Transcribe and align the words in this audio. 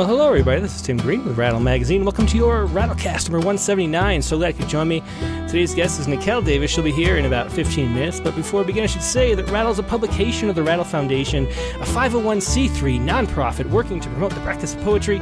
Well, 0.00 0.08
hello, 0.08 0.28
everybody. 0.28 0.62
This 0.62 0.76
is 0.76 0.80
Tim 0.80 0.96
Green 0.96 1.22
with 1.26 1.36
Rattle 1.36 1.60
Magazine. 1.60 2.06
Welcome 2.06 2.26
to 2.28 2.36
your 2.38 2.66
Rattlecast 2.68 3.28
number 3.28 3.36
179. 3.36 4.22
So 4.22 4.38
glad 4.38 4.54
you 4.54 4.60
could 4.60 4.68
join 4.70 4.88
me. 4.88 5.02
Today's 5.46 5.74
guest 5.74 6.00
is 6.00 6.06
Nicelle 6.06 6.42
Davis. 6.42 6.70
She'll 6.70 6.82
be 6.82 6.90
here 6.90 7.18
in 7.18 7.26
about 7.26 7.52
15 7.52 7.92
minutes. 7.92 8.18
But 8.18 8.34
before 8.34 8.60
we 8.60 8.68
begin, 8.68 8.84
I 8.84 8.86
should 8.86 9.02
say 9.02 9.34
that 9.34 9.50
Rattle 9.50 9.72
is 9.72 9.78
a 9.78 9.82
publication 9.82 10.48
of 10.48 10.54
the 10.54 10.62
Rattle 10.62 10.86
Foundation, 10.86 11.44
a 11.44 11.84
501c3 11.84 12.98
nonprofit 12.98 13.66
working 13.66 14.00
to 14.00 14.08
promote 14.08 14.32
the 14.32 14.40
practice 14.40 14.74
of 14.74 14.80
poetry. 14.80 15.20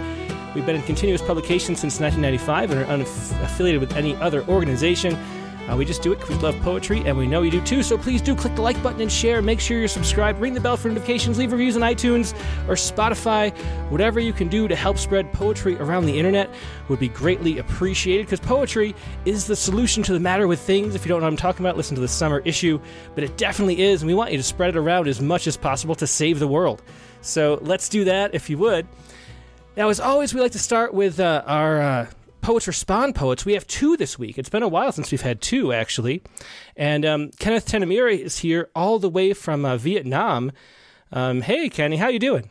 We've 0.54 0.64
been 0.64 0.77
in 0.77 0.82
continuous 0.82 1.22
publication 1.22 1.74
since 1.74 1.98
1995 1.98 2.70
and 2.70 2.80
are 2.80 3.04
unaffiliated 3.04 3.80
with 3.80 3.96
any 3.96 4.14
other 4.18 4.46
organization. 4.46 5.18
Uh, 5.68 5.76
we 5.76 5.84
just 5.84 6.02
do 6.02 6.12
it 6.12 6.16
because 6.16 6.36
we 6.36 6.42
love 6.42 6.58
poetry, 6.60 7.02
and 7.04 7.16
we 7.16 7.26
know 7.26 7.42
you 7.42 7.50
do 7.50 7.60
too. 7.60 7.82
So 7.82 7.98
please 7.98 8.22
do 8.22 8.34
click 8.34 8.54
the 8.54 8.62
like 8.62 8.82
button 8.82 9.00
and 9.00 9.12
share. 9.12 9.42
Make 9.42 9.60
sure 9.60 9.78
you're 9.78 9.88
subscribed. 9.88 10.40
Ring 10.40 10.54
the 10.54 10.60
bell 10.60 10.76
for 10.76 10.88
notifications. 10.88 11.38
Leave 11.38 11.52
reviews 11.52 11.76
on 11.76 11.82
iTunes 11.82 12.32
or 12.68 12.74
Spotify. 12.74 13.56
Whatever 13.90 14.18
you 14.20 14.32
can 14.32 14.48
do 14.48 14.66
to 14.66 14.74
help 14.74 14.96
spread 14.96 15.32
poetry 15.32 15.76
around 15.76 16.06
the 16.06 16.18
internet 16.18 16.48
would 16.88 16.98
be 16.98 17.09
greatly 17.09 17.59
appreciated 17.59 18.26
because 18.26 18.40
poetry 18.40 18.95
is 19.24 19.46
the 19.46 19.56
solution 19.56 20.02
to 20.04 20.12
the 20.12 20.20
matter 20.20 20.48
with 20.48 20.60
things. 20.60 20.95
If 20.95 21.04
you 21.04 21.10
don't 21.10 21.20
know 21.20 21.26
what 21.26 21.32
I'm 21.32 21.36
talking 21.36 21.64
about, 21.64 21.76
listen 21.76 21.95
to 21.96 22.00
the 22.00 22.09
summer 22.09 22.40
issue. 22.45 22.80
But 23.14 23.24
it 23.24 23.37
definitely 23.37 23.82
is, 23.82 24.00
and 24.00 24.06
we 24.06 24.14
want 24.14 24.32
you 24.32 24.38
to 24.38 24.42
spread 24.42 24.70
it 24.70 24.76
around 24.76 25.06
as 25.06 25.20
much 25.20 25.46
as 25.46 25.56
possible 25.56 25.95
to 25.96 26.06
save 26.06 26.38
the 26.38 26.48
world. 26.48 26.82
So 27.20 27.59
let's 27.62 27.88
do 27.88 28.04
that 28.04 28.34
if 28.34 28.48
you 28.48 28.56
would. 28.59 28.87
Now, 29.76 29.90
as 29.90 30.00
always, 30.00 30.34
we 30.34 30.40
like 30.40 30.52
to 30.52 30.59
start 30.59 30.92
with 30.92 31.20
uh, 31.20 31.42
our 31.46 31.80
uh, 31.80 32.06
Poets 32.41 32.66
Respond 32.66 33.15
poets. 33.15 33.45
We 33.45 33.55
have 33.55 33.66
two 33.66 33.97
this 33.97 34.19
week. 34.19 34.38
It's 34.38 34.48
been 34.48 34.62
a 34.62 34.69
while 34.69 34.92
since 34.92 35.10
we've 35.10 35.20
had 35.20 35.41
two, 35.41 35.73
actually. 35.73 36.23
And 36.77 37.05
um, 37.05 37.30
Kenneth 37.38 37.66
Tanemura 37.66 38.19
is 38.19 38.38
here 38.38 38.70
all 38.74 38.98
the 38.98 39.10
way 39.10 39.33
from 39.33 39.65
uh, 39.65 39.77
Vietnam. 39.77 40.52
Um, 41.12 41.43
hey, 41.43 41.69
Kenny, 41.69 41.96
how 41.96 42.09
you 42.09 42.19
doing? 42.19 42.51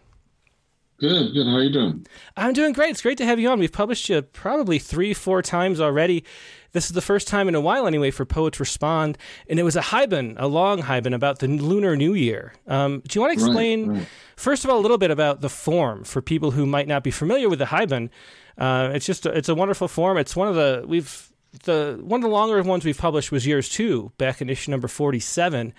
Good, 1.00 1.34
good. 1.34 1.46
How 1.46 1.58
are 1.58 1.64
you 1.64 1.72
doing? 1.72 2.08
I'm 2.36 2.54
doing 2.54 2.74
great. 2.74 2.90
It's 2.90 3.04
great 3.04 3.20
to 3.20 3.26
have 3.26 3.40
you 3.40 3.50
on. 3.50 3.60
We've 3.60 3.72
published 3.72 4.10
you 4.10 4.24
probably 4.24 4.80
three, 4.80 5.14
four 5.14 5.44
times 5.44 5.80
already. 5.80 6.24
This 6.72 6.88
is 6.88 6.94
the 6.94 7.02
first 7.02 7.28
time 7.28 7.48
in 7.48 7.54
a 7.54 7.62
while, 7.62 7.86
anyway, 7.86 8.10
for 8.10 8.26
Poets 8.26 8.60
Respond, 8.60 9.18
and 9.48 9.60
it 9.60 9.64
was 9.64 9.76
a 9.76 9.82
haibun, 9.82 10.36
a 10.38 10.48
long 10.48 10.82
haibun 10.82 11.14
about 11.14 11.40
the 11.40 11.48
Lunar 11.48 11.96
New 11.96 12.14
Year. 12.14 12.54
Um, 12.68 13.02
do 13.08 13.18
you 13.18 13.22
want 13.22 13.38
to 13.38 13.44
explain, 13.46 13.88
right, 13.88 13.98
right. 14.00 14.08
first 14.36 14.64
of 14.64 14.72
all, 14.72 14.80
a 14.80 14.82
little 14.82 14.98
bit 14.98 15.12
about 15.12 15.42
the 15.42 15.50
form 15.50 16.04
for 16.04 16.22
people 16.22 16.52
who 16.52 16.66
might 16.66 16.88
not 16.88 17.04
be 17.04 17.12
familiar 17.12 17.48
with 17.48 17.60
the 17.60 17.66
haibun? 17.66 18.10
Uh, 18.58 18.92
it's 18.94 19.06
just 19.06 19.26
a, 19.26 19.32
it's 19.32 19.50
a 19.50 19.56
wonderful 19.56 19.88
form. 19.88 20.18
It's 20.18 20.36
one 20.36 20.48
of 20.48 20.56
the 20.56 20.84
we've 20.88 21.30
the 21.64 22.00
one 22.02 22.20
of 22.20 22.24
the 22.24 22.34
longer 22.34 22.62
ones 22.64 22.86
we've 22.86 22.98
published 22.98 23.32
was 23.32 23.46
yours 23.46 23.70
too, 23.70 24.12
back 24.18 24.42
in 24.42 24.50
issue 24.50 24.72
number 24.72 24.88
forty 24.88 25.20
seven. 25.20 25.74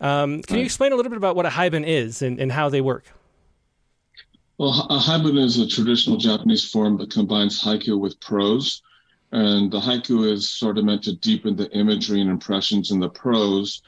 Um, 0.00 0.42
can 0.42 0.54
right. 0.54 0.60
you 0.60 0.64
explain 0.64 0.92
a 0.92 0.96
little 0.96 1.10
bit 1.10 1.18
about 1.18 1.36
what 1.36 1.46
a 1.46 1.50
haibun 1.50 1.86
is 1.86 2.22
and, 2.22 2.40
and 2.40 2.50
how 2.50 2.68
they 2.68 2.80
work? 2.80 3.04
Well, 4.56 4.86
a 4.90 4.98
haibun 4.98 5.38
is 5.38 5.58
a 5.58 5.66
traditional 5.66 6.16
Japanese 6.16 6.70
form 6.70 6.98
that 6.98 7.10
combines 7.10 7.62
haiku 7.62 7.98
with 7.98 8.20
prose. 8.20 8.82
And 9.32 9.70
the 9.70 9.80
haiku 9.80 10.30
is 10.30 10.50
sort 10.50 10.76
of 10.76 10.84
meant 10.84 11.04
to 11.04 11.14
deepen 11.14 11.54
the 11.54 11.70
imagery 11.70 12.20
and 12.20 12.28
impressions 12.28 12.90
in 12.90 12.98
the 12.98 13.08
prose, 13.08 13.80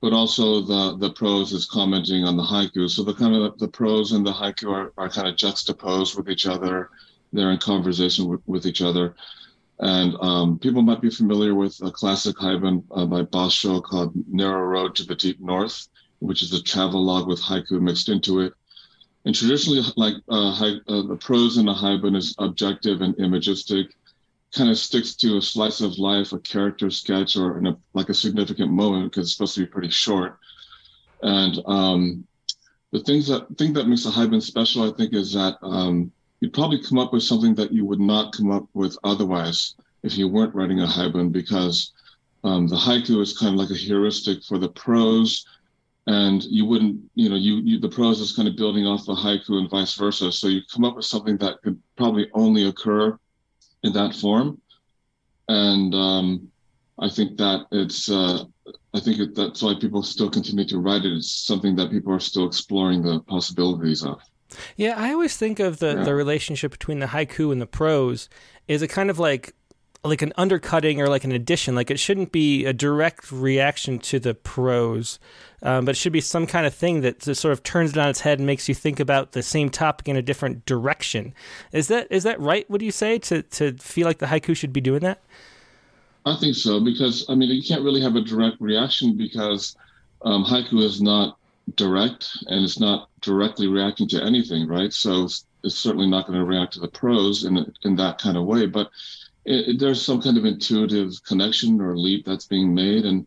but 0.00 0.12
also 0.12 0.60
the, 0.60 0.96
the 0.98 1.10
prose 1.14 1.52
is 1.52 1.64
commenting 1.64 2.24
on 2.24 2.36
the 2.36 2.42
haiku. 2.42 2.90
So 2.90 3.02
the 3.02 3.14
kind 3.14 3.34
of 3.34 3.58
the 3.58 3.68
prose 3.68 4.12
and 4.12 4.26
the 4.26 4.32
haiku 4.32 4.70
are, 4.70 4.92
are 4.98 5.08
kind 5.08 5.28
of 5.28 5.36
juxtaposed 5.36 6.16
with 6.16 6.28
each 6.28 6.46
other 6.46 6.90
they're 7.32 7.50
in 7.50 7.58
conversation 7.58 8.28
with, 8.28 8.40
with 8.46 8.66
each 8.66 8.82
other. 8.82 9.14
And 9.78 10.14
um, 10.20 10.58
people 10.58 10.82
might 10.82 11.00
be 11.00 11.10
familiar 11.10 11.54
with 11.54 11.80
a 11.82 11.90
classic 11.90 12.36
haibun 12.36 12.84
uh, 12.92 13.06
by 13.06 13.22
Basho 13.22 13.82
called 13.82 14.12
Narrow 14.30 14.64
Road 14.64 14.94
to 14.96 15.04
the 15.04 15.16
Deep 15.16 15.40
North, 15.40 15.88
which 16.20 16.42
is 16.42 16.52
a 16.52 16.62
travel 16.62 17.04
log 17.04 17.26
with 17.26 17.42
haiku 17.42 17.80
mixed 17.80 18.08
into 18.08 18.40
it. 18.40 18.52
And 19.24 19.34
traditionally, 19.34 19.82
like 19.96 20.14
uh, 20.28 20.50
uh, 20.50 21.02
the 21.02 21.18
prose 21.20 21.56
in 21.56 21.68
a 21.68 21.74
haibun 21.74 22.16
is 22.16 22.34
objective 22.38 23.00
and 23.02 23.14
imagistic, 23.18 23.94
kind 24.54 24.70
of 24.70 24.78
sticks 24.78 25.14
to 25.16 25.38
a 25.38 25.42
slice 25.42 25.80
of 25.80 25.98
life, 25.98 26.32
a 26.32 26.38
character 26.38 26.90
sketch, 26.90 27.36
or 27.36 27.58
a, 27.58 27.76
like 27.94 28.08
a 28.08 28.14
significant 28.14 28.70
moment 28.70 29.10
because 29.10 29.26
it's 29.26 29.36
supposed 29.36 29.54
to 29.54 29.60
be 29.60 29.66
pretty 29.66 29.90
short. 29.90 30.38
And 31.22 31.58
um, 31.66 32.26
the 32.90 33.00
things 33.00 33.28
that 33.28 33.56
thing 33.56 33.72
that 33.74 33.88
makes 33.88 34.06
a 34.06 34.10
haibun 34.10 34.42
special, 34.42 34.88
I 34.88 34.94
think, 34.96 35.14
is 35.14 35.32
that 35.32 35.56
um, 35.62 36.12
you'd 36.42 36.52
probably 36.52 36.82
come 36.82 36.98
up 36.98 37.12
with 37.12 37.22
something 37.22 37.54
that 37.54 37.72
you 37.72 37.84
would 37.84 38.00
not 38.00 38.32
come 38.32 38.50
up 38.50 38.66
with 38.74 38.98
otherwise 39.04 39.76
if 40.02 40.18
you 40.18 40.26
weren't 40.26 40.54
writing 40.56 40.80
a 40.80 40.86
haibun 40.86 41.30
because 41.30 41.92
um, 42.42 42.66
the 42.66 42.74
haiku 42.74 43.22
is 43.22 43.38
kind 43.38 43.54
of 43.54 43.60
like 43.60 43.70
a 43.70 43.78
heuristic 43.78 44.42
for 44.42 44.58
the 44.58 44.68
prose 44.70 45.46
and 46.08 46.42
you 46.42 46.64
wouldn't 46.64 47.00
you 47.14 47.28
know 47.28 47.36
you, 47.36 47.58
you 47.58 47.78
the 47.78 47.88
prose 47.88 48.20
is 48.20 48.34
kind 48.34 48.48
of 48.48 48.56
building 48.56 48.84
off 48.84 49.06
the 49.06 49.14
haiku 49.14 49.50
and 49.50 49.70
vice 49.70 49.94
versa. 49.94 50.32
So 50.32 50.48
you 50.48 50.62
come 50.72 50.84
up 50.84 50.96
with 50.96 51.04
something 51.04 51.36
that 51.36 51.62
could 51.62 51.80
probably 51.96 52.28
only 52.34 52.66
occur 52.66 53.16
in 53.84 53.92
that 53.92 54.16
form. 54.16 54.60
And 55.48 55.94
um, 55.94 56.48
i 56.98 57.08
think 57.08 57.36
that 57.38 57.66
it's 57.70 58.10
uh, 58.10 58.44
i 58.94 59.00
think 59.00 59.20
it, 59.20 59.34
that's 59.36 59.62
why 59.62 59.74
people 59.80 60.02
still 60.02 60.28
continue 60.28 60.66
to 60.66 60.80
write 60.80 61.04
it. 61.04 61.12
It's 61.12 61.46
something 61.46 61.76
that 61.76 61.92
people 61.92 62.12
are 62.12 62.26
still 62.30 62.48
exploring 62.48 63.02
the 63.02 63.20
possibilities 63.20 64.02
of 64.04 64.20
yeah, 64.76 64.94
I 64.96 65.12
always 65.12 65.36
think 65.36 65.60
of 65.60 65.78
the, 65.78 65.94
yeah. 65.94 66.04
the 66.04 66.14
relationship 66.14 66.70
between 66.70 66.98
the 66.98 67.06
haiku 67.06 67.52
and 67.52 67.60
the 67.60 67.66
prose 67.66 68.28
is 68.68 68.82
a 68.82 68.88
kind 68.88 69.10
of 69.10 69.18
like 69.18 69.54
like 70.04 70.22
an 70.22 70.32
undercutting 70.36 71.00
or 71.00 71.06
like 71.06 71.24
an 71.24 71.32
addition. 71.32 71.74
Like 71.74 71.90
it 71.90 72.00
shouldn't 72.00 72.32
be 72.32 72.64
a 72.64 72.72
direct 72.72 73.30
reaction 73.30 73.98
to 74.00 74.18
the 74.18 74.34
prose, 74.34 75.18
um, 75.62 75.84
but 75.84 75.92
it 75.92 75.98
should 75.98 76.12
be 76.12 76.20
some 76.20 76.46
kind 76.46 76.66
of 76.66 76.74
thing 76.74 77.02
that 77.02 77.22
sort 77.22 77.52
of 77.52 77.62
turns 77.62 77.92
it 77.92 77.98
on 77.98 78.08
its 78.08 78.20
head 78.20 78.38
and 78.38 78.46
makes 78.46 78.68
you 78.68 78.74
think 78.74 78.98
about 78.98 79.32
the 79.32 79.42
same 79.42 79.70
topic 79.70 80.08
in 80.08 80.16
a 80.16 80.22
different 80.22 80.66
direction. 80.66 81.34
Is 81.70 81.88
that 81.88 82.08
is 82.10 82.24
that 82.24 82.40
right? 82.40 82.68
Would 82.68 82.82
you 82.82 82.92
say 82.92 83.18
to 83.20 83.42
to 83.42 83.74
feel 83.74 84.06
like 84.06 84.18
the 84.18 84.26
haiku 84.26 84.56
should 84.56 84.72
be 84.72 84.80
doing 84.80 85.00
that? 85.00 85.22
I 86.24 86.36
think 86.36 86.56
so 86.56 86.80
because 86.80 87.24
I 87.28 87.34
mean 87.34 87.50
you 87.50 87.62
can't 87.62 87.82
really 87.82 88.00
have 88.00 88.16
a 88.16 88.20
direct 88.20 88.60
reaction 88.60 89.16
because 89.16 89.76
um, 90.22 90.44
haiku 90.44 90.82
is 90.82 91.00
not 91.00 91.38
direct 91.74 92.28
and 92.46 92.64
it's 92.64 92.80
not 92.80 93.08
directly 93.20 93.66
reacting 93.66 94.08
to 94.08 94.22
anything, 94.22 94.66
right? 94.66 94.92
So 94.92 95.24
it's, 95.24 95.46
certainly 95.64 96.08
not 96.08 96.26
going 96.26 96.38
to 96.38 96.44
react 96.44 96.72
to 96.72 96.80
the 96.80 96.88
prose 96.88 97.44
in 97.44 97.72
in 97.84 97.94
that 97.94 98.18
kind 98.18 98.36
of 98.36 98.46
way, 98.46 98.66
but 98.66 98.90
it, 99.44 99.68
it, 99.68 99.78
there's 99.78 100.04
some 100.04 100.20
kind 100.20 100.36
of 100.36 100.44
intuitive 100.44 101.12
connection 101.24 101.80
or 101.80 101.96
leap 101.96 102.24
that's 102.24 102.46
being 102.46 102.74
made, 102.74 103.04
and 103.04 103.26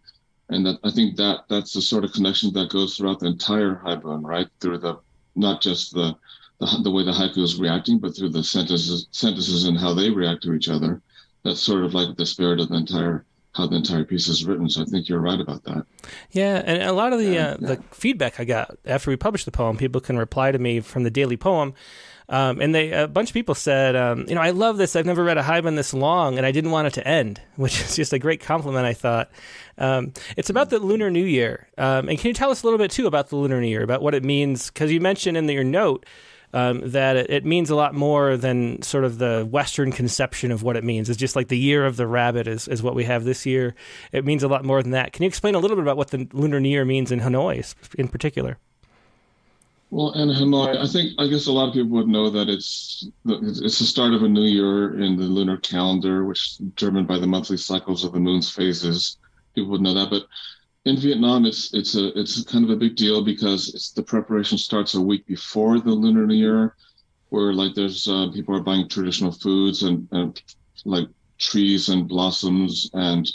and 0.50 0.66
that 0.66 0.80
I 0.84 0.92
think 0.92 1.16
that 1.16 1.46
that's 1.50 1.72
the 1.72 1.82
sort 1.82 2.04
of 2.04 2.12
connection 2.12 2.52
that 2.54 2.72
goes 2.72 2.98
throughout 2.98 3.22
the 3.22 3.28
entire 3.28 3.76
haibun, 3.86 4.24
right? 4.24 4.48
Through 4.60 4.80
the 4.80 5.00
not 5.36 5.62
just 5.62 5.94
the 5.94 6.16
the, 6.60 6.82
the 6.84 6.92
way 6.92 7.04
the 7.04 7.12
haiku 7.12 7.38
is 7.38 7.58
reacting, 7.58 8.00
but 8.00 8.16
through 8.16 8.30
the 8.30 8.44
sentences 8.44 9.08
sentences 9.12 9.66
and 9.66 9.78
how 9.78 9.94
they 9.94 10.10
react 10.10 10.44
to 10.44 10.54
each 10.54 10.70
other. 10.70 11.02
That's 11.44 11.62
sort 11.62 11.86
of 11.86 11.94
like 11.94 12.18
the 12.18 12.26
spirit 12.26 12.60
of 12.60 12.70
the 12.70 12.76
entire 12.76 13.26
how 13.56 13.66
the 13.66 13.78
entire 13.78 14.04
piece 14.04 14.28
is 14.28 14.46
written. 14.46 14.70
So 14.70 14.82
I 14.82 14.86
think 14.86 15.08
you're 15.08 15.20
right 15.20 15.40
about 15.40 15.64
that. 15.64 15.86
Yeah, 16.32 16.62
and 16.66 16.84
a 16.84 16.94
lot 16.94 17.14
of 17.14 17.20
the 17.20 17.38
uh, 17.38 17.58
yeah. 17.60 17.76
the 17.76 17.84
feedback 17.92 18.40
I 18.40 18.44
got 18.44 18.78
after 18.86 19.10
we 19.10 19.16
published 19.16 19.46
the 19.46 19.52
poem, 19.52 19.78
people 19.78 20.02
can 20.02 20.18
reply 20.18 20.52
to 20.52 20.60
me 20.60 20.82
from 20.82 21.04
the 21.04 21.12
daily 21.12 21.38
poem. 21.38 21.74
Um, 22.28 22.60
and 22.60 22.74
they 22.74 22.92
a 22.92 23.08
bunch 23.08 23.30
of 23.30 23.34
people 23.34 23.54
said, 23.56 23.96
um, 23.96 24.26
you 24.28 24.36
know, 24.36 24.42
I 24.42 24.50
love 24.50 24.78
this. 24.78 24.96
I've 24.96 25.06
never 25.06 25.24
read 25.24 25.38
a 25.38 25.44
haibun 25.44 25.76
this 25.76 25.94
long, 25.94 26.38
and 26.38 26.46
I 26.46 26.52
didn't 26.52 26.72
want 26.72 26.88
it 26.88 26.94
to 26.96 27.08
end, 27.08 27.40
which 27.56 27.80
is 27.82 27.96
just 27.96 28.14
a 28.14 28.20
great 28.20 28.42
compliment. 28.42 28.86
I 28.86 28.94
thought 28.94 29.32
um, 29.78 30.12
it's 30.36 30.50
about 30.50 30.70
the 30.70 30.80
Lunar 30.80 31.10
New 31.10 31.26
Year, 31.26 31.68
um, 31.78 32.10
and 32.10 32.18
can 32.18 32.30
you 32.30 32.34
tell 32.34 32.52
us 32.52 32.64
a 32.64 32.66
little 32.66 32.80
bit 32.80 32.92
too 32.92 33.08
about 33.08 33.30
the 33.30 33.38
Lunar 33.38 33.62
New 33.62 33.68
Year, 33.68 33.84
about 33.84 34.02
what 34.02 34.16
it 34.16 34.24
means? 34.24 34.70
Because 34.70 34.92
you 34.92 35.00
mentioned 35.00 35.38
in 35.38 35.48
your 35.48 35.64
note 35.64 36.06
um, 36.56 36.82
that 36.90 37.18
it, 37.18 37.30
it, 37.30 37.46
means 37.46 37.70
a 37.70 37.76
lot 37.76 37.94
more 37.94 38.38
than 38.38 38.82
sort 38.82 39.04
of 39.04 39.18
the 39.18 39.46
Western 39.52 39.92
conception 39.92 40.52
of 40.52 40.64
what 40.64 40.78
it 40.78 40.86
means. 40.86 41.10
It's 41.10 41.20
just 41.20 41.36
like 41.36 41.50
the 41.50 41.58
year 41.58 41.86
of 41.86 41.98
the 41.98 42.08
rabbit 42.08 42.48
is, 42.48 42.70
is 42.70 42.82
what 42.82 42.96
we 42.96 43.04
have 43.04 43.26
this 43.26 43.46
year. 43.46 43.76
It 44.14 44.24
means 44.24 44.42
a 44.42 44.48
lot 44.48 44.64
more 44.64 44.82
than 44.82 44.92
that. 44.92 45.12
Can 45.12 45.24
you 45.24 45.28
explain 45.28 45.54
a 45.54 45.60
little 45.60 45.76
bit 45.76 45.84
about 45.84 45.98
what 45.98 46.12
the 46.12 46.30
Lunar 46.32 46.62
New 46.62 46.70
Year 46.70 46.86
means 46.86 47.12
in 47.12 47.20
Hanoi 47.20 47.76
in 47.96 48.08
particular? 48.08 48.58
Well, 49.90 50.14
in 50.14 50.30
Hanoi, 50.30 50.78
I 50.78 50.88
think 50.88 51.12
I 51.20 51.28
guess 51.28 51.48
a 51.48 51.52
lot 51.52 51.68
of 51.68 51.74
people 51.74 51.92
would 51.98 52.08
know 52.08 52.30
that 52.30 52.50
it's 52.50 53.06
it's 53.26 53.80
the 53.80 53.86
start 53.86 54.14
of 54.14 54.24
a 54.24 54.30
new 54.30 54.44
year 54.44 54.98
in 55.00 55.18
the 55.18 55.24
lunar 55.24 55.58
calendar, 55.58 56.26
which 56.26 56.40
is 56.40 56.58
determined 56.58 57.08
by 57.08 57.20
the 57.20 57.28
monthly 57.28 57.58
cycles 57.58 58.04
of 58.04 58.14
the 58.14 58.20
moon's 58.20 58.50
phases. 58.50 59.18
People 59.54 59.72
would 59.72 59.82
know 59.82 59.94
that, 59.94 60.10
but 60.10 60.24
in 60.86 60.98
Vietnam, 60.98 61.46
it's 61.46 61.74
it's 61.74 61.96
a 61.96 62.18
it's 62.18 62.44
kind 62.44 62.64
of 62.64 62.70
a 62.70 62.76
big 62.76 62.96
deal 62.96 63.24
because 63.24 63.74
it's 63.74 63.92
the 63.92 64.04
preparation 64.04 64.58
starts 64.58 64.94
a 64.94 65.02
week 65.02 65.26
before 65.26 65.80
the 65.80 65.90
Lunar 65.90 66.28
New 66.28 66.36
Year, 66.36 66.76
where 67.30 67.54
like 67.54 67.74
there's 67.74 68.08
uh, 68.08 68.28
people 68.32 68.56
are 68.56 68.62
buying 68.62 68.88
traditional 68.88 69.32
foods 69.32 69.82
and, 69.82 70.08
and 70.12 70.42
like 70.86 71.08
trees 71.40 71.90
and 71.90 72.08
blossoms 72.08 72.90
and 72.94 73.28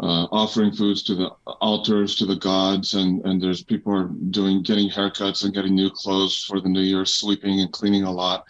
uh, 0.00 0.26
offering 0.32 0.72
foods 0.72 1.02
to 1.04 1.14
the 1.14 1.28
altars 1.60 2.16
to 2.16 2.26
the 2.26 2.36
gods 2.36 2.94
and 2.94 3.24
and 3.26 3.40
there's 3.40 3.62
people 3.62 3.94
are 3.94 4.08
doing 4.30 4.62
getting 4.62 4.88
haircuts 4.88 5.44
and 5.44 5.54
getting 5.54 5.74
new 5.74 5.90
clothes 5.90 6.42
for 6.42 6.58
the 6.58 6.70
New 6.70 6.80
Year, 6.80 7.04
sweeping 7.04 7.60
and 7.60 7.70
cleaning 7.70 8.04
a 8.04 8.10
lot, 8.10 8.46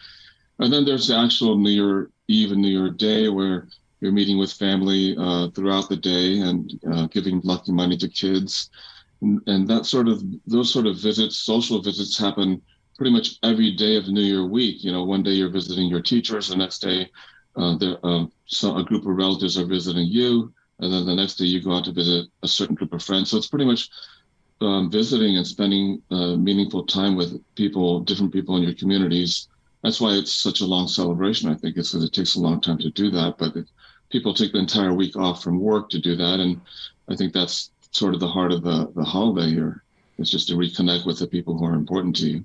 and 0.61 0.73
then 0.73 0.85
there's 0.85 1.09
the 1.09 1.17
actual 1.17 1.59
New 1.59 1.71
Year 1.71 2.11
Eve 2.29 2.53
and 2.53 2.63
New 2.63 2.69
Year 2.69 2.91
Day 2.91 3.29
where 3.29 3.67
you're 4.03 4.13
meeting 4.13 4.39
with 4.39 4.53
family 4.53 5.17
uh, 5.19 5.49
throughout 5.51 5.89
the 5.89 5.97
day 5.97 6.41
and 6.41 6.79
uh, 6.93 7.07
giving 7.07 7.41
lucky 7.45 7.73
money 7.73 7.97
to 7.97 8.09
kids 8.09 8.69
and, 9.23 9.69
that 9.69 9.87
sort 9.87 10.09
of 10.09 10.23
those 10.47 10.73
sort 10.73 10.87
of 10.87 10.99
visits 10.99 11.39
social 11.39 11.81
visits 11.81 12.19
happen 12.19 12.61
pretty 12.99 13.13
much 13.13 13.39
every 13.43 13.73
day 13.73 13.97
of 13.97 14.09
New 14.09 14.21
Year 14.21 14.47
week. 14.47 14.85
You 14.85 14.93
know, 14.93 15.05
one 15.05 15.23
day 15.23 15.31
you're 15.31 15.49
visiting 15.49 15.89
your 15.89 16.03
teachers, 16.03 16.49
the 16.49 16.57
next 16.57 16.81
day 16.81 17.09
uh, 17.57 17.77
um, 18.03 18.33
so 18.47 18.77
a 18.77 18.85
group 18.85 19.03
of 19.03 19.17
relatives 19.17 19.59
are 19.59 19.67
visiting 19.67 20.07
you, 20.07 20.53
and 20.81 20.93
then 20.93 21.07
the 21.07 21.15
next 21.15 21.37
day 21.37 21.45
you 21.45 21.63
go 21.63 21.77
out 21.77 21.85
to 21.85 21.93
visit 21.93 22.27
a 22.43 22.49
certain 22.49 22.75
group 22.75 22.93
of 22.93 23.03
friends. 23.03 23.31
So 23.31 23.37
it's 23.37 23.49
pretty 23.49 23.67
much 23.67 23.89
um, 24.61 24.91
visiting 24.91 25.37
and 25.37 25.47
spending 25.47 26.03
uh, 26.11 26.37
meaningful 26.37 26.87
time 26.87 27.15
with 27.17 27.43
people, 27.57 28.01
different 28.01 28.33
people 28.33 28.57
in 28.57 28.63
your 28.63 28.75
communities. 28.75 29.49
That's 29.83 30.01
why 30.01 30.13
it's 30.13 30.33
such 30.33 30.61
a 30.61 30.67
long 30.67 30.89
celebration. 30.89 31.51
I 31.51 31.55
think 31.55 31.77
it's 31.77 31.93
because 31.93 32.05
it 32.05 32.13
takes 32.13 32.37
a 32.37 32.41
long 32.41 32.61
time 32.61 32.79
to 32.79 32.91
do 32.91 33.11
that, 33.11 33.37
but 33.39 33.57
it, 33.57 33.69
people 34.13 34.35
take 34.35 34.53
the 34.53 34.59
entire 34.59 34.95
week 34.95 35.17
off 35.17 35.43
from 35.43 35.59
work 35.59 35.89
to 35.91 35.99
do 35.99 36.15
that, 36.15 36.39
and 36.39 36.61
I 37.09 37.17
think 37.17 37.33
that's 37.33 37.71
sort 37.91 38.15
of 38.15 38.21
the 38.21 38.29
heart 38.29 38.53
of 38.53 38.63
the 38.63 38.93
the 38.95 39.05
holiday 39.05 39.51
here. 39.51 39.83
It's 40.19 40.31
just 40.31 40.47
to 40.49 40.55
reconnect 40.55 41.07
with 41.07 41.19
the 41.19 41.27
people 41.27 41.57
who 41.57 41.65
are 41.65 41.75
important 41.75 42.15
to 42.17 42.29
you. 42.29 42.45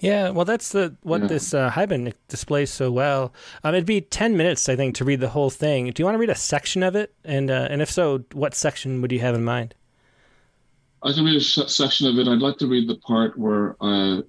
Yeah, 0.00 0.30
well, 0.30 0.44
that's 0.44 0.70
the 0.70 0.94
what 1.02 1.22
yeah. 1.22 1.26
this 1.28 1.54
uh, 1.54 1.70
Haibun 1.70 2.12
displays 2.28 2.70
so 2.70 2.90
well. 2.90 3.32
Um, 3.64 3.74
it'd 3.74 3.86
be 3.86 4.00
ten 4.00 4.36
minutes, 4.36 4.68
I 4.68 4.76
think, 4.76 4.94
to 4.96 5.04
read 5.04 5.20
the 5.20 5.30
whole 5.30 5.50
thing. 5.50 5.90
Do 5.90 6.00
you 6.00 6.04
want 6.04 6.14
to 6.14 6.20
read 6.20 6.30
a 6.30 6.34
section 6.34 6.82
of 6.82 6.94
it? 6.94 7.14
And 7.24 7.50
uh, 7.50 7.68
and 7.70 7.80
if 7.80 7.90
so, 7.90 8.24
what 8.32 8.54
section 8.54 9.00
would 9.02 9.12
you 9.12 9.20
have 9.20 9.34
in 9.34 9.44
mind? 9.44 9.74
I 11.02 11.12
can 11.12 11.24
read 11.24 11.36
a 11.36 11.40
sh- 11.40 11.68
section 11.68 12.08
of 12.08 12.18
it. 12.18 12.28
I'd 12.28 12.40
like 12.40 12.58
to 12.58 12.66
read 12.66 12.88
the 12.88 12.96
part 12.96 13.38
where 13.38 13.76
uh, 13.80 14.22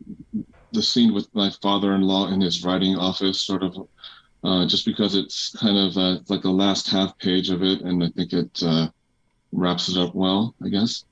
the 0.72 0.84
scene 0.84 1.14
with 1.16 1.34
my 1.34 1.50
father-in-law 1.64 2.28
in 2.28 2.42
his 2.42 2.64
writing 2.64 2.96
office, 2.96 3.42
sort 3.42 3.64
of, 3.64 3.76
uh, 4.44 4.66
just 4.68 4.86
because 4.86 5.16
it's 5.16 5.56
kind 5.58 5.78
of 5.78 5.98
uh, 5.98 6.20
like 6.30 6.42
the 6.42 6.50
last 6.50 6.90
half 6.90 7.18
page 7.18 7.50
of 7.50 7.64
it, 7.64 7.82
and 7.82 8.04
I 8.04 8.10
think 8.10 8.34
it 8.34 8.64
uh, 8.64 8.88
wraps 9.52 9.90
it 9.90 9.98
up 9.98 10.16
well. 10.16 10.56
I 10.64 10.70
guess. 10.70 11.06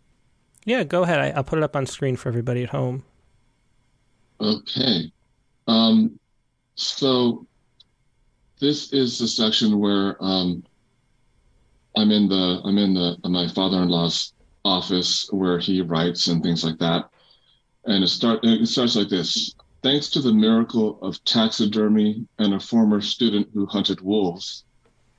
Yeah, 0.66 0.84
go 0.84 1.04
ahead. 1.04 1.20
I, 1.20 1.36
will 1.36 1.44
put 1.44 1.60
it 1.60 1.64
up 1.64 1.76
on 1.76 1.86
screen 1.86 2.16
for 2.16 2.30
everybody 2.30 2.64
at 2.64 2.70
home. 2.70 3.04
Okay. 4.40 5.12
Um, 5.68 6.20
so 6.76 7.46
this 8.60 8.92
is 8.94 9.18
the 9.18 9.28
section 9.28 9.80
where 9.80 10.18
um, 10.20 10.64
I'm 11.96 12.12
in 12.12 12.28
the 12.28 12.62
I'm 12.64 12.78
in 12.78 12.94
the 12.94 13.18
my 13.28 13.48
father-in-law's 13.48 14.34
office 14.64 15.28
where 15.32 15.60
he 15.60 15.82
writes 15.82 16.28
and 16.28 16.44
things 16.44 16.64
like 16.64 16.78
that. 16.80 17.10
And 17.86 18.04
it 18.04 18.08
start 18.10 18.40
it 18.44 18.68
starts 18.68 18.96
like 18.96 19.10
this. 19.10 19.56
Thanks 19.84 20.10
to 20.10 20.22
the 20.22 20.34
miracle 20.34 20.98
of 21.04 21.24
taxidermy 21.24 22.26
and 22.40 22.54
a 22.54 22.60
former 22.60 23.00
student 23.00 23.50
who 23.54 23.68
hunted 23.68 24.02
wolves, 24.02 24.64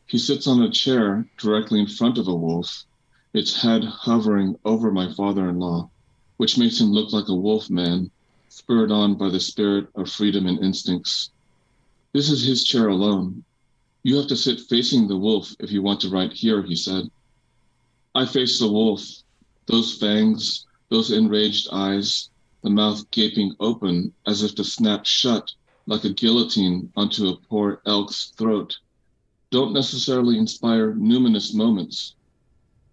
he 0.06 0.18
sits 0.18 0.48
on 0.48 0.60
a 0.60 0.70
chair 0.70 1.30
directly 1.38 1.78
in 1.78 1.86
front 1.86 2.18
of 2.18 2.26
a 2.26 2.34
wolf, 2.34 2.84
its 3.32 3.62
head 3.62 3.84
hovering 3.84 4.58
over 4.64 4.90
my 4.90 5.12
father-in-law, 5.12 5.88
which 6.38 6.58
makes 6.58 6.80
him 6.80 6.90
look 6.90 7.12
like 7.12 7.28
a 7.28 7.34
wolf 7.34 7.70
man 7.70 8.10
spurred 8.48 8.90
on 8.90 9.14
by 9.14 9.28
the 9.28 9.38
spirit 9.38 9.88
of 9.94 10.10
freedom 10.10 10.46
and 10.46 10.58
instincts. 10.58 11.30
This 12.12 12.28
is 12.28 12.44
his 12.44 12.64
chair 12.64 12.88
alone. 12.88 13.44
You 14.02 14.16
have 14.16 14.26
to 14.26 14.36
sit 14.36 14.60
facing 14.62 15.06
the 15.06 15.16
wolf 15.16 15.54
if 15.60 15.70
you 15.70 15.82
want 15.82 16.00
to 16.00 16.08
write 16.08 16.32
here, 16.32 16.64
he 16.64 16.74
said. 16.74 17.08
I 18.14 18.26
face 18.26 18.58
the 18.58 18.72
wolf, 18.72 19.06
those 19.66 19.98
fangs, 19.98 20.66
those 20.88 21.12
enraged 21.12 21.68
eyes, 21.70 22.30
the 22.62 22.70
mouth 22.70 23.08
gaping 23.12 23.54
open 23.60 24.12
as 24.26 24.42
if 24.42 24.54
to 24.56 24.64
snap 24.64 25.06
shut 25.06 25.52
like 25.86 26.04
a 26.04 26.12
guillotine 26.12 26.92
onto 26.96 27.28
a 27.28 27.36
poor 27.36 27.80
elk's 27.86 28.32
throat, 28.36 28.76
don't 29.50 29.72
necessarily 29.72 30.36
inspire 30.36 30.92
numinous 30.94 31.54
moments. 31.54 32.14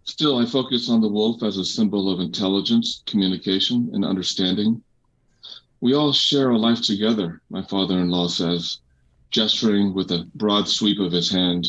Still, 0.04 0.38
I 0.38 0.46
focus 0.46 0.88
on 0.88 1.02
the 1.02 1.10
wolf 1.10 1.42
as 1.42 1.58
a 1.58 1.66
symbol 1.66 2.12
of 2.12 2.20
intelligence, 2.20 3.02
communication, 3.08 3.90
and 3.92 4.06
understanding. 4.06 4.84
We 5.82 5.94
all 5.94 6.14
share 6.14 6.52
a 6.52 6.60
life 6.60 6.82
together, 6.82 7.42
my 7.50 7.64
father 7.64 8.00
in 8.00 8.10
law 8.10 8.28
says, 8.28 8.80
gesturing 9.32 9.94
with 9.94 10.12
a 10.12 10.30
broad 10.36 10.70
sweep 10.70 11.00
of 11.00 11.12
his 11.12 11.30
hand. 11.32 11.68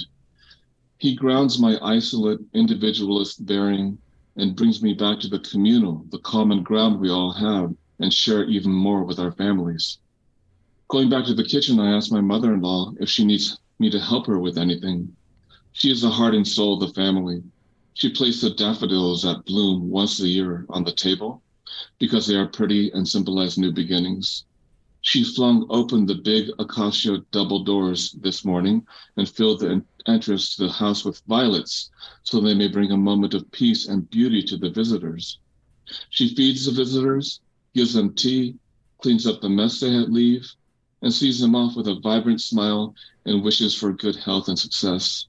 He 0.99 1.17
grounds 1.17 1.59
my 1.59 1.79
isolate 1.83 2.41
individualist 2.53 3.45
bearing 3.47 3.99
and 4.37 4.55
brings 4.55 4.83
me 4.83 4.93
back 4.93 5.19
to 5.21 5.29
the 5.29 5.41
communal, 5.41 6.05
the 6.11 6.19
common 6.19 6.63
ground 6.63 7.01
we 7.01 7.09
all 7.09 7.33
have 7.33 7.75
and 7.99 8.13
share 8.13 8.45
even 8.45 8.73
more 8.73 9.05
with 9.05 9.19
our 9.19 9.33
families. 9.33 9.99
Going 10.89 11.09
back 11.09 11.25
to 11.27 11.35
the 11.35 11.45
kitchen, 11.45 11.81
I 11.81 11.97
asked 11.97 12.13
my 12.13 12.21
mother 12.21 12.55
in 12.55 12.61
law 12.61 12.93
if 13.01 13.09
she 13.09 13.25
needs 13.25 13.59
me 13.79 13.91
to 13.91 13.99
help 13.99 14.27
her 14.27 14.39
with 14.39 14.59
anything. 14.59 15.15
She 15.73 15.91
is 15.91 16.01
the 16.01 16.11
heart 16.11 16.35
and 16.35 16.47
soul 16.47 16.75
of 16.75 16.81
the 16.81 16.95
family. 16.95 17.43
She 17.95 18.09
placed 18.11 18.43
the 18.43 18.51
daffodils 18.51 19.23
that 19.23 19.45
bloom 19.45 19.91
once 19.91 20.21
a 20.21 20.29
year 20.29 20.67
on 20.69 20.85
the 20.85 20.93
table 20.93 21.43
because 21.99 22.27
they 22.27 22.37
are 22.37 22.47
pretty 22.47 22.91
and 22.93 23.09
symbolize 23.09 23.59
new 23.59 23.73
beginnings. 23.73 24.45
She 25.01 25.23
flung 25.23 25.67
open 25.71 26.07
the 26.07 26.15
big 26.15 26.51
acacia 26.59 27.19
double 27.31 27.65
doors 27.65 28.13
this 28.13 28.45
morning 28.45 28.87
and 29.17 29.29
filled 29.29 29.61
the 29.61 29.83
entrance 30.07 30.57
to 30.57 30.65
the 30.65 30.73
house 30.73 31.05
with 31.05 31.23
violets 31.27 31.91
so 32.23 32.41
they 32.41 32.55
may 32.55 32.69
bring 32.69 32.93
a 32.93 32.97
moment 32.97 33.35
of 33.35 33.51
peace 33.53 33.87
and 33.89 34.11
beauty 34.11 34.43
to 34.43 34.57
the 34.57 34.71
visitors. 34.71 35.39
She 36.11 36.35
feeds 36.35 36.67
the 36.67 36.73
visitors, 36.73 37.41
gives 37.77 37.93
them 37.93 38.15
tea, 38.15 38.57
cleans 39.03 39.27
up 39.27 39.41
the 39.41 39.49
mess 39.49 39.79
they 39.79 39.93
had 39.93 40.11
leave, 40.11 40.51
and 41.03 41.13
sees 41.13 41.39
them 41.39 41.55
off 41.55 41.77
with 41.77 41.87
a 41.87 42.01
vibrant 42.01 42.41
smile 42.41 42.95
and 43.27 43.45
wishes 43.45 43.75
for 43.75 43.93
good 43.93 44.17
health 44.17 44.49
and 44.49 44.59
success. 44.59 45.27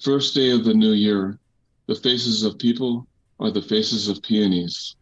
First 0.00 0.34
day 0.34 0.50
of 0.50 0.64
the 0.64 0.72
new 0.72 0.92
year, 0.92 1.38
the 1.86 1.94
faces 1.94 2.42
of 2.44 2.58
people 2.58 3.06
are 3.38 3.50
the 3.50 3.60
faces 3.60 4.08
of 4.08 4.22
peonies. 4.22 4.96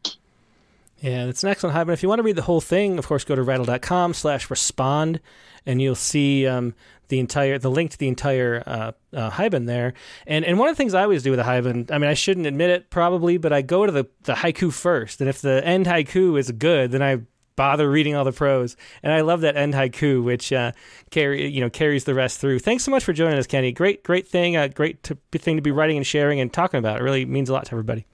Yeah, 1.00 1.26
that's 1.26 1.44
an 1.44 1.50
excellent 1.50 1.76
Haibun. 1.76 1.92
If 1.92 2.02
you 2.02 2.08
want 2.08 2.18
to 2.18 2.24
read 2.24 2.36
the 2.36 2.42
whole 2.42 2.60
thing, 2.60 2.98
of 2.98 3.06
course, 3.06 3.24
go 3.24 3.36
to 3.36 3.42
rattle.com 3.42 4.14
slash 4.14 4.50
respond, 4.50 5.20
and 5.64 5.80
you'll 5.80 5.94
see 5.94 6.46
um, 6.46 6.74
the 7.08 7.20
entire 7.20 7.58
the 7.58 7.70
link 7.70 7.92
to 7.92 7.98
the 7.98 8.08
entire 8.08 8.62
uh, 8.66 8.92
uh, 9.12 9.48
there. 9.50 9.94
And 10.26 10.44
and 10.44 10.58
one 10.58 10.68
of 10.68 10.74
the 10.74 10.78
things 10.78 10.94
I 10.94 11.02
always 11.02 11.22
do 11.22 11.30
with 11.30 11.40
a 11.40 11.44
Haibun, 11.44 11.90
I 11.92 11.98
mean, 11.98 12.10
I 12.10 12.14
shouldn't 12.14 12.46
admit 12.46 12.70
it 12.70 12.90
probably, 12.90 13.38
but 13.38 13.52
I 13.52 13.62
go 13.62 13.86
to 13.86 13.92
the, 13.92 14.06
the 14.24 14.34
haiku 14.34 14.72
first. 14.72 15.20
And 15.20 15.30
if 15.30 15.40
the 15.40 15.64
end 15.64 15.86
haiku 15.86 16.38
is 16.38 16.50
good, 16.50 16.90
then 16.90 17.02
I 17.02 17.20
bother 17.54 17.90
reading 17.90 18.14
all 18.14 18.24
the 18.24 18.32
prose. 18.32 18.76
And 19.02 19.12
I 19.12 19.20
love 19.22 19.42
that 19.42 19.56
end 19.56 19.74
haiku, 19.74 20.22
which 20.22 20.52
uh, 20.52 20.72
carry 21.10 21.48
you 21.48 21.60
know 21.60 21.70
carries 21.70 22.04
the 22.04 22.14
rest 22.14 22.40
through. 22.40 22.58
Thanks 22.58 22.84
so 22.84 22.90
much 22.90 23.04
for 23.04 23.12
joining 23.12 23.38
us, 23.38 23.46
Kenny. 23.46 23.70
Great, 23.70 24.02
great 24.02 24.26
thing. 24.26 24.56
Uh, 24.56 24.66
great 24.68 25.02
to, 25.04 25.16
thing 25.32 25.56
to 25.56 25.62
be 25.62 25.70
writing 25.70 25.96
and 25.96 26.06
sharing 26.06 26.40
and 26.40 26.52
talking 26.52 26.78
about. 26.78 27.00
It 27.00 27.04
really 27.04 27.24
means 27.24 27.48
a 27.48 27.52
lot 27.52 27.66
to 27.66 27.72
everybody. 27.72 28.04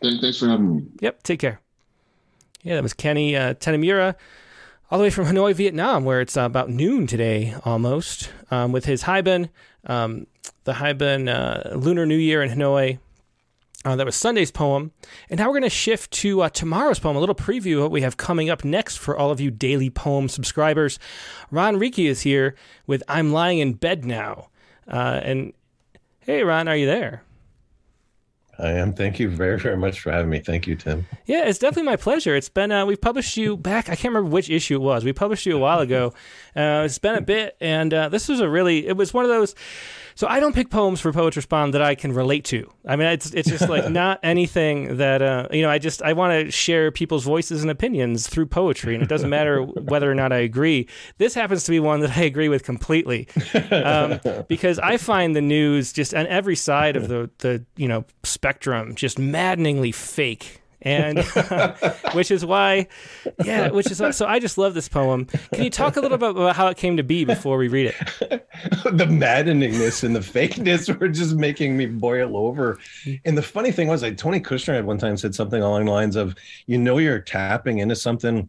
Thanks 0.00 0.38
for 0.38 0.48
having 0.48 0.76
me. 0.76 0.82
Yep. 1.00 1.24
Take 1.24 1.40
care. 1.40 1.60
Yeah, 2.62 2.74
that 2.74 2.82
was 2.82 2.94
Kenny 2.94 3.36
uh, 3.36 3.54
Tanemura, 3.54 4.14
all 4.90 4.98
the 4.98 5.02
way 5.04 5.10
from 5.10 5.26
Hanoi, 5.26 5.54
Vietnam, 5.54 6.04
where 6.04 6.20
it's 6.20 6.36
uh, 6.36 6.42
about 6.42 6.70
noon 6.70 7.06
today 7.06 7.54
almost, 7.64 8.30
um, 8.50 8.72
with 8.72 8.84
his 8.84 9.04
Haibun, 9.04 9.48
um, 9.86 10.26
the 10.64 10.74
Haibun 10.74 11.28
uh, 11.28 11.76
Lunar 11.76 12.06
New 12.06 12.16
Year 12.16 12.42
in 12.42 12.50
Hanoi. 12.50 12.98
Uh, 13.84 13.94
that 13.94 14.04
was 14.04 14.16
Sunday's 14.16 14.50
poem. 14.50 14.90
And 15.30 15.38
now 15.38 15.46
we're 15.46 15.52
going 15.52 15.62
to 15.62 15.70
shift 15.70 16.10
to 16.14 16.42
uh, 16.42 16.48
tomorrow's 16.48 16.98
poem, 16.98 17.16
a 17.16 17.20
little 17.20 17.34
preview 17.34 17.76
of 17.76 17.82
what 17.82 17.90
we 17.92 18.02
have 18.02 18.16
coming 18.16 18.50
up 18.50 18.64
next 18.64 18.96
for 18.96 19.16
all 19.16 19.30
of 19.30 19.40
you 19.40 19.52
daily 19.52 19.88
poem 19.88 20.28
subscribers. 20.28 20.98
Ron 21.52 21.76
Riekki 21.76 22.06
is 22.06 22.22
here 22.22 22.56
with 22.88 23.04
I'm 23.06 23.32
Lying 23.32 23.60
in 23.60 23.74
Bed 23.74 24.04
Now. 24.04 24.48
Uh, 24.88 25.20
and 25.22 25.52
hey, 26.20 26.42
Ron, 26.42 26.66
are 26.66 26.76
you 26.76 26.86
there? 26.86 27.22
I 28.60 28.70
am. 28.70 28.92
Thank 28.92 29.20
you 29.20 29.28
very, 29.28 29.58
very 29.58 29.76
much 29.76 30.00
for 30.00 30.10
having 30.10 30.30
me. 30.30 30.40
Thank 30.40 30.66
you, 30.66 30.74
Tim. 30.74 31.06
Yeah, 31.26 31.46
it's 31.46 31.60
definitely 31.60 31.84
my 31.84 31.96
pleasure. 31.96 32.34
It's 32.34 32.48
been, 32.48 32.72
uh, 32.72 32.86
we've 32.86 33.00
published 33.00 33.36
you 33.36 33.56
back, 33.56 33.88
I 33.88 33.94
can't 33.94 34.12
remember 34.12 34.30
which 34.30 34.50
issue 34.50 34.74
it 34.74 34.80
was. 34.82 35.04
We 35.04 35.12
published 35.12 35.46
you 35.46 35.54
a 35.54 35.60
while 35.60 35.78
ago. 35.78 36.12
Uh, 36.56 36.82
it's 36.84 36.98
been 36.98 37.14
a 37.14 37.20
bit, 37.20 37.56
and 37.60 37.94
uh, 37.94 38.08
this 38.08 38.28
was 38.28 38.40
a 38.40 38.48
really, 38.48 38.86
it 38.88 38.96
was 38.96 39.14
one 39.14 39.24
of 39.24 39.30
those, 39.30 39.54
so 40.18 40.26
I 40.26 40.40
don't 40.40 40.52
pick 40.52 40.68
poems 40.68 41.00
for 41.00 41.12
Poets 41.12 41.36
Respond 41.36 41.74
that 41.74 41.80
I 41.80 41.94
can 41.94 42.12
relate 42.12 42.44
to. 42.46 42.68
I 42.84 42.96
mean, 42.96 43.06
it's 43.06 43.30
it's 43.30 43.48
just 43.48 43.68
like 43.68 43.88
not 43.90 44.18
anything 44.24 44.96
that 44.96 45.22
uh, 45.22 45.46
you 45.52 45.62
know. 45.62 45.70
I 45.70 45.78
just 45.78 46.02
I 46.02 46.12
want 46.12 46.32
to 46.32 46.50
share 46.50 46.90
people's 46.90 47.22
voices 47.22 47.62
and 47.62 47.70
opinions 47.70 48.26
through 48.26 48.46
poetry, 48.46 48.94
and 48.94 49.02
it 49.04 49.08
doesn't 49.08 49.30
matter 49.30 49.62
whether 49.62 50.10
or 50.10 50.16
not 50.16 50.32
I 50.32 50.38
agree. 50.38 50.88
This 51.18 51.34
happens 51.34 51.62
to 51.64 51.70
be 51.70 51.78
one 51.78 52.00
that 52.00 52.16
I 52.16 52.22
agree 52.22 52.48
with 52.48 52.64
completely, 52.64 53.28
um, 53.70 54.18
because 54.48 54.80
I 54.80 54.96
find 54.96 55.36
the 55.36 55.40
news 55.40 55.92
just 55.92 56.12
on 56.12 56.26
every 56.26 56.56
side 56.56 56.96
of 56.96 57.06
the 57.06 57.30
the 57.38 57.64
you 57.76 57.86
know 57.86 58.04
spectrum 58.24 58.96
just 58.96 59.20
maddeningly 59.20 59.92
fake 59.92 60.57
and 60.82 61.18
which 62.12 62.30
is 62.30 62.44
why 62.44 62.86
yeah 63.44 63.68
which 63.68 63.90
is 63.90 64.00
why, 64.00 64.10
so 64.10 64.26
i 64.26 64.38
just 64.38 64.58
love 64.58 64.74
this 64.74 64.88
poem. 64.88 65.24
Can 65.52 65.64
you 65.64 65.70
talk 65.70 65.96
a 65.96 66.00
little 66.00 66.18
bit 66.18 66.30
about 66.30 66.54
how 66.56 66.68
it 66.68 66.76
came 66.76 66.96
to 66.96 67.02
be 67.02 67.24
before 67.24 67.58
we 67.58 67.68
read 67.68 67.94
it? 67.94 68.44
The 68.84 69.04
maddeningness 69.04 70.02
and 70.02 70.16
the 70.16 70.20
fakeness 70.20 70.98
were 70.98 71.08
just 71.08 71.36
making 71.36 71.76
me 71.76 71.86
boil 71.86 72.36
over. 72.36 72.78
And 73.24 73.38
the 73.38 73.42
funny 73.42 73.70
thing 73.70 73.86
was 73.88 74.02
like 74.02 74.16
tony 74.16 74.40
kushner 74.40 74.74
had 74.74 74.84
one 74.84 74.98
time 74.98 75.16
said 75.16 75.34
something 75.34 75.62
along 75.62 75.84
the 75.84 75.90
lines 75.92 76.16
of 76.16 76.34
you 76.66 76.78
know 76.78 76.98
you're 76.98 77.20
tapping 77.20 77.78
into 77.78 77.94
something 77.94 78.48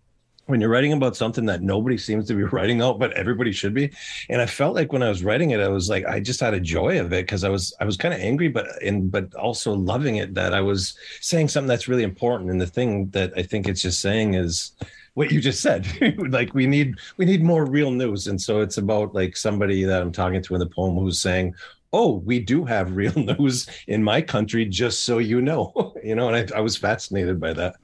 when 0.49 0.59
you're 0.59 0.69
writing 0.69 0.93
about 0.93 1.15
something 1.15 1.45
that 1.45 1.61
nobody 1.61 1.97
seems 1.97 2.27
to 2.27 2.33
be 2.33 2.43
writing 2.55 2.81
out 2.81 2.97
but 2.97 3.13
everybody 3.13 3.51
should 3.51 3.73
be. 3.73 3.91
And 4.29 4.41
i 4.41 4.45
felt 4.45 4.75
like 4.75 4.91
when 4.91 5.03
i 5.03 5.09
was 5.09 5.23
writing 5.23 5.51
it 5.51 5.59
i 5.59 5.67
was 5.67 5.89
like 5.89 6.05
i 6.05 6.19
just 6.19 6.39
had 6.39 6.53
a 6.53 6.59
joy 6.59 6.99
of 6.99 7.13
it 7.13 7.25
because 7.25 7.43
i 7.43 7.49
was 7.49 7.73
i 7.79 7.85
was 7.85 7.97
kind 7.97 8.13
of 8.13 8.19
angry 8.19 8.47
but 8.47 8.67
and 8.81 9.11
but 9.11 9.33
also 9.35 9.73
loving 9.73 10.15
it 10.17 10.33
that 10.33 10.53
i 10.53 10.61
was 10.61 10.97
saying 11.21 11.47
something 11.47 11.67
that's 11.67 11.87
really 11.87 12.03
important. 12.03 12.49
And 12.49 12.59
the 12.59 12.67
thing 12.67 13.09
that 13.11 13.31
i 13.37 13.43
think 13.43 13.67
it's 13.67 13.81
just 13.81 14.01
saying 14.01 14.33
is 14.33 14.71
what 15.13 15.31
you 15.31 15.41
just 15.41 15.61
said. 15.61 15.85
Like 16.29 16.53
we 16.53 16.65
need 16.65 16.95
we 17.17 17.25
need 17.25 17.43
more 17.43 17.65
real 17.65 17.91
news. 17.91 18.27
And 18.27 18.39
so 18.41 18.61
it's 18.61 18.77
about 18.77 19.13
like 19.13 19.35
somebody 19.37 19.83
that 19.83 20.01
i'm 20.01 20.11
talking 20.11 20.41
to 20.41 20.53
in 20.55 20.59
the 20.59 20.65
poem 20.67 20.95
who's 20.95 21.21
saying 21.21 21.53
oh 21.91 22.17
we 22.25 22.39
do 22.39 22.65
have 22.65 22.95
real 23.03 23.13
news 23.13 23.67
in 23.87 24.03
my 24.03 24.21
country 24.21 24.65
just 24.65 25.03
so 25.03 25.19
you 25.19 25.41
know. 25.41 25.93
You 26.03 26.15
know 26.15 26.29
and 26.29 26.51
i, 26.51 26.57
I 26.57 26.61
was 26.61 26.75
fascinated 26.75 27.39
by 27.39 27.53
that 27.53 27.75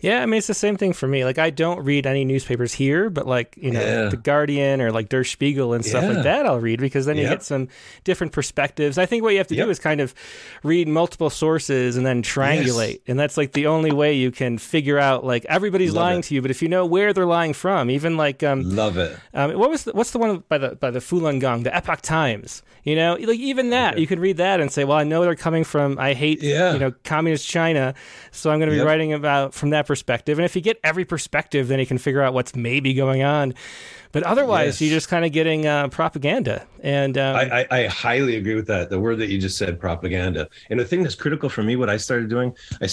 Yeah, 0.00 0.22
I 0.22 0.26
mean 0.26 0.38
it's 0.38 0.46
the 0.46 0.54
same 0.54 0.76
thing 0.76 0.92
for 0.92 1.06
me. 1.08 1.24
Like 1.24 1.38
I 1.38 1.50
don't 1.50 1.82
read 1.84 2.06
any 2.06 2.24
newspapers 2.24 2.72
here, 2.74 3.10
but 3.10 3.26
like 3.26 3.56
you 3.60 3.70
know 3.70 3.80
Yeah. 3.80 4.08
the 4.08 4.16
Guardian 4.16 4.80
or 4.80 4.90
like 4.92 5.08
Der 5.08 5.24
Spiegel 5.24 5.72
and 5.74 5.84
stuff 5.84 6.02
Yeah. 6.04 6.10
like 6.12 6.22
that, 6.24 6.46
I'll 6.46 6.60
read 6.60 6.80
because 6.80 7.06
then 7.06 7.16
you 7.16 7.24
get 7.28 7.42
some 7.42 7.68
different 8.04 8.32
perspectives. 8.32 8.98
I 8.98 9.06
think 9.06 9.22
what 9.22 9.30
you 9.32 9.38
have 9.38 9.46
to 9.48 9.56
do 9.56 9.68
is 9.70 9.78
kind 9.78 10.00
of 10.00 10.14
read 10.62 10.88
multiple 10.88 11.30
sources 11.30 11.96
and 11.96 12.04
then 12.06 12.22
triangulate, 12.22 13.00
and 13.06 13.18
that's 13.18 13.36
like 13.36 13.52
the 13.52 13.66
only 13.66 13.92
way 13.92 14.12
you 14.14 14.30
can 14.30 14.58
figure 14.58 14.98
out 14.98 15.24
like 15.24 15.44
everybody's 15.46 15.92
Love 15.92 16.02
lying 16.04 16.18
it. 16.20 16.24
to 16.26 16.34
you. 16.34 16.42
But 16.42 16.50
if 16.50 16.62
you 16.62 16.68
know 16.68 16.84
where 16.86 17.12
they're 17.12 17.26
lying 17.26 17.52
from, 17.52 17.90
even 17.90 18.16
like 18.16 18.42
um, 18.42 18.62
love 18.76 18.96
it 18.96 19.16
um, 19.34 19.52
what 19.58 19.70
was 19.70 19.84
the, 19.84 19.92
what's 19.92 20.10
the 20.12 20.18
one 20.18 20.42
by 20.48 20.58
the 20.58 20.76
by 20.76 20.90
the 20.90 20.98
Falun 21.00 21.40
Gong, 21.40 21.62
the 21.62 21.74
Epoch 21.74 22.00
Times? 22.02 22.62
You 22.84 22.96
know, 22.96 23.16
like 23.20 23.38
even 23.38 23.70
that 23.70 23.98
you 23.98 24.06
could 24.06 24.18
read 24.20 24.38
that 24.38 24.60
and 24.60 24.72
say, 24.72 24.84
well, 24.84 24.96
I 24.96 25.04
know 25.04 25.22
they're 25.22 25.34
coming 25.34 25.64
from. 25.64 25.98
I 25.98 26.14
hate 26.14 26.42
Yeah. 26.42 26.72
you 26.72 26.78
know 26.78 26.92
communist 27.04 27.46
China, 27.46 27.94
so 28.30 28.50
I'm 28.50 28.58
going 28.58 28.68
to 28.70 28.74
be 28.74 28.78
Yep. 28.78 28.86
writing 28.86 29.12
about 29.12 29.52
from 29.52 29.67
that 29.70 29.86
perspective. 29.86 30.38
And 30.38 30.44
if 30.44 30.54
you 30.56 30.62
get 30.62 30.78
every 30.82 31.04
perspective, 31.04 31.68
then 31.68 31.78
you 31.78 31.86
can 31.86 31.98
figure 31.98 32.22
out 32.22 32.34
what's 32.34 32.54
maybe 32.54 32.94
going 32.94 33.22
on. 33.22 33.54
But 34.12 34.22
otherwise, 34.22 34.80
Yes. 34.80 34.82
you're 34.82 34.96
just 34.96 35.08
kind 35.08 35.24
of 35.24 35.32
getting 35.32 35.66
uh, 35.66 35.88
propaganda. 35.88 36.66
And 36.82 37.18
um, 37.18 37.36
I, 37.36 37.60
I, 37.60 37.66
I 37.70 37.86
highly 37.88 38.36
agree 38.36 38.54
with 38.54 38.66
that. 38.68 38.88
The 38.88 38.98
word 38.98 39.18
that 39.18 39.28
you 39.28 39.38
just 39.38 39.58
said, 39.58 39.78
propaganda. 39.80 40.48
And 40.70 40.78
the 40.80 40.84
thing 40.84 41.02
that's 41.02 41.14
critical 41.14 41.48
for 41.48 41.62
me, 41.62 41.76
what 41.76 41.90
I 41.90 41.96
started 41.96 42.30
doing, 42.30 42.54
I 42.80 42.88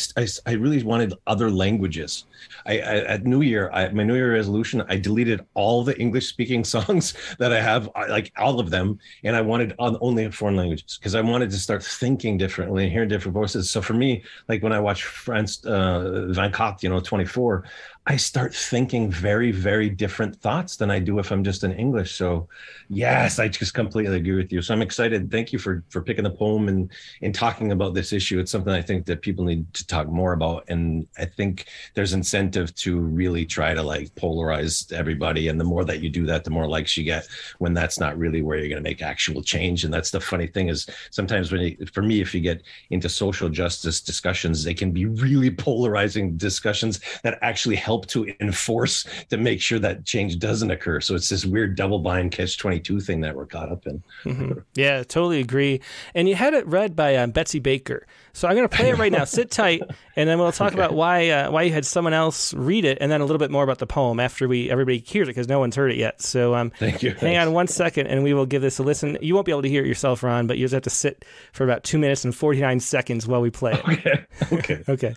I 0.46 0.54
really 0.54 0.82
wanted 0.84 1.14
other 1.28 1.50
languages. 1.52 2.26
I, 2.66 2.80
I 2.80 2.96
at 3.06 3.26
New 3.26 3.42
Year, 3.42 3.70
I, 3.72 3.90
my 3.90 4.04
New 4.04 4.16
Year 4.16 4.34
resolution, 4.34 4.84
I 4.90 4.98
deleted 4.98 5.46
all 5.54 5.84
the 5.84 5.98
English 6.00 6.28
speaking 6.28 6.64
songs 6.76 7.14
that 7.40 7.54
I 7.54 7.62
have, 7.62 7.90
like 8.10 8.32
all 8.38 8.60
of 8.60 8.70
them, 8.70 9.00
and 9.24 9.36
I 9.36 9.42
wanted 9.42 9.74
on, 9.80 9.98
only 10.02 10.30
foreign 10.32 10.56
languages 10.56 10.98
because 11.00 11.16
I 11.16 11.22
wanted 11.22 11.50
to 11.52 11.58
start 11.58 11.84
thinking 11.84 12.38
differently 12.38 12.84
and 12.84 12.92
hearing 12.92 13.10
different 13.10 13.34
voices. 13.34 13.70
So 13.70 13.82
for 13.82 13.94
me, 13.94 14.24
like 14.50 14.64
when 14.64 14.74
I 14.74 14.80
watch 14.80 15.04
France 15.04 15.64
uh, 15.66 16.32
24, 16.34 16.78
you 16.82 16.90
know, 16.90 17.00
24, 17.00 17.64
I 18.08 18.18
start 18.18 18.54
thinking 18.54 19.10
very, 19.10 19.52
very 19.52 19.90
different 19.90 20.36
thoughts 20.36 20.76
than 20.76 20.92
I 20.92 21.00
do 21.00 21.18
if 21.18 21.32
I'm 21.32 21.44
just 21.44 21.64
in 21.64 21.72
English. 21.72 22.14
So, 22.14 22.48
yes, 22.88 23.40
I 23.40 23.48
just 23.48 23.74
completely 23.74 24.18
agree 24.18 24.36
with 24.36 24.52
you. 24.52 24.62
So 24.62 24.76
I'm 24.76 24.84
excited. 24.84 25.32
Thank 25.32 25.52
you 25.52 25.58
for 25.58 25.84
for 25.90 26.04
picking 26.04 26.24
the 26.24 26.30
poem 26.30 26.68
and 26.68 26.92
and 27.24 27.34
talking 27.34 27.72
about 27.72 27.96
this 27.96 28.14
issue. 28.14 28.40
It's 28.40 28.52
something 28.52 28.74
I 28.74 28.82
think 28.84 29.08
that 29.08 29.24
people 29.24 29.44
need 29.44 29.74
to 29.74 29.88
talk 29.88 30.08
more 30.08 30.34
about, 30.34 30.66
and 30.68 31.08
I 31.18 31.26
think 31.26 31.66
there's 31.96 32.14
incentive 32.14 32.76
to 32.76 33.00
really 33.00 33.44
try 33.44 33.74
to 33.74 33.82
like 33.82 34.14
polarize 34.14 34.92
everybody. 34.92 35.48
And 35.48 35.60
the 35.60 35.64
more 35.64 35.84
that 35.86 36.02
you 36.02 36.10
do 36.10 36.28
that, 36.28 36.44
the 36.44 36.52
more 36.52 36.68
likes 36.68 36.96
you 36.96 37.04
get. 37.04 37.28
When 37.58 37.74
that's 37.74 38.00
not 38.00 38.18
really 38.20 38.44
where 38.44 38.60
you're 38.60 38.70
going 38.70 38.84
to 38.84 38.88
make 38.88 39.02
actual 39.02 39.42
change. 39.42 39.84
And 39.84 39.92
that's 39.92 40.12
the 40.12 40.22
funny 40.22 40.46
thing 40.46 40.70
is 40.70 40.88
sometimes 41.10 41.52
when 41.52 41.62
you, 41.62 41.78
for 41.92 42.04
me, 42.04 42.22
if 42.22 42.36
you 42.36 42.42
get 42.42 42.62
into 42.92 43.10
social 43.10 43.50
justice 43.50 44.00
discussions, 44.00 44.64
they 44.64 44.76
can 44.76 44.92
be 44.92 45.06
really 45.06 45.50
polarizing 45.50 46.38
discussions 46.38 47.00
that 47.24 47.40
actually 47.42 47.76
help 47.76 47.95
to 48.04 48.32
enforce 48.40 49.06
to 49.30 49.38
make 49.38 49.62
sure 49.62 49.80
that 49.80 50.06
change 50.06 50.40
doesn't 50.40 50.72
occur. 50.72 51.00
So 51.02 51.16
it's 51.16 51.30
this 51.30 51.46
weird 51.46 51.76
double 51.76 52.00
bind 52.00 52.32
catch 52.32 52.58
22 52.58 53.00
thing 53.02 53.22
that 53.22 53.36
we're 53.36 53.46
caught 53.46 53.72
up 53.72 53.86
in. 53.88 54.04
Mhm. 54.24 54.64
Yeah, 54.76 55.04
totally 55.04 55.40
agree. 55.40 55.82
And 56.14 56.28
you 56.30 56.36
had 56.36 56.54
it 56.54 56.66
read 56.68 56.96
by 56.96 57.16
um, 57.16 57.32
Betsy 57.32 57.60
Baker. 57.60 58.06
So 58.34 58.50
I'm 58.50 58.56
going 58.56 58.68
to 58.68 58.76
play 58.76 58.90
it 58.90 58.98
right 58.98 59.14
now. 59.14 59.24
Sit 59.24 59.50
tight, 59.50 59.82
and 60.18 60.28
then 60.28 60.38
we'll 60.40 60.52
talk 60.52 60.74
about 60.74 60.94
why 60.94 61.30
uh, 61.30 61.50
why 61.52 61.62
you 61.62 61.72
had 61.72 61.86
someone 61.86 62.12
else 62.14 62.54
read 62.54 62.84
it, 62.84 62.98
and 63.00 63.10
then 63.10 63.22
a 63.22 63.24
little 63.26 63.38
bit 63.40 63.50
more 63.50 63.64
about 63.64 63.78
the 63.80 63.88
poem 63.88 64.20
after 64.20 64.46
we 64.46 64.70
everybody 64.70 64.98
hears 64.98 65.30
it 65.30 65.32
because 65.32 65.48
no 65.48 65.58
one's 65.60 65.78
heard 65.78 65.90
it 65.92 65.98
yet. 65.98 66.22
So 66.22 66.54
um, 66.54 66.72
Thank 66.78 67.02
you. 67.02 67.12
hang 67.14 67.38
on 67.38 67.54
one 67.54 67.68
second, 67.68 68.08
and 68.08 68.24
we 68.24 68.34
will 68.34 68.46
give 68.46 68.62
this 68.62 68.78
a 68.78 68.84
listen. 68.84 69.18
You 69.22 69.36
won't 69.36 69.46
be 69.46 69.54
able 69.54 69.62
to 69.62 69.70
hear 69.70 69.84
it 69.86 69.88
yourself, 69.88 70.22
Ron, 70.22 70.48
but 70.48 70.58
you 70.58 70.66
just 70.66 70.74
have 70.74 70.84
to 70.84 70.90
sit 70.90 71.24
for 71.54 71.64
about 71.64 71.86
two 71.86 71.98
minutes 71.98 72.26
and 72.26 72.36
49 72.36 72.82
seconds 72.82 73.26
while 73.26 73.40
we 73.40 73.52
play 73.52 73.72
it. 73.72 73.88
Okay. 73.88 74.26
Okay. 74.52 74.84
Okay. 74.90 75.16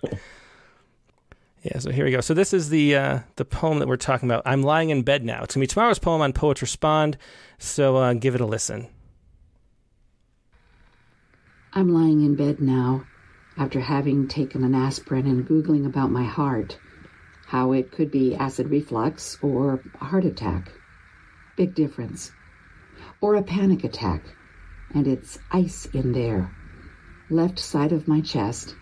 Yeah, 1.63 1.79
so 1.79 1.91
here 1.91 2.05
we 2.05 2.13
go. 2.13 2.21
So 2.21 2.35
this 2.35 2.53
is 2.53 2.69
the 2.71 2.95
uh, 2.95 3.19
the 3.37 3.45
poem 3.45 3.81
that 3.81 3.89
we're 3.89 3.97
talking 3.97 4.29
about. 4.29 4.43
I'm 4.47 4.63
lying 4.63 4.91
in 4.91 5.03
bed 5.03 5.25
now. 5.25 5.43
It's 5.43 5.55
gonna 5.55 5.65
be 5.65 5.67
tomorrow's 5.69 5.99
poem 5.99 6.23
on 6.23 6.33
Poets 6.33 6.63
Respond. 6.63 7.17
So 7.59 7.97
uh, 7.97 8.15
give 8.15 8.35
it 8.35 8.41
a 8.41 8.47
listen. 8.47 8.87
I'm 11.73 11.93
lying 11.93 12.25
in 12.25 12.37
bed 12.37 12.61
now 12.61 13.05
after 13.57 13.81
having 13.81 14.29
taken 14.29 14.63
an 14.63 14.75
aspirin 14.75 15.27
and 15.27 15.47
Googling 15.47 15.85
about 15.85 16.11
my 16.11 16.25
heart, 16.25 16.79
how 17.47 17.73
it 17.73 17.91
could 17.91 18.11
be 18.11 18.37
acid 18.37 18.71
reflux 18.71 19.37
or 19.43 19.83
a 20.01 20.05
heart 20.05 20.25
attack. 20.25 20.71
Big 21.57 21.75
difference. 21.75 22.31
Or 23.21 23.35
a 23.35 23.43
panic 23.43 23.83
attack, 23.83 24.23
and 24.95 25.09
it's 25.09 25.39
ice 25.51 25.87
in 25.87 26.13
there. 26.13 26.55
Left 27.31 27.59
side 27.59 27.93
of 27.93 28.07
my 28.07 28.21
chest. 28.21 28.77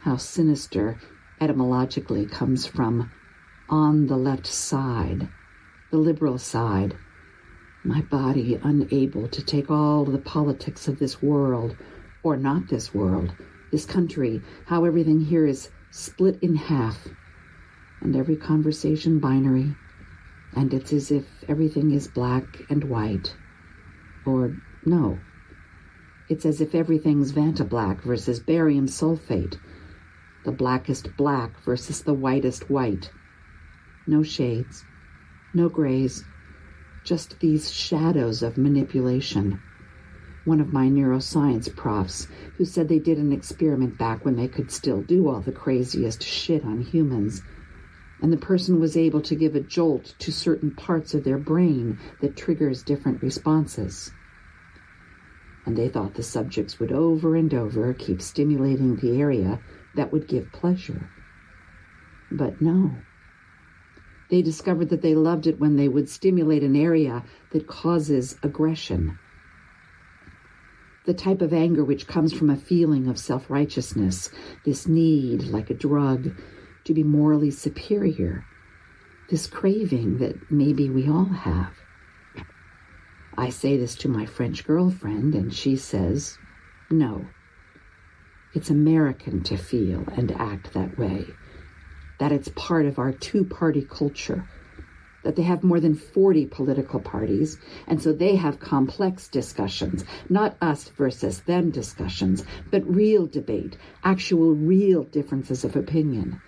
How 0.00 0.16
sinister 0.16 0.98
etymologically 1.40 2.26
comes 2.26 2.66
from 2.66 3.10
on 3.68 4.06
the 4.06 4.16
left 4.16 4.46
side, 4.46 5.28
the 5.90 5.98
liberal 5.98 6.38
side 6.38 6.96
my 7.86 8.02
body 8.02 8.58
unable 8.64 9.28
to 9.28 9.44
take 9.44 9.70
all 9.70 10.04
the 10.04 10.18
politics 10.18 10.88
of 10.88 10.98
this 10.98 11.22
world, 11.22 11.76
or 12.24 12.36
not 12.36 12.68
this 12.68 12.92
world, 12.92 13.32
this 13.70 13.84
country, 13.84 14.42
how 14.66 14.84
everything 14.84 15.20
here 15.20 15.46
is 15.46 15.70
split 15.92 16.36
in 16.42 16.56
half, 16.56 17.06
and 18.00 18.16
every 18.16 18.36
conversation 18.36 19.20
binary, 19.20 19.72
and 20.56 20.74
it's 20.74 20.92
as 20.92 21.12
if 21.12 21.24
everything 21.48 21.92
is 21.92 22.08
black 22.08 22.44
and 22.68 22.82
white. 22.82 23.36
Or 24.26 24.56
no. 24.84 25.20
It's 26.28 26.44
as 26.44 26.60
if 26.60 26.74
everything's 26.74 27.30
Vanta 27.30 27.68
black 27.68 28.02
versus 28.02 28.40
barium 28.40 28.88
sulfate, 28.88 29.60
the 30.46 30.52
blackest 30.52 31.14
black 31.16 31.60
versus 31.64 32.02
the 32.02 32.14
whitest 32.14 32.70
white. 32.70 33.10
No 34.06 34.22
shades, 34.22 34.84
no 35.52 35.68
grays, 35.68 36.22
just 37.02 37.40
these 37.40 37.72
shadows 37.72 38.44
of 38.44 38.56
manipulation. 38.56 39.60
One 40.44 40.60
of 40.60 40.72
my 40.72 40.86
neuroscience 40.86 41.74
profs, 41.74 42.28
who 42.56 42.64
said 42.64 42.88
they 42.88 43.00
did 43.00 43.18
an 43.18 43.32
experiment 43.32 43.98
back 43.98 44.24
when 44.24 44.36
they 44.36 44.46
could 44.46 44.70
still 44.70 45.02
do 45.02 45.28
all 45.28 45.40
the 45.40 45.50
craziest 45.50 46.22
shit 46.22 46.64
on 46.64 46.80
humans, 46.80 47.42
and 48.22 48.32
the 48.32 48.36
person 48.36 48.78
was 48.78 48.96
able 48.96 49.22
to 49.22 49.34
give 49.34 49.56
a 49.56 49.60
jolt 49.60 50.14
to 50.20 50.30
certain 50.30 50.70
parts 50.70 51.12
of 51.12 51.24
their 51.24 51.38
brain 51.38 51.98
that 52.20 52.36
triggers 52.36 52.84
different 52.84 53.20
responses. 53.20 54.12
And 55.66 55.76
they 55.76 55.88
thought 55.88 56.14
the 56.14 56.22
subjects 56.22 56.78
would 56.78 56.92
over 56.92 57.34
and 57.34 57.52
over 57.52 57.92
keep 57.94 58.22
stimulating 58.22 58.94
the 58.94 59.20
area 59.20 59.60
that 59.96 60.12
would 60.12 60.28
give 60.28 60.52
pleasure. 60.52 61.10
But 62.30 62.60
no. 62.60 62.92
They 64.30 64.42
discovered 64.42 64.88
that 64.90 65.02
they 65.02 65.14
loved 65.14 65.46
it 65.46 65.60
when 65.60 65.76
they 65.76 65.88
would 65.88 66.08
stimulate 66.08 66.62
an 66.62 66.74
area 66.74 67.24
that 67.52 67.66
causes 67.66 68.36
aggression. 68.42 69.18
The 71.04 71.14
type 71.14 71.40
of 71.40 71.52
anger 71.52 71.84
which 71.84 72.08
comes 72.08 72.32
from 72.32 72.50
a 72.50 72.56
feeling 72.56 73.06
of 73.06 73.18
self 73.18 73.48
righteousness, 73.48 74.30
this 74.64 74.88
need, 74.88 75.44
like 75.44 75.70
a 75.70 75.74
drug, 75.74 76.36
to 76.84 76.94
be 76.94 77.04
morally 77.04 77.50
superior, 77.50 78.44
this 79.30 79.46
craving 79.46 80.18
that 80.18 80.50
maybe 80.50 80.90
we 80.90 81.08
all 81.08 81.26
have. 81.26 81.72
I 83.38 83.50
say 83.50 83.76
this 83.76 83.94
to 83.96 84.08
my 84.08 84.26
French 84.26 84.64
girlfriend, 84.64 85.34
and 85.34 85.54
she 85.54 85.76
says, 85.76 86.38
no. 86.90 87.26
It's 88.56 88.70
American 88.70 89.42
to 89.42 89.58
feel 89.58 90.02
and 90.16 90.32
act 90.32 90.72
that 90.72 90.96
way 90.96 91.26
that 92.18 92.32
it's 92.32 92.48
part 92.56 92.86
of 92.86 92.98
our 92.98 93.12
two 93.12 93.44
party 93.44 93.82
culture, 93.82 94.48
that 95.24 95.36
they 95.36 95.42
have 95.42 95.62
more 95.62 95.78
than 95.78 95.94
40 95.94 96.46
political 96.46 96.98
parties, 96.98 97.58
and 97.86 98.00
so 98.00 98.14
they 98.14 98.34
have 98.36 98.58
complex 98.58 99.28
discussions, 99.28 100.06
not 100.30 100.56
us 100.62 100.88
versus 100.88 101.42
them 101.42 101.70
discussions, 101.70 102.46
but 102.70 102.96
real 102.96 103.26
debate, 103.26 103.76
actual 104.02 104.54
real 104.54 105.04
differences 105.04 105.62
of 105.62 105.76
opinion. 105.76 106.40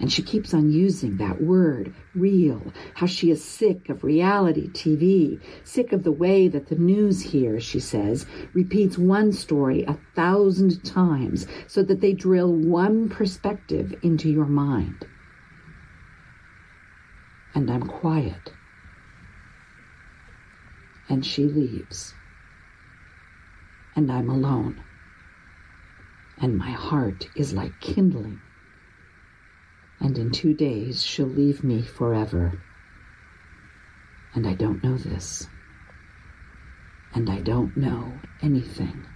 And 0.00 0.12
she 0.12 0.22
keeps 0.22 0.54
on 0.54 0.70
using 0.70 1.16
that 1.16 1.42
word, 1.42 1.92
real, 2.14 2.72
how 2.94 3.06
she 3.06 3.30
is 3.30 3.42
sick 3.44 3.88
of 3.88 4.04
reality 4.04 4.68
TV, 4.68 5.40
sick 5.64 5.92
of 5.92 6.04
the 6.04 6.12
way 6.12 6.46
that 6.48 6.68
the 6.68 6.76
news 6.76 7.20
here, 7.20 7.58
she 7.58 7.80
says, 7.80 8.26
repeats 8.54 8.96
one 8.96 9.32
story 9.32 9.84
a 9.84 9.98
thousand 10.14 10.84
times 10.84 11.46
so 11.66 11.82
that 11.82 12.00
they 12.00 12.12
drill 12.12 12.52
one 12.52 13.08
perspective 13.08 13.94
into 14.02 14.30
your 14.30 14.46
mind. 14.46 15.04
and 17.58 17.70
I'm 17.70 17.82
quiet. 17.82 18.52
And 21.08 21.26
she 21.26 21.44
leaves. 21.44 22.14
And 23.96 24.12
I'm 24.12 24.30
alone. 24.30 24.80
And 26.40 26.56
my 26.56 26.70
heart 26.70 27.28
is 27.34 27.52
like 27.52 27.80
kindling. 27.80 28.40
And 30.00 30.16
in 30.16 30.30
two 30.30 30.54
days 30.54 31.04
she'll 31.04 31.26
leave 31.26 31.64
me 31.64 31.82
forever. 31.82 32.62
And 34.34 34.46
I 34.46 34.54
don't 34.54 34.82
know 34.82 34.96
this. 34.96 35.46
And 37.14 37.30
I 37.30 37.40
don't 37.40 37.76
know 37.76 38.12
anything. 38.42 39.06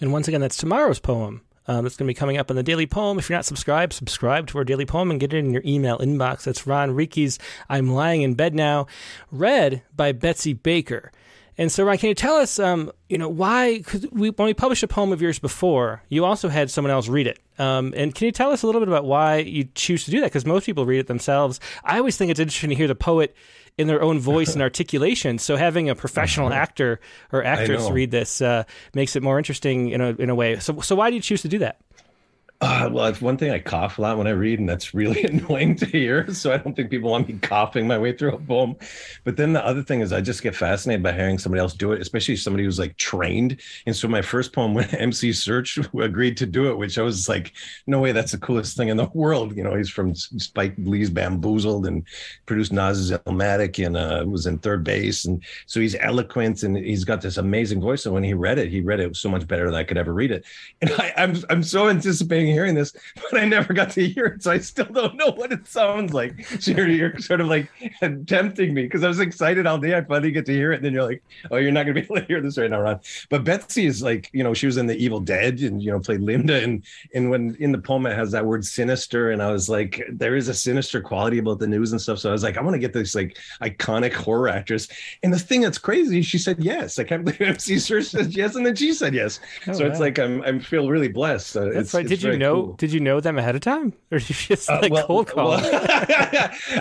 And 0.00 0.12
once 0.12 0.28
again, 0.28 0.40
that's 0.40 0.56
tomorrow's 0.56 0.98
poem. 0.98 1.42
Um, 1.68 1.84
it's 1.84 1.96
going 1.96 2.06
to 2.06 2.10
be 2.10 2.14
coming 2.14 2.36
up 2.36 2.50
on 2.50 2.56
the 2.56 2.62
Daily 2.62 2.86
Poem. 2.86 3.18
If 3.18 3.28
you're 3.28 3.36
not 3.36 3.44
subscribed, 3.44 3.92
subscribe 3.92 4.46
to 4.48 4.58
our 4.58 4.64
Daily 4.64 4.86
Poem 4.86 5.10
and 5.10 5.18
get 5.18 5.32
it 5.32 5.38
in 5.38 5.52
your 5.52 5.62
email 5.64 5.98
inbox. 5.98 6.44
That's 6.44 6.66
Ron 6.66 6.90
Riekki's 6.90 7.38
I'm 7.68 7.90
Lying 7.90 8.22
in 8.22 8.34
Bed 8.34 8.54
Now, 8.54 8.86
read 9.32 9.82
by 9.94 10.12
Betsy 10.12 10.52
Baker. 10.52 11.10
And 11.58 11.72
so, 11.72 11.84
Ryan, 11.84 11.98
can 11.98 12.08
you 12.10 12.14
tell 12.14 12.36
us, 12.36 12.58
um, 12.58 12.92
you 13.08 13.16
know, 13.16 13.28
why? 13.28 13.78
Because 13.78 14.06
we, 14.12 14.30
when 14.30 14.46
we 14.46 14.54
published 14.54 14.82
a 14.82 14.88
poem 14.88 15.12
of 15.12 15.22
yours 15.22 15.38
before, 15.38 16.02
you 16.08 16.24
also 16.24 16.48
had 16.48 16.70
someone 16.70 16.90
else 16.90 17.08
read 17.08 17.26
it. 17.26 17.38
Um, 17.58 17.94
and 17.96 18.14
can 18.14 18.26
you 18.26 18.32
tell 18.32 18.50
us 18.50 18.62
a 18.62 18.66
little 18.66 18.80
bit 18.80 18.88
about 18.88 19.04
why 19.04 19.38
you 19.38 19.64
choose 19.74 20.04
to 20.04 20.10
do 20.10 20.20
that? 20.20 20.26
Because 20.26 20.44
most 20.44 20.66
people 20.66 20.84
read 20.84 20.98
it 20.98 21.06
themselves. 21.06 21.58
I 21.82 21.96
always 21.98 22.16
think 22.16 22.30
it's 22.30 22.40
interesting 22.40 22.70
to 22.70 22.76
hear 22.76 22.88
the 22.88 22.94
poet 22.94 23.34
in 23.78 23.86
their 23.86 24.02
own 24.02 24.18
voice 24.18 24.52
and 24.52 24.62
articulation. 24.70 25.38
So 25.38 25.56
having 25.56 25.88
a 25.88 25.94
professional 25.94 26.52
actor 26.52 27.00
or 27.32 27.42
actress 27.42 27.88
read 27.90 28.10
this 28.10 28.42
uh, 28.42 28.64
makes 28.94 29.16
it 29.16 29.22
more 29.22 29.38
interesting 29.38 29.90
in 29.90 30.00
a 30.00 30.10
in 30.10 30.28
a 30.28 30.34
way. 30.34 30.58
So 30.58 30.80
so 30.80 30.94
why 30.94 31.10
do 31.10 31.16
you 31.16 31.22
choose 31.22 31.42
to 31.42 31.48
do 31.48 31.58
that? 31.60 31.80
Uh, 32.58 32.88
well, 32.90 33.12
one 33.16 33.36
thing 33.36 33.50
I 33.50 33.58
cough 33.58 33.98
a 33.98 34.02
lot 34.02 34.16
when 34.16 34.26
I 34.26 34.30
read, 34.30 34.58
and 34.58 34.68
that's 34.68 34.94
really 34.94 35.22
annoying 35.24 35.76
to 35.76 35.86
hear. 35.86 36.32
So 36.32 36.52
I 36.52 36.56
don't 36.56 36.74
think 36.74 36.90
people 36.90 37.10
want 37.10 37.28
me 37.28 37.38
coughing 37.42 37.86
my 37.86 37.98
way 37.98 38.16
through 38.16 38.32
a 38.32 38.38
poem. 38.38 38.76
But 39.24 39.36
then 39.36 39.52
the 39.52 39.64
other 39.64 39.82
thing 39.82 40.00
is, 40.00 40.10
I 40.12 40.22
just 40.22 40.42
get 40.42 40.56
fascinated 40.56 41.02
by 41.02 41.12
hearing 41.12 41.38
somebody 41.38 41.60
else 41.60 41.74
do 41.74 41.92
it, 41.92 42.00
especially 42.00 42.36
somebody 42.36 42.64
who's 42.64 42.78
like 42.78 42.96
trained. 42.96 43.60
And 43.84 43.94
so 43.94 44.08
my 44.08 44.22
first 44.22 44.54
poem, 44.54 44.72
when 44.72 44.88
MC 44.94 45.30
Serch 45.30 45.76
agreed 46.02 46.38
to 46.38 46.46
do 46.46 46.70
it, 46.70 46.78
which 46.78 46.96
I 46.96 47.02
was 47.02 47.28
like, 47.28 47.52
no 47.86 48.00
way, 48.00 48.12
that's 48.12 48.32
the 48.32 48.38
coolest 48.38 48.74
thing 48.76 48.88
in 48.88 48.96
the 48.96 49.10
world. 49.14 49.54
You 49.54 49.62
know, 49.62 49.74
he's 49.74 49.90
from 49.90 50.14
Spike 50.14 50.74
Lee's 50.78 51.10
Bamboozled 51.10 51.86
and 51.86 52.04
produced 52.46 52.72
Nas's 52.72 53.10
Illmatic 53.10 53.84
and 53.84 53.98
uh, 53.98 54.24
was 54.26 54.46
in 54.46 54.58
3rd 54.60 54.82
Bass. 54.82 55.26
And 55.26 55.44
so 55.66 55.78
he's 55.78 55.94
eloquent 55.96 56.62
and 56.62 56.74
he's 56.74 57.04
got 57.04 57.20
this 57.20 57.36
amazing 57.36 57.82
voice. 57.82 58.06
And 58.06 58.14
when 58.14 58.24
he 58.24 58.32
read 58.32 58.58
it, 58.58 58.70
he 58.70 58.80
read 58.80 59.00
it 59.00 59.14
so 59.14 59.28
much 59.28 59.46
better 59.46 59.66
than 59.66 59.74
I 59.74 59.84
could 59.84 59.98
ever 59.98 60.14
read 60.14 60.30
it. 60.30 60.44
And 60.80 60.90
I, 60.92 61.12
I'm 61.18 61.36
I'm 61.50 61.62
so 61.62 61.88
anticipating 61.88 62.45
hearing 62.52 62.74
this, 62.74 62.94
but 63.30 63.40
I 63.40 63.44
never 63.44 63.72
got 63.72 63.90
to 63.90 64.06
hear 64.08 64.26
it, 64.26 64.42
so 64.42 64.50
I 64.50 64.58
still 64.58 64.86
don't 64.86 65.16
know 65.16 65.30
what 65.30 65.52
it 65.52 65.66
sounds 65.66 66.12
like. 66.12 66.46
So 66.66 66.70
you're, 66.70 66.88
you're 66.88 67.18
sort 67.18 67.40
of 67.40 67.48
like 67.48 67.70
tempting 68.26 68.72
me 68.72 68.84
because 68.84 69.04
I 69.04 69.08
was 69.08 69.20
excited 69.20 69.66
all 69.66 69.78
day. 69.78 69.96
I 69.96 70.00
finally 70.00 70.30
get 70.30 70.46
to 70.46 70.52
hear 70.52 70.72
it, 70.72 70.76
and 70.76 70.84
then 70.84 70.94
you're 70.94 71.04
like, 71.04 71.22
"Oh, 71.50 71.56
you're 71.56 71.70
not 71.70 71.84
going 71.84 71.94
to 71.94 72.00
be 72.00 72.04
able 72.06 72.16
to 72.16 72.24
hear 72.24 72.40
this 72.40 72.56
right 72.56 72.70
now, 72.70 72.80
Ron." 72.80 73.00
But 73.28 73.44
Betsy 73.44 73.86
is 73.86 74.02
like, 74.02 74.30
you 74.32 74.42
know, 74.42 74.54
she 74.54 74.66
was 74.66 74.78
in 74.78 74.86
The 74.86 74.96
Evil 74.96 75.20
Dead, 75.20 75.60
and 75.60 75.82
you 75.82 75.92
know, 75.92 76.00
played 76.00 76.20
Linda, 76.20 76.62
and 76.62 76.82
and 77.14 77.30
when 77.30 77.56
in 77.60 77.72
the 77.72 77.78
poem 77.78 78.06
it 78.06 78.16
has 78.16 78.32
that 78.32 78.46
word 78.46 78.64
sinister, 78.64 79.30
and 79.30 79.42
I 79.42 79.52
was 79.52 79.68
like, 79.68 80.02
there 80.08 80.34
is 80.34 80.48
a 80.48 80.54
sinister 80.54 81.00
quality 81.00 81.38
about 81.38 81.58
the 81.58 81.66
news 81.66 81.92
and 81.92 82.00
stuff. 82.00 82.18
So 82.18 82.30
I 82.30 82.32
was 82.32 82.42
like, 82.42 82.56
I 82.56 82.62
want 82.62 82.74
to 82.74 82.80
get 82.80 82.92
this 82.92 83.14
like 83.14 83.38
iconic 83.60 84.14
horror 84.14 84.48
actress. 84.48 84.88
And 85.22 85.32
the 85.32 85.38
thing 85.38 85.60
that's 85.60 85.78
crazy, 85.78 86.22
she 86.22 86.38
said 86.38 86.62
yes. 86.62 86.98
I 86.98 87.04
can't 87.04 87.24
believe 87.24 87.40
MC 87.40 87.78
said 87.78 88.34
yes, 88.34 88.54
and 88.54 88.64
then 88.64 88.74
she 88.74 88.92
said 88.92 89.14
yes. 89.14 89.40
Oh, 89.66 89.72
so 89.72 89.84
wow. 89.84 89.90
it's 89.90 90.00
like 90.00 90.18
I'm 90.18 90.42
I 90.42 90.58
feel 90.58 90.88
really 90.88 91.08
blessed. 91.08 91.56
Uh, 91.56 91.66
that's 91.66 91.94
right. 91.94 92.06
Did 92.06 92.22
you 92.22 92.35
know? 92.38 92.62
Cool. 92.62 92.72
Did 92.74 92.92
you 92.92 93.00
know 93.00 93.20
them 93.20 93.38
ahead 93.38 93.54
of 93.54 93.60
time, 93.60 93.92
or 94.12 94.18
did 94.18 94.28
you 94.28 94.34
just 94.34 94.70
uh, 94.70 94.78
like 94.82 94.92
well, 94.92 95.06
cold 95.06 95.28
call? 95.28 95.50
Well, 95.50 95.60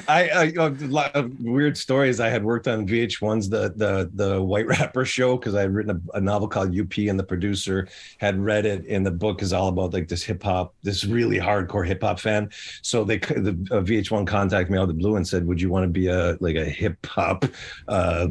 I, 0.08 0.30
I 0.34 0.54
a 0.58 0.70
lot 0.70 1.16
of 1.16 1.40
weird 1.40 1.78
stories. 1.78 2.20
I 2.20 2.30
had 2.30 2.44
worked 2.44 2.68
on 2.68 2.88
VH1's 2.88 3.50
the 3.50 3.74
the 3.76 4.10
the 4.14 4.42
White 4.42 4.68
Rapper 4.68 5.06
show 5.06 5.38
because 5.38 5.56
I 5.56 5.62
had 5.62 5.74
written 5.74 6.02
a, 6.14 6.18
a, 6.18 6.22
novel 6.22 6.48
called 6.48 6.78
UP, 6.78 6.98
and 6.98 7.20
the 7.20 7.24
producer 7.24 7.88
had 8.18 8.40
read 8.40 8.66
it. 8.66 8.86
And 8.88 9.06
the 9.06 9.12
book 9.12 9.42
is 9.42 9.54
all 9.54 9.70
about 9.70 9.94
like 9.94 10.08
this 10.08 10.24
hip 10.24 10.44
hop, 10.44 10.74
this 10.84 11.06
really 11.06 11.38
hardcore 11.38 11.86
hip 11.86 12.02
hop 12.02 12.20
fan. 12.20 12.50
So 12.82 13.04
they 13.04 13.18
the 13.18 13.52
uh, 13.72 13.82
VH1 13.82 14.28
contacted 14.28 14.72
me 14.72 14.78
out 14.78 14.84
of 14.84 14.88
the 14.90 14.94
blue 14.96 15.16
and 15.16 15.28
said, 15.28 15.46
"Would 15.48 15.62
you 15.62 15.70
want 15.70 15.84
to 15.84 15.90
be 15.90 16.08
a 16.08 16.38
like 16.40 16.56
a 16.56 16.66
hip 16.66 17.06
hop? 17.06 17.46
Uh, 17.88 18.28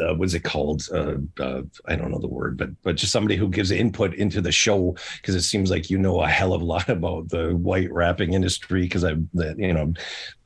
uh, 0.00 0.14
what's 0.14 0.34
it 0.34 0.44
called? 0.44 0.88
Uh, 0.92 1.14
uh, 1.40 1.62
I 1.86 1.96
don't 1.96 2.10
know 2.10 2.18
the 2.18 2.28
word, 2.28 2.56
but 2.56 2.70
but 2.82 2.96
just 2.96 3.12
somebody 3.12 3.36
who 3.36 3.48
gives 3.48 3.70
input 3.70 4.14
into 4.14 4.40
the 4.40 4.52
show 4.52 4.96
because 5.16 5.34
it 5.34 5.42
seems 5.42 5.70
like 5.70 5.90
you 5.90 5.98
know 5.98 6.20
a 6.20 6.28
hell 6.28 6.52
of 6.52 6.62
a 6.62 6.64
lot 6.68 6.88
about." 6.88 7.28
the 7.28 7.54
white 7.56 7.92
rapping 7.92 8.34
industry 8.34 8.82
because 8.82 9.04
I, 9.04 9.10
you 9.10 9.72
know, 9.72 9.92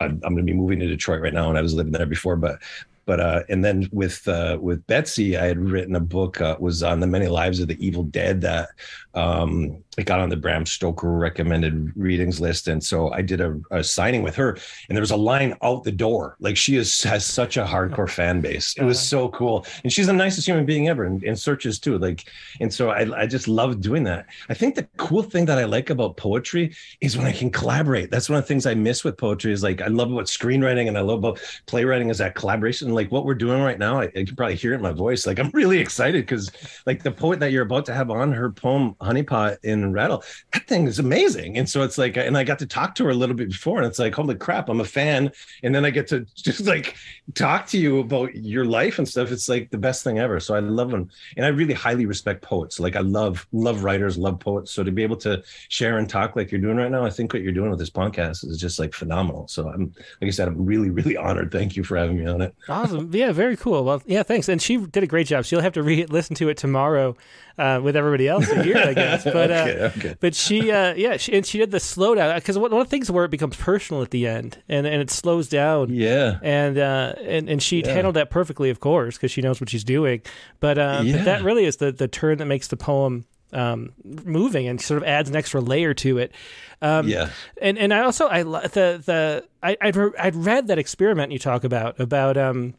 I'm, 0.00 0.20
I'm 0.24 0.34
going 0.34 0.46
to 0.46 0.52
be 0.52 0.52
moving 0.52 0.80
to 0.80 0.86
Detroit 0.86 1.20
right 1.20 1.34
now, 1.34 1.48
and 1.48 1.58
I 1.58 1.62
was 1.62 1.74
living 1.74 1.92
there 1.92 2.06
before. 2.06 2.36
But 2.36 2.58
but 3.04 3.20
uh, 3.20 3.42
and 3.48 3.64
then 3.64 3.88
with 3.92 4.26
uh, 4.28 4.58
with 4.60 4.86
Betsy, 4.86 5.36
I 5.36 5.46
had 5.46 5.58
written 5.58 5.96
a 5.96 6.00
book 6.00 6.40
uh, 6.40 6.56
was 6.60 6.82
on 6.82 7.00
the 7.00 7.06
many 7.06 7.26
lives 7.26 7.60
of 7.60 7.68
the 7.68 7.84
evil 7.84 8.04
dead 8.04 8.40
that 8.42 8.70
um, 9.14 9.82
it 9.98 10.06
got 10.06 10.20
on 10.20 10.28
the 10.28 10.36
Bram 10.36 10.64
Stoker 10.64 11.10
recommended 11.10 11.92
readings 11.96 12.40
list, 12.40 12.68
and 12.68 12.82
so 12.82 13.12
I 13.12 13.20
did 13.22 13.40
a, 13.40 13.60
a, 13.70 13.82
signing 13.82 14.22
with 14.22 14.36
her, 14.36 14.56
and 14.88 14.96
there 14.96 15.02
was 15.02 15.10
a 15.10 15.16
line 15.16 15.54
out 15.62 15.82
the 15.84 15.92
door. 15.92 16.36
Like 16.38 16.56
she 16.56 16.76
is 16.76 17.02
has 17.02 17.26
such 17.26 17.56
a 17.56 17.64
hardcore 17.64 18.10
fan 18.18 18.40
base. 18.40 18.74
It 18.76 18.84
was 18.84 19.00
so 19.00 19.28
cool, 19.30 19.66
and 19.82 19.92
she's 19.92 20.06
the 20.06 20.12
nicest 20.12 20.46
human 20.46 20.64
being 20.64 20.88
ever, 20.88 21.04
and, 21.04 21.22
and 21.24 21.38
Serch's 21.38 21.80
too. 21.80 21.98
Like, 21.98 22.24
and 22.60 22.72
so 22.72 22.90
I 22.90 23.22
I 23.22 23.26
just 23.26 23.48
love 23.48 23.80
doing 23.80 24.04
that. 24.04 24.26
I 24.48 24.54
think 24.54 24.76
the 24.76 24.88
cool 24.96 25.22
thing 25.22 25.44
that 25.46 25.58
I 25.58 25.64
like 25.64 25.90
about 25.90 26.16
poetry 26.16 26.74
is 27.00 27.16
when 27.16 27.26
I 27.26 27.32
can 27.32 27.50
collaborate. 27.50 28.10
That's 28.10 28.28
one 28.28 28.38
of 28.38 28.44
the 28.44 28.48
things 28.48 28.64
I 28.64 28.74
miss 28.74 29.02
with 29.02 29.16
poetry. 29.16 29.52
Is 29.52 29.62
like 29.62 29.82
I 29.82 29.88
love 29.88 30.12
about 30.12 30.26
screenwriting 30.26 30.86
and 30.86 30.96
I 30.96 31.00
love 31.00 31.18
about 31.18 31.40
playwriting 31.66 32.08
is 32.08 32.18
that 32.18 32.36
collaboration. 32.36 32.91
Like 32.94 33.10
what 33.10 33.24
we're 33.24 33.34
doing 33.34 33.62
right 33.62 33.78
now, 33.78 34.00
I, 34.00 34.04
I 34.04 34.24
can 34.24 34.36
probably 34.36 34.56
hear 34.56 34.72
it 34.72 34.76
in 34.76 34.82
my 34.82 34.92
voice. 34.92 35.26
Like 35.26 35.38
I'm 35.38 35.50
really 35.54 35.78
excited 35.78 36.22
because 36.22 36.50
like 36.86 37.02
the 37.02 37.10
poet 37.10 37.40
that 37.40 37.52
you're 37.52 37.62
about 37.62 37.86
to 37.86 37.94
have 37.94 38.10
on 38.10 38.32
her 38.32 38.50
poem 38.50 38.94
Honeypot 39.00 39.58
in 39.62 39.92
Rattle. 39.92 40.22
That 40.52 40.66
thing 40.66 40.86
is 40.86 40.98
amazing. 40.98 41.58
And 41.58 41.68
so 41.68 41.82
it's 41.82 41.98
like, 41.98 42.16
and 42.16 42.36
I 42.36 42.44
got 42.44 42.58
to 42.60 42.66
talk 42.66 42.94
to 42.96 43.04
her 43.04 43.10
a 43.10 43.14
little 43.14 43.34
bit 43.34 43.48
before, 43.48 43.78
and 43.78 43.86
it's 43.86 43.98
like, 43.98 44.14
holy 44.14 44.34
crap, 44.34 44.68
I'm 44.68 44.80
a 44.80 44.84
fan. 44.84 45.30
And 45.62 45.74
then 45.74 45.84
I 45.84 45.90
get 45.90 46.06
to 46.08 46.20
just 46.34 46.66
like 46.66 46.96
talk 47.34 47.66
to 47.68 47.78
you 47.78 48.00
about 48.00 48.34
your 48.34 48.64
life 48.64 48.98
and 48.98 49.08
stuff. 49.08 49.30
It's 49.30 49.48
like 49.48 49.70
the 49.70 49.78
best 49.78 50.04
thing 50.04 50.18
ever. 50.18 50.40
So 50.40 50.54
I 50.54 50.60
love 50.60 50.90
them. 50.90 51.10
And 51.36 51.46
I 51.46 51.48
really 51.48 51.74
highly 51.74 52.06
respect 52.06 52.42
poets. 52.42 52.80
Like 52.80 52.96
I 52.96 53.00
love, 53.00 53.46
love 53.52 53.84
writers, 53.84 54.18
love 54.18 54.38
poets. 54.40 54.70
So 54.72 54.82
to 54.82 54.92
be 54.92 55.02
able 55.02 55.16
to 55.18 55.42
share 55.68 55.98
and 55.98 56.08
talk 56.08 56.36
like 56.36 56.50
you're 56.50 56.60
doing 56.60 56.76
right 56.76 56.90
now, 56.90 57.04
I 57.04 57.10
think 57.10 57.32
what 57.32 57.42
you're 57.42 57.52
doing 57.52 57.70
with 57.70 57.78
this 57.78 57.90
podcast 57.90 58.44
is 58.46 58.58
just 58.58 58.78
like 58.78 58.94
phenomenal. 58.94 59.48
So 59.48 59.68
I'm, 59.68 59.92
like 60.20 60.28
I 60.28 60.30
said, 60.30 60.48
I'm 60.48 60.64
really, 60.64 60.90
really 60.90 61.16
honored. 61.16 61.50
Thank 61.50 61.76
you 61.76 61.84
for 61.84 61.96
having 61.96 62.18
me 62.18 62.26
on 62.26 62.42
it. 62.42 62.54
Oh, 62.68 62.81
Awesome. 62.82 63.10
Yeah, 63.12 63.32
very 63.32 63.56
cool. 63.56 63.84
Well, 63.84 64.02
yeah, 64.06 64.22
thanks. 64.22 64.48
And 64.48 64.60
she 64.60 64.76
did 64.76 65.02
a 65.02 65.06
great 65.06 65.26
job. 65.26 65.44
She'll 65.44 65.60
have 65.60 65.74
to 65.74 65.82
re- 65.82 66.06
listen 66.06 66.36
to 66.36 66.48
it 66.48 66.56
tomorrow 66.56 67.16
uh, 67.58 67.80
with 67.82 67.96
everybody 67.96 68.28
else 68.28 68.50
here, 68.50 68.76
I 68.76 68.94
guess. 68.94 69.24
But 69.24 69.50
uh, 69.50 69.54
okay, 69.54 69.92
okay. 69.98 70.16
but 70.20 70.34
she, 70.34 70.70
uh, 70.70 70.94
yeah, 70.94 71.16
she, 71.16 71.32
and 71.32 71.44
she 71.46 71.58
did 71.58 71.70
the 71.70 71.78
slowdown 71.78 72.34
because 72.34 72.58
one, 72.58 72.70
one 72.70 72.80
of 72.80 72.86
the 72.86 72.90
things 72.90 73.10
where 73.10 73.24
it 73.24 73.30
becomes 73.30 73.56
personal 73.56 74.02
at 74.02 74.10
the 74.10 74.26
end 74.26 74.58
and, 74.68 74.86
and 74.86 75.00
it 75.00 75.10
slows 75.10 75.48
down. 75.48 75.92
Yeah, 75.92 76.38
and 76.42 76.78
uh, 76.78 77.14
and 77.22 77.48
and 77.48 77.62
she 77.62 77.80
yeah. 77.80 77.92
handled 77.92 78.16
that 78.16 78.30
perfectly, 78.30 78.70
of 78.70 78.80
course, 78.80 79.16
because 79.16 79.30
she 79.30 79.42
knows 79.42 79.60
what 79.60 79.70
she's 79.70 79.84
doing. 79.84 80.22
But, 80.60 80.78
uh, 80.78 81.02
yeah. 81.04 81.16
but 81.16 81.24
that 81.24 81.42
really 81.42 81.64
is 81.64 81.76
the 81.76 81.92
the 81.92 82.08
turn 82.08 82.38
that 82.38 82.46
makes 82.46 82.68
the 82.68 82.76
poem 82.76 83.24
um, 83.52 83.92
moving 84.04 84.66
and 84.68 84.80
sort 84.80 85.02
of 85.02 85.08
adds 85.08 85.28
an 85.30 85.36
extra 85.36 85.60
layer 85.60 85.94
to 85.94 86.18
it. 86.18 86.32
Um, 86.80 87.08
yeah, 87.08 87.30
and 87.60 87.78
and 87.78 87.92
I 87.92 88.00
also 88.00 88.28
I 88.28 88.42
the 88.42 89.02
the 89.04 89.44
I 89.62 89.76
I'd, 89.80 89.96
I'd 90.18 90.34
read 90.34 90.66
that 90.68 90.78
experiment 90.78 91.32
you 91.32 91.38
talk 91.38 91.64
about 91.64 92.00
about 92.00 92.36
um 92.36 92.74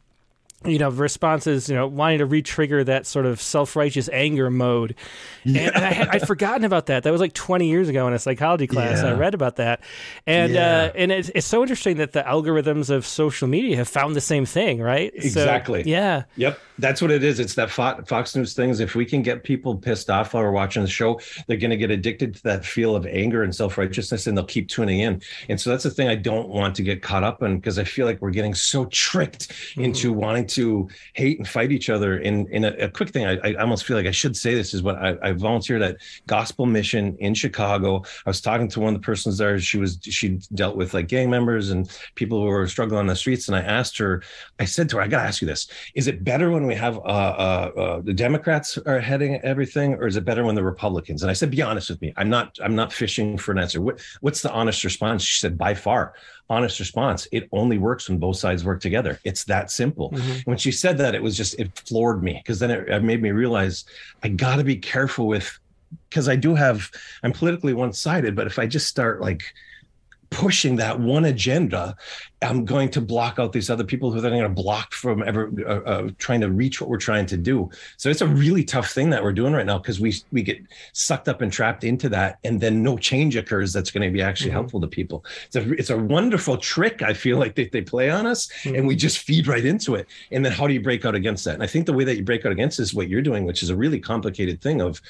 you 0.65 0.80
know, 0.80 0.89
responses, 0.89 1.69
you 1.69 1.76
know, 1.76 1.88
wanting 1.88 2.19
to 2.19 2.26
re-trigger 2.26 2.84
that 2.84 3.06
sort 3.06 3.26
of 3.26 3.41
self-righteous 3.41 4.10
anger 4.12 4.49
mode. 4.49 4.95
Yeah. 5.43 5.62
And, 5.62 5.76
and 5.76 5.86
I 5.86 5.91
had, 5.91 6.08
I'd 6.10 6.28
forgotten 6.28 6.63
about 6.63 6.88
that. 6.88 7.04
That 7.04 7.12
was 7.12 7.21
like 7.21 7.34
20 7.34 7.67
years 7.67 7.89
ago 7.89 8.08
in 8.08 8.13
a 8.13 8.19
psychology 8.19 8.67
class. 8.67 9.04
Yeah. 9.04 9.10
I 9.10 9.13
read 9.13 9.34
about 9.34 9.58
that. 9.58 9.82
And, 10.26 10.54
yeah. 10.54 10.84
uh, 10.84 10.91
and 10.95 11.12
it's, 11.12 11.30
it's, 11.36 11.47
so 11.47 11.62
interesting 11.62 11.97
that 11.97 12.13
the 12.13 12.23
algorithms 12.23 12.89
of 12.89 13.06
social 13.06 13.47
media 13.47 13.76
have 13.78 13.88
found 13.88 14.15
the 14.15 14.21
same 14.21 14.45
thing, 14.45 14.82
right? 14.82 15.12
Exactly. 15.15 15.84
So, 15.84 15.89
yeah. 15.89 16.23
Yep. 16.38 16.60
That's 16.80 17.02
what 17.02 17.12
it 17.12 17.23
is. 17.23 17.39
It's 17.39 17.56
that 17.56 17.69
Fox 17.69 18.36
News 18.36 18.54
things. 18.54 18.80
If 18.80 18.95
we 18.95 19.06
can 19.06 19.21
get 19.21 19.43
people 19.43 19.76
pissed 19.76 20.10
off 20.10 20.34
while 20.34 20.43
we're 20.43 20.52
watching 20.52 20.82
the 20.82 20.89
show, 20.89 21.19
they're 21.47 21.58
going 21.58 21.69
to 21.69 21.78
get 21.78 21.91
addicted 21.91 22.36
to 22.36 22.43
that 22.43 22.65
feel 22.65 22.95
of 22.95 23.06
anger 23.06 23.43
and 23.43 23.54
self-righteousness 23.54 24.26
and 24.26 24.38
they'll 24.38 24.45
keep 24.45 24.69
tuning 24.69 24.99
in. 24.99 25.21
And 25.49 25.60
so 25.60 25.69
that's 25.69 25.84
the 25.84 25.91
thing 25.91 26.08
I 26.08 26.15
don't 26.15 26.49
want 26.49 26.76
to 26.76 26.84
get 26.84 27.02
caught 27.02 27.23
up 27.23 27.43
in 27.43 27.58
because 27.58 27.78
I 27.78 27.84
feel 27.84 28.06
like 28.06 28.21
we're 28.21 28.32
getting 28.32 28.56
so 28.56 28.86
tricked 28.86 29.49
mm-hmm. 29.49 29.82
into 29.82 30.13
wanting 30.13 30.47
to 30.47 30.53
to 30.54 30.88
hate 31.13 31.38
and 31.38 31.48
fight 31.48 31.72
each 31.72 31.89
other. 31.89 32.18
In 32.18 32.48
in 32.48 32.66
a, 32.66 32.72
a 32.72 32.89
quick 32.89 33.10
thing, 33.10 33.26
I, 33.26 33.39
I, 33.44 33.54
almost 33.56 33.86
feel 33.86 33.98
like 33.98 34.06
I 34.06 34.12
should 34.12 34.36
say 34.36 34.54
this 34.54 34.74
is 34.74 34.84
what 34.84 34.96
I, 34.98 35.18
I 35.22 35.32
volunteered 35.32 35.82
at 35.82 35.98
Gospel 36.28 36.66
Mission 36.66 37.16
in 37.20 37.34
Chicago. 37.34 38.04
I 38.26 38.30
was 38.30 38.42
talking 38.42 38.68
to 38.70 38.80
one 38.80 38.96
of 38.96 39.02
the 39.02 39.06
persons 39.06 39.38
there. 39.38 39.60
She 39.60 39.78
was 39.78 40.00
she 40.02 40.39
dealt 40.54 40.76
with 40.76 40.94
like 40.94 41.08
gang 41.08 41.30
members 41.30 41.72
and 41.72 41.89
people 42.16 42.42
who 42.42 42.48
were 42.48 42.68
struggling 42.68 43.00
on 43.00 43.08
the 43.08 43.16
streets. 43.16 43.48
And 43.48 43.56
I 43.56 43.62
asked 43.62 43.98
her, 43.98 44.24
I 44.60 44.66
said 44.66 44.89
to 44.89 44.98
her, 44.98 45.02
I 45.02 45.08
got 45.08 45.22
to 45.22 45.28
ask 45.28 45.42
you 45.42 45.48
this: 45.48 45.68
Is 45.96 46.08
it 46.08 46.24
better 46.24 46.52
when 46.52 46.66
we 46.66 46.76
have 46.76 46.98
uh, 46.98 47.00
uh, 47.00 47.72
uh, 47.78 48.02
the 48.02 48.13
Democrats 48.13 48.78
are 48.86 49.00
heading 49.00 49.36
everything, 49.44 49.96
or 49.96 50.08
is 50.08 50.16
it 50.16 50.26
better 50.26 50.44
when 50.44 50.56
the 50.56 50.63
Republicans? 50.63 51.24
And 51.24 51.30
I 51.30 51.34
said, 51.34 51.52
Be 51.52 51.62
honest 51.62 51.89
with 51.89 52.02
me. 52.02 52.13
I'm 52.18 52.30
not 52.30 52.58
I'm 52.63 52.76
not 52.76 52.94
fishing 52.94 53.38
for 53.38 53.52
an 53.52 53.60
answer. 53.60 53.82
What, 53.82 54.02
what's 54.22 54.42
the 54.42 54.52
honest 54.52 54.84
response? 54.84 55.24
She 55.24 55.39
said, 55.39 55.58
By 55.58 55.74
far 55.74 56.13
honest 56.49 56.79
response. 56.79 57.27
It 57.32 57.47
only 57.51 57.77
works 57.77 58.10
when 58.10 58.17
both 58.17 58.38
sides 58.38 58.63
work 58.63 58.82
together. 58.82 59.19
It's 59.23 59.45
that 59.45 59.71
simple. 59.71 60.12
Mm-hmm. 60.12 60.49
When 60.49 60.58
she 60.58 60.71
said 60.71 60.97
that, 60.99 61.15
it 61.15 61.23
was 61.23 61.36
just, 61.38 61.60
it 61.60 61.77
floored 61.88 62.21
me 62.21 62.34
because 62.34 62.60
then 62.60 62.71
it, 62.71 62.89
it 62.89 63.03
made 63.03 63.21
me 63.21 63.32
realize 63.32 63.86
I 64.21 64.27
got 64.27 64.58
to 64.58 64.63
be 64.63 64.75
careful 64.75 65.27
with, 65.27 65.58
because 66.10 66.27
I 66.27 66.36
do 66.36 66.56
have, 66.56 66.91
I'm 67.23 67.32
politically 67.32 67.73
one 67.73 67.93
sided, 67.93 68.36
but 68.36 68.47
if 68.47 68.60
I 68.60 68.67
just 68.67 68.88
start 68.88 69.21
like, 69.21 69.43
pushing 70.34 70.76
that 70.78 71.00
one 71.00 71.26
agenda 71.26 71.96
I'm 72.43 72.65
going 72.65 72.89
to 72.89 73.02
block 73.02 73.39
out 73.39 73.54
these 73.54 73.69
other 73.69 73.84
people 73.84 74.12
who 74.12 74.19
are 74.19 74.22
going 74.22 74.41
to 74.41 74.50
block 74.50 74.93
from 74.93 75.24
ever 75.24 75.52
uh, 75.65 75.89
uh, 75.89 76.10
trying 76.17 76.41
to 76.41 76.50
reach 76.50 76.82
what 76.82 76.89
we're 76.89 76.98
trying 76.98 77.26
to 77.28 77.38
do. 77.38 77.69
So 77.98 78.10
it's 78.10 78.22
a 78.22 78.28
really 78.28 78.63
tough 78.63 78.91
thing 78.91 79.10
that 79.12 79.24
we're 79.24 79.34
doing 79.34 79.54
right 79.54 79.65
now 79.65 79.78
because 79.78 80.00
we 80.00 80.13
we 80.32 80.43
get 80.43 80.60
sucked 80.93 81.30
up 81.30 81.41
and 81.41 81.52
trapped 81.52 81.84
into 81.84 82.10
that, 82.10 82.39
and 82.43 82.60
then 82.60 82.84
no 82.84 82.98
change 82.98 83.36
occurs 83.36 83.74
that's 83.74 83.91
going 83.91 84.08
to 84.08 84.13
be 84.13 84.22
actually 84.22 84.50
mm-hmm. 84.50 84.58
helpful 84.58 84.82
to 84.82 84.88
people. 84.88 85.24
It's 85.46 85.56
a 85.56 85.72
it's 85.74 85.89
a 85.89 85.98
wonderful 85.98 86.58
trick 86.58 87.02
I 87.02 87.13
feel 87.13 87.38
like 87.38 87.56
that 87.56 87.72
they 87.72 87.82
play 87.82 88.10
on 88.10 88.26
us, 88.26 88.48
mm-hmm. 88.48 88.76
and 88.76 88.88
we 88.88 88.96
just 88.96 89.19
feed 89.19 89.48
right 89.48 89.65
into 89.65 89.96
it. 89.96 90.08
And 90.32 90.43
then 90.43 90.52
how 90.52 90.67
do 90.67 90.74
you 90.74 90.82
break 90.82 91.06
out 91.06 91.15
against 91.15 91.46
that? 91.46 91.54
And 91.56 91.63
I 91.63 91.67
think 91.67 91.86
the 91.86 91.93
way 91.93 92.04
that 92.04 92.17
you 92.17 92.24
break 92.24 92.46
out 92.46 92.52
against 92.52 92.80
is 92.80 92.93
what 92.93 93.10
you're 93.10 93.22
doing, 93.22 93.46
which 93.46 93.63
is 93.63 93.69
a 93.69 93.76
really 93.76 94.00
complicated 94.00 94.62
thing 94.62 94.82
of 94.82 95.02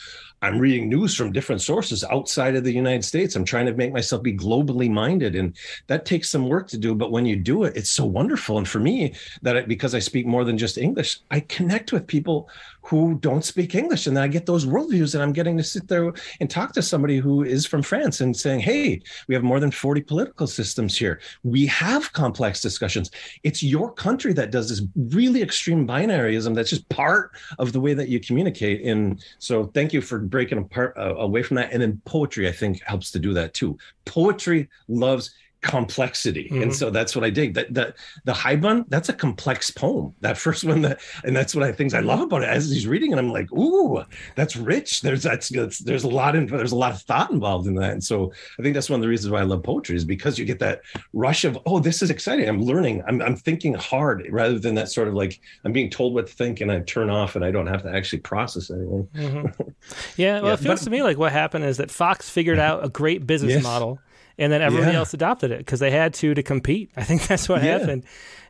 I'm 0.43 0.59
reading 0.59 0.89
news 0.89 1.15
from 1.15 1.31
different 1.31 1.61
sources 1.61 2.03
outside 2.03 2.55
of 2.55 2.65
the 2.65 2.73
United 2.73 3.05
States. 3.05 3.37
I'm 3.37 3.45
trying 3.45 3.65
to 3.65 3.73
make 3.73 3.93
myself 3.93 4.21
be 4.21 4.33
globally 4.33 4.91
minded, 4.91 5.37
and 5.37 5.55
that 5.87 6.05
takes 6.05 6.29
some 6.29 6.49
work 6.49 6.67
to 6.67 6.77
do. 6.77 6.93
But 6.93 7.13
when 7.13 7.25
you 7.25 7.37
do 7.37 7.63
it, 7.63 7.77
it's 7.77 7.89
so 7.89 8.03
wonderful. 8.03 8.57
And 8.57 8.67
for 8.67 8.79
me, 8.79 9.15
that 9.41 9.69
because 9.69 9.95
I 9.95 9.99
speak 9.99 10.25
more 10.25 10.43
than 10.43 10.57
just 10.57 10.77
English, 10.77 11.21
I 11.31 11.39
connect 11.39 11.93
with 11.93 12.07
people 12.07 12.49
who 12.83 13.15
don't 13.15 13.45
speak 13.45 13.75
English. 13.75 14.07
And 14.07 14.15
then 14.15 14.23
I 14.23 14.27
get 14.27 14.45
those 14.45 14.65
worldviews, 14.65 15.13
and 15.13 15.23
I'm 15.23 15.33
getting 15.33 15.57
to 15.57 15.63
sit 15.63 15.87
there 15.87 16.13
and 16.39 16.49
talk 16.49 16.73
to 16.73 16.81
somebody 16.81 17.17
who 17.17 17.43
is 17.43 17.65
from 17.65 17.81
France 17.81 18.21
and 18.21 18.35
saying, 18.35 18.59
Hey, 18.59 19.01
we 19.27 19.35
have 19.35 19.43
more 19.43 19.59
than 19.59 19.71
40 19.71 20.01
political 20.01 20.47
systems 20.47 20.97
here. 20.97 21.19
We 21.43 21.65
have 21.67 22.11
complex 22.13 22.61
discussions. 22.61 23.09
It's 23.43 23.63
your 23.63 23.91
country 23.91 24.33
that 24.33 24.51
does 24.51 24.69
this 24.69 24.81
really 24.95 25.41
extreme 25.41 25.87
binaryism 25.87 26.53
that's 26.53 26.69
just 26.69 26.87
part 26.89 27.31
of 27.57 27.71
the 27.71 27.79
way 27.79 27.93
that 27.93 28.09
you 28.09 28.19
communicate. 28.19 28.85
And 28.85 29.23
so 29.39 29.67
thank 29.67 29.93
you 29.93 30.01
for 30.01 30.19
breaking 30.19 30.57
apart 30.57 30.95
uh, 30.97 31.15
away 31.15 31.43
from 31.43 31.55
that. 31.55 31.71
And 31.71 31.81
then 31.81 32.01
poetry, 32.05 32.47
I 32.47 32.51
think, 32.51 32.81
helps 32.83 33.11
to 33.11 33.19
do 33.19 33.33
that 33.33 33.53
too. 33.53 33.77
Poetry 34.05 34.69
loves 34.89 35.33
complexity. 35.63 36.45
Mm-hmm. 36.45 36.63
and 36.63 36.75
so 36.75 36.89
that's 36.89 37.15
what 37.15 37.25
i 37.25 37.29
dig. 37.29 37.53
That 37.53 37.73
the 37.73 37.93
the 38.25 38.33
haibun 38.33 38.85
that's 38.89 39.09
a 39.09 39.13
complex 39.13 39.71
poem. 39.71 40.13
That 40.21 40.37
first 40.37 40.63
one 40.63 40.81
that 40.81 41.01
and 41.23 41.35
that's 41.35 41.55
what 41.55 41.63
i 41.63 41.71
things 41.71 41.93
i 41.93 41.99
love 41.99 42.21
about 42.21 42.43
it 42.43 42.49
as 42.49 42.69
he's 42.69 42.87
reading 42.87 43.11
and 43.11 43.19
i'm 43.19 43.31
like 43.31 43.51
ooh 43.53 44.03
that's 44.35 44.55
rich. 44.55 45.01
There's 45.01 45.23
that's, 45.23 45.49
that's 45.49 45.79
there's 45.79 46.03
a 46.03 46.09
lot 46.09 46.35
in 46.35 46.45
there's 46.47 46.71
a 46.71 46.77
lot 46.77 46.91
of 46.91 47.01
thought 47.01 47.31
involved 47.31 47.67
in 47.67 47.75
that. 47.75 47.91
And 47.91 48.03
so 48.03 48.31
i 48.59 48.61
think 48.61 48.75
that's 48.75 48.89
one 48.89 48.99
of 48.99 49.01
the 49.01 49.07
reasons 49.07 49.31
why 49.31 49.39
i 49.39 49.43
love 49.43 49.63
poetry 49.63 49.95
is 49.95 50.05
because 50.05 50.37
you 50.37 50.45
get 50.45 50.59
that 50.59 50.81
rush 51.13 51.45
of 51.45 51.57
oh 51.65 51.79
this 51.79 52.01
is 52.01 52.09
exciting. 52.09 52.47
I'm 52.47 52.61
learning. 52.61 53.03
I'm, 53.07 53.21
I'm 53.21 53.35
thinking 53.35 53.73
hard 53.73 54.27
rather 54.29 54.59
than 54.59 54.75
that 54.75 54.89
sort 54.89 55.07
of 55.07 55.13
like 55.13 55.39
i'm 55.63 55.71
being 55.71 55.89
told 55.89 56.13
what 56.13 56.27
to 56.27 56.33
think 56.33 56.61
and 56.61 56.71
i 56.71 56.79
turn 56.81 57.09
off 57.09 57.35
and 57.35 57.45
i 57.45 57.51
don't 57.51 57.67
have 57.67 57.83
to 57.83 57.93
actually 57.93 58.19
process 58.19 58.69
anything. 58.69 59.07
Mm-hmm. 59.15 59.69
yeah 60.17 60.39
well 60.39 60.49
yeah, 60.49 60.53
it 60.53 60.59
feels 60.59 60.79
but, 60.81 60.85
to 60.85 60.89
me 60.89 61.03
like 61.03 61.17
what 61.17 61.31
happened 61.31 61.65
is 61.65 61.77
that 61.77 61.89
fox 61.89 62.29
figured 62.29 62.59
out 62.67 62.83
a 62.83 62.89
great 62.89 63.25
business 63.25 63.53
yes. 63.53 63.63
model 63.63 63.99
and 64.37 64.51
then 64.51 64.61
everybody 64.61 64.91
yeah. 64.91 64.99
else 64.99 65.13
adopted 65.13 65.51
it 65.51 65.59
because 65.59 65.79
they 65.79 65.91
had 65.91 66.13
to 66.15 66.33
to 66.33 66.43
compete. 66.43 66.91
I 66.95 67.03
think 67.03 67.27
that's 67.27 67.47
what 67.47 67.63
yeah. 67.63 67.77
happened. 67.77 68.03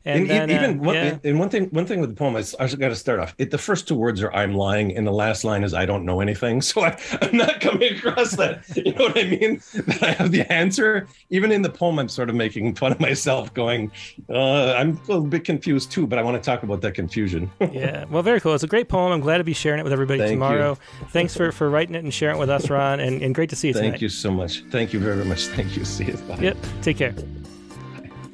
And, 0.05 0.29
and 0.29 0.29
then, 0.29 0.51
even 0.51 0.79
uh, 0.79 0.83
one, 0.83 0.95
yeah. 0.95 1.17
and 1.23 1.39
one 1.39 1.49
thing, 1.49 1.65
one 1.69 1.85
thing 1.85 2.01
with 2.01 2.09
the 2.09 2.15
poem 2.15 2.35
is 2.35 2.53
I 2.55 2.67
got 2.67 2.89
to 2.89 2.95
start 2.95 3.21
off. 3.21 3.33
It, 3.37 3.51
the 3.51 3.57
first 3.57 3.87
two 3.87 3.95
words 3.95 4.21
are 4.21 4.33
"I'm 4.33 4.53
lying," 4.53 4.95
and 4.97 5.07
the 5.07 5.13
last 5.13 5.45
line 5.45 5.63
is 5.63 5.73
"I 5.73 5.85
don't 5.85 6.05
know 6.05 6.19
anything." 6.19 6.61
So 6.73 6.81
I, 6.81 6.97
am 7.21 7.37
not 7.37 7.59
coming 7.61 7.93
across 7.97 8.31
that. 8.37 8.63
You 8.75 8.93
know 8.93 9.05
what 9.05 9.17
I 9.17 9.25
mean? 9.25 9.61
That 9.73 10.01
I 10.01 10.11
have 10.13 10.31
the 10.31 10.51
answer. 10.51 11.07
Even 11.29 11.51
in 11.51 11.61
the 11.61 11.69
poem, 11.69 11.99
I'm 11.99 12.09
sort 12.09 12.29
of 12.29 12.35
making 12.35 12.73
fun 12.75 12.91
of 12.93 12.99
myself, 12.99 13.53
going, 13.53 13.91
uh, 14.29 14.73
"I'm 14.73 14.97
a 14.97 15.07
little 15.07 15.25
bit 15.25 15.43
confused 15.43 15.91
too," 15.91 16.07
but 16.07 16.17
I 16.17 16.23
want 16.23 16.41
to 16.41 16.45
talk 16.45 16.63
about 16.63 16.81
that 16.81 16.93
confusion. 16.93 17.51
yeah, 17.71 18.05
well, 18.05 18.23
very 18.23 18.41
cool. 18.41 18.55
It's 18.55 18.63
a 18.63 18.67
great 18.67 18.89
poem. 18.89 19.11
I'm 19.11 19.21
glad 19.21 19.37
to 19.37 19.43
be 19.43 19.53
sharing 19.53 19.79
it 19.79 19.83
with 19.83 19.93
everybody 19.93 20.19
Thank 20.19 20.31
tomorrow. 20.31 20.71
You. 21.01 21.07
Thanks 21.09 21.35
for 21.35 21.51
for 21.51 21.69
writing 21.69 21.95
it 21.95 22.03
and 22.03 22.13
sharing 22.13 22.37
it 22.37 22.39
with 22.39 22.49
us, 22.49 22.69
Ron, 22.69 22.99
and, 22.99 23.21
and 23.21 23.35
great 23.35 23.49
to 23.51 23.55
see 23.55 23.69
you. 23.69 23.73
Thank 23.73 23.85
tonight. 23.85 24.01
you 24.01 24.09
so 24.09 24.31
much. 24.31 24.63
Thank 24.71 24.93
you 24.93 24.99
very 24.99 25.23
much. 25.25 25.47
Thank 25.47 25.77
you. 25.77 25.85
See 25.85 26.05
you. 26.05 26.17
Bye. 26.27 26.39
Yep. 26.41 26.57
Take 26.81 26.97
care. 26.97 27.13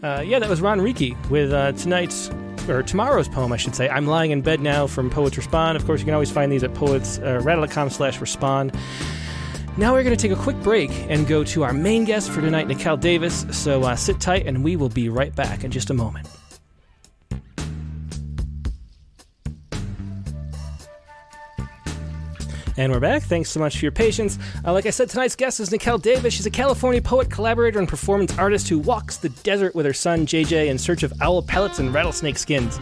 Uh, 0.02 0.24
yeah, 0.26 0.40
that 0.40 0.50
was 0.50 0.62
Ron 0.62 0.80
Riekki 0.80 1.30
with 1.30 1.52
uh, 1.52 1.74
tonight's 1.74 2.30
or 2.70 2.84
tomorrow's 2.84 3.28
poem, 3.28 3.52
I 3.52 3.58
should 3.58 3.76
say. 3.76 3.90
I'm 3.90 4.08
lying 4.08 4.32
in 4.32 4.42
bed 4.42 4.60
now 4.62 4.88
from 4.88 5.10
Poets 5.10 5.36
Respond. 5.38 5.76
Of 5.76 5.86
course, 5.86 6.00
you 6.00 6.06
can 6.06 6.14
always 6.14 6.32
find 6.32 6.52
these 6.52 6.64
at 6.64 6.74
poets 6.74 7.20
uh, 7.20 7.42
rattle.com 7.44 7.90
slash 7.90 8.22
respond. 8.22 8.76
Now 9.78 9.94
we're 9.94 10.04
going 10.04 10.16
to 10.16 10.22
take 10.22 10.38
a 10.38 10.42
quick 10.42 10.58
break 10.62 10.92
and 11.10 11.28
go 11.28 11.44
to 11.46 11.64
our 11.64 11.74
main 11.74 12.06
guest 12.06 12.30
for 12.30 12.42
tonight, 12.42 12.68
Nicelle 12.68 13.00
Davis. 13.00 13.46
So 13.52 13.84
uh, 13.84 13.96
sit 13.96 14.20
tight, 14.20 14.46
and 14.46 14.64
we 14.64 14.76
will 14.76 14.90
be 14.90 15.10
right 15.10 15.34
back 15.36 15.64
in 15.64 15.72
just 15.72 15.90
a 15.90 15.94
moment. 15.94 16.28
And 22.80 22.94
we're 22.94 23.02
back. 23.02 23.24
Thanks 23.24 23.50
so 23.50 23.60
much 23.60 23.78
for 23.78 23.84
your 23.84 23.92
patience. 23.92 24.40
Uh, 24.64 24.72
like 24.72 24.86
I 24.86 24.90
said, 24.90 25.10
tonight's 25.10 25.36
guest 25.36 25.60
is 25.60 25.70
Nicelle 25.70 26.02
Davis. 26.02 26.34
She's 26.34 26.46
a 26.46 26.50
California 26.50 27.02
poet, 27.02 27.30
collaborator, 27.30 27.78
and 27.78 27.90
performance 27.90 28.38
artist 28.38 28.70
who 28.70 28.80
walks 28.80 29.18
the 29.18 29.28
desert 29.28 29.76
with 29.76 29.86
her 29.86 29.92
son 29.92 30.26
JJ 30.26 30.70
in 30.70 30.78
search 30.78 31.04
of 31.04 31.12
owl 31.20 31.42
pellets 31.42 31.80
and 31.80 31.94
rattlesnake 31.94 32.38
skins. 32.38 32.80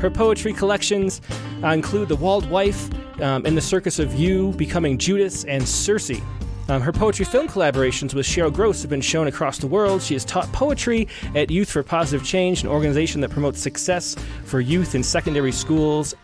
Her 0.00 0.10
poetry 0.10 0.52
collections 0.52 1.20
uh, 1.62 1.68
include 1.68 2.08
The 2.08 2.16
Walled 2.16 2.50
Wife, 2.50 2.90
um, 3.22 3.46
In 3.46 3.54
the 3.54 3.60
Circus 3.60 4.00
of 4.00 4.12
You, 4.12 4.50
Becoming 4.54 4.98
Judas, 4.98 5.44
and 5.44 5.62
Circe. 5.62 6.20
Um, 6.68 6.82
her 6.82 6.92
poetry 6.92 7.24
film 7.24 7.46
collaborations 7.46 8.14
with 8.14 8.26
Cheryl 8.26 8.52
Gross 8.52 8.82
have 8.82 8.90
been 8.90 9.00
shown 9.00 9.28
across 9.28 9.58
the 9.58 9.68
world. 9.68 10.02
She 10.02 10.14
has 10.14 10.24
taught 10.24 10.52
poetry 10.52 11.06
at 11.36 11.48
Youth 11.48 11.70
for 11.70 11.84
Positive 11.84 12.26
Change, 12.26 12.64
an 12.64 12.68
organization 12.68 13.20
that 13.20 13.30
promotes 13.30 13.60
success 13.60 14.16
for 14.42 14.60
youth 14.60 14.96
in 14.96 15.04
secondary 15.04 15.52
schools 15.52 16.16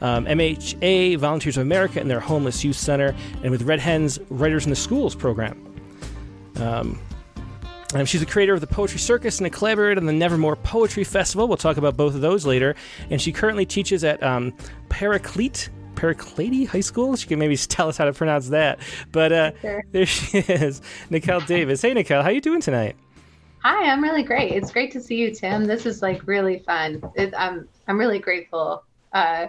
um, 0.00 0.26
MHA, 0.26 1.18
Volunteers 1.18 1.56
of 1.56 1.62
America, 1.62 2.00
and 2.00 2.10
their 2.10 2.20
Homeless 2.20 2.64
Youth 2.64 2.76
Center, 2.76 3.14
and 3.42 3.50
with 3.50 3.62
Red 3.62 3.80
Hens 3.80 4.18
Writers 4.30 4.64
in 4.64 4.70
the 4.70 4.76
Schools 4.76 5.14
program. 5.14 5.62
Um, 6.56 6.98
she's 8.04 8.22
a 8.22 8.26
creator 8.26 8.54
of 8.54 8.60
the 8.60 8.66
Poetry 8.66 8.98
Circus 8.98 9.38
and 9.38 9.46
a 9.46 9.50
collaborator 9.50 10.00
on 10.00 10.06
the 10.06 10.12
Nevermore 10.12 10.56
Poetry 10.56 11.04
Festival. 11.04 11.48
We'll 11.48 11.56
talk 11.56 11.76
about 11.76 11.96
both 11.96 12.14
of 12.14 12.20
those 12.20 12.46
later. 12.46 12.74
And 13.10 13.20
she 13.20 13.32
currently 13.32 13.66
teaches 13.66 14.04
at 14.04 14.22
um, 14.22 14.52
Paraclete 14.88 15.70
Paraclete 15.94 16.68
High 16.68 16.80
School. 16.80 17.16
She 17.16 17.26
can 17.26 17.38
maybe 17.38 17.56
tell 17.56 17.88
us 17.88 17.96
how 17.96 18.04
to 18.04 18.12
pronounce 18.12 18.48
that. 18.50 18.78
But 19.12 19.32
uh, 19.32 19.52
sure. 19.60 19.84
there 19.92 20.06
she 20.06 20.38
is, 20.38 20.82
Nicole 21.10 21.40
Davis. 21.40 21.82
Hey, 21.82 21.94
Nicole, 21.94 22.22
how 22.22 22.30
you 22.30 22.40
doing 22.40 22.60
tonight? 22.60 22.96
Hi, 23.60 23.90
I'm 23.90 24.02
really 24.02 24.22
great. 24.22 24.52
It's 24.52 24.70
great 24.70 24.92
to 24.92 25.00
see 25.00 25.16
you, 25.16 25.34
Tim. 25.34 25.64
This 25.64 25.86
is 25.86 26.00
like 26.00 26.24
really 26.26 26.60
fun. 26.60 27.02
It, 27.16 27.34
I'm 27.36 27.68
I'm 27.88 27.98
really 27.98 28.20
grateful. 28.20 28.84
Uh, 29.12 29.48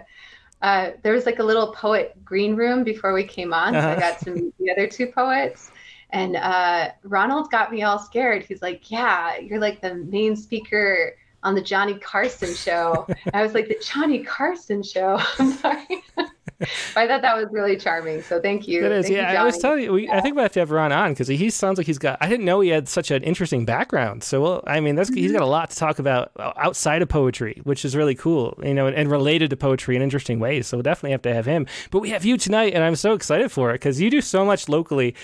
uh, 0.62 0.90
there 1.02 1.12
was 1.12 1.26
like 1.26 1.38
a 1.38 1.42
little 1.42 1.72
poet 1.72 2.16
green 2.24 2.56
room 2.56 2.84
before 2.84 3.12
we 3.12 3.24
came 3.24 3.52
on. 3.52 3.74
So 3.74 3.78
I 3.78 3.92
uh-huh. 3.92 4.00
got 4.00 4.18
to 4.20 4.30
meet 4.30 4.54
the 4.58 4.70
other 4.70 4.86
two 4.86 5.06
poets. 5.06 5.70
And 6.10 6.36
uh, 6.36 6.90
Ronald 7.02 7.50
got 7.50 7.70
me 7.70 7.82
all 7.82 7.98
scared. 7.98 8.44
He's 8.44 8.62
like, 8.62 8.90
Yeah, 8.90 9.38
you're 9.38 9.60
like 9.60 9.80
the 9.80 9.94
main 9.94 10.36
speaker 10.36 11.16
on 11.42 11.54
the 11.54 11.62
Johnny 11.62 11.98
Carson 11.98 12.54
show. 12.54 13.06
I 13.34 13.42
was 13.42 13.54
like, 13.54 13.68
The 13.68 13.80
Johnny 13.82 14.24
Carson 14.24 14.82
show? 14.82 15.20
I'm 15.38 15.52
sorry. 15.52 15.86
I 16.96 17.06
thought 17.06 17.22
that 17.22 17.36
was 17.36 17.46
really 17.52 17.76
charming. 17.76 18.20
So 18.22 18.40
thank 18.40 18.66
you. 18.66 18.84
It 18.84 18.90
is. 18.90 19.06
thank 19.06 19.16
yeah, 19.16 19.32
you, 19.32 19.38
I 19.38 19.44
was 19.44 19.58
telling 19.58 19.84
you, 19.84 19.92
we, 19.92 20.06
yeah. 20.06 20.16
I 20.16 20.20
think 20.20 20.34
we 20.34 20.42
have 20.42 20.50
to 20.52 20.60
have 20.60 20.72
Ron 20.72 20.90
on 20.90 21.12
because 21.12 21.28
he 21.28 21.50
sounds 21.50 21.78
like 21.78 21.86
he's 21.86 21.98
got. 21.98 22.18
I 22.20 22.28
didn't 22.28 22.46
know 22.46 22.60
he 22.60 22.70
had 22.70 22.88
such 22.88 23.12
an 23.12 23.22
interesting 23.22 23.64
background. 23.64 24.24
So, 24.24 24.42
well, 24.42 24.64
I 24.66 24.80
mean, 24.80 24.96
that's 24.96 25.08
mm-hmm. 25.08 25.18
he's 25.18 25.30
got 25.30 25.42
a 25.42 25.46
lot 25.46 25.70
to 25.70 25.76
talk 25.76 26.00
about 26.00 26.32
outside 26.38 27.00
of 27.00 27.08
poetry, 27.08 27.60
which 27.62 27.84
is 27.84 27.94
really 27.94 28.16
cool. 28.16 28.58
You 28.62 28.74
know, 28.74 28.88
and, 28.88 28.96
and, 28.96 29.08
related 29.08 29.50
to 29.50 29.56
poetry 29.56 29.94
in 29.94 30.02
interesting 30.02 30.40
ways. 30.40 30.66
So 30.66 30.76
we'll 30.76 30.82
definitely 30.82 31.12
have 31.12 31.22
to 31.22 31.34
have 31.34 31.46
him. 31.46 31.66
But 31.92 32.00
we 32.00 32.10
have 32.10 32.24
you 32.24 32.36
tonight, 32.36 32.74
and 32.74 32.82
I'm 32.82 32.96
so 32.96 33.12
excited 33.12 33.52
for 33.52 33.70
it 33.70 33.74
because 33.74 34.00
you 34.00 34.10
do 34.10 34.20
so 34.20 34.44
much 34.44 34.68
locally, 34.68 35.14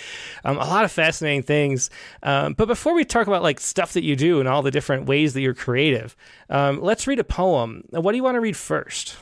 um, 0.44 0.57
a 0.57 0.66
lot 0.66 0.85
of 0.85 0.92
fascinating 0.92 1.42
things. 1.42 1.90
Um, 2.23 2.55
but 2.55 2.66
before 2.66 2.94
we 2.94 3.05
talk 3.05 3.27
about 3.27 3.42
like 3.42 3.59
stuff 3.59 3.92
that 3.94 4.05
you 4.05 4.14
do 4.14 4.38
and 4.38 4.49
all 4.49 4.62
the 4.62 4.70
different 4.70 5.07
ways 5.07 5.35
that 5.35 5.40
you're 5.40 5.55
creative, 5.55 6.16
um, 6.49 6.81
let's 6.81 7.09
read 7.09 7.18
a 7.18 7.25
poem. 7.25 7.83
What 7.90 8.12
do 8.12 8.16
you 8.16 8.23
want 8.23 8.37
to 8.37 8.40
read 8.40 8.57
first? 8.57 9.16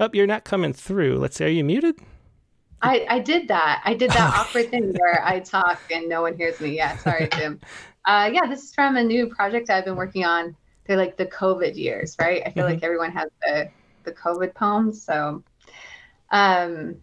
Oh, 0.00 0.08
you're 0.14 0.26
not 0.26 0.44
coming 0.44 0.72
through. 0.72 1.18
Let's 1.18 1.36
say, 1.36 1.44
Are 1.46 1.48
you 1.48 1.62
muted? 1.62 1.96
I, 2.82 3.06
I 3.08 3.18
did 3.18 3.48
that. 3.48 3.82
I 3.84 3.92
did 3.92 4.10
that 4.10 4.34
awkward 4.34 4.70
thing 4.70 4.94
where 4.98 5.22
I 5.22 5.40
talk 5.40 5.78
and 5.92 6.08
no 6.08 6.22
one 6.22 6.36
hears 6.36 6.58
me. 6.60 6.74
Yeah, 6.74 6.96
sorry, 6.96 7.28
Jim. 7.32 7.60
Uh, 8.06 8.30
yeah, 8.32 8.46
this 8.48 8.62
is 8.62 8.74
from 8.74 8.96
a 8.96 9.04
new 9.04 9.26
project 9.26 9.68
I've 9.68 9.84
been 9.84 9.94
working 9.94 10.24
on 10.24 10.56
they're 10.86 10.96
like 10.96 11.18
the 11.18 11.26
COVID 11.26 11.76
years, 11.76 12.16
right? 12.18 12.42
I 12.46 12.50
feel 12.50 12.64
Mhm. 12.64 12.70
like 12.70 12.82
everyone 12.82 13.12
has 13.12 13.28
the 13.42 13.68
the 14.04 14.12
COVID 14.12 14.54
poems. 14.54 15.02
So, 15.02 15.44
um, 16.30 16.96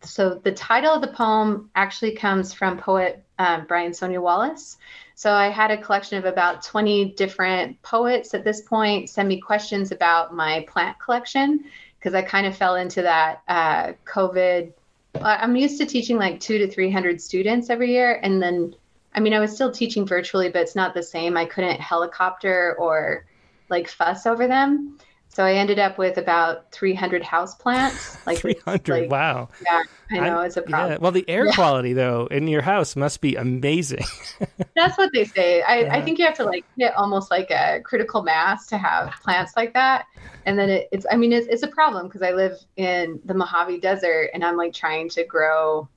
so 0.00 0.34
the 0.34 0.52
title 0.52 0.92
of 0.92 1.00
the 1.00 1.08
poem 1.08 1.70
actually 1.74 2.12
comes 2.12 2.54
from 2.54 2.78
poet 2.78 3.24
um, 3.40 3.64
Brian 3.66 3.92
Sonia 3.92 4.20
Wallace. 4.20 4.78
So 5.16 5.32
I 5.32 5.48
had 5.48 5.72
a 5.72 5.76
collection 5.82 6.18
of 6.18 6.24
about 6.24 6.62
20 6.62 7.14
different 7.14 7.82
poets 7.82 8.32
at 8.32 8.44
this 8.44 8.60
point 8.60 9.10
send 9.10 9.28
me 9.28 9.40
questions 9.40 9.90
about 9.90 10.34
my 10.34 10.64
plant 10.68 10.98
collection 11.00 11.64
because 12.04 12.14
I 12.14 12.20
kind 12.20 12.46
of 12.46 12.54
fell 12.54 12.74
into 12.74 13.00
that 13.00 13.42
uh, 13.48 13.94
COVID. 14.04 14.74
I'm 15.22 15.56
used 15.56 15.80
to 15.80 15.86
teaching 15.86 16.18
like 16.18 16.38
two 16.38 16.58
to 16.58 16.70
300 16.70 17.18
students 17.18 17.70
every 17.70 17.92
year. 17.92 18.20
And 18.22 18.42
then, 18.42 18.76
I 19.14 19.20
mean, 19.20 19.32
I 19.32 19.40
was 19.40 19.54
still 19.54 19.72
teaching 19.72 20.06
virtually, 20.06 20.50
but 20.50 20.60
it's 20.60 20.76
not 20.76 20.92
the 20.92 21.02
same. 21.02 21.34
I 21.34 21.46
couldn't 21.46 21.80
helicopter 21.80 22.76
or 22.78 23.24
like 23.70 23.88
fuss 23.88 24.26
over 24.26 24.46
them. 24.46 24.98
So 25.34 25.44
I 25.44 25.54
ended 25.54 25.78
up 25.80 25.98
with 25.98 26.16
about 26.16 26.70
300 26.72 27.22
house 27.22 27.54
plants. 27.56 28.16
Like 28.26 28.38
300. 28.38 28.88
like- 29.02 29.10
wow. 29.10 29.48
Yeah, 29.66 29.82
I 30.12 30.14
know 30.20 30.38
I'm- 30.38 30.46
it's 30.46 30.56
a 30.56 30.62
problem. 30.62 30.92
Yeah. 30.92 30.98
Well, 30.98 31.12
the 31.12 31.28
air 31.28 31.46
Yeah. 31.46 31.52
quality 31.52 31.92
though 31.92 32.26
in 32.30 32.48
your 32.48 32.62
house 32.62 32.96
must 32.96 33.20
be 33.20 33.34
amazing. 33.36 34.04
That's 34.76 34.96
what 34.96 35.10
they 35.12 35.24
say. 35.24 35.62
I, 35.62 35.80
Yeah. 35.80 35.94
I 35.94 36.00
think 36.02 36.18
you 36.18 36.24
have 36.24 36.36
to 36.36 36.44
like 36.44 36.64
hit 36.78 36.92
almost 36.96 37.30
like 37.30 37.50
a 37.50 37.80
critical 37.84 38.22
mass 38.22 38.66
to 38.68 38.78
have 38.78 39.12
plants 39.22 39.52
like 39.56 39.74
that. 39.74 40.06
And 40.46 40.58
then 40.58 40.70
it, 40.70 40.88
it's, 40.92 41.04
I 41.10 41.16
mean, 41.16 41.32
it's, 41.32 41.46
it's 41.48 41.62
a 41.62 41.68
problem 41.68 42.06
because 42.06 42.22
I 42.22 42.30
live 42.32 42.56
in 42.76 43.20
the 43.24 43.34
Mojave 43.34 43.80
Desert 43.80 44.30
and 44.34 44.44
I'm 44.44 44.56
like 44.56 44.72
trying 44.72 45.08
to 45.10 45.24
grow 45.24 45.88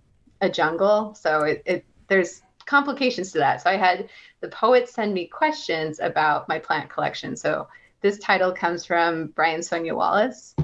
a 0.42 0.50
jungle. 0.50 1.14
So 1.16 1.42
it, 1.44 1.62
it 1.66 1.86
there's 2.08 2.42
complications 2.66 3.32
to 3.32 3.38
that. 3.40 3.62
So 3.62 3.70
I 3.70 3.78
had 3.78 4.10
the 4.42 4.50
poets 4.50 4.94
send 4.94 5.14
me 5.14 5.28
questions 5.28 6.00
about 6.02 6.48
my 6.50 6.60
plant 6.60 6.90
collection. 6.90 7.36
So 7.38 7.68
this 8.02 8.20
title 8.20 8.52
comes 8.52 8.86
from 8.86 9.28
Brian 9.28 9.64
Sonia 9.64 9.96
Wallace. 9.96 10.56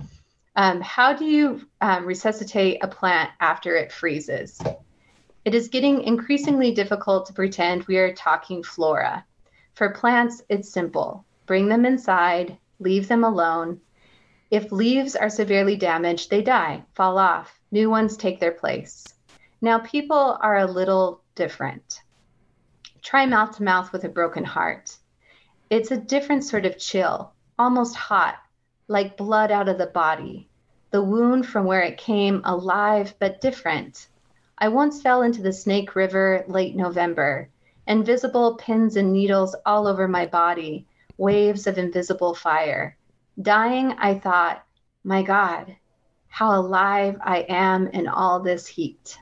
Um, 0.56 0.82
how 0.82 1.13
do 1.13 1.26
you 1.26 1.67
um, 1.82 2.06
resuscitate 2.06 2.84
a 2.84 2.88
plant 2.88 3.32
after 3.39 3.76
it 3.76 3.91
freezes? 3.91 4.62
It 5.46 5.56
is 5.56 5.67
getting 5.67 6.04
increasingly 6.04 6.72
difficult 6.72 7.26
to 7.26 7.34
pretend 7.34 7.84
we 7.86 7.98
are 7.98 8.13
talking 8.13 8.63
flora. 8.63 9.26
For 9.74 9.89
plants, 9.89 10.41
it's 10.50 10.69
simple 10.69 11.26
bring 11.46 11.67
them 11.67 11.86
inside, 11.86 12.58
leave 12.80 13.08
them 13.08 13.24
alone. 13.24 13.82
If 14.50 14.72
leaves 14.72 15.15
are 15.15 15.30
severely 15.30 15.76
damaged, 15.76 16.30
they 16.30 16.41
die, 16.41 16.84
fall 16.93 17.17
off, 17.17 17.60
new 17.72 17.89
ones 17.89 18.15
take 18.15 18.39
their 18.39 18.52
place. 18.52 19.06
Now, 19.62 19.80
people 19.80 20.38
are 20.39 20.58
a 20.58 20.72
little 20.72 21.22
different. 21.36 22.02
Try 23.02 23.26
mouth 23.26 23.58
to 23.58 23.63
mouth 23.63 23.91
with 23.91 24.04
a 24.04 24.10
broken 24.10 24.46
heart. 24.46 24.96
It's 25.74 25.90
a 25.90 25.98
different 25.98 26.44
sort 26.44 26.68
of 26.68 26.78
chill, 26.78 27.34
almost 27.58 27.96
hot, 27.96 28.36
like 28.88 29.18
blood 29.18 29.50
out 29.50 29.68
of 29.68 29.80
the 29.80 29.88
body. 29.88 30.48
The 30.92 31.02
wound 31.02 31.48
from 31.48 31.66
where 31.66 31.82
it 31.82 31.98
came 31.98 32.44
alive 32.46 33.16
but 33.18 33.42
different. 33.42 34.08
I 34.60 34.68
once 34.68 35.02
fell 35.02 35.24
into 35.24 35.42
the 35.42 35.52
Snake 35.52 35.96
River 35.96 36.46
late 36.48 36.76
November, 36.76 37.50
invisible 37.88 38.56
pins 38.58 38.98
and 38.98 39.12
needles 39.12 39.56
all 39.66 39.88
over 39.88 40.08
my 40.08 40.28
body, 40.28 40.86
waves 41.18 41.66
of 41.66 41.80
invisible 41.80 42.36
fire. 42.36 42.96
Dying, 43.42 43.94
I 43.94 44.20
thought, 44.20 44.64
my 45.04 45.24
God, 45.24 45.76
how 46.28 46.54
alive 46.62 47.18
I 47.20 47.48
am 47.50 47.88
in 47.88 48.08
all 48.08 48.40
this 48.40 48.68
heat. 48.68 49.18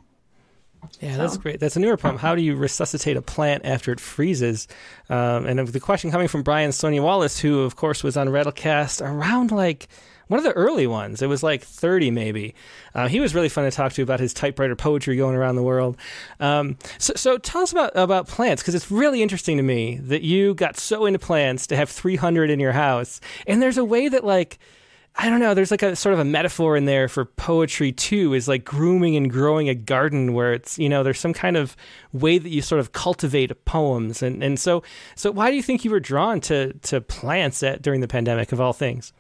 Yeah, 1.00 1.18
that's 1.18 1.38
great. 1.38 1.60
That's 1.60 1.76
a 1.76 1.80
newer 1.80 1.98
problem. 1.98 2.20
How 2.20 2.36
do 2.36 2.42
you 2.42 2.56
resuscitate 2.56 3.18
a 3.18 3.22
plant 3.22 3.66
after 3.66 3.92
it 3.92 4.00
freezes? 4.00 4.68
Um, 5.10 5.46
and 5.46 5.68
the 5.68 5.80
question 5.80 6.12
coming 6.12 6.28
from 6.28 6.44
Brian 6.44 6.72
Sonia 6.72 7.02
Wallace, 7.02 7.40
who 7.40 7.62
of 7.62 7.76
course 7.76 8.04
was 8.04 8.18
on 8.18 8.28
Rattlecast 8.28 9.06
around 9.06 9.52
like 9.52 9.88
one 10.32 10.38
of 10.38 10.46
the 10.46 10.54
early 10.54 10.88
ones. 10.88 11.22
It 11.22 11.28
was 11.28 11.44
like 11.44 11.62
30 11.62 12.10
maybe. 12.10 12.56
Uh, 12.96 13.10
he 13.10 13.20
was 13.20 13.36
really 13.36 13.50
fun 13.50 13.66
to 13.66 13.72
talk 13.72 13.92
to 13.94 14.02
about 14.02 14.22
his 14.22 14.34
typewriter 14.34 14.78
poetry 14.78 15.18
going 15.18 15.36
around 15.36 15.56
the 15.58 15.64
world. 15.64 15.98
Um, 16.40 16.78
so, 16.98 17.14
so 17.16 17.38
tell 17.38 17.62
us 17.62 17.74
about 17.74 17.92
about 17.96 18.28
plants 18.28 18.62
because 18.62 18.74
it's 18.74 18.90
really 18.90 19.22
interesting 19.22 19.58
to 19.58 19.64
me 19.64 19.98
that 19.98 20.22
you 20.22 20.54
got 20.54 20.78
so 20.78 21.06
into 21.06 21.20
plants 21.20 21.68
to 21.68 21.76
have 21.76 21.90
300 21.90 22.50
in 22.50 22.60
your 22.62 22.72
house. 22.72 23.20
And 23.46 23.62
there's 23.62 23.78
a 23.78 23.84
way 23.84 24.08
that 24.08 24.24
like 24.24 24.58
I 25.16 25.30
don't 25.30 25.40
know. 25.40 25.54
There's 25.54 25.72
like 25.72 25.84
a 25.84 25.96
sort 25.96 26.14
of 26.14 26.20
a 26.20 26.26
metaphor 26.26 26.78
in 26.78 26.86
there 26.86 27.08
for 27.08 27.26
poetry 27.26 27.92
too, 27.92 28.34
is 28.34 28.48
like 28.48 28.64
grooming 28.64 29.16
and 29.16 29.30
growing 29.30 29.70
a 29.70 29.76
garden 29.76 30.34
where 30.34 30.54
it's, 30.54 30.80
you 30.80 30.90
know, 30.90 31.04
there's 31.04 31.20
some 31.20 31.34
kind 31.34 31.58
of 31.58 31.76
way 32.14 32.38
that 32.38 32.50
you 32.50 32.62
sort 32.62 32.80
of 32.80 32.94
cultivate 32.94 33.66
poems. 33.66 34.24
And, 34.24 34.42
and 34.42 34.60
so, 34.60 34.84
so 35.16 35.32
why 35.32 35.50
do 35.50 35.58
you 35.58 35.62
think 35.62 35.84
you 35.84 35.92
were 35.92 36.00
drawn 36.00 36.40
to, 36.42 36.74
to 36.74 37.02
plants 37.02 37.62
at, 37.62 37.82
during 37.82 38.02
the 38.02 38.08
pandemic 38.08 38.52
of 38.52 38.62
all 38.62 38.74
things? 38.74 39.14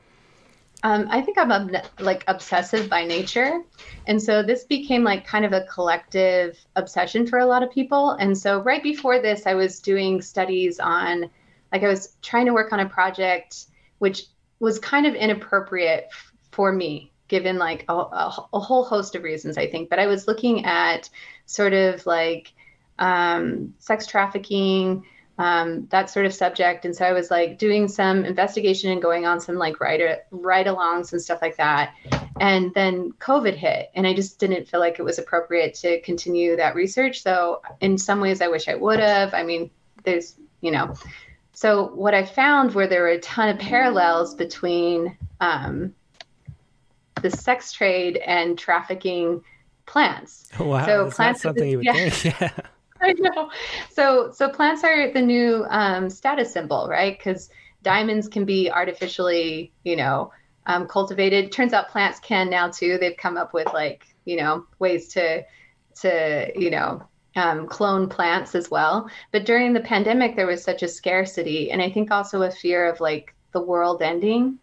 Um, 0.83 1.07
I 1.11 1.21
think 1.21 1.37
I'm 1.37 1.69
like 1.99 2.23
obsessive 2.27 2.89
by 2.89 3.05
nature. 3.05 3.61
And 4.07 4.19
so 4.19 4.41
this 4.41 4.63
became 4.63 5.03
like 5.03 5.27
kind 5.27 5.45
of 5.45 5.53
a 5.53 5.65
collective 5.65 6.57
obsession 6.77 7.27
for 7.27 7.37
a 7.37 7.45
lot 7.45 7.61
of 7.61 7.69
people. 7.69 8.11
And 8.11 8.35
so 8.35 8.61
right 8.63 8.81
before 8.81 9.21
this, 9.21 9.45
I 9.45 9.53
was 9.53 9.79
doing 9.79 10.21
studies 10.21 10.79
on, 10.79 11.29
like, 11.71 11.83
I 11.83 11.87
was 11.87 12.15
trying 12.23 12.47
to 12.47 12.53
work 12.53 12.73
on 12.73 12.79
a 12.79 12.89
project 12.89 13.65
which 13.99 14.23
was 14.61 14.77
kind 14.77 15.07
of 15.07 15.15
inappropriate 15.15 16.09
for 16.51 16.71
me, 16.71 17.11
given 17.27 17.57
like 17.57 17.83
a, 17.89 17.93
a, 17.93 18.47
a 18.53 18.59
whole 18.59 18.85
host 18.85 19.15
of 19.15 19.23
reasons, 19.23 19.57
I 19.57 19.67
think. 19.67 19.89
But 19.89 19.97
I 19.97 20.05
was 20.05 20.27
looking 20.27 20.65
at 20.65 21.09
sort 21.47 21.73
of 21.73 22.05
like 22.05 22.53
um, 22.99 23.73
sex 23.79 24.05
trafficking, 24.05 25.03
um, 25.39 25.87
that 25.89 26.11
sort 26.11 26.27
of 26.27 26.33
subject. 26.33 26.85
And 26.85 26.95
so 26.95 27.05
I 27.05 27.11
was 27.11 27.31
like 27.31 27.57
doing 27.57 27.87
some 27.87 28.23
investigation 28.23 28.91
and 28.91 29.01
going 29.01 29.25
on 29.25 29.41
some 29.41 29.55
like 29.55 29.79
ride 29.81 30.21
ride 30.29 30.67
alongs 30.67 31.11
and 31.11 31.19
stuff 31.19 31.41
like 31.41 31.57
that. 31.57 31.95
And 32.39 32.71
then 32.75 33.13
COVID 33.13 33.55
hit, 33.55 33.89
and 33.95 34.05
I 34.05 34.13
just 34.13 34.37
didn't 34.39 34.67
feel 34.67 34.79
like 34.79 34.99
it 34.99 35.03
was 35.03 35.17
appropriate 35.17 35.73
to 35.75 35.99
continue 36.01 36.55
that 36.57 36.75
research. 36.75 37.23
So 37.23 37.63
in 37.79 37.97
some 37.97 38.19
ways, 38.19 38.41
I 38.41 38.47
wish 38.47 38.67
I 38.67 38.75
would 38.75 38.99
have. 38.99 39.33
I 39.33 39.41
mean, 39.41 39.71
there's 40.03 40.35
you 40.61 40.69
know. 40.69 40.93
So 41.61 41.89
what 41.93 42.15
I 42.15 42.25
found 42.25 42.73
were 42.73 42.87
there 42.87 43.03
were 43.03 43.09
a 43.09 43.19
ton 43.19 43.47
of 43.47 43.59
parallels 43.59 44.33
between 44.33 45.15
um, 45.41 45.93
the 47.21 47.29
sex 47.29 47.71
trade 47.71 48.17
and 48.17 48.57
trafficking 48.57 49.43
plants. 49.85 50.49
Wow. 50.59 50.87
So 50.87 51.03
that's 51.03 51.15
plants 51.15 51.43
not 51.43 51.51
are 51.51 51.53
something 51.53 51.69
you 51.69 51.77
would 51.77 51.85
yeah. 51.85 52.09
think. 52.09 52.35
Yeah. 52.41 52.49
I 52.99 53.13
know. 53.13 53.51
So 53.91 54.31
so 54.31 54.49
plants 54.49 54.83
are 54.83 55.11
the 55.11 55.21
new 55.21 55.67
um, 55.69 56.09
status 56.09 56.51
symbol, 56.51 56.87
right? 56.89 57.15
Because 57.15 57.51
diamonds 57.83 58.27
can 58.27 58.43
be 58.43 58.71
artificially, 58.71 59.71
you 59.83 59.95
know, 59.95 60.33
um, 60.65 60.87
cultivated. 60.87 61.51
Turns 61.51 61.73
out 61.73 61.89
plants 61.89 62.19
can 62.19 62.49
now 62.49 62.69
too. 62.69 62.97
They've 62.97 63.17
come 63.17 63.37
up 63.37 63.53
with 63.53 63.71
like 63.71 64.07
you 64.25 64.37
know 64.37 64.65
ways 64.79 65.09
to 65.09 65.45
to 66.01 66.51
you 66.55 66.71
know 66.71 67.03
um, 67.35 67.67
clone 67.67 68.09
plants 68.09 68.55
as 68.55 68.69
well. 68.69 69.09
But 69.31 69.45
during 69.45 69.73
the 69.73 69.79
pandemic, 69.79 70.35
there 70.35 70.47
was 70.47 70.63
such 70.63 70.83
a 70.83 70.87
scarcity, 70.87 71.71
and 71.71 71.81
I 71.81 71.89
think 71.89 72.11
also 72.11 72.43
a 72.43 72.51
fear 72.51 72.87
of 72.87 72.99
like 72.99 73.33
the 73.51 73.61
world 73.61 74.01
ending. 74.01 74.59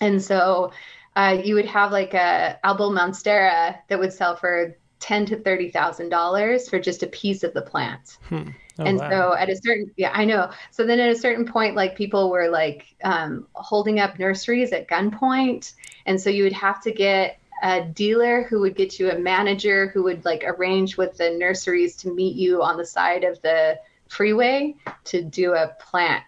And 0.00 0.22
so 0.22 0.72
uh, 1.16 1.40
you 1.42 1.54
would 1.54 1.66
have 1.66 1.92
like 1.92 2.14
a 2.14 2.58
albo 2.64 2.90
monstera 2.90 3.78
that 3.88 3.98
would 3.98 4.12
sell 4.12 4.36
for 4.36 4.76
ten 4.98 5.26
to 5.26 5.36
thirty 5.36 5.70
thousand 5.70 6.08
dollars 6.08 6.68
for 6.68 6.78
just 6.78 7.02
a 7.02 7.08
piece 7.08 7.42
of 7.44 7.54
the 7.54 7.62
plant. 7.62 8.18
Hmm. 8.28 8.50
Oh, 8.76 8.84
and 8.84 8.98
wow. 8.98 9.08
so 9.08 9.36
at 9.36 9.48
a 9.48 9.54
certain 9.54 9.92
yeah 9.96 10.10
i 10.14 10.24
know 10.24 10.50
so 10.72 10.84
then 10.84 10.98
at 10.98 11.08
a 11.08 11.14
certain 11.14 11.46
point 11.46 11.76
like 11.76 11.94
people 11.94 12.28
were 12.28 12.48
like 12.48 12.96
um, 13.04 13.46
holding 13.54 14.00
up 14.00 14.18
nurseries 14.18 14.72
at 14.72 14.88
gunpoint 14.88 15.74
and 16.06 16.20
so 16.20 16.28
you 16.28 16.42
would 16.42 16.52
have 16.52 16.82
to 16.82 16.90
get 16.90 17.38
a 17.62 17.82
dealer 17.82 18.42
who 18.44 18.60
would 18.60 18.74
get 18.76 18.98
you 18.98 19.10
a 19.10 19.18
manager 19.18 19.88
who 19.88 20.02
would 20.04 20.24
like 20.24 20.44
arrange 20.46 20.96
with 20.96 21.16
the 21.16 21.30
nurseries 21.30 21.96
to 21.96 22.12
meet 22.12 22.36
you 22.36 22.62
on 22.62 22.76
the 22.76 22.84
side 22.86 23.24
of 23.24 23.40
the 23.42 23.78
freeway 24.08 24.74
to 25.04 25.22
do 25.22 25.54
a 25.54 25.68
plant 25.80 26.22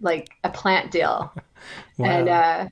like 0.00 0.30
a 0.44 0.48
plant 0.50 0.90
deal 0.90 1.32
Wow. 1.98 2.08
and 2.10 2.28
uh, 2.28 2.68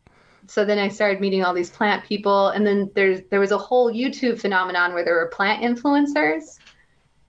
so 0.49 0.65
then 0.65 0.79
I 0.79 0.89
started 0.89 1.21
meeting 1.21 1.45
all 1.45 1.53
these 1.55 1.71
plant 1.71 2.05
people, 2.05 2.49
and 2.49 2.65
then 2.67 2.91
there's 2.95 3.21
there 3.31 3.41
was 3.41 3.51
a 3.51 3.59
whole 3.59 3.93
YouTube 3.93 4.41
phenomenon 4.41 4.95
where 4.95 5.05
there 5.05 5.15
were 5.17 5.27
plant 5.29 5.63
influencers, 5.63 6.61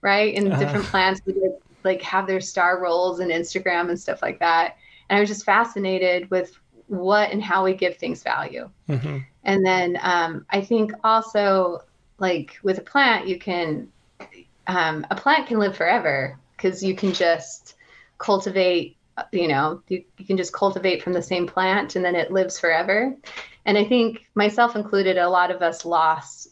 right? 0.02 0.34
And 0.34 0.48
Uh-huh. 0.52 0.58
different 0.58 0.88
plants 0.90 1.20
would 1.26 1.36
like 1.84 2.02
have 2.02 2.26
their 2.26 2.40
star 2.40 2.80
roles 2.80 3.20
and 3.20 3.30
Instagram 3.30 3.88
and 3.88 3.98
stuff 3.98 4.22
like 4.22 4.38
that. 4.40 4.76
And 5.08 5.16
I 5.16 5.20
was 5.20 5.28
just 5.28 5.44
fascinated 5.44 6.30
with 6.30 6.52
what 6.86 7.30
and 7.30 7.42
how 7.42 7.64
we 7.64 7.74
give 7.74 7.96
things 7.96 8.22
value. 8.22 8.70
Mhm. 8.88 9.24
And 9.44 9.64
then 9.64 9.98
um, 10.02 10.46
I 10.50 10.60
think 10.60 10.92
also 11.04 11.80
like 12.18 12.58
with 12.62 12.78
a 12.78 12.82
plant, 12.82 13.28
you 13.28 13.38
can 13.38 13.88
um, 14.66 15.06
a 15.10 15.16
plant 15.16 15.46
can 15.46 15.58
live 15.58 15.76
forever 15.76 16.38
because 16.56 16.82
you 16.82 16.94
can 16.94 17.12
just 17.12 17.74
cultivate. 18.18 18.96
You 19.32 19.48
know, 19.48 19.82
you, 19.88 20.04
you 20.16 20.24
can 20.24 20.36
just 20.36 20.52
cultivate 20.52 21.02
from 21.02 21.12
the 21.12 21.22
same 21.22 21.48
plant 21.48 21.96
and 21.96 22.04
then 22.04 22.14
it 22.14 22.30
lives 22.30 22.60
forever. 22.60 23.16
And 23.66 23.76
I 23.76 23.84
think 23.84 24.24
myself 24.36 24.76
included, 24.76 25.18
a 25.18 25.28
lot 25.28 25.50
of 25.50 25.60
us 25.60 25.84
lost 25.84 26.48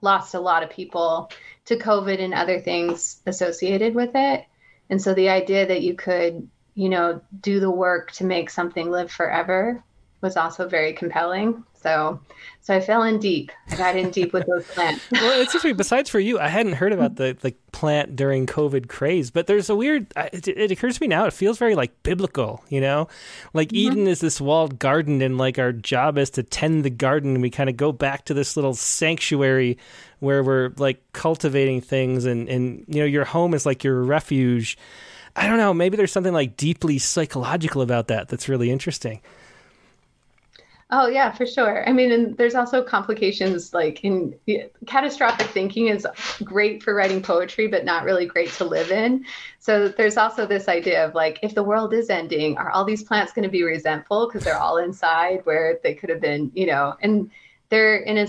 lost 0.00 0.34
a 0.34 0.40
lot 0.40 0.62
of 0.62 0.70
people 0.70 1.30
to 1.66 1.76
COVID 1.76 2.20
and 2.20 2.32
other 2.32 2.58
things 2.58 3.20
associated 3.26 3.94
with 3.94 4.12
it. 4.14 4.46
And 4.88 5.00
so 5.00 5.14
the 5.14 5.28
idea 5.28 5.66
that 5.66 5.82
you 5.82 5.94
could 5.94 6.48
you 6.74 6.88
know, 6.88 7.20
do 7.40 7.60
the 7.60 7.70
work 7.70 8.12
to 8.12 8.24
make 8.24 8.50
something 8.50 8.90
live 8.90 9.10
forever 9.10 9.82
was 10.22 10.36
also 10.36 10.68
very 10.68 10.92
compelling. 10.92 11.64
So, 11.82 12.20
so 12.60 12.76
I 12.76 12.80
fell 12.80 13.02
in 13.02 13.18
deep. 13.18 13.50
I 13.70 13.76
got 13.76 13.96
in 13.96 14.10
deep 14.10 14.32
with 14.32 14.46
those 14.46 14.64
plants. 14.68 15.04
well, 15.12 15.40
it's 15.40 15.48
interesting. 15.48 15.76
Besides 15.76 16.08
for 16.08 16.20
you, 16.20 16.38
I 16.38 16.46
hadn't 16.46 16.74
heard 16.74 16.92
about 16.92 17.16
the 17.16 17.36
the 17.40 17.54
plant 17.72 18.14
during 18.14 18.46
COVID 18.46 18.88
craze, 18.88 19.32
but 19.32 19.48
there's 19.48 19.68
a 19.68 19.74
weird. 19.74 20.12
It, 20.32 20.46
it 20.46 20.70
occurs 20.70 20.96
to 20.96 21.02
me 21.02 21.08
now. 21.08 21.26
It 21.26 21.32
feels 21.32 21.58
very 21.58 21.74
like 21.74 22.04
biblical. 22.04 22.64
You 22.68 22.80
know, 22.80 23.08
like 23.52 23.68
mm-hmm. 23.68 23.92
Eden 23.92 24.06
is 24.06 24.20
this 24.20 24.40
walled 24.40 24.78
garden, 24.78 25.20
and 25.22 25.38
like 25.38 25.58
our 25.58 25.72
job 25.72 26.18
is 26.18 26.30
to 26.30 26.44
tend 26.44 26.84
the 26.84 26.90
garden. 26.90 27.34
And 27.34 27.42
we 27.42 27.50
kind 27.50 27.68
of 27.68 27.76
go 27.76 27.90
back 27.90 28.26
to 28.26 28.34
this 28.34 28.56
little 28.56 28.74
sanctuary 28.74 29.76
where 30.20 30.44
we're 30.44 30.72
like 30.76 31.02
cultivating 31.12 31.80
things, 31.80 32.26
and 32.26 32.48
and 32.48 32.84
you 32.86 33.00
know, 33.00 33.06
your 33.06 33.24
home 33.24 33.54
is 33.54 33.66
like 33.66 33.82
your 33.82 34.02
refuge. 34.02 34.78
I 35.34 35.48
don't 35.48 35.58
know. 35.58 35.74
Maybe 35.74 35.96
there's 35.96 36.12
something 36.12 36.32
like 36.32 36.56
deeply 36.56 36.98
psychological 36.98 37.82
about 37.82 38.08
that 38.08 38.28
that's 38.28 38.48
really 38.48 38.70
interesting. 38.70 39.20
Oh 40.94 41.06
yeah, 41.06 41.32
for 41.32 41.46
sure. 41.46 41.88
I 41.88 41.92
mean, 41.92 42.12
and 42.12 42.36
there's 42.36 42.54
also 42.54 42.84
complications 42.84 43.72
like 43.72 44.04
in 44.04 44.38
catastrophic 44.86 45.46
thinking 45.46 45.88
is 45.88 46.06
great 46.44 46.82
for 46.82 46.94
writing 46.94 47.22
poetry, 47.22 47.66
but 47.66 47.86
not 47.86 48.04
really 48.04 48.26
great 48.26 48.50
to 48.52 48.66
live 48.66 48.90
in. 48.90 49.24
So 49.58 49.88
there's 49.88 50.18
also 50.18 50.44
this 50.44 50.68
idea 50.68 51.06
of 51.06 51.14
like, 51.14 51.38
if 51.42 51.54
the 51.54 51.62
world 51.62 51.94
is 51.94 52.10
ending, 52.10 52.58
are 52.58 52.70
all 52.70 52.84
these 52.84 53.02
plants 53.02 53.32
going 53.32 53.44
to 53.44 53.48
be 53.48 53.62
resentful 53.62 54.26
because 54.26 54.44
they're 54.44 54.58
all 54.58 54.76
inside 54.76 55.40
where 55.44 55.78
they 55.82 55.94
could 55.94 56.10
have 56.10 56.20
been, 56.20 56.52
you 56.54 56.66
know? 56.66 56.94
And 57.00 57.30
they're 57.70 57.96
in 57.96 58.18
a 58.18 58.26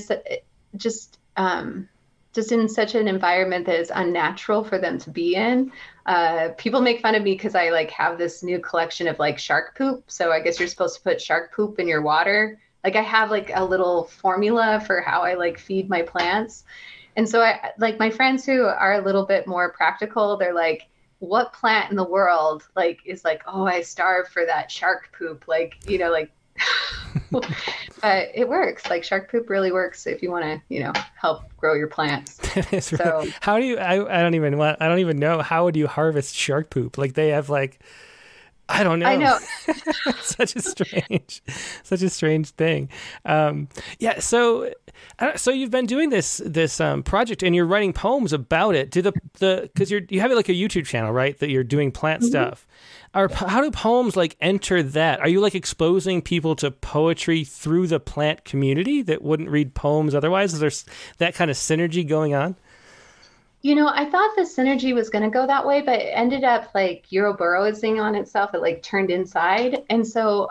just 0.78 1.20
um, 1.36 1.90
just 2.34 2.52
in 2.52 2.68
such 2.68 2.96
an 2.96 3.08
environment 3.08 3.66
that 3.68 3.80
is 3.80 3.92
unnatural 3.94 4.64
for 4.64 4.80
them 4.80 4.98
to 4.98 5.10
be 5.10 5.36
in. 5.36 5.72
Uh, 6.06 6.50
people 6.58 6.82
make 6.82 7.02
fun 7.02 7.16
of 7.16 7.24
me 7.24 7.34
because 7.34 7.56
I 7.56 7.70
like 7.70 7.92
have 7.92 8.18
this 8.18 8.44
new 8.44 8.60
collection 8.60 9.08
of 9.08 9.20
like 9.20 9.38
shark 9.38 9.78
poop. 9.78 10.10
So 10.10 10.32
I 10.32 10.42
guess 10.42 10.60
you're 10.60 10.68
supposed 10.68 10.96
to 10.96 11.02
put 11.02 11.22
shark 11.22 11.54
poop 11.56 11.80
in 11.80 11.88
your 11.88 12.02
water. 12.02 12.60
Like 12.84 12.96
I 12.96 13.02
have 13.02 13.32
like 13.32 13.52
a 13.54 13.64
little 13.64 14.06
formula 14.06 14.84
for 14.86 15.00
how 15.00 15.22
I 15.22 15.36
like 15.36 15.60
feed 15.60 15.90
my 15.90 16.02
plants. 16.02 16.66
And 17.16 17.30
so 17.30 17.42
I 17.42 17.72
like 17.78 18.00
my 18.00 18.10
friends 18.10 18.46
who 18.46 18.64
are 18.64 18.94
a 18.94 19.06
little 19.06 19.26
bit 19.26 19.48
more 19.48 19.72
practical, 19.72 20.36
they're 20.36 20.54
like, 20.54 20.88
what 21.20 21.54
plant 21.54 21.90
in 21.90 21.96
the 21.96 22.04
world 22.04 22.68
like 22.76 23.00
is 23.06 23.24
like, 23.24 23.44
oh, 23.48 23.66
I 23.66 23.82
starve 23.82 24.28
for 24.28 24.46
that 24.46 24.70
shark 24.70 25.16
poop. 25.18 25.46
Like, 25.48 25.76
you 25.88 25.98
know, 26.00 26.12
like 26.12 26.32
but 27.32 28.30
it 28.34 28.48
works. 28.48 28.90
Like 28.90 29.04
shark 29.04 29.32
poop 29.32 29.50
really 29.50 29.72
works 29.72 30.08
if 30.08 30.22
you 30.22 30.32
want 30.32 30.46
to, 30.46 30.62
you 30.74 30.82
know, 30.82 30.94
help 31.16 31.44
grow 31.58 31.74
your 31.74 31.88
plants. 31.88 32.40
so 32.86 33.26
how 33.42 33.60
do 33.60 33.66
you? 33.66 33.78
I, 33.78 34.20
I 34.20 34.22
don't 34.22 34.36
even 34.36 34.58
want. 34.58 34.82
I 34.82 34.88
don't 34.88 35.00
even 35.00 35.18
know 35.18 35.42
how 35.42 35.66
would 35.66 35.76
you 35.76 35.88
harvest 35.88 36.36
shark 36.36 36.70
poop? 36.70 36.98
Like 36.98 37.14
they 37.14 37.30
have 37.30 37.50
like. 37.50 37.80
I 38.70 38.82
don't 38.84 39.00
know. 39.00 39.06
I 39.06 39.18
know. 39.18 39.38
such 40.22 40.56
a 40.56 40.62
strange, 40.62 41.44
such 41.84 42.02
a 42.02 42.10
strange 42.10 42.52
thing. 42.52 42.90
Um, 43.26 43.68
yeah. 44.00 44.20
So, 44.20 44.72
so 45.36 45.52
you've 45.52 45.70
been 45.70 45.86
doing 45.86 46.10
this 46.10 46.42
this 46.46 46.80
um, 46.80 47.04
project, 47.04 47.44
and 47.44 47.54
you're 47.54 47.66
writing 47.66 47.92
poems 47.92 48.32
about 48.32 48.74
it. 48.76 48.90
Do 48.90 49.02
the 49.02 49.12
the 49.40 49.70
because 49.74 49.92
you're 49.92 50.02
you 50.10 50.22
have 50.22 50.32
like 50.32 50.48
a 50.48 50.54
YouTube 50.54 50.86
channel, 50.86 51.12
right? 51.12 51.38
That 51.40 51.50
you're 51.50 51.66
doing 51.66 51.92
plant 51.92 52.22
mm-hmm. 52.22 52.30
stuff 52.30 52.66
are 53.14 53.30
how 53.32 53.62
do 53.62 53.70
poems 53.72 54.16
like 54.16 54.36
enter 54.42 54.82
that? 54.82 55.20
Are 55.20 55.28
you 55.28 55.40
like 55.40 55.56
exposing 55.56 56.22
people 56.22 56.56
to 56.58 56.72
poetry 56.72 57.44
through 57.44 57.88
the 57.88 58.00
plant 58.00 58.44
community 58.44 59.02
that 59.04 59.22
wouldn't 59.22 59.50
read 59.50 59.74
poems 59.74 60.16
otherwise? 60.16 60.54
Is 60.54 60.60
there 60.60 60.72
that 61.20 61.36
kind 61.36 61.52
of 61.52 61.58
synergy 61.58 62.08
going 62.08 62.34
on? 62.34 62.56
You 63.62 63.76
know, 63.76 63.88
I 63.88 64.10
thought 64.10 64.36
the 64.36 64.42
synergy 64.42 64.94
was 64.94 65.10
going 65.10 65.24
to 65.24 65.30
go 65.30 65.48
that 65.48 65.66
way, 65.66 65.82
but 65.82 66.02
it 66.02 66.12
ended 66.14 66.44
up 66.44 66.70
like 66.76 67.06
Euroburrowing 67.12 68.02
on 68.02 68.16
itself. 68.16 68.54
It 68.54 68.62
like 68.62 68.84
turned 68.84 69.10
inside. 69.10 69.84
And 69.90 70.06
so 70.06 70.50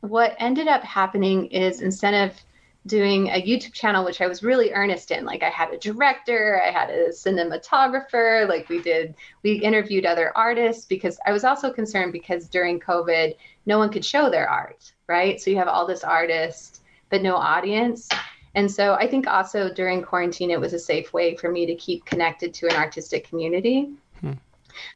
what 0.00 0.34
ended 0.38 0.68
up 0.68 0.82
happening 0.82 1.46
is 1.46 1.82
instead 1.82 2.14
of 2.14 2.36
doing 2.86 3.28
a 3.28 3.42
YouTube 3.42 3.72
channel, 3.72 4.04
which 4.04 4.20
I 4.20 4.26
was 4.26 4.42
really 4.42 4.72
earnest 4.72 5.10
in. 5.10 5.24
Like 5.24 5.42
I 5.42 5.50
had 5.50 5.72
a 5.72 5.78
director, 5.78 6.62
I 6.64 6.70
had 6.70 6.90
a 6.90 7.08
cinematographer, 7.08 8.48
like 8.48 8.68
we 8.68 8.80
did, 8.80 9.14
we 9.42 9.54
interviewed 9.54 10.06
other 10.06 10.36
artists 10.36 10.84
because 10.84 11.18
I 11.26 11.32
was 11.32 11.44
also 11.44 11.72
concerned 11.72 12.12
because 12.12 12.48
during 12.48 12.80
COVID, 12.80 13.36
no 13.66 13.78
one 13.78 13.90
could 13.90 14.04
show 14.04 14.30
their 14.30 14.48
art, 14.48 14.92
right? 15.06 15.40
So 15.40 15.50
you 15.50 15.56
have 15.58 15.68
all 15.68 15.86
this 15.86 16.04
artist, 16.04 16.82
but 17.10 17.22
no 17.22 17.36
audience. 17.36 18.08
And 18.54 18.70
so 18.70 18.94
I 18.94 19.06
think 19.06 19.26
also 19.26 19.72
during 19.72 20.02
quarantine, 20.02 20.50
it 20.50 20.60
was 20.60 20.72
a 20.72 20.78
safe 20.78 21.12
way 21.12 21.36
for 21.36 21.50
me 21.50 21.66
to 21.66 21.74
keep 21.74 22.04
connected 22.06 22.54
to 22.54 22.66
an 22.66 22.76
artistic 22.76 23.28
community. 23.28 23.90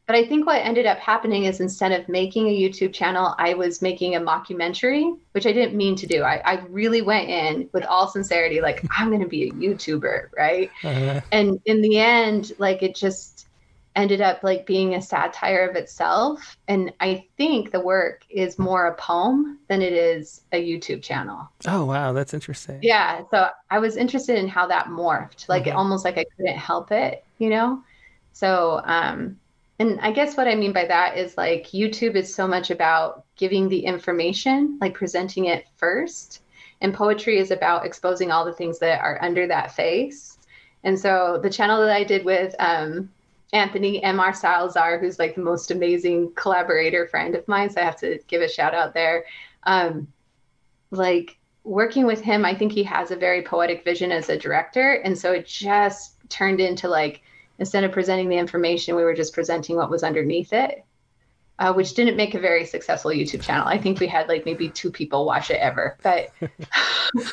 But 0.05 0.15
I 0.15 0.25
think 0.25 0.45
what 0.45 0.63
ended 0.65 0.85
up 0.85 0.99
happening 0.99 1.45
is 1.45 1.59
instead 1.59 1.91
of 1.91 2.07
making 2.09 2.47
a 2.47 2.57
YouTube 2.57 2.93
channel, 2.93 3.35
I 3.37 3.53
was 3.53 3.81
making 3.81 4.15
a 4.15 4.19
mockumentary, 4.19 5.17
which 5.31 5.45
I 5.45 5.51
didn't 5.51 5.75
mean 5.75 5.95
to 5.97 6.07
do. 6.07 6.23
I, 6.23 6.41
I 6.45 6.65
really 6.69 7.01
went 7.01 7.29
in 7.29 7.69
with 7.73 7.85
all 7.85 8.07
sincerity, 8.07 8.61
like, 8.61 8.85
I'm 8.97 9.09
going 9.09 9.21
to 9.21 9.27
be 9.27 9.49
a 9.49 9.51
YouTuber, 9.51 10.29
right? 10.37 10.69
Uh-huh. 10.83 11.21
And 11.31 11.59
in 11.65 11.81
the 11.81 11.99
end, 11.99 12.53
like, 12.57 12.83
it 12.83 12.95
just 12.95 13.47
ended 13.95 14.21
up 14.21 14.43
like 14.43 14.65
being 14.65 14.95
a 14.95 15.01
satire 15.01 15.67
of 15.69 15.75
itself. 15.75 16.57
And 16.67 16.91
I 16.99 17.25
think 17.37 17.71
the 17.71 17.79
work 17.79 18.25
is 18.29 18.57
more 18.57 18.87
a 18.87 18.95
poem 18.95 19.59
than 19.67 19.81
it 19.81 19.93
is 19.93 20.41
a 20.51 20.63
YouTube 20.63 21.03
channel. 21.03 21.49
Oh, 21.67 21.85
wow. 21.85 22.13
That's 22.13 22.33
interesting. 22.33 22.79
Yeah. 22.81 23.21
So 23.31 23.49
I 23.69 23.79
was 23.79 23.97
interested 23.97 24.37
in 24.37 24.47
how 24.47 24.67
that 24.67 24.87
morphed, 24.87 25.47
like, 25.47 25.65
mm-hmm. 25.65 25.77
almost 25.77 26.05
like 26.05 26.17
I 26.17 26.25
couldn't 26.35 26.57
help 26.57 26.91
it, 26.91 27.23
you 27.37 27.49
know? 27.49 27.83
So, 28.33 28.81
um, 28.85 29.39
and 29.83 29.99
I 29.99 30.11
guess 30.11 30.37
what 30.37 30.47
I 30.47 30.55
mean 30.55 30.71
by 30.71 30.85
that 30.85 31.17
is 31.17 31.35
like 31.35 31.67
YouTube 31.67 32.15
is 32.15 32.33
so 32.33 32.47
much 32.47 32.71
about 32.71 33.25
giving 33.35 33.67
the 33.67 33.85
information, 33.85 34.77
like 34.79 34.93
presenting 34.93 35.45
it 35.45 35.65
first. 35.75 36.41
And 36.79 36.93
poetry 36.93 37.37
is 37.37 37.51
about 37.51 37.85
exposing 37.85 38.31
all 38.31 38.45
the 38.45 38.53
things 38.53 38.79
that 38.79 39.01
are 39.01 39.21
under 39.21 39.45
that 39.47 39.75
face. 39.75 40.37
And 40.85 40.97
so 40.97 41.37
the 41.43 41.49
channel 41.49 41.81
that 41.81 41.93
I 41.93 42.05
did 42.05 42.23
with 42.23 42.55
um, 42.59 43.11
Anthony 43.51 44.01
M.R. 44.01 44.33
Salazar, 44.33 44.99
who's 44.99 45.19
like 45.19 45.35
the 45.35 45.41
most 45.41 45.69
amazing 45.69 46.31
collaborator 46.35 47.05
friend 47.07 47.35
of 47.35 47.45
mine, 47.49 47.69
so 47.69 47.81
I 47.81 47.83
have 47.83 47.99
to 47.99 48.19
give 48.27 48.41
a 48.41 48.47
shout 48.47 48.73
out 48.73 48.93
there. 48.93 49.25
Um, 49.63 50.07
like 50.91 51.37
working 51.65 52.05
with 52.05 52.21
him, 52.21 52.45
I 52.45 52.55
think 52.55 52.71
he 52.71 52.83
has 52.83 53.11
a 53.11 53.17
very 53.17 53.41
poetic 53.41 53.83
vision 53.83 54.13
as 54.13 54.29
a 54.29 54.39
director. 54.39 54.93
And 55.03 55.17
so 55.17 55.33
it 55.33 55.45
just 55.45 56.15
turned 56.29 56.61
into 56.61 56.87
like, 56.87 57.21
instead 57.63 57.85
of 57.85 57.93
presenting 57.93 58.27
the 58.27 58.35
information, 58.35 58.93
we 58.93 59.05
were 59.05 59.13
just 59.13 59.33
presenting 59.33 59.77
what 59.77 59.89
was 59.89 60.03
underneath 60.03 60.51
it, 60.51 60.83
uh, 61.59 61.71
which 61.71 61.93
didn't 61.93 62.17
make 62.17 62.35
a 62.35 62.39
very 62.39 62.65
successful 62.65 63.09
YouTube 63.09 63.41
channel. 63.41 63.65
I 63.65 63.77
think 63.77 64.01
we 64.01 64.07
had 64.07 64.27
like 64.27 64.45
maybe 64.45 64.67
two 64.67 64.91
people 64.91 65.25
watch 65.25 65.49
it 65.49 65.61
ever, 65.61 65.97
but 66.03 66.29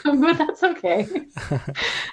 but 0.05 0.39
that's 0.39 0.63
okay. 0.63 1.05
well, 1.51 1.61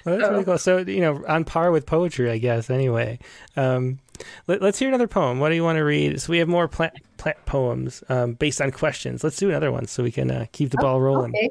that's 0.04 0.24
so. 0.24 0.30
really 0.32 0.44
cool. 0.44 0.58
So 0.58 0.78
you 0.78 1.00
know, 1.00 1.24
on 1.28 1.44
par 1.44 1.70
with 1.70 1.86
poetry, 1.86 2.28
I 2.28 2.38
guess. 2.38 2.70
Anyway, 2.70 3.20
um, 3.56 4.00
let, 4.48 4.64
us 4.64 4.80
hear 4.80 4.88
another 4.88 5.06
poem. 5.06 5.38
What 5.38 5.50
do 5.50 5.54
you 5.54 5.62
want 5.62 5.76
to 5.76 5.84
read? 5.84 6.20
So 6.20 6.32
we 6.32 6.38
have 6.38 6.48
more 6.48 6.66
plant 6.66 6.94
plant 7.18 7.38
poems 7.46 8.02
um, 8.08 8.32
based 8.32 8.60
on 8.60 8.72
questions. 8.72 9.22
Let's 9.22 9.36
do 9.36 9.48
another 9.48 9.70
one 9.70 9.86
so 9.86 10.02
we 10.02 10.10
can 10.10 10.28
uh, 10.28 10.46
keep 10.50 10.70
the 10.70 10.78
ball 10.78 10.96
oh, 10.96 11.00
rolling. 11.00 11.36
Okay. 11.36 11.50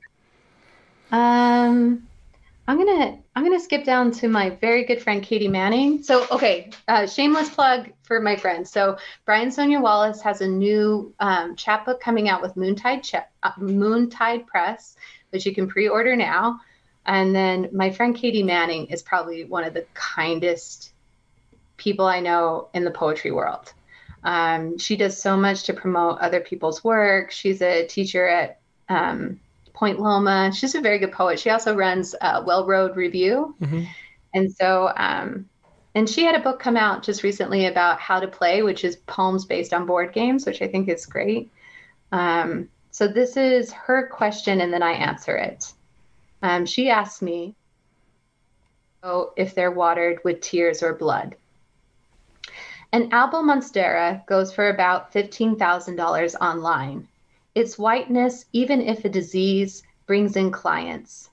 Um, 1.14 2.10
I'm 2.68 2.78
gonna 2.78 3.20
I'm 3.34 3.44
gonna 3.44 3.62
skip 3.62 3.86
down 3.86 4.12
to 4.12 4.28
my 4.28 4.50
very 4.50 4.84
good 4.84 5.02
friend 5.02 5.24
Katie 5.24 5.48
Manning. 5.48 6.04
So 6.04 6.28
okay, 6.30 6.70
uh, 6.90 7.08
shameless 7.08 7.50
plug 7.50 7.92
for 8.04 8.20
my 8.20 8.36
friend. 8.36 8.68
So 8.68 8.98
Brian 9.26 9.52
Sonia 9.52 9.80
Wallace 9.80 10.22
has 10.22 10.42
a 10.42 10.48
new 10.48 11.14
um, 11.20 11.56
chapbook 11.56 12.02
coming 12.02 12.28
out 12.28 12.42
with 12.42 12.56
Moontide 12.56 13.04
Ch- 13.04 13.24
uh, 13.44 13.52
Moontide 13.58 14.46
Press, 14.48 14.98
which 15.30 15.46
you 15.46 15.56
can 15.56 15.68
pre-order 15.70 16.18
now. 16.18 16.60
And 17.06 17.34
then 17.34 17.70
my 17.72 17.90
friend 17.90 18.14
Katie 18.14 18.44
Manning 18.44 18.88
is 18.88 19.02
probably 19.02 19.46
one 19.46 19.64
of 19.64 19.74
the 19.74 19.86
kindest 19.94 20.92
people 21.78 22.06
I 22.06 22.20
know 22.20 22.68
in 22.74 22.84
the 22.84 22.92
poetry 22.92 23.32
world. 23.32 23.72
Um, 24.26 24.78
she 24.78 24.98
does 24.98 25.22
so 25.22 25.38
much 25.38 25.64
to 25.64 25.74
promote 25.74 26.20
other 26.20 26.42
people's 26.42 26.84
work. 26.84 27.32
She's 27.32 27.62
a 27.62 27.88
teacher 27.88 28.28
at 28.28 28.60
um, 28.90 29.40
Point 29.78 30.00
Loma. 30.00 30.52
She's 30.52 30.74
a 30.74 30.82
very 30.82 30.98
good 30.98 31.12
poet. 31.12 31.40
She 31.40 31.52
also 31.52 31.76
runs 31.76 32.16
uh, 32.20 32.42
Whale 32.44 32.66
Road 32.66 32.96
Review. 32.96 33.56
Mm-hmm. 33.62 33.84
And 34.34 34.52
so, 34.52 34.92
um, 34.98 35.48
and 35.94 36.10
she 36.10 36.24
had 36.24 36.34
a 36.34 36.40
book 36.40 36.60
come 36.60 36.76
out 36.76 37.04
just 37.04 37.22
recently 37.22 37.68
about 37.68 38.00
how 38.00 38.20
to 38.20 38.28
play, 38.28 38.64
which 38.64 38.84
is 38.84 38.96
poems 38.96 39.46
based 39.46 39.76
on 39.76 39.86
board 39.86 40.14
games, 40.14 40.48
which 40.48 40.64
I 40.64 40.68
think 40.68 40.90
is 40.90 41.06
great. 41.06 41.52
Um, 42.12 42.70
so 42.90 43.08
this 43.08 43.38
is 43.38 43.72
her 43.72 44.08
question, 44.08 44.62
and 44.62 44.74
then 44.74 44.82
I 44.82 44.94
answer 44.94 45.38
it. 45.38 45.72
Um, 46.42 46.66
she 46.66 46.90
asked 46.90 47.22
me 47.22 47.54
oh, 49.04 49.32
if 49.38 49.54
they're 49.54 49.70
watered 49.70 50.24
with 50.24 50.42
tears 50.42 50.82
or 50.82 50.96
blood. 50.96 51.36
An 52.94 53.10
Albo 53.12 53.44
Monstera 53.44 54.26
goes 54.26 54.52
for 54.52 54.70
about 54.70 55.14
$15,000 55.14 56.36
online 56.42 57.08
its 57.58 57.80
whiteness, 57.80 58.46
even 58.54 58.82
if 58.82 59.04
a 59.04 59.10
disease, 59.10 59.82
brings 60.06 60.36
in 60.36 60.52
clients. 60.52 61.32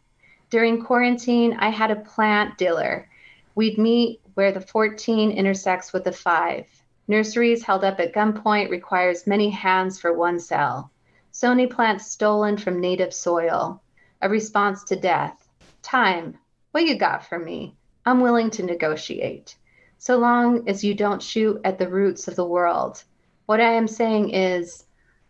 During 0.49 0.83
quarantine, 0.83 1.55
I 1.59 1.69
had 1.69 1.91
a 1.91 1.97
plant 1.97 2.57
dealer. 2.57 3.11
We'd 3.55 3.77
meet 3.77 4.23
where 4.33 4.51
the 4.51 4.63
14 4.63 5.31
intersects 5.31 5.93
with 5.93 6.05
the 6.05 6.13
5. 6.13 6.65
Nurseries 7.09 7.63
held 7.63 7.85
up 7.85 8.01
at 8.01 8.15
gunpoint 8.15 8.71
requires 8.71 9.27
many 9.27 9.51
hands 9.51 10.01
for 10.01 10.15
one 10.15 10.41
cell. 10.41 10.91
Sony 11.31 11.71
plants 11.71 12.11
stolen 12.11 12.57
from 12.57 12.81
native 12.81 13.13
soil. 13.13 13.83
A 14.23 14.29
response 14.31 14.83
to 14.85 14.97
death. 14.97 15.47
Time. 15.83 16.39
What 16.71 16.87
you 16.87 16.97
got 16.97 17.27
for 17.27 17.39
me? 17.39 17.77
I'm 18.07 18.21
willing 18.21 18.49
to 18.53 18.63
negotiate. 18.63 19.57
So 19.99 20.17
long 20.17 20.67
as 20.71 20.83
you 20.83 20.95
don't 20.95 21.23
shoot 21.23 21.61
at 21.65 21.79
the 21.79 21.89
roots 21.89 22.29
of 22.29 22.37
the 22.37 22.47
world. 22.47 23.05
What 23.45 23.61
I 23.61 23.73
am 23.75 23.87
saying 23.87 24.31
is, 24.31 24.87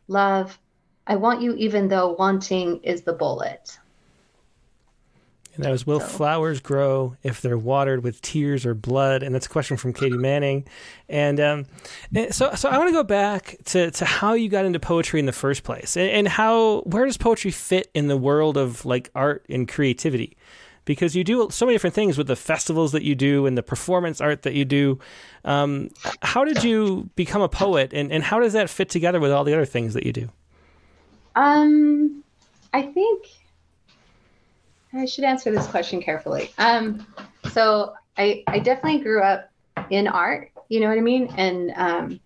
love, 0.07 0.57
I 1.07 1.17
want 1.17 1.43
you 1.43 1.55
even 1.55 1.89
though 1.89 2.13
wanting 2.13 2.83
is 2.83 3.03
the 3.03 3.13
bullet. 3.13 3.79
And 5.55 5.65
that 5.65 5.71
was 5.71 5.87
Will 5.87 6.01
so. 6.01 6.07
flowers 6.07 6.61
grow 6.61 7.17
if 7.23 7.41
they're 7.41 7.59
watered 7.59 8.03
with 8.03 8.21
tears 8.21 8.67
or 8.67 8.75
blood? 8.75 9.23
And 9.23 9.35
that's 9.35 9.47
a 9.47 9.51
question 9.51 9.77
from 9.77 9.93
Katie 9.93 10.17
Manning. 10.17 10.67
And 11.09 11.39
um, 11.39 11.67
so, 12.31 12.55
so 12.55 12.69
I 12.69 12.77
want 12.79 12.89
to 12.89 12.93
go 12.93 13.05
back 13.05 13.57
to, 13.67 13.91
to 13.93 14.05
how 14.05 14.33
you 14.35 14.49
got 14.49 14.65
into 14.65 14.81
poetry 14.81 15.21
in 15.21 15.27
the 15.27 15.33
first 15.33 15.63
place, 15.63 15.97
and, 15.97 16.11
and 16.11 16.29
how 16.29 16.81
where 16.81 17.05
does 17.05 17.17
poetry 17.17 17.51
fit 17.53 17.91
in 17.95 18.09
the 18.09 18.17
world 18.17 18.57
of 18.57 18.85
like 18.85 19.11
art 19.15 19.47
and 19.49 19.69
creativity? 19.69 20.37
Because 20.87 21.17
you 21.17 21.25
do 21.25 21.49
so 21.51 21.65
many 21.65 21.75
different 21.75 21.95
things 21.95 22.19
with 22.19 22.27
the 22.27 22.37
festivals 22.37 22.93
that 22.93 23.05
you 23.05 23.15
do 23.15 23.47
and 23.47 23.57
the 23.57 23.63
performance 23.63 24.21
art 24.21 24.43
that 24.43 24.53
you 24.53 24.67
do. 24.67 24.99
Um, 25.45 25.89
how 26.21 26.45
did 26.45 26.63
you 26.63 27.09
become 27.15 27.41
a 27.41 27.49
poet, 27.49 27.93
and, 27.95 28.11
and 28.11 28.25
how 28.25 28.41
does 28.41 28.55
that 28.55 28.69
fit 28.69 28.89
together 28.89 29.21
with 29.21 29.31
all 29.31 29.45
the 29.45 29.55
other 29.55 29.65
things 29.65 29.95
that 29.95 30.05
you 30.05 30.13
do? 30.13 30.31
Um, 31.35 32.23
I 32.73 32.83
think 32.83 33.27
I 34.93 35.07
should 35.07 35.25
answer 35.25 35.51
this 35.51 35.67
question 35.67 36.01
carefully. 36.01 36.53
Um, 36.59 37.07
so 37.51 37.95
I, 38.17 38.45
I 38.47 38.59
definitely 38.61 39.01
grew 39.01 39.23
up 39.23 39.51
in 39.91 40.07
art, 40.07 40.51
you 40.69 40.81
know 40.81 40.89
what 40.89 40.99
I 40.99 41.03
mean? 41.03 41.33
And 41.37 41.73
um, 41.77 42.21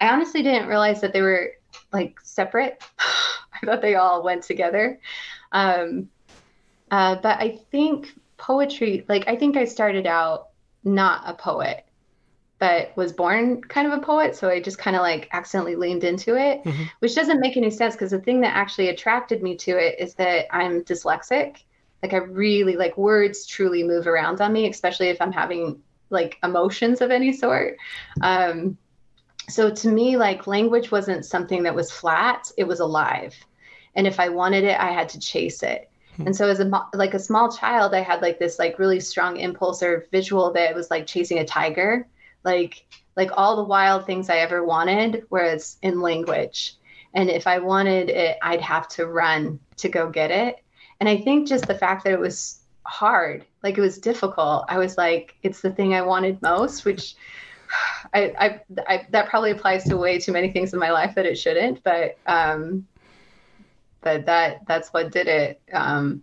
I 0.00 0.08
honestly 0.08 0.42
didn't 0.42 0.68
realize 0.68 1.00
that 1.00 1.12
they 1.12 1.22
were 1.22 1.52
like 1.92 2.20
separate. 2.22 2.82
I 2.98 3.66
thought 3.66 3.82
they 3.82 3.94
all 3.94 4.22
went 4.22 4.42
together. 4.42 5.00
Um, 5.52 6.10
uh, 6.90 7.16
but 7.16 7.40
I 7.40 7.58
think 7.70 8.14
poetry, 8.36 9.04
like, 9.08 9.26
I 9.26 9.36
think 9.36 9.56
I 9.56 9.64
started 9.64 10.06
out 10.06 10.48
not 10.84 11.22
a 11.26 11.34
poet, 11.34 11.84
but 12.58 12.96
was 12.96 13.12
born 13.12 13.62
kind 13.62 13.86
of 13.86 13.92
a 13.92 14.02
poet. 14.02 14.34
So 14.34 14.48
I 14.48 14.60
just 14.60 14.78
kind 14.78 14.96
of 14.96 15.02
like 15.02 15.28
accidentally 15.32 15.76
leaned 15.76 16.04
into 16.04 16.36
it, 16.36 16.64
mm-hmm. 16.64 16.84
which 16.98 17.14
doesn't 17.14 17.40
make 17.40 17.56
any 17.56 17.70
sense 17.70 17.94
because 17.94 18.10
the 18.10 18.18
thing 18.18 18.40
that 18.40 18.56
actually 18.56 18.88
attracted 18.88 19.42
me 19.42 19.56
to 19.58 19.78
it 19.78 19.96
is 19.98 20.14
that 20.14 20.46
I'm 20.54 20.82
dyslexic 20.82 21.58
like 22.02 22.12
i 22.12 22.16
really 22.16 22.76
like 22.76 22.96
words 22.96 23.46
truly 23.46 23.82
move 23.82 24.06
around 24.06 24.40
on 24.40 24.52
me 24.52 24.68
especially 24.68 25.08
if 25.08 25.20
i'm 25.20 25.32
having 25.32 25.80
like 26.10 26.38
emotions 26.42 27.00
of 27.00 27.10
any 27.10 27.32
sort 27.32 27.76
um 28.22 28.76
so 29.48 29.70
to 29.70 29.88
me 29.88 30.16
like 30.16 30.46
language 30.46 30.90
wasn't 30.90 31.24
something 31.24 31.62
that 31.62 31.74
was 31.74 31.90
flat 31.90 32.50
it 32.56 32.64
was 32.64 32.80
alive 32.80 33.34
and 33.94 34.06
if 34.06 34.20
i 34.20 34.28
wanted 34.28 34.64
it 34.64 34.78
i 34.80 34.90
had 34.90 35.08
to 35.08 35.18
chase 35.18 35.62
it 35.62 35.90
hmm. 36.16 36.26
and 36.26 36.36
so 36.36 36.48
as 36.48 36.60
a 36.60 36.86
like 36.94 37.14
a 37.14 37.18
small 37.18 37.50
child 37.50 37.94
i 37.94 38.00
had 38.00 38.22
like 38.22 38.38
this 38.38 38.58
like 38.58 38.78
really 38.78 39.00
strong 39.00 39.36
impulse 39.36 39.82
or 39.82 40.06
visual 40.12 40.52
that 40.52 40.74
was 40.74 40.90
like 40.90 41.06
chasing 41.06 41.38
a 41.38 41.44
tiger 41.44 42.06
like 42.44 42.86
like 43.16 43.30
all 43.36 43.56
the 43.56 43.64
wild 43.64 44.06
things 44.06 44.30
i 44.30 44.36
ever 44.36 44.64
wanted 44.64 45.24
whereas 45.28 45.76
in 45.82 46.00
language 46.00 46.74
and 47.14 47.28
if 47.30 47.46
i 47.46 47.58
wanted 47.58 48.08
it 48.08 48.38
i'd 48.42 48.60
have 48.60 48.88
to 48.88 49.06
run 49.06 49.58
to 49.76 49.88
go 49.88 50.08
get 50.08 50.30
it 50.30 50.62
and 51.00 51.08
I 51.08 51.16
think 51.18 51.48
just 51.48 51.66
the 51.66 51.74
fact 51.74 52.04
that 52.04 52.12
it 52.12 52.18
was 52.18 52.60
hard, 52.84 53.44
like 53.62 53.78
it 53.78 53.80
was 53.80 53.98
difficult, 53.98 54.64
I 54.68 54.78
was 54.78 54.96
like, 54.96 55.36
it's 55.42 55.60
the 55.60 55.70
thing 55.70 55.94
I 55.94 56.02
wanted 56.02 56.42
most, 56.42 56.84
which 56.84 57.14
I, 58.14 58.32
I, 58.38 58.60
I 58.88 59.06
that 59.10 59.28
probably 59.28 59.50
applies 59.50 59.84
to 59.84 59.96
way 59.96 60.18
too 60.18 60.32
many 60.32 60.50
things 60.50 60.72
in 60.72 60.78
my 60.78 60.90
life 60.90 61.14
that 61.14 61.26
it 61.26 61.36
shouldn't, 61.36 61.82
but, 61.82 62.18
um, 62.26 62.86
but 64.00 64.26
that, 64.26 64.66
that's 64.66 64.88
what 64.88 65.12
did 65.12 65.28
it. 65.28 65.60
Um, 65.72 66.22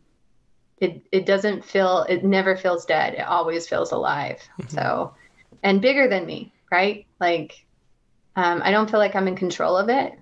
it, 0.80 1.05
it 1.11 1.26
doesn't 1.26 1.63
feel, 1.63 2.05
it 2.09 2.26
never 2.26 2.57
feels 2.57 2.86
dead. 2.86 3.13
It 3.13 3.26
always 3.26 3.68
feels 3.68 3.91
alive. 3.91 4.41
Mm-hmm. 4.59 4.76
So, 4.76 5.13
and 5.66 5.82
bigger 5.82 6.07
than 6.07 6.26
me, 6.26 6.53
right? 6.72 7.05
Like, 7.20 7.66
um, 8.36 8.61
I 8.63 8.72
don't 8.72 8.89
feel 8.89 8.99
like 8.99 9.16
I'm 9.16 9.28
in 9.28 9.36
control 9.36 9.76
of 9.76 9.89
it 9.89 10.13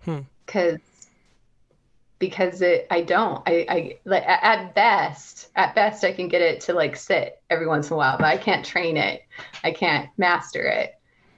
because 0.00 0.74
hmm 0.74 0.80
because 2.18 2.62
it 2.62 2.86
I 2.90 3.02
don't. 3.02 3.42
I 3.46 3.66
I 3.68 3.98
like 4.06 4.22
at 4.26 4.74
best 4.74 5.50
at 5.54 5.74
best 5.74 6.02
I 6.02 6.12
can 6.12 6.28
get 6.28 6.40
it 6.40 6.62
to 6.62 6.72
like 6.72 6.96
sit 6.96 7.42
every 7.50 7.66
once 7.66 7.90
in 7.90 7.94
a 7.94 7.96
while 7.98 8.16
but 8.16 8.24
I 8.24 8.38
can't 8.38 8.64
train 8.64 8.96
it. 8.96 9.22
I 9.62 9.70
can't 9.70 10.08
master 10.16 10.62
it. 10.62 10.94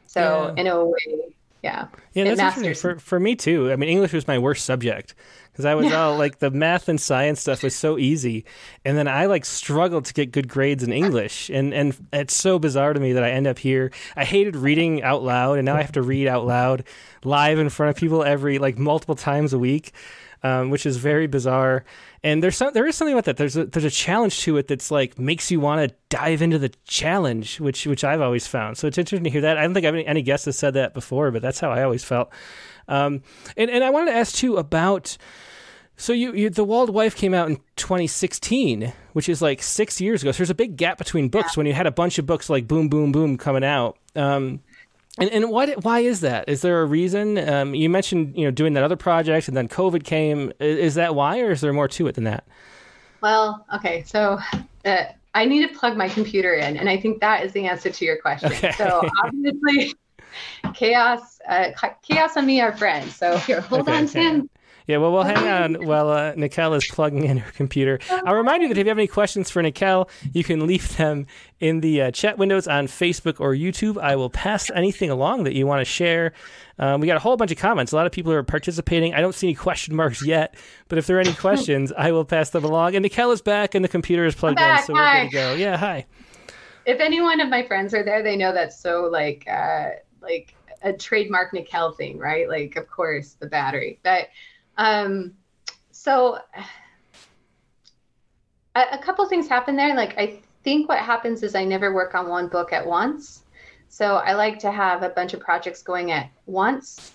So 0.07 0.53
yeah. 0.55 0.61
in 0.61 0.67
a 0.69 0.85
way 0.85 1.35
yeah. 1.65 1.89
Yeah 2.15 2.35
that's 2.37 2.59
interesting. 2.59 2.95
for 2.95 3.01
for 3.01 3.19
me 3.19 3.35
too. 3.35 3.73
I 3.73 3.77
mean 3.77 3.89
English 3.89 4.13
was 4.13 4.29
my 4.29 4.39
worst 4.39 4.65
subject 4.65 5.17
because 5.59 5.67
I 5.67 5.75
was 5.75 5.93
all 5.93 6.17
like 6.17 6.39
the 6.39 6.53
math 6.53 6.89
and 6.89 7.01
science 7.01 7.41
stuff 7.41 7.65
was 7.65 7.75
so 7.75 7.99
easy 7.99 8.45
and 8.85 8.97
then 8.97 9.09
I 9.09 9.27
like 9.27 9.45
struggled 9.45 10.05
to 10.05 10.15
get 10.15 10.31
good 10.31 10.47
grades 10.47 10.85
in 10.85 10.93
English 10.93 11.51
and 11.51 11.75
and 11.75 11.97
it's 12.13 12.35
so 12.35 12.61
bizarre 12.61 12.93
to 12.93 13.01
me 13.01 13.15
that 13.15 13.25
I 13.25 13.31
end 13.31 13.49
up 13.49 13.59
here 13.59 13.91
I 14.15 14.25
hated 14.25 14.55
reading 14.55 15.03
out 15.03 15.25
loud 15.25 15.59
and 15.59 15.67
now 15.67 15.75
I 15.75 15.83
have 15.83 15.93
to 15.93 16.03
read 16.03 16.29
out 16.29 16.47
loud 16.47 16.85
live 17.25 17.59
in 17.59 17.71
front 17.71 17.91
of 17.91 17.97
people 17.97 18.23
every 18.23 18.61
like 18.61 18.79
multiple 18.79 19.17
times 19.17 19.53
a 19.53 19.59
week 19.59 19.93
um, 20.43 20.71
which 20.71 20.87
is 20.87 20.97
very 20.97 21.27
bizarre. 21.27 21.85
And 22.23 22.43
there's 22.43 22.57
some, 22.57 22.73
there 22.73 22.87
is 22.87 22.97
something 22.97 23.15
about 23.15 23.25
that. 23.25 23.37
There's 23.37 23.57
a 23.57 23.67
there's 23.67 23.85
a 23.85 23.91
challenge 23.91 24.41
to 24.43 24.57
it 24.57 24.69
that's 24.69 24.91
like 24.91 25.19
makes 25.19 25.51
you 25.51 25.61
want 25.61 25.89
to 25.89 25.97
dive 26.09 26.43
into 26.43 26.59
the 26.59 26.73
challenge, 26.85 27.61
which 27.61 27.87
which 27.87 28.05
I've 28.05 28.21
always 28.21 28.47
found. 28.47 28.77
So 28.77 28.87
it's 28.87 28.99
interesting 28.99 29.25
to 29.25 29.31
hear 29.31 29.41
that. 29.43 29.59
I 29.59 29.63
don't 29.63 29.75
think 29.75 29.87
I've 29.87 29.95
any, 29.95 30.07
any 30.07 30.23
guests 30.23 30.47
have 30.47 30.55
said 30.55 30.75
that 30.75 30.95
before, 30.95 31.31
but 31.31 31.43
that's 31.43 31.61
how 31.61 31.71
I 31.71 31.83
always 31.83 32.05
felt. 32.05 32.31
Um, 32.89 33.23
and 33.57 33.71
and 33.71 33.85
I 33.85 33.91
wanted 33.91 34.13
to 34.13 34.17
ask 34.17 34.35
too 34.35 34.57
about. 34.57 35.17
So 36.01 36.13
you, 36.13 36.33
you, 36.33 36.49
the 36.49 36.63
Walled 36.63 36.91
Wife 36.91 37.17
came 37.17 37.35
out 37.35 37.49
in 37.49 37.57
2016, 37.75 38.93
which 39.15 39.29
is 39.29 39.43
like 39.43 39.61
six 39.61 40.01
years 40.01 40.23
ago. 40.23 40.31
So 40.31 40.37
there's 40.37 40.51
a 40.51 40.55
big 40.55 40.77
gap 40.77 40.97
between 40.97 41.29
books 41.29 41.57
when 41.57 41.67
you 41.67 41.73
had 41.73 41.89
a 41.89 41.91
bunch 41.91 42.21
of 42.21 42.27
books 42.27 42.49
like 42.49 42.69
boom, 42.69 42.89
boom, 42.89 43.11
boom 43.11 43.37
coming 43.37 43.65
out. 43.65 43.99
Um, 44.15 44.61
and, 45.19 45.31
and 45.31 45.51
why 45.51 45.73
why 45.73 46.01
is 46.01 46.21
that? 46.21 46.49
Is 46.49 46.63
there 46.63 46.83
a 46.83 46.87
reason? 46.87 47.37
Um, 47.37 47.75
you 47.75 47.91
mentioned 47.91 48.37
you 48.37 48.45
know 48.45 48.51
doing 48.51 48.75
that 48.75 48.85
other 48.85 48.97
project, 48.97 49.49
and 49.49 49.57
then 49.57 49.69
COVID 49.69 50.05
came. 50.05 50.53
Is, 50.61 50.79
is, 50.79 50.95
that 50.95 51.15
why, 51.15 51.41
or 51.41 51.51
is 51.51 51.61
there 51.61 51.73
more 51.73 51.89
to 51.89 52.07
it 52.07 52.15
than 52.15 52.25
that? 52.25 52.47
Well, 53.21 53.67
okay, 53.75 54.05
so 54.07 54.39
uh, 54.85 55.05
I 55.35 55.45
need 55.45 55.67
to 55.67 55.75
plug 55.77 55.97
my 55.97 56.09
computer 56.09 56.55
in, 56.55 56.77
and 56.77 56.89
I 56.89 56.99
think 57.01 57.21
that 57.21 57.45
is 57.45 57.53
the 57.53 57.67
answer 57.67 57.91
to 57.91 58.05
your 58.05 58.21
question. 58.21 58.53
Okay. 58.53 58.73
So 58.73 59.09
obviously, 59.25 59.95
chaos, 60.75 61.41
uh, 61.49 61.71
chaos 62.03 62.37
and 62.37 62.47
me 62.47 62.61
are 62.61 62.77
friends. 62.77 63.17
So 63.17 63.37
here, 63.39 63.61
hold 63.61 63.83
okay, 63.83 63.97
on, 63.97 64.07
Tim. 64.07 64.51
Yeah, 64.89 64.97
well, 64.97 65.13
we'll 65.13 65.23
hang 65.23 65.47
on 65.47 65.87
while 65.87 66.09
uh, 66.09 66.33
Nicelle 66.33 66.75
is 66.75 66.87
plugging 66.91 67.25
in 67.25 67.37
her 67.37 67.53
computer. 67.53 67.99
I'll 68.25 68.35
remind 68.35 68.63
you 68.63 68.69
that 68.69 68.79
if 68.79 68.87
you 68.87 68.89
have 68.89 68.97
any 68.97 69.07
questions 69.07 69.51
for 69.51 69.63
Nicelle, 69.63 70.09
you 70.33 70.43
can 70.43 70.67
leave 70.67 70.97
them 70.97 71.27
in 71.61 71.81
the 71.81 72.01
uh, 72.01 72.11
chat 72.11 72.39
windows 72.39 72.67
on 72.67 72.87
Facebook 72.87 73.39
or 73.39 73.53
YouTube. 73.53 74.01
I 74.01 74.17
will 74.17 74.31
pass 74.31 74.71
anything 74.71 75.11
along 75.11 75.45
that 75.45 75.55
you 75.55 75.67
want 75.67 75.83
to 75.83 75.85
share. 75.85 76.33
Um, 76.79 77.03
we 77.03 77.07
got 77.07 77.19
a 77.19 77.21
whole 77.21 77.37
bunch 77.37 77.53
of 77.53 77.59
comments. 77.59 77.93
A 77.93 77.97
lot 77.97 78.07
of 78.07 78.13
people 78.13 78.33
are 78.33 78.43
participating. 78.43 79.13
I 79.13 79.21
don't 79.21 79.35
see 79.35 79.49
any 79.49 79.55
question 79.55 79.95
marks 79.95 80.25
yet, 80.25 80.55
but 80.89 80.97
if 80.97 81.07
there 81.07 81.19
are 81.19 81.21
any 81.21 81.35
questions, 81.35 81.93
I 81.93 82.11
will 82.11 82.25
pass 82.25 82.49
them 82.49 82.65
along. 82.65 82.97
And 82.97 83.05
Nicelle 83.05 83.35
is 83.35 83.43
back, 83.43 83.75
and 83.75 83.85
the 83.85 83.91
computer 83.91 84.25
is 84.25 84.35
plugged 84.35 84.59
in, 84.59 84.79
so 84.85 84.95
hi. 84.95 85.25
we're 85.25 85.25
good 85.25 85.31
to 85.31 85.37
go. 85.37 85.55
Yeah, 85.55 85.77
hi. 85.77 86.07
If 86.87 87.01
any 87.01 87.21
one 87.21 87.41
of 87.41 87.51
my 87.51 87.67
friends 87.67 87.93
are 87.93 88.03
there, 88.03 88.23
they 88.23 88.37
know 88.37 88.55
that's 88.55 88.81
so 88.81 89.11
like 89.13 89.45
uh, 89.47 89.91
like 90.21 90.55
a 90.83 90.93
trademark 90.93 91.53
Nicelle 91.53 91.97
thing, 91.97 92.19
right? 92.19 92.49
Like, 92.49 92.77
of 92.77 92.89
course, 92.89 93.35
the 93.35 93.47
battery, 93.47 93.99
but 94.03 94.29
um, 94.77 95.35
so 95.91 96.39
a, 98.75 98.85
a 98.93 98.99
couple 98.99 99.27
things 99.27 99.49
happen 99.49 99.77
there. 99.77 99.95
Like 99.95 100.17
I 100.19 100.41
think 100.63 100.89
what 100.89 100.99
happens 100.99 101.43
is 101.43 101.55
I 101.55 101.65
never 101.65 101.93
work 101.93 102.15
on 102.15 102.29
one 102.29 102.49
book 102.49 102.73
at 102.73 102.87
once. 102.87 103.43
So 103.89 104.17
I 104.17 104.35
like 104.35 104.59
to 104.61 104.71
have 104.71 105.03
a 105.03 105.09
bunch 105.09 105.35
of 105.35 105.41
projects 105.41 105.83
going 105.83 106.13
at 106.13 106.31
once, 106.47 107.13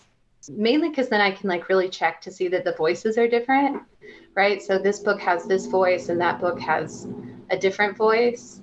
mainly 0.49 0.89
because 0.89 1.07
then 1.07 1.21
I 1.21 1.31
can 1.31 1.47
like 1.49 1.69
really 1.69 1.87
check 1.87 2.19
to 2.21 2.31
see 2.31 2.47
that 2.49 2.65
the 2.65 2.73
voices 2.73 3.17
are 3.17 3.27
different, 3.27 3.83
right? 4.35 4.61
So 4.61 4.79
this 4.79 4.99
book 4.99 5.21
has 5.21 5.45
this 5.45 5.67
voice 5.67 6.09
and 6.09 6.19
that 6.19 6.41
book 6.41 6.59
has 6.59 7.07
a 7.51 7.57
different 7.57 7.95
voice. 7.95 8.59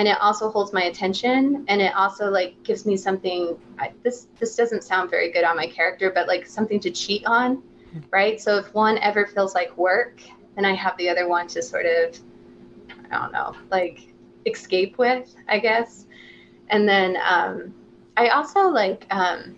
And 0.00 0.08
it 0.08 0.16
also 0.18 0.50
holds 0.50 0.72
my 0.72 0.84
attention 0.84 1.66
and 1.68 1.82
it 1.82 1.94
also 1.94 2.30
like 2.30 2.62
gives 2.62 2.86
me 2.86 2.96
something 2.96 3.58
I, 3.78 3.92
this 4.02 4.28
this 4.38 4.56
doesn't 4.56 4.82
sound 4.82 5.10
very 5.10 5.30
good 5.30 5.44
on 5.44 5.56
my 5.56 5.66
character 5.66 6.10
but 6.10 6.26
like 6.26 6.46
something 6.46 6.80
to 6.80 6.90
cheat 6.90 7.26
on 7.26 7.62
right? 8.10 8.40
So 8.40 8.56
if 8.58 8.72
one 8.74 8.98
ever 8.98 9.26
feels 9.26 9.54
like 9.54 9.76
work, 9.76 10.20
then 10.54 10.64
I 10.64 10.74
have 10.74 10.96
the 10.96 11.08
other 11.08 11.28
one 11.28 11.48
to 11.48 11.62
sort 11.62 11.86
of, 11.86 12.18
I 13.10 13.18
don't 13.18 13.32
know, 13.32 13.54
like 13.70 14.08
escape 14.46 14.98
with, 14.98 15.34
I 15.48 15.58
guess. 15.58 16.06
And 16.68 16.88
then 16.88 17.16
um, 17.24 17.74
I 18.16 18.28
also 18.28 18.68
like, 18.68 19.06
um, 19.10 19.56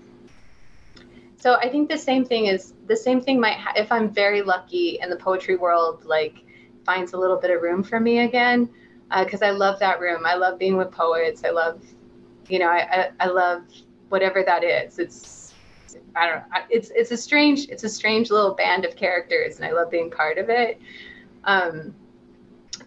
so 1.37 1.55
I 1.55 1.69
think 1.69 1.89
the 1.89 1.99
same 1.99 2.25
thing 2.25 2.47
is 2.47 2.75
the 2.87 2.97
same 2.97 3.21
thing 3.21 3.41
might, 3.41 3.57
ha- 3.57 3.75
if 3.77 3.91
I'm 3.91 4.11
very 4.11 4.43
lucky 4.43 5.01
and 5.01 5.11
the 5.11 5.17
poetry 5.17 5.57
world 5.57 6.05
like 6.05 6.37
finds 6.85 7.13
a 7.13 7.19
little 7.19 7.37
bit 7.37 7.51
of 7.51 7.63
room 7.63 7.83
for 7.83 7.99
me 7.99 8.21
again, 8.21 8.69
because 9.21 9.43
uh, 9.43 9.47
I 9.47 9.51
love 9.51 9.79
that 9.81 10.01
room. 10.01 10.25
I 10.25 10.35
love 10.35 10.59
being 10.59 10.77
with 10.77 10.91
poets. 10.91 11.45
I 11.45 11.51
love, 11.51 11.83
you 12.49 12.59
know, 12.59 12.69
I, 12.69 12.79
I, 12.81 13.11
I 13.21 13.27
love 13.27 13.63
whatever 14.09 14.43
that 14.43 14.65
is. 14.65 14.99
It's 14.99 15.55
I 16.17 16.27
don't 16.27 16.39
know. 16.39 16.57
It's 16.71 16.91
it's 16.95 17.11
a 17.11 17.17
strange 17.17 17.69
it's 17.69 17.85
a 17.85 17.89
strange 17.89 18.31
little 18.31 18.55
band 18.55 18.85
of 18.85 18.97
characters, 18.97 19.57
and 19.57 19.65
I 19.65 19.73
love 19.73 19.91
being 19.91 20.11
part 20.11 20.39
of 20.39 20.49
it. 20.49 20.81
Um, 21.45 21.95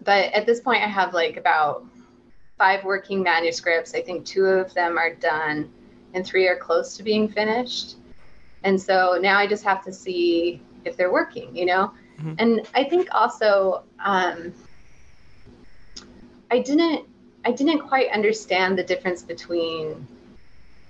but 0.04 0.32
at 0.32 0.46
this 0.46 0.60
point, 0.60 0.82
I 0.82 0.88
have 0.88 1.14
like 1.14 1.36
about 1.36 1.84
five 2.58 2.84
working 2.84 3.22
manuscripts. 3.22 3.94
I 3.94 4.02
think 4.02 4.24
two 4.24 4.46
of 4.46 4.72
them 4.74 4.98
are 4.98 5.14
done, 5.14 5.70
and 6.14 6.26
three 6.26 6.48
are 6.48 6.56
close 6.56 6.96
to 6.96 7.02
being 7.02 7.28
finished. 7.28 7.96
And 8.64 8.80
so 8.80 9.18
now 9.20 9.38
I 9.38 9.46
just 9.46 9.62
have 9.64 9.84
to 9.84 9.92
see 9.92 10.60
if 10.84 10.96
they're 10.96 11.12
working, 11.12 11.54
you 11.54 11.66
know. 11.66 11.92
Mm-hmm. 12.18 12.34
And 12.38 12.68
I 12.74 12.84
think 12.84 13.08
also 13.12 13.84
um, 14.04 14.54
I 16.50 16.60
didn't 16.60 17.06
I 17.44 17.52
didn't 17.52 17.80
quite 17.80 18.10
understand 18.10 18.76
the 18.76 18.82
difference 18.82 19.22
between 19.22 20.06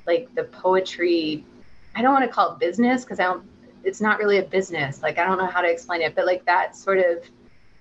like 0.06 0.34
the 0.34 0.44
poetry. 0.44 1.44
I 1.94 2.02
don't 2.02 2.12
want 2.12 2.24
to 2.24 2.30
call 2.30 2.52
it 2.52 2.58
business 2.58 3.04
because 3.04 3.20
I 3.20 3.24
don't. 3.24 3.44
It's 3.84 4.00
not 4.00 4.18
really 4.18 4.38
a 4.38 4.42
business. 4.42 5.02
Like 5.02 5.18
I 5.18 5.26
don't 5.26 5.38
know 5.38 5.46
how 5.46 5.60
to 5.60 5.70
explain 5.70 6.02
it, 6.02 6.14
but 6.14 6.26
like 6.26 6.44
that 6.46 6.76
sort 6.76 6.98
of 6.98 7.22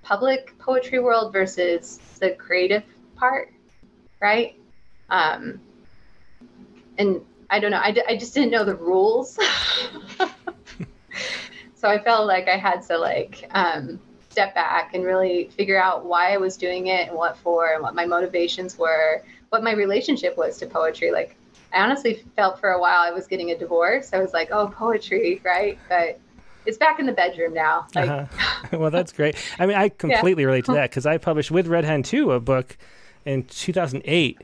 public 0.03 0.57
poetry 0.59 0.99
world 0.99 1.33
versus 1.33 1.99
the 2.19 2.31
creative 2.31 2.83
part, 3.15 3.51
right? 4.21 4.59
Um, 5.09 5.61
and 6.97 7.21
I 7.49 7.59
don't 7.59 7.71
know. 7.71 7.77
I, 7.77 7.95
I 8.07 8.17
just 8.17 8.33
didn't 8.33 8.51
know 8.51 8.65
the 8.65 8.75
rules. 8.75 9.39
so 11.75 11.87
I 11.87 12.01
felt 12.03 12.27
like 12.27 12.47
I 12.47 12.57
had 12.57 12.81
to 12.87 12.97
like 12.97 13.47
um, 13.51 13.99
step 14.35 14.53
back 14.53 14.93
and 14.93 15.05
really 15.05 15.45
figure 15.55 15.81
out 15.81 16.05
why 16.05 16.33
I 16.33 16.37
was 16.37 16.57
doing 16.57 16.87
it 16.87 17.07
and 17.07 17.17
what 17.17 17.37
for 17.37 17.71
and 17.71 17.81
what 17.81 17.95
my 17.95 18.05
motivations 18.05 18.77
were, 18.77 19.23
what 19.47 19.63
my 19.63 19.71
relationship 19.71 20.35
was 20.35 20.57
to 20.57 20.65
poetry. 20.65 21.09
Like 21.09 21.37
I 21.71 21.79
honestly 21.79 22.21
felt 22.35 22.59
for 22.59 22.71
a 22.71 22.81
while 22.81 22.99
I 22.99 23.11
was 23.11 23.27
getting 23.27 23.51
a 23.51 23.57
divorce. 23.57 24.09
I 24.11 24.19
was 24.19 24.33
like, 24.33 24.49
oh, 24.51 24.67
poetry, 24.67 25.41
right? 25.45 25.79
But 25.87 26.19
it's 26.65 26.77
back 26.77 26.99
in 26.99 27.05
the 27.05 27.13
bedroom 27.13 27.53
now. 27.53 27.87
Like, 27.95 28.09
uh-huh. 28.09 28.67
well, 28.77 28.91
that's 28.91 29.13
great. 29.13 29.37
I 29.57 29.67
mean, 29.67 29.77
I 29.77 29.87
completely 30.05 30.43
yeah. 30.43 30.47
relate 30.47 30.65
to 30.65 30.73
that 30.73 30.89
because 30.89 31.05
I 31.05 31.17
published 31.17 31.49
with 31.49 31.67
Red 31.67 31.85
Hen 31.85 32.03
2 32.03 32.33
a 32.33 32.41
book 32.41 32.77
in 33.23 33.43
2008 33.43 34.41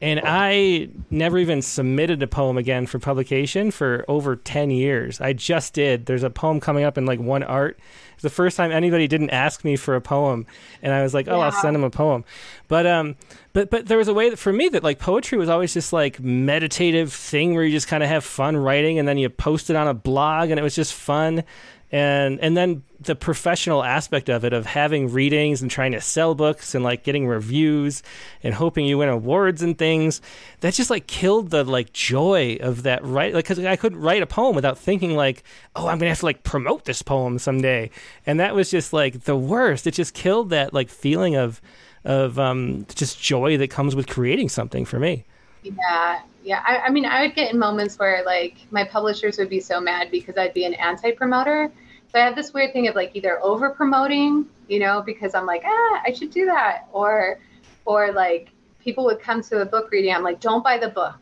and 0.00 0.20
I 0.24 0.90
never 1.10 1.38
even 1.38 1.62
submitted 1.62 2.22
a 2.22 2.26
poem 2.26 2.58
again 2.58 2.86
for 2.86 2.98
publication 2.98 3.70
for 3.70 4.04
over 4.08 4.36
10 4.36 4.70
years. 4.70 5.20
I 5.20 5.32
just 5.32 5.72
did. 5.72 6.04
There's 6.04 6.22
a 6.22 6.28
poem 6.28 6.60
coming 6.60 6.84
up 6.84 6.98
in 6.98 7.06
like 7.06 7.18
one 7.18 7.42
art. 7.42 7.78
It's 8.12 8.22
the 8.22 8.30
first 8.30 8.56
time 8.56 8.72
anybody 8.72 9.08
didn't 9.08 9.30
ask 9.30 9.64
me 9.64 9.76
for 9.76 9.94
a 9.94 10.00
poem, 10.00 10.46
and 10.80 10.92
I 10.92 11.02
was 11.02 11.12
like, 11.12 11.28
"Oh, 11.28 11.36
yeah. 11.36 11.44
I'll 11.44 11.52
send 11.52 11.74
them 11.74 11.84
a 11.84 11.90
poem." 11.90 12.24
But 12.66 12.86
um, 12.86 13.16
but 13.52 13.68
but 13.68 13.86
there 13.86 13.98
was 13.98 14.08
a 14.08 14.14
way 14.14 14.30
that 14.30 14.38
for 14.38 14.54
me 14.54 14.70
that 14.70 14.82
like 14.82 14.98
poetry 14.98 15.36
was 15.36 15.50
always 15.50 15.74
just 15.74 15.92
like 15.92 16.18
meditative 16.18 17.12
thing 17.12 17.54
where 17.54 17.62
you 17.62 17.72
just 17.72 17.88
kind 17.88 18.02
of 18.02 18.08
have 18.08 18.24
fun 18.24 18.56
writing, 18.56 18.98
and 18.98 19.06
then 19.06 19.18
you 19.18 19.28
post 19.28 19.68
it 19.68 19.76
on 19.76 19.86
a 19.86 19.92
blog, 19.92 20.48
and 20.48 20.58
it 20.58 20.62
was 20.62 20.74
just 20.74 20.94
fun 20.94 21.44
and 21.92 22.40
and 22.40 22.56
then 22.56 22.82
the 23.00 23.14
professional 23.14 23.84
aspect 23.84 24.28
of 24.28 24.44
it 24.44 24.52
of 24.52 24.66
having 24.66 25.12
readings 25.12 25.62
and 25.62 25.70
trying 25.70 25.92
to 25.92 26.00
sell 26.00 26.34
books 26.34 26.74
and 26.74 26.82
like 26.82 27.04
getting 27.04 27.26
reviews 27.26 28.02
and 28.42 28.54
hoping 28.54 28.86
you 28.86 28.98
win 28.98 29.08
awards 29.08 29.62
and 29.62 29.76
things 29.78 30.20
that 30.60 30.74
just 30.74 30.90
like 30.90 31.06
killed 31.06 31.50
the 31.50 31.62
like 31.64 31.92
joy 31.92 32.56
of 32.60 32.82
that 32.84 33.04
right 33.04 33.34
like 33.34 33.44
because 33.44 33.58
i 33.64 33.76
couldn't 33.76 34.00
write 34.00 34.22
a 34.22 34.26
poem 34.26 34.54
without 34.54 34.78
thinking 34.78 35.14
like 35.14 35.42
oh 35.74 35.88
i'm 35.88 35.98
gonna 35.98 36.08
have 36.08 36.20
to 36.20 36.26
like 36.26 36.42
promote 36.42 36.84
this 36.84 37.02
poem 37.02 37.38
someday. 37.38 37.90
And 38.26 38.40
that 38.40 38.54
was 38.54 38.70
just 38.70 38.92
like 38.92 39.24
the 39.24 39.36
worst. 39.36 39.86
It 39.86 39.92
just 39.92 40.14
killed 40.14 40.50
that 40.50 40.74
like 40.74 40.88
feeling 40.90 41.36
of 41.36 41.60
of 42.04 42.38
um 42.38 42.86
just 42.94 43.20
joy 43.20 43.56
that 43.56 43.70
comes 43.70 43.96
with 43.96 44.06
creating 44.06 44.48
something 44.48 44.84
for 44.84 44.98
me. 44.98 45.24
Yeah. 45.62 46.20
Yeah. 46.44 46.62
I, 46.64 46.78
I, 46.78 46.90
mean 46.90 47.04
i 47.04 47.22
would 47.22 47.34
get 47.34 47.52
in 47.52 47.58
moments 47.58 47.98
where 47.98 48.24
like 48.24 48.54
my 48.70 48.84
publishers 48.84 49.36
would 49.38 49.48
be 49.48 49.58
so 49.58 49.80
mad 49.80 50.12
because 50.12 50.36
i'd 50.38 50.54
be 50.54 50.64
an 50.64 50.74
anti-promoter 50.74 51.72
so 52.16 52.22
i 52.22 52.24
have 52.24 52.34
this 52.34 52.54
weird 52.54 52.72
thing 52.72 52.88
of 52.88 52.94
like 52.94 53.10
either 53.14 53.38
over 53.42 53.68
promoting 53.70 54.46
you 54.68 54.78
know 54.78 55.02
because 55.02 55.34
i'm 55.34 55.44
like 55.44 55.62
ah 55.66 56.02
i 56.06 56.12
should 56.12 56.30
do 56.30 56.46
that. 56.46 56.88
Or 56.92 57.38
or 57.84 58.10
like 58.12 58.48
people 58.80 59.04
would 59.04 59.20
come 59.20 59.42
to 59.42 59.60
a 59.60 59.66
book 59.66 59.90
reading 59.90 60.14
i'm 60.14 60.22
like 60.22 60.40
don't 60.40 60.64
buy 60.64 60.78
the 60.78 60.88
book. 60.88 61.18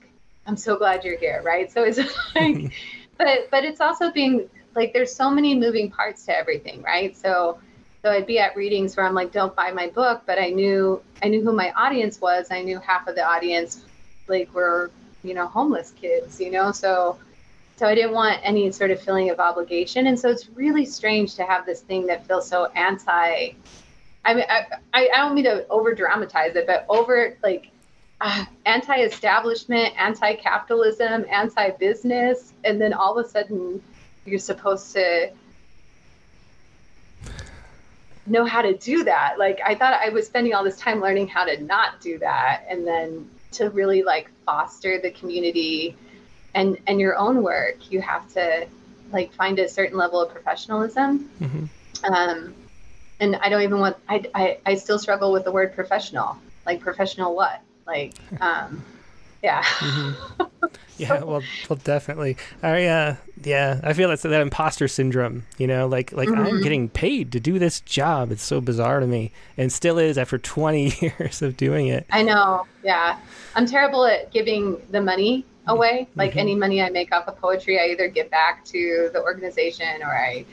I'm 0.46 0.56
so 0.56 0.76
glad 0.76 1.04
you're 1.04 1.18
here 1.18 1.42
right? 1.44 1.72
So 1.72 1.82
it's 1.82 1.98
like 2.36 2.72
but 3.18 3.50
but 3.50 3.64
it's 3.64 3.80
also 3.80 4.12
being 4.12 4.48
like 4.76 4.92
there's 4.92 5.12
so 5.12 5.30
many 5.30 5.54
moving 5.56 5.90
parts 5.90 6.26
to 6.26 6.36
everything 6.36 6.82
right? 6.82 7.16
So 7.16 7.58
so 8.02 8.12
I'd 8.12 8.26
be 8.26 8.38
at 8.38 8.54
readings 8.54 8.96
where 8.96 9.06
I'm 9.06 9.14
like, 9.14 9.32
don't 9.32 9.56
buy 9.56 9.72
my 9.72 9.88
book, 9.88 10.22
but 10.26 10.38
I 10.38 10.50
knew 10.50 11.02
I 11.24 11.28
knew 11.28 11.42
who 11.42 11.52
my 11.52 11.72
audience 11.72 12.20
was. 12.20 12.48
I 12.52 12.62
knew 12.62 12.78
half 12.78 13.08
of 13.08 13.16
the 13.16 13.24
audience 13.24 13.84
like 14.28 14.54
were 14.54 14.92
you 15.24 15.34
know 15.34 15.48
homeless 15.48 15.90
kids 15.90 16.40
you 16.40 16.52
know? 16.52 16.70
So 16.70 17.18
so 17.76 17.86
i 17.86 17.94
didn't 17.94 18.12
want 18.12 18.40
any 18.42 18.70
sort 18.70 18.90
of 18.90 19.00
feeling 19.00 19.30
of 19.30 19.40
obligation. 19.40 20.06
And 20.06 20.18
so 20.18 20.28
it's 20.28 20.48
really 20.50 20.84
strange 20.84 21.34
to 21.36 21.44
have 21.44 21.66
this 21.66 21.80
thing 21.80 22.06
that 22.06 22.26
feels 22.26 22.48
so 22.48 22.66
anti 22.74 23.54
i 24.24 24.34
mean 24.34 24.44
i, 24.48 24.66
I 24.92 25.08
don't 25.16 25.34
mean 25.34 25.44
to 25.44 25.66
over 25.68 25.94
dramatize 25.94 26.56
it 26.56 26.66
but 26.66 26.86
over 26.88 27.36
like 27.42 27.70
uh, 28.20 28.44
anti-establishment 28.64 29.92
anti-capitalism 29.98 31.26
anti-business. 31.30 32.54
And 32.64 32.80
then 32.80 32.92
all 32.92 33.18
of 33.18 33.26
a 33.26 33.28
sudden 33.28 33.82
you're 34.24 34.38
supposed 34.38 34.92
to 34.92 35.32
know 38.26 38.46
how 38.46 38.62
to 38.62 38.74
do 38.78 39.04
that. 39.04 39.34
Like 39.38 39.60
i 39.66 39.74
thought 39.74 39.94
i 39.94 40.08
was 40.08 40.26
spending 40.26 40.54
all 40.54 40.64
this 40.64 40.78
time 40.78 41.00
learning 41.00 41.28
how 41.28 41.44
to 41.44 41.62
not 41.62 42.00
do 42.00 42.18
that. 42.18 42.64
And 42.68 42.86
then 42.86 43.28
to 43.52 43.70
really 43.70 44.02
like 44.02 44.30
foster 44.46 45.00
the 45.00 45.10
community 45.10 45.96
and 46.54 46.78
and 46.86 47.00
your 47.00 47.16
own 47.16 47.42
work 47.42 47.90
you 47.90 48.00
have 48.00 48.32
to 48.32 48.66
like 49.12 49.32
find 49.32 49.58
a 49.58 49.68
certain 49.68 49.96
level 49.96 50.20
of 50.20 50.30
professionalism. 50.30 51.30
Mm-hmm. 51.40 52.12
um, 52.12 52.54
and 53.20 53.36
i 53.36 53.48
don't 53.48 53.62
even 53.62 53.78
want 53.78 53.96
I, 54.08 54.24
I 54.34 54.58
i 54.66 54.74
still 54.74 54.98
struggle 54.98 55.32
with 55.32 55.44
the 55.44 55.52
word 55.52 55.74
professional. 55.74 56.36
Like 56.66 56.80
professional 56.80 57.34
what? 57.34 57.60
Like 57.86 58.14
um 58.40 58.84
yeah. 59.42 59.62
Mm-hmm. 59.62 60.44
yeah 60.96 61.22
well 61.22 61.42
well 61.68 61.78
definitely. 61.84 62.36
I 62.62 62.86
uh 62.86 63.16
yeah 63.42 63.80
i 63.82 63.92
feel 63.92 64.08
that's 64.08 64.22
that 64.22 64.40
imposter 64.40 64.88
syndrome 64.88 65.44
you 65.58 65.66
know? 65.66 65.86
Like 65.86 66.12
like 66.12 66.28
mm-hmm. 66.28 66.46
i'm 66.46 66.62
getting 66.62 66.88
paid 66.88 67.32
to 67.32 67.40
do 67.40 67.58
this 67.58 67.80
job. 67.80 68.32
It's 68.32 68.42
so 68.42 68.60
bizarre 68.60 69.00
to 69.00 69.06
me 69.06 69.32
and 69.56 69.72
still 69.72 69.98
is 69.98 70.18
after 70.18 70.38
20 70.38 70.94
years 71.00 71.42
of 71.42 71.56
doing 71.56 71.86
it. 71.86 72.06
I 72.10 72.22
know 72.22 72.66
yeah. 72.82 73.18
I'm 73.54 73.66
terrible 73.66 74.04
at 74.06 74.32
giving 74.32 74.80
the 74.90 75.00
money 75.00 75.44
away 75.66 76.06
like 76.14 76.30
mm-hmm. 76.30 76.40
any 76.40 76.54
money 76.54 76.82
i 76.82 76.90
make 76.90 77.12
off 77.14 77.26
of 77.26 77.38
poetry 77.40 77.80
i 77.80 77.84
either 77.84 78.08
give 78.08 78.30
back 78.30 78.64
to 78.64 79.10
the 79.12 79.22
organization 79.22 80.02
or 80.02 80.14
i 80.14 80.44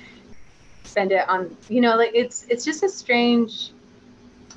spend 0.83 1.11
it 1.11 1.27
on 1.27 1.55
you 1.69 1.81
know 1.81 1.95
like 1.95 2.11
it's 2.13 2.45
it's 2.49 2.63
just 2.63 2.83
a 2.83 2.89
strange 2.89 3.71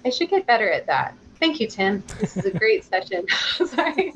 i 0.04 0.10
should 0.10 0.30
get 0.30 0.46
better 0.46 0.70
at 0.70 0.86
that 0.86 1.14
Thank 1.40 1.60
you, 1.60 1.66
Tim. 1.66 2.02
This 2.20 2.38
is 2.38 2.46
a 2.46 2.50
great 2.58 2.84
session. 2.84 3.26
Sorry. 3.66 4.14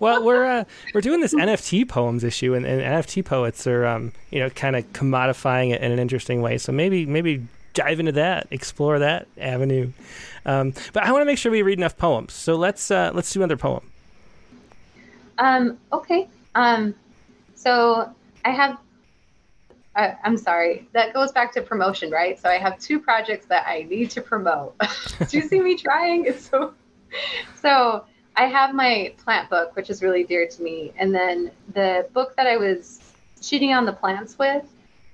well, 0.00 0.24
we're 0.24 0.46
uh, 0.46 0.64
we're 0.94 1.02
doing 1.02 1.20
this 1.20 1.34
NFT 1.34 1.86
poems 1.86 2.24
issue, 2.24 2.54
and, 2.54 2.64
and 2.64 2.80
NFT 2.80 3.22
poets 3.24 3.66
are 3.66 3.84
um, 3.84 4.12
you 4.30 4.38
know 4.38 4.48
kind 4.48 4.76
of 4.76 4.90
commodifying 4.94 5.74
it 5.74 5.82
in 5.82 5.92
an 5.92 5.98
interesting 5.98 6.40
way. 6.40 6.56
So 6.56 6.72
maybe 6.72 7.04
maybe 7.04 7.46
dive 7.74 8.00
into 8.00 8.12
that, 8.12 8.46
explore 8.50 8.98
that 8.98 9.26
avenue. 9.38 9.92
Um, 10.46 10.72
but 10.92 11.02
I 11.02 11.12
want 11.12 11.22
to 11.22 11.26
make 11.26 11.38
sure 11.38 11.52
we 11.52 11.62
read 11.62 11.78
enough 11.78 11.96
poems. 11.98 12.32
So 12.32 12.56
let's 12.56 12.90
uh, 12.90 13.10
let's 13.14 13.32
do 13.32 13.40
another 13.40 13.56
poem. 13.56 13.82
Um, 15.40 15.78
okay. 15.92 16.28
Um, 16.54 16.94
so 17.54 18.14
I 18.44 18.50
have 18.50 18.78
I, 19.96 20.16
am 20.22 20.36
sorry. 20.36 20.88
That 20.92 21.12
goes 21.12 21.32
back 21.32 21.52
to 21.54 21.62
promotion, 21.62 22.10
right? 22.10 22.38
So 22.38 22.48
I 22.48 22.58
have 22.58 22.78
two 22.78 23.00
projects 23.00 23.46
that 23.46 23.66
I 23.66 23.82
need 23.82 24.10
to 24.10 24.20
promote. 24.20 24.76
Do 25.28 25.36
you 25.36 25.42
see 25.42 25.60
me 25.60 25.76
trying? 25.76 26.26
It's 26.26 26.48
so. 26.48 26.74
So 27.60 28.04
I 28.36 28.44
have 28.44 28.74
my 28.74 29.12
plant 29.24 29.50
book, 29.50 29.74
which 29.74 29.90
is 29.90 30.00
really 30.00 30.22
dear 30.22 30.46
to 30.46 30.62
me, 30.62 30.92
and 30.96 31.12
then 31.12 31.50
the 31.74 32.06
book 32.12 32.36
that 32.36 32.46
I 32.46 32.56
was 32.56 33.00
cheating 33.40 33.72
on 33.72 33.84
the 33.84 33.92
plants 33.92 34.38
with 34.38 34.64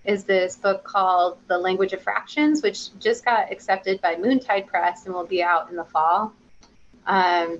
is 0.04 0.24
this 0.24 0.56
book 0.56 0.84
called 0.84 1.38
The 1.48 1.58
Language 1.58 1.92
of 1.92 2.02
Fractions, 2.02 2.62
which 2.62 2.96
just 3.00 3.24
got 3.24 3.50
accepted 3.50 4.00
by 4.02 4.14
Moontide 4.14 4.66
Press 4.66 5.06
and 5.06 5.14
will 5.14 5.26
be 5.26 5.42
out 5.42 5.70
in 5.70 5.76
the 5.76 5.84
fall. 5.84 6.32
Um, 7.06 7.58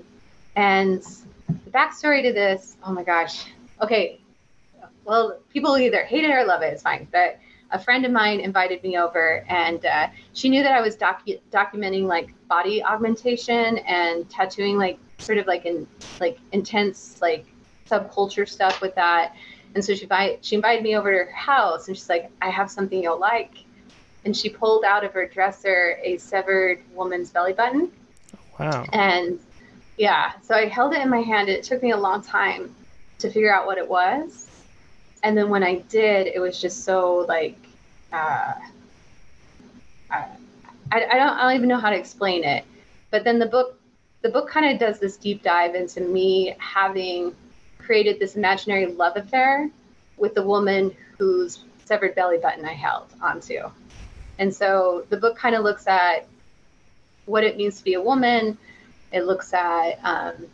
and 0.55 1.03
backstory 1.77 2.23
to 2.23 2.33
this, 2.33 2.77
oh 2.83 2.93
my 2.93 3.05
gosh. 3.05 3.45
Okay, 3.83 4.21
well, 5.05 5.39
people 5.51 5.77
either 5.77 6.05
hate 6.05 6.25
it 6.25 6.31
or 6.31 6.45
love 6.45 6.63
it. 6.63 6.73
It's 6.73 6.83
fine. 6.83 7.07
But 7.13 7.39
a 7.71 7.79
friend 7.79 8.05
of 8.05 8.13
mine 8.13 8.41
invited 8.41 8.83
me 8.83 8.97
over, 8.97 9.45
and 9.49 9.85
uh, 9.85 10.09
she 10.33 10.49
knew 10.49 10.63
that 10.63 10.73
I 10.73 10.81
was 10.81 10.97
docu- 10.97 11.41
documenting 11.53 12.07
like 12.07 12.31
body 12.49 12.83
augmentation 12.83 13.79
and 13.79 14.29
tattooing, 14.31 14.79
like 14.79 14.99
sort 15.19 15.39
of 15.39 15.47
like 15.47 15.67
in 15.67 15.87
like 16.21 16.39
intense 16.53 17.21
like 17.21 17.47
subculture 17.89 18.49
stuff 18.49 18.81
with 18.81 18.95
that. 18.95 19.35
And 19.75 19.85
so 19.85 19.95
she 19.95 20.05
invite, 20.05 20.45
she 20.45 20.55
invited 20.55 20.83
me 20.83 20.97
over 20.97 21.11
to 21.13 21.31
her 21.31 21.37
house, 21.37 21.89
and 21.89 21.97
she's 21.97 22.09
like, 22.09 22.31
"I 22.41 22.51
have 22.51 22.71
something 22.71 23.03
you'll 23.03 23.21
like." 23.21 23.65
And 24.25 24.37
she 24.37 24.49
pulled 24.49 24.85
out 24.85 25.05
of 25.05 25.13
her 25.13 25.29
dresser 25.29 25.99
a 26.03 26.17
severed 26.19 26.83
woman's 26.95 27.31
belly 27.31 27.53
button. 27.53 27.93
Wow. 28.59 28.85
And 28.93 29.39
yeah, 29.97 30.33
so 30.43 30.55
I 30.55 30.67
held 30.67 30.93
it 30.93 31.01
in 31.01 31.09
my 31.09 31.21
hand. 31.21 31.49
It 31.49 31.65
took 31.65 31.83
me 31.83 31.93
a 31.93 31.97
long 31.97 32.23
time 32.23 32.75
to 33.19 33.31
figure 33.31 33.55
out 33.55 33.67
what 33.67 33.79
it 33.79 33.89
was. 33.89 34.49
And 35.23 35.37
then 35.37 35.49
when 35.49 35.63
I 35.63 35.77
did, 35.89 36.27
it 36.27 36.39
was 36.39 36.61
just 36.61 36.85
so 36.85 37.25
like, 37.29 37.59
uh, 38.13 38.55
I, 40.11 40.27
I 40.93 40.99
don't, 41.01 41.13
I 41.13 41.43
don't 41.43 41.57
even 41.57 41.69
know 41.69 41.79
how 41.79 41.91
to 41.91 41.97
explain 41.97 42.45
it. 42.45 42.65
But 43.11 43.25
then 43.25 43.39
the 43.39 43.47
book, 43.47 43.79
the 44.23 44.29
book 44.29 44.49
kind 44.49 44.73
of 44.73 44.79
does 44.79 44.99
this 44.99 45.17
deep 45.17 45.43
dive 45.43 45.75
into 45.75 46.01
me 46.01 46.55
having 46.59 47.35
created 47.79 48.19
this 48.19 48.37
imaginary 48.37 48.87
love 48.87 49.17
affair 49.17 49.71
with 50.17 50.35
the 50.35 50.43
woman 50.43 50.95
whose 51.19 51.65
severed 51.85 52.15
belly 52.15 52.39
button 52.39 52.65
I 52.65 52.73
held 52.73 53.07
onto. 53.23 53.71
And 54.39 54.55
so 54.55 55.07
the 55.09 55.17
book 55.17 55.37
kind 55.37 55.55
of 55.55 55.63
looks 55.63 55.87
at 55.87 56.27
what 57.25 57.45
it 57.45 57.57
means 57.57 57.79
to 57.79 57.85
be 57.85 57.95
a 57.95 58.03
woman. 58.03 58.59
It 59.13 59.25
looks 59.25 59.53
at 59.53 59.99
um, 60.03 60.47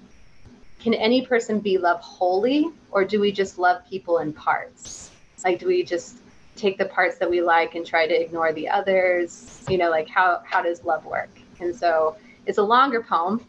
can 0.83 0.95
any 0.95 1.25
person 1.25 1.61
be 1.61 1.79
loved 1.79 2.03
wholly, 2.03 2.67
or 2.91 3.05
do 3.05 3.21
we 3.21 3.31
just 3.31 3.57
love 3.59 3.83
people 3.89 4.19
in 4.19 4.33
parts? 4.33 5.11
Like, 5.45 5.61
do 5.61 5.67
we 5.67 5.85
just 5.85 6.19
take 6.57 6.77
the 6.77 6.85
parts 6.85 7.19
that 7.19 7.31
we 7.31 7.41
like 7.41 7.75
and 7.75 7.87
try 7.87 8.07
to 8.07 8.21
ignore 8.21 8.53
the 8.53 8.69
others? 8.69 9.63
You 9.69 9.79
know, 9.79 9.91
like 9.91 10.09
how 10.09 10.43
how 10.45 10.61
does 10.63 10.85
love 10.85 11.05
work? 11.05 11.31
And 11.61 11.75
so 11.75 12.17
it's 12.47 12.59
a 12.59 12.63
longer 12.63 13.01
poem, 13.01 13.47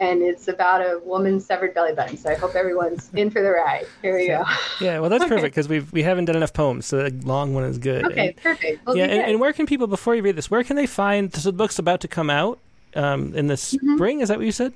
and 0.00 0.20
it's 0.20 0.48
about 0.48 0.82
a 0.82 1.00
woman's 1.02 1.46
severed 1.46 1.72
belly 1.72 1.94
button. 1.94 2.18
So 2.18 2.30
I 2.30 2.34
hope 2.34 2.54
everyone's 2.54 3.10
in 3.14 3.30
for 3.30 3.42
the 3.42 3.52
ride. 3.52 3.86
Here 4.02 4.14
we 4.14 4.28
go. 4.28 4.44
Yeah, 4.78 5.00
well, 5.00 5.08
that's 5.08 5.24
okay. 5.24 5.34
perfect 5.34 5.54
because 5.54 5.68
we 5.68 5.80
we 5.80 6.02
haven't 6.02 6.26
done 6.26 6.36
enough 6.36 6.52
poems, 6.52 6.84
so 6.84 7.06
a 7.06 7.10
long 7.24 7.54
one 7.54 7.64
is 7.64 7.78
good. 7.78 8.04
Okay, 8.04 8.28
and, 8.28 8.36
perfect. 8.36 8.86
We'll 8.86 8.98
yeah, 8.98 9.04
and, 9.04 9.22
and, 9.22 9.40
where 9.40 9.54
can 9.54 9.64
people 9.64 9.86
before 9.86 10.14
you 10.14 10.22
read 10.22 10.36
this? 10.36 10.50
Where 10.50 10.62
can 10.62 10.76
they 10.76 10.86
find? 10.86 11.34
So 11.34 11.50
the 11.50 11.56
book's 11.56 11.78
about 11.78 12.02
to 12.02 12.08
come 12.08 12.28
out 12.28 12.60
um, 12.94 13.34
in 13.34 13.46
the 13.46 13.54
mm-hmm. 13.54 13.94
spring. 13.96 14.20
Is 14.20 14.28
that 14.28 14.38
what 14.38 14.46
you 14.46 14.52
said? 14.52 14.72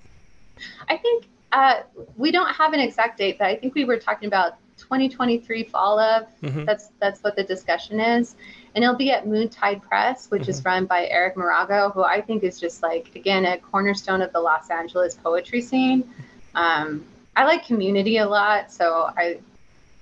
I 0.89 0.97
think 0.97 1.27
uh, 1.53 1.81
we 2.17 2.31
don't 2.31 2.53
have 2.55 2.73
an 2.73 2.81
exact 2.81 3.19
date, 3.19 3.39
but 3.39 3.47
I 3.47 3.57
think 3.57 3.75
we 3.75 3.85
were 3.85 3.99
talking 3.99 4.27
about 4.27 4.55
2023 4.79 5.65
fall 5.65 5.99
of. 5.99 6.27
Mm-hmm. 6.43 6.65
That's 6.65 6.91
that's 6.99 7.23
what 7.23 7.37
the 7.37 7.45
discussion 7.45 8.01
is, 8.01 8.35
and 8.75 8.85
it'll 8.85 8.97
be 8.97 9.11
at 9.11 9.27
Moontide 9.27 9.83
Press, 9.83 10.31
which 10.31 10.43
mm-hmm. 10.43 10.51
is 10.51 10.65
run 10.65 10.87
by 10.87 11.07
Eric 11.07 11.37
Morago, 11.37 11.93
who 11.93 12.03
I 12.03 12.21
think 12.21 12.43
is 12.43 12.59
just 12.59 12.83
like 12.83 13.15
again 13.15 13.45
a 13.45 13.59
cornerstone 13.59 14.23
of 14.23 14.33
the 14.33 14.41
Los 14.41 14.71
Angeles 14.71 15.15
poetry 15.15 15.61
scene. 15.61 16.09
Um, 16.55 17.05
I 17.37 17.45
like 17.45 17.65
community 17.65 18.19
a 18.19 18.29
lot, 18.29 18.73
so 18.73 19.11
I, 19.17 19.39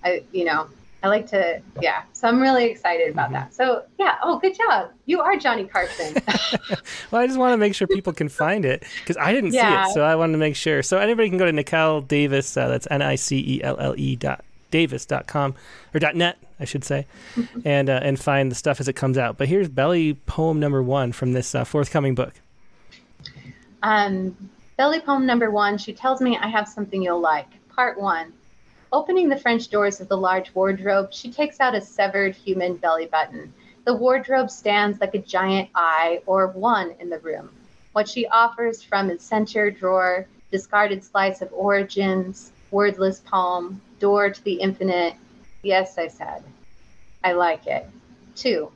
I 0.02 0.22
you 0.32 0.44
know 0.44 0.68
I 1.02 1.08
like 1.08 1.26
to, 1.28 1.62
yeah. 1.80 2.02
So 2.12 2.26
I'm 2.26 2.40
really 2.40 2.64
excited 2.64 3.10
about 3.10 3.30
that. 3.30 3.54
So 3.54 3.84
yeah. 3.98 4.16
Oh, 4.22 4.38
good 4.38 4.56
job. 4.56 4.90
You 5.06 5.20
are 5.20 5.36
Johnny 5.36 5.64
Carson. 5.64 6.14
well, 7.10 7.22
I 7.22 7.26
just 7.26 7.38
want 7.38 7.52
to 7.52 7.56
make 7.56 7.74
sure 7.74 7.86
people 7.86 8.12
can 8.12 8.28
find 8.28 8.64
it 8.64 8.84
because 9.00 9.16
I 9.16 9.32
didn't 9.32 9.52
yeah. 9.52 9.84
see 9.84 9.90
it, 9.90 9.94
so 9.94 10.02
I 10.02 10.16
wanted 10.16 10.32
to 10.32 10.38
make 10.38 10.56
sure. 10.56 10.82
So 10.82 10.98
anybody 10.98 11.28
can 11.28 11.38
go 11.38 11.46
to 11.46 11.52
Nicelle 11.52 12.06
Davis. 12.06 12.56
Uh, 12.56 12.68
that's 12.68 12.88
N 12.90 13.02
I 13.02 13.14
C 13.14 13.38
E 13.38 13.62
L 13.62 13.78
L 13.78 13.94
E 13.96 14.16
dot 14.16 14.44
davis.com 14.70 15.54
or 15.94 16.00
dot 16.00 16.14
net 16.14 16.36
i 16.60 16.64
should 16.64 16.84
say 16.84 17.06
and 17.64 17.88
uh, 17.88 18.00
and 18.02 18.20
find 18.20 18.50
the 18.50 18.54
stuff 18.54 18.80
as 18.80 18.88
it 18.88 18.92
comes 18.92 19.16
out 19.16 19.38
but 19.38 19.48
here's 19.48 19.68
belly 19.68 20.14
poem 20.26 20.60
number 20.60 20.82
one 20.82 21.12
from 21.12 21.32
this 21.32 21.54
uh, 21.54 21.64
forthcoming 21.64 22.14
book 22.14 22.34
um, 23.82 24.36
belly 24.76 25.00
poem 25.00 25.24
number 25.24 25.50
one 25.50 25.78
she 25.78 25.92
tells 25.92 26.20
me 26.20 26.36
i 26.38 26.48
have 26.48 26.68
something 26.68 27.02
you'll 27.02 27.20
like 27.20 27.46
part 27.74 27.98
one 27.98 28.32
Opening 28.90 29.28
the 29.28 29.36
French 29.36 29.68
doors 29.68 30.00
of 30.00 30.08
the 30.08 30.16
large 30.16 30.54
wardrobe, 30.54 31.12
she 31.12 31.30
takes 31.30 31.60
out 31.60 31.74
a 31.74 31.80
severed 31.80 32.34
human 32.34 32.76
belly 32.76 33.04
button. 33.04 33.52
The 33.84 33.94
wardrobe 33.94 34.50
stands 34.50 34.98
like 34.98 35.14
a 35.14 35.18
giant 35.18 35.68
eye 35.74 36.22
or 36.24 36.46
one 36.46 36.94
in 36.98 37.10
the 37.10 37.18
room. 37.18 37.50
What 37.92 38.08
she 38.08 38.26
offers 38.28 38.82
from 38.82 39.10
its 39.10 39.24
center 39.24 39.70
drawer, 39.70 40.26
discarded 40.50 41.04
slice 41.04 41.42
of 41.42 41.52
origins, 41.52 42.52
wordless 42.70 43.20
poem, 43.20 43.80
door 43.98 44.30
to 44.30 44.44
the 44.44 44.54
infinite. 44.54 45.14
Yes, 45.62 45.98
I 45.98 46.08
said. 46.08 46.42
I 47.22 47.32
like 47.32 47.66
it. 47.66 47.86
Two. 48.36 48.72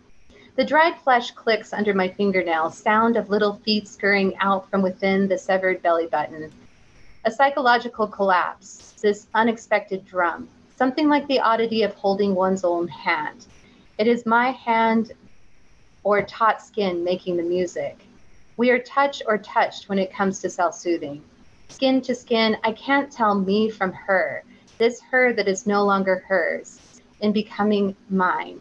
The 0.56 0.64
dried 0.64 0.98
flesh 0.98 1.30
clicks 1.30 1.72
under 1.72 1.94
my 1.94 2.08
fingernails, 2.08 2.76
sound 2.76 3.16
of 3.16 3.30
little 3.30 3.54
feet 3.64 3.88
scurrying 3.88 4.36
out 4.40 4.68
from 4.68 4.82
within 4.82 5.26
the 5.28 5.38
severed 5.38 5.80
belly 5.80 6.06
button. 6.06 6.52
A 7.24 7.30
psychological 7.30 8.08
collapse, 8.08 8.94
this 9.00 9.28
unexpected 9.32 10.04
drum, 10.04 10.48
something 10.74 11.08
like 11.08 11.24
the 11.28 11.38
oddity 11.38 11.84
of 11.84 11.94
holding 11.94 12.34
one's 12.34 12.64
own 12.64 12.88
hand. 12.88 13.46
It 13.96 14.08
is 14.08 14.26
my 14.26 14.50
hand 14.50 15.12
or 16.02 16.22
taut 16.22 16.60
skin 16.60 17.04
making 17.04 17.36
the 17.36 17.44
music. 17.44 17.96
We 18.56 18.70
are 18.70 18.80
touch 18.80 19.22
or 19.24 19.38
touched 19.38 19.88
when 19.88 20.00
it 20.00 20.12
comes 20.12 20.40
to 20.40 20.50
self 20.50 20.74
soothing. 20.74 21.22
Skin 21.68 22.00
to 22.02 22.14
skin, 22.14 22.56
I 22.64 22.72
can't 22.72 23.12
tell 23.12 23.36
me 23.36 23.70
from 23.70 23.92
her, 23.92 24.42
this 24.78 25.00
her 25.02 25.32
that 25.32 25.46
is 25.46 25.64
no 25.64 25.84
longer 25.84 26.24
hers, 26.26 27.00
in 27.20 27.32
becoming 27.32 27.94
mine. 28.10 28.60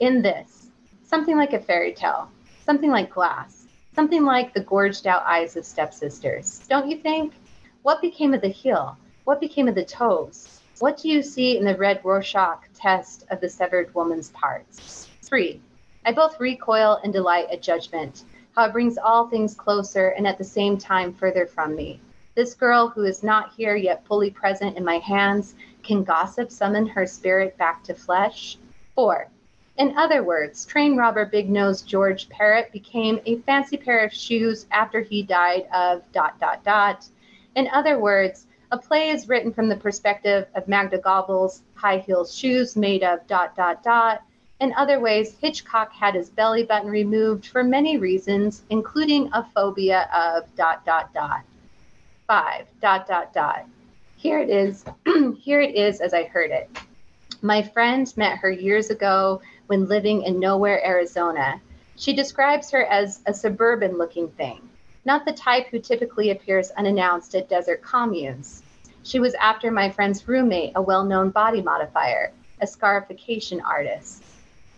In 0.00 0.22
this, 0.22 0.70
something 1.04 1.36
like 1.36 1.52
a 1.52 1.60
fairy 1.60 1.92
tale, 1.92 2.28
something 2.66 2.90
like 2.90 3.14
glass, 3.14 3.66
something 3.94 4.24
like 4.24 4.52
the 4.54 4.60
gorged 4.60 5.06
out 5.06 5.22
eyes 5.24 5.56
of 5.56 5.64
stepsisters. 5.64 6.66
Don't 6.68 6.90
you 6.90 6.96
think? 6.96 7.32
What 7.84 8.00
became 8.00 8.32
of 8.32 8.40
the 8.40 8.48
heel? 8.48 8.96
What 9.24 9.40
became 9.42 9.68
of 9.68 9.74
the 9.74 9.84
toes? 9.84 10.58
What 10.78 10.96
do 10.96 11.10
you 11.10 11.22
see 11.22 11.58
in 11.58 11.66
the 11.66 11.76
red 11.76 12.00
Rorschach 12.02 12.62
test 12.72 13.26
of 13.28 13.42
the 13.42 13.48
severed 13.50 13.94
woman's 13.94 14.30
parts? 14.30 15.10
Three, 15.20 15.60
I 16.06 16.12
both 16.12 16.40
recoil 16.40 16.98
and 17.04 17.12
delight 17.12 17.50
at 17.50 17.60
judgment, 17.60 18.24
how 18.56 18.64
it 18.64 18.72
brings 18.72 18.96
all 18.96 19.28
things 19.28 19.54
closer 19.54 20.08
and 20.16 20.26
at 20.26 20.38
the 20.38 20.44
same 20.44 20.78
time 20.78 21.12
further 21.12 21.44
from 21.44 21.76
me. 21.76 22.00
This 22.34 22.54
girl 22.54 22.88
who 22.88 23.04
is 23.04 23.22
not 23.22 23.52
here 23.54 23.76
yet 23.76 24.06
fully 24.06 24.30
present 24.30 24.78
in 24.78 24.84
my 24.84 24.96
hands, 24.96 25.54
can 25.82 26.04
gossip 26.04 26.50
summon 26.50 26.86
her 26.86 27.04
spirit 27.04 27.54
back 27.58 27.84
to 27.84 27.92
flesh? 27.92 28.56
Four, 28.94 29.28
in 29.76 29.94
other 29.98 30.24
words, 30.24 30.64
train 30.64 30.96
robber 30.96 31.26
Big 31.26 31.50
Nose 31.50 31.82
George 31.82 32.30
Parrot 32.30 32.72
became 32.72 33.20
a 33.26 33.40
fancy 33.40 33.76
pair 33.76 34.02
of 34.02 34.14
shoes 34.14 34.64
after 34.70 35.02
he 35.02 35.22
died 35.22 35.66
of 35.74 36.00
dot 36.12 36.40
dot 36.40 36.64
dot. 36.64 37.06
In 37.54 37.68
other 37.72 37.98
words, 37.98 38.46
a 38.72 38.78
play 38.78 39.10
is 39.10 39.28
written 39.28 39.52
from 39.52 39.68
the 39.68 39.76
perspective 39.76 40.46
of 40.54 40.66
Magda 40.66 40.98
Goebbels' 40.98 41.60
high 41.74 41.98
heeled 41.98 42.28
shoes 42.28 42.74
made 42.74 43.04
of 43.04 43.24
dot 43.28 43.54
dot 43.54 43.84
dot. 43.84 44.22
In 44.60 44.72
other 44.74 44.98
ways, 44.98 45.36
Hitchcock 45.40 45.92
had 45.92 46.14
his 46.14 46.30
belly 46.30 46.64
button 46.64 46.90
removed 46.90 47.46
for 47.46 47.62
many 47.62 47.98
reasons, 47.98 48.62
including 48.70 49.30
a 49.32 49.44
phobia 49.54 50.08
of 50.12 50.52
dot 50.56 50.84
dot 50.84 51.12
dot. 51.14 51.42
Five 52.26 52.66
dot 52.80 53.06
dot 53.06 53.32
dot. 53.32 53.66
Here 54.16 54.40
it 54.40 54.50
is. 54.50 54.84
Here 55.38 55.60
it 55.60 55.74
is 55.76 56.00
as 56.00 56.14
I 56.14 56.24
heard 56.24 56.50
it. 56.50 56.68
My 57.42 57.62
friend 57.62 58.12
met 58.16 58.38
her 58.38 58.50
years 58.50 58.90
ago 58.90 59.42
when 59.66 59.86
living 59.86 60.22
in 60.22 60.40
nowhere, 60.40 60.84
Arizona. 60.84 61.60
She 61.96 62.14
describes 62.14 62.70
her 62.70 62.84
as 62.86 63.20
a 63.26 63.34
suburban 63.34 63.98
looking 63.98 64.28
thing, 64.28 64.60
not 65.04 65.24
the 65.24 65.32
type 65.32 65.66
who 65.68 65.78
typically 65.78 66.30
appears 66.30 66.70
unannounced 66.72 67.34
at 67.34 67.48
desert 67.48 67.82
communes. 67.82 68.62
She 69.02 69.20
was 69.20 69.34
after 69.34 69.70
my 69.70 69.90
friend's 69.90 70.26
roommate, 70.26 70.72
a 70.74 70.82
well 70.82 71.04
known 71.04 71.30
body 71.30 71.60
modifier, 71.60 72.32
a 72.60 72.66
scarification 72.66 73.60
artist. 73.60 74.22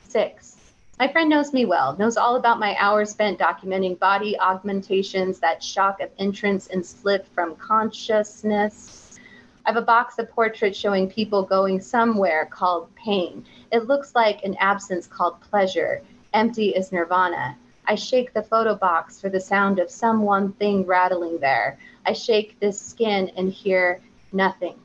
Six, 0.08 0.56
my 0.98 1.06
friend 1.06 1.28
knows 1.28 1.52
me 1.52 1.66
well, 1.66 1.94
knows 1.98 2.16
all 2.16 2.36
about 2.36 2.58
my 2.58 2.74
hours 2.78 3.10
spent 3.10 3.38
documenting 3.38 3.98
body 3.98 4.38
augmentations, 4.40 5.38
that 5.40 5.62
shock 5.62 6.00
of 6.00 6.10
entrance 6.18 6.68
and 6.68 6.84
slip 6.84 7.26
from 7.34 7.54
consciousness. 7.56 9.18
I 9.66 9.70
have 9.70 9.76
a 9.76 9.82
box 9.82 10.18
of 10.18 10.30
portraits 10.30 10.78
showing 10.78 11.10
people 11.10 11.42
going 11.42 11.80
somewhere 11.80 12.46
called 12.46 12.94
pain. 12.94 13.44
It 13.70 13.86
looks 13.86 14.14
like 14.14 14.42
an 14.42 14.56
absence 14.58 15.06
called 15.06 15.40
pleasure. 15.42 16.02
Empty 16.32 16.70
is 16.70 16.92
nirvana. 16.92 17.58
I 17.88 17.94
shake 17.94 18.34
the 18.34 18.42
photo 18.42 18.74
box 18.74 19.20
for 19.20 19.28
the 19.28 19.40
sound 19.40 19.78
of 19.78 19.90
some 19.90 20.22
one 20.22 20.52
thing 20.54 20.84
rattling 20.84 21.38
there. 21.38 21.78
I 22.04 22.12
shake 22.12 22.58
this 22.58 22.80
skin 22.80 23.30
and 23.36 23.52
hear 23.52 24.00
Nothing. 24.32 24.78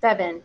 Seven, 0.00 0.42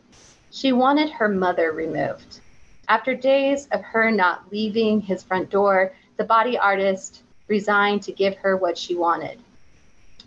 she 0.50 0.74
wanted 0.74 1.12
her 1.12 1.30
mother 1.30 1.72
removed. 1.72 2.40
After 2.88 3.14
days 3.14 3.68
of 3.72 3.82
her 3.82 4.10
not 4.10 4.52
leaving 4.52 5.00
his 5.00 5.24
front 5.24 5.52
door, 5.52 5.94
the 6.18 6.24
body 6.24 6.58
artist 6.58 7.22
resigned 7.48 8.02
to 8.04 8.12
give 8.12 8.36
her 8.38 8.58
what 8.58 8.78
she 8.78 8.96
wanted. 8.96 9.40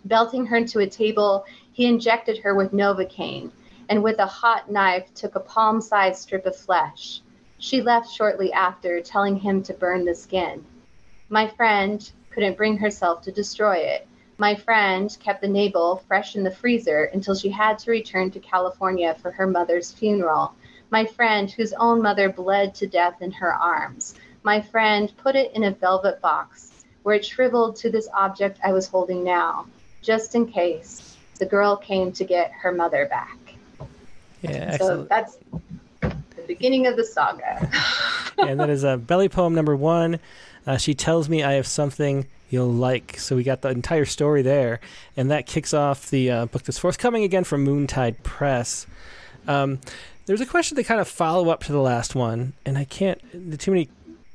Belting 0.05 0.45
her 0.45 0.65
to 0.65 0.79
a 0.79 0.87
table, 0.87 1.45
he 1.73 1.85
injected 1.85 2.37
her 2.37 2.55
with 2.55 2.71
Novocaine 2.71 3.51
and 3.89 4.01
with 4.01 4.19
a 4.19 4.25
hot 4.25 4.71
knife 4.71 5.13
took 5.13 5.35
a 5.35 5.41
palm 5.41 5.81
sized 5.81 6.21
strip 6.21 6.45
of 6.45 6.55
flesh. 6.55 7.21
She 7.57 7.81
left 7.81 8.09
shortly 8.09 8.51
after, 8.53 9.01
telling 9.01 9.35
him 9.37 9.61
to 9.63 9.73
burn 9.73 10.05
the 10.05 10.15
skin. 10.15 10.63
My 11.33 11.47
friend 11.47 12.11
couldn't 12.29 12.57
bring 12.57 12.77
herself 12.77 13.23
to 13.23 13.31
destroy 13.31 13.77
it. 13.77 14.07
My 14.37 14.53
friend 14.53 15.17
kept 15.19 15.41
the 15.41 15.47
navel 15.47 16.03
fresh 16.07 16.35
in 16.35 16.43
the 16.43 16.51
freezer 16.51 17.05
until 17.05 17.33
she 17.33 17.49
had 17.49 17.79
to 17.79 17.89
return 17.89 18.29
to 18.29 18.39
California 18.39 19.15
for 19.19 19.31
her 19.31 19.47
mother's 19.47 19.91
funeral. 19.91 20.53
My 20.91 21.07
friend, 21.07 21.49
whose 21.49 21.73
own 21.73 22.03
mother 22.03 22.29
bled 22.29 22.75
to 22.75 22.85
death 22.85 23.23
in 23.23 23.31
her 23.31 23.51
arms. 23.51 24.13
My 24.43 24.61
friend 24.61 25.11
put 25.17 25.35
it 25.35 25.51
in 25.55 25.63
a 25.63 25.71
velvet 25.71 26.21
box 26.21 26.71
where 27.01 27.15
it 27.15 27.25
shriveled 27.25 27.77
to 27.77 27.89
this 27.89 28.07
object 28.13 28.59
I 28.63 28.71
was 28.71 28.87
holding 28.87 29.23
now, 29.23 29.65
just 30.03 30.35
in 30.35 30.45
case 30.45 31.17
the 31.39 31.47
girl 31.47 31.75
came 31.75 32.11
to 32.11 32.23
get 32.23 32.51
her 32.51 32.71
mother 32.71 33.07
back. 33.07 33.39
Yeah, 34.43 34.51
excellent. 34.51 34.77
So 34.77 35.07
that's 35.09 35.37
the 36.01 36.43
beginning 36.45 36.85
of 36.85 36.95
the 36.95 37.03
saga. 37.03 37.71
and 38.37 38.59
that 38.59 38.69
is 38.69 38.83
a 38.83 38.89
uh, 38.89 38.97
belly 38.97 39.29
poem 39.29 39.55
number 39.55 39.75
one. 39.75 40.19
Uh, 40.65 40.77
she 40.77 40.93
tells 40.93 41.29
me 41.29 41.43
I 41.43 41.53
have 41.53 41.67
something 41.67 42.27
you'll 42.49 42.71
like. 42.71 43.17
So 43.19 43.35
we 43.35 43.43
got 43.43 43.61
the 43.61 43.69
entire 43.69 44.05
story 44.05 44.41
there, 44.41 44.79
and 45.17 45.31
that 45.31 45.45
kicks 45.45 45.73
off 45.73 46.09
the 46.09 46.29
uh, 46.29 46.45
book 46.45 46.63
that's 46.63 46.79
forthcoming 46.79 47.23
again 47.23 47.43
from 47.43 47.65
Moontide 47.65 48.21
Press. 48.23 48.87
Um, 49.47 49.79
there's 50.25 50.41
a 50.41 50.45
question 50.45 50.75
that 50.75 50.85
kind 50.85 51.01
of 51.01 51.07
follow 51.07 51.49
up 51.49 51.63
to 51.63 51.71
the 51.71 51.79
last 51.79 52.15
one, 52.15 52.53
and 52.65 52.77
I 52.77 52.85
can't. 52.85 53.19
Too 53.59 53.71
many. 53.71 53.89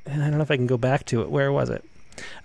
I 0.05 0.15
don't 0.15 0.31
know 0.31 0.41
if 0.41 0.51
I 0.51 0.55
can 0.55 0.67
go 0.67 0.77
back 0.77 1.05
to 1.07 1.21
it. 1.21 1.29
Where 1.29 1.51
was 1.51 1.69
it? 1.69 1.83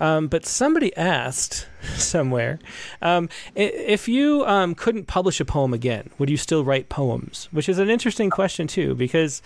Um, 0.00 0.28
but 0.28 0.46
somebody 0.46 0.96
asked 0.96 1.66
somewhere 1.96 2.58
um, 3.02 3.28
if 3.54 4.08
you 4.08 4.44
um, 4.46 4.74
couldn't 4.74 5.06
publish 5.06 5.40
a 5.40 5.44
poem 5.44 5.74
again, 5.74 6.10
would 6.18 6.30
you 6.30 6.36
still 6.36 6.64
write 6.64 6.88
poems? 6.88 7.48
Which 7.52 7.68
is 7.68 7.78
an 7.78 7.90
interesting 7.90 8.30
question 8.30 8.66
too, 8.66 8.94
because 8.94 9.42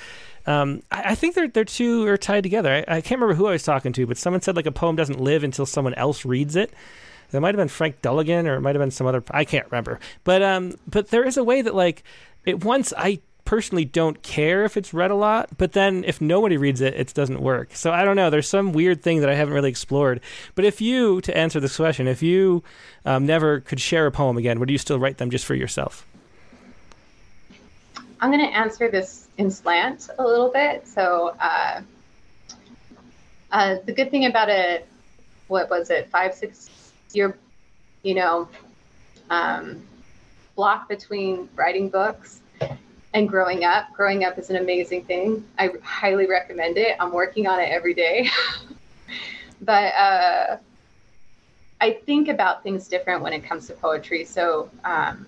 um, 0.46 0.82
I, 0.90 1.10
I, 1.10 1.14
think 1.14 1.34
they're 1.34 1.48
they're 1.48 1.64
two 1.64 2.06
are 2.06 2.16
tied 2.16 2.42
together. 2.42 2.84
I, 2.88 2.96
I, 2.96 3.00
can't 3.00 3.20
remember 3.20 3.34
who 3.34 3.46
I 3.46 3.52
was 3.52 3.62
talking 3.62 3.92
to, 3.92 4.06
but 4.06 4.16
someone 4.16 4.40
said 4.40 4.56
like 4.56 4.66
a 4.66 4.72
poem 4.72 4.96
doesn't 4.96 5.20
live 5.20 5.44
until 5.44 5.66
someone 5.66 5.94
else 5.94 6.24
reads 6.24 6.56
it. 6.56 6.72
It 7.30 7.40
might 7.40 7.48
have 7.48 7.56
been 7.56 7.68
Frank 7.68 8.00
Dulligan, 8.00 8.46
or 8.46 8.54
it 8.54 8.62
might 8.62 8.74
have 8.74 8.80
been 8.80 8.90
some 8.90 9.06
other. 9.06 9.22
I 9.30 9.44
can't 9.44 9.66
remember, 9.70 10.00
but 10.24 10.42
um, 10.42 10.74
but 10.86 11.08
there 11.08 11.24
is 11.24 11.36
a 11.36 11.44
way 11.44 11.60
that 11.60 11.74
like 11.74 12.02
it 12.46 12.64
once 12.64 12.94
I 12.96 13.20
personally 13.48 13.86
don't 13.86 14.22
care 14.22 14.66
if 14.66 14.76
it's 14.76 14.92
read 14.92 15.10
a 15.10 15.14
lot, 15.14 15.48
but 15.56 15.72
then 15.72 16.04
if 16.04 16.20
nobody 16.20 16.58
reads 16.58 16.82
it, 16.82 16.92
it 16.92 17.14
doesn't 17.14 17.40
work. 17.40 17.74
So 17.74 17.90
I 17.90 18.04
don't 18.04 18.14
know. 18.14 18.28
There's 18.28 18.46
some 18.46 18.74
weird 18.74 19.02
thing 19.02 19.20
that 19.20 19.30
I 19.30 19.34
haven't 19.34 19.54
really 19.54 19.70
explored. 19.70 20.20
But 20.54 20.66
if 20.66 20.82
you, 20.82 21.22
to 21.22 21.34
answer 21.34 21.58
this 21.58 21.78
question, 21.78 22.06
if 22.06 22.22
you 22.22 22.62
um, 23.06 23.24
never 23.24 23.60
could 23.60 23.80
share 23.80 24.04
a 24.04 24.10
poem 24.10 24.36
again, 24.36 24.60
would 24.60 24.68
you 24.68 24.76
still 24.76 24.98
write 24.98 25.16
them 25.16 25.30
just 25.30 25.46
for 25.46 25.54
yourself? 25.54 26.06
I'm 28.20 28.30
going 28.30 28.46
to 28.46 28.54
answer 28.54 28.90
this 28.90 29.28
in 29.38 29.50
slant 29.50 30.10
a 30.18 30.22
little 30.22 30.50
bit. 30.50 30.86
So 30.86 31.34
uh, 31.40 31.80
uh, 33.50 33.76
the 33.86 33.92
good 33.92 34.10
thing 34.10 34.26
about 34.26 34.50
it, 34.50 34.86
what 35.46 35.70
was 35.70 35.88
it, 35.88 36.10
five, 36.10 36.34
six 36.34 36.92
year, 37.14 37.34
you 38.02 38.14
know, 38.14 38.46
um, 39.30 39.80
block 40.54 40.86
between 40.86 41.48
writing 41.56 41.88
books 41.88 42.42
and 43.14 43.28
growing 43.28 43.64
up. 43.64 43.92
Growing 43.94 44.24
up 44.24 44.38
is 44.38 44.50
an 44.50 44.56
amazing 44.56 45.04
thing. 45.04 45.44
I 45.58 45.70
highly 45.82 46.26
recommend 46.26 46.76
it. 46.78 46.96
I'm 47.00 47.12
working 47.12 47.46
on 47.46 47.60
it 47.60 47.70
every 47.70 47.94
day. 47.94 48.28
but 49.60 49.94
uh, 49.94 50.56
I 51.80 51.92
think 51.92 52.28
about 52.28 52.62
things 52.62 52.88
different 52.88 53.22
when 53.22 53.32
it 53.32 53.44
comes 53.44 53.66
to 53.68 53.74
poetry. 53.74 54.24
So, 54.24 54.70
um, 54.84 55.26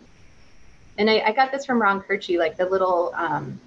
and 0.99 1.09
I, 1.09 1.20
I, 1.20 1.33
got 1.33 1.53
this 1.53 1.64
from 1.64 1.81
Ron 1.81 2.03
Koertge, 2.03 2.39
like 2.39 2.57
the 2.57 2.66
little 2.66 3.12
um, 3.14 3.59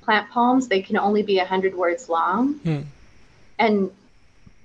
plant 0.00 0.30
poems, 0.30 0.68
they 0.68 0.80
can 0.80 0.96
only 0.96 1.22
be 1.22 1.36
100 1.36 1.74
words 1.74 2.08
long. 2.08 2.54
Hmm. 2.54 2.80
And 3.58 3.90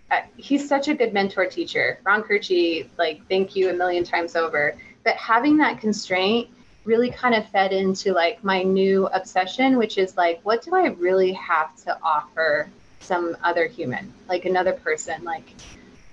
uh, 0.09 0.21
he's 0.37 0.67
such 0.69 0.87
a 0.87 0.93
good 0.93 1.13
mentor 1.13 1.47
teacher. 1.47 1.99
Ron 2.05 2.23
Koertge, 2.23 2.87
like, 2.97 3.27
thank 3.27 3.55
you 3.55 3.69
a 3.69 3.73
million 3.73 4.03
times 4.03 4.35
over. 4.35 4.75
But 5.03 5.15
having 5.17 5.57
that 5.57 5.81
constraint 5.81 6.49
really 6.85 7.09
kind 7.09 7.35
of 7.35 7.47
fed 7.49 7.73
into 7.73 8.13
like 8.13 8.43
my 8.43 8.63
new 8.63 9.07
obsession, 9.07 9.77
which 9.77 9.97
is 9.97 10.15
like, 10.15 10.39
what 10.43 10.61
do 10.61 10.75
I 10.75 10.87
really 10.87 11.33
have 11.33 11.75
to 11.83 11.97
offer 12.01 12.69
some 12.99 13.35
other 13.43 13.67
human, 13.67 14.13
like 14.29 14.45
another 14.45 14.73
person, 14.73 15.23
like, 15.23 15.53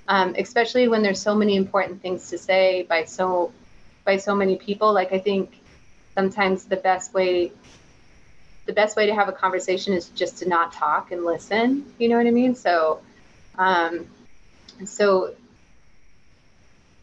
um, 0.09 0.35
especially 0.39 0.89
when 0.89 1.03
there's 1.03 1.21
so 1.21 1.35
many 1.35 1.57
important 1.57 2.03
things 2.03 2.29
to 2.31 2.39
say 2.39 2.83
by 2.83 3.05
so 3.05 3.53
by 4.05 4.17
so 4.17 4.35
many 4.35 4.57
people. 4.57 4.93
Like 4.93 5.13
I 5.13 5.19
think 5.19 5.61
sometimes 6.15 6.65
the 6.65 6.77
best 6.77 7.15
way 7.15 7.53
the 8.67 8.73
best 8.73 8.97
way 8.97 9.07
to 9.07 9.15
have 9.15 9.29
a 9.29 9.33
conversation 9.33 9.93
is 9.93 10.09
just 10.11 10.39
to 10.39 10.49
not 10.49 10.73
talk 10.73 11.11
and 11.13 11.25
listen. 11.25 11.93
You 11.99 12.09
know 12.09 12.17
what 12.17 12.27
I 12.27 12.31
mean? 12.31 12.55
So, 12.55 13.01
um, 13.59 14.07
so 14.85 15.35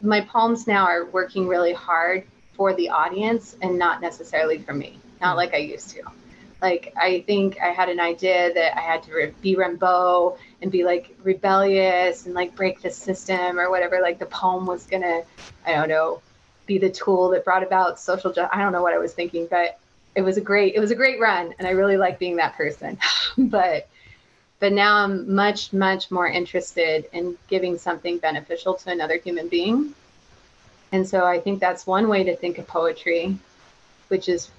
my 0.00 0.22
palms 0.22 0.66
now 0.66 0.86
are 0.86 1.04
working 1.04 1.46
really 1.46 1.74
hard 1.74 2.26
for 2.60 2.74
the 2.74 2.90
audience 2.90 3.56
and 3.62 3.78
not 3.78 4.02
necessarily 4.02 4.58
for 4.58 4.74
me, 4.74 4.98
not 5.22 5.30
hmm. 5.30 5.36
like 5.38 5.54
I 5.54 5.56
used 5.74 5.88
to. 5.92 6.02
Like, 6.60 6.92
I 6.94 7.24
think 7.26 7.58
I 7.58 7.68
had 7.68 7.88
an 7.88 7.98
idea 7.98 8.52
that 8.52 8.76
I 8.76 8.82
had 8.82 9.02
to 9.04 9.14
re- 9.14 9.34
be 9.40 9.56
Rimbaud 9.56 10.36
and 10.60 10.70
be 10.70 10.84
like 10.84 11.16
rebellious 11.22 12.26
and 12.26 12.34
like 12.34 12.54
break 12.54 12.82
the 12.82 12.90
system 12.90 13.58
or 13.58 13.70
whatever. 13.70 14.02
Like, 14.02 14.18
the 14.18 14.26
poem 14.26 14.66
was 14.66 14.84
gonna, 14.84 15.22
I 15.64 15.72
don't 15.72 15.88
know, 15.88 16.20
be 16.66 16.76
the 16.76 16.90
tool 16.90 17.30
that 17.30 17.46
brought 17.46 17.62
about 17.62 17.98
social 17.98 18.30
justice. 18.30 18.50
I 18.52 18.60
don't 18.62 18.72
know 18.72 18.82
what 18.82 18.92
I 18.92 18.98
was 18.98 19.14
thinking, 19.14 19.48
but 19.50 19.78
it 20.14 20.20
was 20.20 20.36
a 20.36 20.42
great, 20.42 20.74
it 20.74 20.80
was 20.80 20.90
a 20.90 20.94
great 20.94 21.18
run. 21.18 21.54
And 21.58 21.66
I 21.66 21.70
really 21.70 21.96
like 21.96 22.18
being 22.18 22.36
that 22.36 22.56
person. 22.56 22.98
but, 23.38 23.88
but 24.58 24.74
now 24.74 24.96
I'm 24.96 25.34
much, 25.34 25.72
much 25.72 26.10
more 26.10 26.28
interested 26.28 27.08
in 27.14 27.38
giving 27.48 27.78
something 27.78 28.18
beneficial 28.18 28.74
to 28.74 28.90
another 28.90 29.16
human 29.16 29.48
being 29.48 29.94
and 30.92 31.08
so 31.08 31.24
I 31.24 31.40
think 31.40 31.60
that's 31.60 31.86
one 31.86 32.08
way 32.08 32.24
to 32.24 32.36
think 32.36 32.58
of 32.58 32.66
poetry, 32.66 33.36
which 34.08 34.28
is 34.28 34.50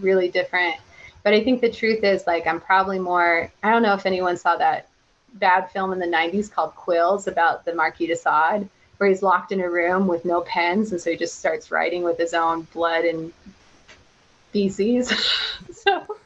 really 0.00 0.28
different. 0.28 0.76
But 1.22 1.34
I 1.34 1.42
think 1.42 1.60
the 1.60 1.70
truth 1.70 2.04
is, 2.04 2.26
like, 2.26 2.46
I'm 2.46 2.60
probably 2.60 2.98
more, 2.98 3.50
I 3.62 3.70
don't 3.70 3.82
know 3.82 3.94
if 3.94 4.06
anyone 4.06 4.36
saw 4.36 4.56
that 4.56 4.88
bad 5.34 5.70
film 5.70 5.92
in 5.92 5.98
the 5.98 6.06
90s 6.06 6.50
called 6.50 6.74
Quills 6.74 7.26
about 7.26 7.64
the 7.64 7.74
Marquis 7.74 8.06
de 8.06 8.16
Sade, 8.16 8.68
where 8.98 9.08
he's 9.08 9.22
locked 9.22 9.52
in 9.52 9.60
a 9.60 9.68
room 9.68 10.06
with 10.06 10.24
no 10.24 10.40
pens. 10.42 10.92
And 10.92 11.00
so 11.00 11.10
he 11.10 11.16
just 11.16 11.38
starts 11.38 11.70
writing 11.70 12.02
with 12.02 12.18
his 12.18 12.34
own 12.34 12.62
blood 12.72 13.04
and 13.04 13.32
feces. 14.52 15.12
so, 15.72 16.16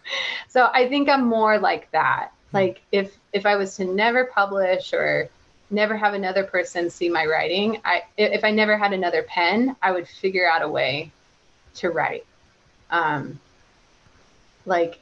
so 0.48 0.70
I 0.72 0.88
think 0.88 1.08
I'm 1.08 1.26
more 1.26 1.58
like 1.58 1.90
that. 1.92 2.32
Hmm. 2.50 2.56
Like, 2.56 2.82
if, 2.92 3.16
if 3.32 3.46
I 3.46 3.56
was 3.56 3.76
to 3.76 3.84
never 3.84 4.26
publish 4.26 4.92
or 4.92 5.28
never 5.72 5.96
have 5.96 6.14
another 6.14 6.44
person 6.44 6.90
see 6.90 7.08
my 7.08 7.26
writing, 7.26 7.80
I 7.84 8.02
if 8.16 8.44
I 8.44 8.50
never 8.50 8.76
had 8.76 8.92
another 8.92 9.22
pen, 9.22 9.76
I 9.82 9.92
would 9.92 10.06
figure 10.06 10.48
out 10.48 10.62
a 10.62 10.68
way 10.68 11.10
to 11.76 11.90
write. 11.90 12.26
Um, 12.90 13.40
like 14.66 15.00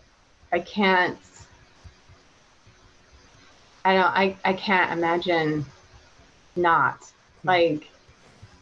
I 0.53 0.61
can't 0.61 1.19
I 3.85 3.95
don't 3.95 4.05
I, 4.05 4.37
I 4.45 4.53
can't 4.53 4.93
imagine 4.93 5.65
not 6.57 7.11
like 7.45 7.89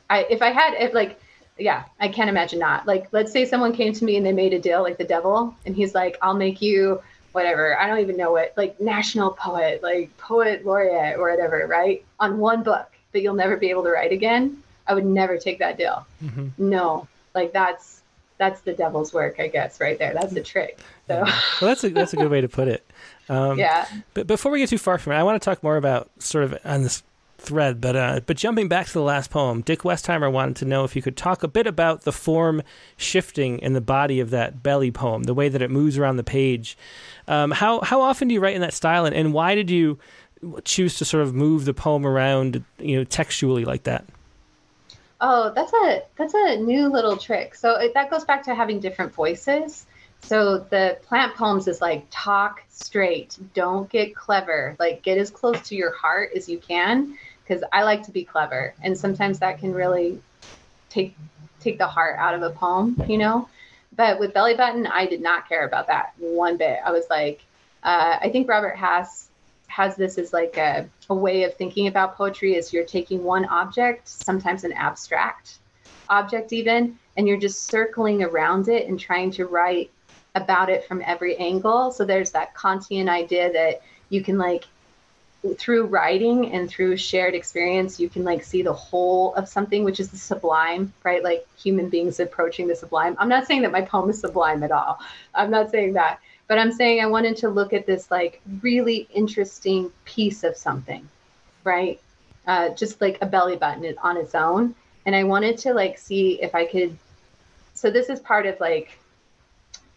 I 0.08 0.26
if 0.30 0.42
I 0.42 0.50
had 0.50 0.74
if 0.74 0.94
like 0.94 1.20
yeah, 1.58 1.84
I 1.98 2.08
can't 2.08 2.30
imagine 2.30 2.60
not. 2.60 2.86
Like 2.86 3.08
let's 3.12 3.32
say 3.32 3.44
someone 3.44 3.72
came 3.72 3.92
to 3.92 4.04
me 4.04 4.16
and 4.16 4.24
they 4.24 4.32
made 4.32 4.54
a 4.54 4.60
deal 4.60 4.82
like 4.82 4.96
the 4.96 5.04
devil 5.04 5.54
and 5.66 5.74
he's 5.74 5.94
like, 5.94 6.16
I'll 6.22 6.34
make 6.34 6.62
you 6.62 7.02
whatever. 7.38 7.78
I 7.78 7.86
don't 7.86 8.00
even 8.00 8.16
know 8.16 8.32
what, 8.32 8.52
like 8.56 8.80
national 8.80 9.30
poet, 9.30 9.80
like 9.80 10.16
poet 10.18 10.66
laureate 10.66 11.16
or 11.16 11.30
whatever, 11.30 11.66
right? 11.68 12.04
On 12.18 12.38
one 12.38 12.64
book 12.64 12.90
that 13.12 13.20
you'll 13.22 13.34
never 13.34 13.56
be 13.56 13.70
able 13.70 13.84
to 13.84 13.90
write 13.90 14.10
again. 14.10 14.60
I 14.88 14.94
would 14.94 15.06
never 15.06 15.38
take 15.38 15.60
that 15.60 15.78
deal. 15.78 16.04
Mm-hmm. 16.22 16.48
No, 16.58 17.06
like 17.34 17.52
that's 17.52 18.00
that's 18.38 18.60
the 18.62 18.72
devil's 18.72 19.12
work, 19.12 19.38
I 19.38 19.46
guess, 19.48 19.80
right 19.80 19.98
there. 19.98 20.14
That's 20.14 20.32
the 20.32 20.42
trick. 20.42 20.78
So, 21.06 21.14
yeah. 21.14 21.40
well, 21.60 21.68
that's 21.68 21.84
a 21.84 21.90
that's 21.90 22.12
a 22.12 22.16
good 22.16 22.30
way 22.30 22.40
to 22.40 22.48
put 22.48 22.66
it. 22.66 22.84
Um, 23.28 23.58
yeah. 23.66 23.86
But 24.14 24.26
before 24.26 24.50
we 24.50 24.58
get 24.58 24.68
too 24.68 24.78
far 24.78 24.98
from 24.98 25.12
it, 25.12 25.16
I 25.16 25.22
want 25.22 25.40
to 25.40 25.44
talk 25.44 25.62
more 25.62 25.76
about 25.76 26.10
sort 26.18 26.44
of 26.44 26.58
on 26.64 26.82
this 26.82 27.02
thread. 27.38 27.80
But 27.80 27.96
uh, 27.96 28.20
but 28.26 28.36
jumping 28.36 28.68
back 28.68 28.86
to 28.86 28.92
the 28.92 29.02
last 29.02 29.30
poem, 29.30 29.62
Dick 29.62 29.80
Westheimer 29.80 30.30
wanted 30.30 30.56
to 30.56 30.64
know 30.64 30.84
if 30.84 30.94
you 30.94 31.02
could 31.02 31.16
talk 31.16 31.42
a 31.42 31.48
bit 31.48 31.66
about 31.66 32.02
the 32.02 32.12
form 32.12 32.62
shifting 32.96 33.58
in 33.60 33.72
the 33.72 33.80
body 33.80 34.20
of 34.20 34.30
that 34.30 34.62
belly 34.62 34.90
poem, 34.90 35.24
the 35.24 35.34
way 35.34 35.48
that 35.48 35.62
it 35.62 35.70
moves 35.70 35.96
around 35.96 36.16
the 36.16 36.24
page. 36.24 36.76
Um, 37.26 37.50
how 37.50 37.80
how 37.80 38.02
often 38.02 38.28
do 38.28 38.34
you 38.34 38.40
write 38.40 38.54
in 38.54 38.60
that 38.60 38.74
style, 38.74 39.06
and, 39.06 39.14
and 39.14 39.32
why 39.32 39.54
did 39.54 39.70
you 39.70 39.98
choose 40.64 40.98
to 40.98 41.04
sort 41.04 41.22
of 41.22 41.34
move 41.34 41.64
the 41.64 41.74
poem 41.74 42.06
around, 42.06 42.64
you 42.78 42.96
know, 42.96 43.04
textually 43.04 43.64
like 43.64 43.84
that? 43.84 44.04
Oh, 45.20 45.52
that's 45.54 45.72
a 45.72 46.02
that's 46.16 46.34
a 46.34 46.56
new 46.56 46.88
little 46.88 47.16
trick. 47.16 47.54
So 47.54 47.76
it, 47.76 47.94
that 47.94 48.10
goes 48.10 48.24
back 48.24 48.44
to 48.44 48.54
having 48.54 48.80
different 48.80 49.12
voices. 49.12 49.86
So 50.20 50.58
the 50.58 50.98
plant 51.06 51.36
poems 51.36 51.68
is 51.68 51.80
like 51.80 52.04
talk 52.10 52.62
straight, 52.68 53.38
don't 53.54 53.88
get 53.88 54.16
clever, 54.16 54.76
like 54.78 55.02
get 55.02 55.16
as 55.16 55.30
close 55.30 55.60
to 55.68 55.76
your 55.76 55.92
heart 55.92 56.30
as 56.36 56.48
you 56.48 56.58
can 56.58 57.16
because 57.48 57.64
I 57.72 57.82
like 57.82 58.02
to 58.04 58.10
be 58.10 58.24
clever, 58.24 58.74
and 58.82 58.96
sometimes 58.96 59.38
that 59.38 59.58
can 59.58 59.72
really 59.72 60.20
take 60.90 61.16
take 61.60 61.78
the 61.78 61.86
heart 61.86 62.18
out 62.18 62.34
of 62.34 62.42
a 62.42 62.50
poem, 62.50 63.02
you 63.08 63.18
know. 63.18 63.48
But 63.96 64.20
with 64.20 64.34
Belly 64.34 64.54
Button, 64.54 64.86
I 64.86 65.06
did 65.06 65.22
not 65.22 65.48
care 65.48 65.66
about 65.66 65.88
that 65.88 66.12
one 66.18 66.56
bit. 66.56 66.78
I 66.84 66.92
was 66.92 67.06
like, 67.10 67.42
uh, 67.82 68.18
I 68.20 68.28
think 68.28 68.48
Robert 68.48 68.76
Hass 68.76 69.28
has 69.66 69.96
this 69.96 70.18
as 70.18 70.32
like 70.32 70.56
a, 70.56 70.88
a 71.10 71.14
way 71.14 71.42
of 71.42 71.54
thinking 71.54 71.88
about 71.88 72.16
poetry 72.16 72.54
is 72.54 72.72
you're 72.72 72.84
taking 72.84 73.24
one 73.24 73.44
object, 73.46 74.08
sometimes 74.08 74.64
an 74.64 74.72
abstract 74.72 75.58
object 76.08 76.52
even, 76.52 76.98
and 77.16 77.26
you're 77.26 77.38
just 77.38 77.64
circling 77.64 78.22
around 78.22 78.68
it 78.68 78.88
and 78.88 79.00
trying 79.00 79.30
to 79.32 79.46
write 79.46 79.90
about 80.34 80.70
it 80.70 80.86
from 80.86 81.02
every 81.04 81.36
angle. 81.36 81.90
So 81.90 82.04
there's 82.04 82.30
that 82.32 82.54
Kantian 82.54 83.08
idea 83.08 83.52
that 83.52 83.82
you 84.10 84.22
can 84.22 84.38
like 84.38 84.64
through 85.56 85.86
writing 85.86 86.52
and 86.52 86.68
through 86.68 86.96
shared 86.96 87.34
experience, 87.34 88.00
you 88.00 88.08
can 88.08 88.24
like 88.24 88.42
see 88.42 88.62
the 88.62 88.72
whole 88.72 89.34
of 89.34 89.48
something, 89.48 89.84
which 89.84 90.00
is 90.00 90.10
the 90.10 90.16
sublime, 90.16 90.92
right? 91.04 91.22
Like 91.22 91.46
human 91.56 91.88
beings 91.88 92.18
approaching 92.18 92.66
the 92.66 92.74
sublime. 92.74 93.16
I'm 93.18 93.28
not 93.28 93.46
saying 93.46 93.62
that 93.62 93.72
my 93.72 93.82
poem 93.82 94.10
is 94.10 94.20
sublime 94.20 94.62
at 94.62 94.72
all. 94.72 94.98
I'm 95.34 95.50
not 95.50 95.70
saying 95.70 95.92
that, 95.92 96.20
but 96.48 96.58
I'm 96.58 96.72
saying 96.72 97.00
I 97.00 97.06
wanted 97.06 97.36
to 97.38 97.48
look 97.48 97.72
at 97.72 97.86
this 97.86 98.10
like 98.10 98.40
really 98.62 99.08
interesting 99.14 99.92
piece 100.04 100.42
of 100.42 100.56
something, 100.56 101.08
right? 101.62 102.00
Uh, 102.46 102.70
just 102.70 103.00
like 103.00 103.18
a 103.20 103.26
belly 103.26 103.56
button 103.56 103.94
on 104.02 104.16
its 104.16 104.34
own. 104.34 104.74
And 105.06 105.14
I 105.14 105.24
wanted 105.24 105.56
to 105.58 105.72
like 105.72 105.98
see 105.98 106.42
if 106.42 106.54
I 106.54 106.66
could. 106.66 106.96
So 107.74 107.90
this 107.90 108.08
is 108.08 108.18
part 108.18 108.46
of 108.46 108.58
like 108.58 108.98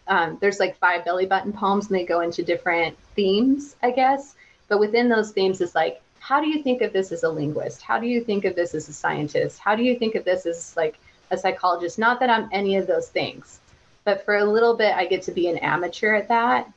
um, 0.07 0.37
there's 0.41 0.59
like 0.59 0.77
five 0.77 1.05
belly 1.05 1.25
button 1.25 1.53
poems 1.53 1.87
and 1.87 1.95
they 1.95 2.05
go 2.05 2.19
into 2.19 2.43
different 2.43 2.97
themes, 3.15 3.75
I 3.81 3.91
guess. 3.91 4.35
But 4.71 4.79
within 4.79 5.09
those 5.09 5.31
themes 5.31 5.59
is 5.59 5.75
like, 5.75 6.01
how 6.21 6.39
do 6.39 6.47
you 6.47 6.63
think 6.63 6.81
of 6.81 6.93
this 6.93 7.11
as 7.11 7.23
a 7.23 7.29
linguist? 7.29 7.81
How 7.81 7.99
do 7.99 8.07
you 8.07 8.23
think 8.23 8.45
of 8.45 8.55
this 8.55 8.73
as 8.73 8.87
a 8.87 8.93
scientist? 8.93 9.59
How 9.59 9.75
do 9.75 9.83
you 9.83 9.99
think 9.99 10.15
of 10.15 10.23
this 10.23 10.45
as 10.45 10.77
like 10.77 10.97
a 11.29 11.37
psychologist? 11.37 11.99
Not 11.99 12.21
that 12.21 12.29
I'm 12.29 12.47
any 12.53 12.77
of 12.77 12.87
those 12.87 13.09
things, 13.09 13.59
but 14.05 14.23
for 14.23 14.37
a 14.37 14.45
little 14.45 14.73
bit, 14.77 14.95
I 14.95 15.07
get 15.07 15.23
to 15.23 15.33
be 15.33 15.49
an 15.49 15.57
amateur 15.57 16.15
at 16.15 16.29
that 16.29 16.71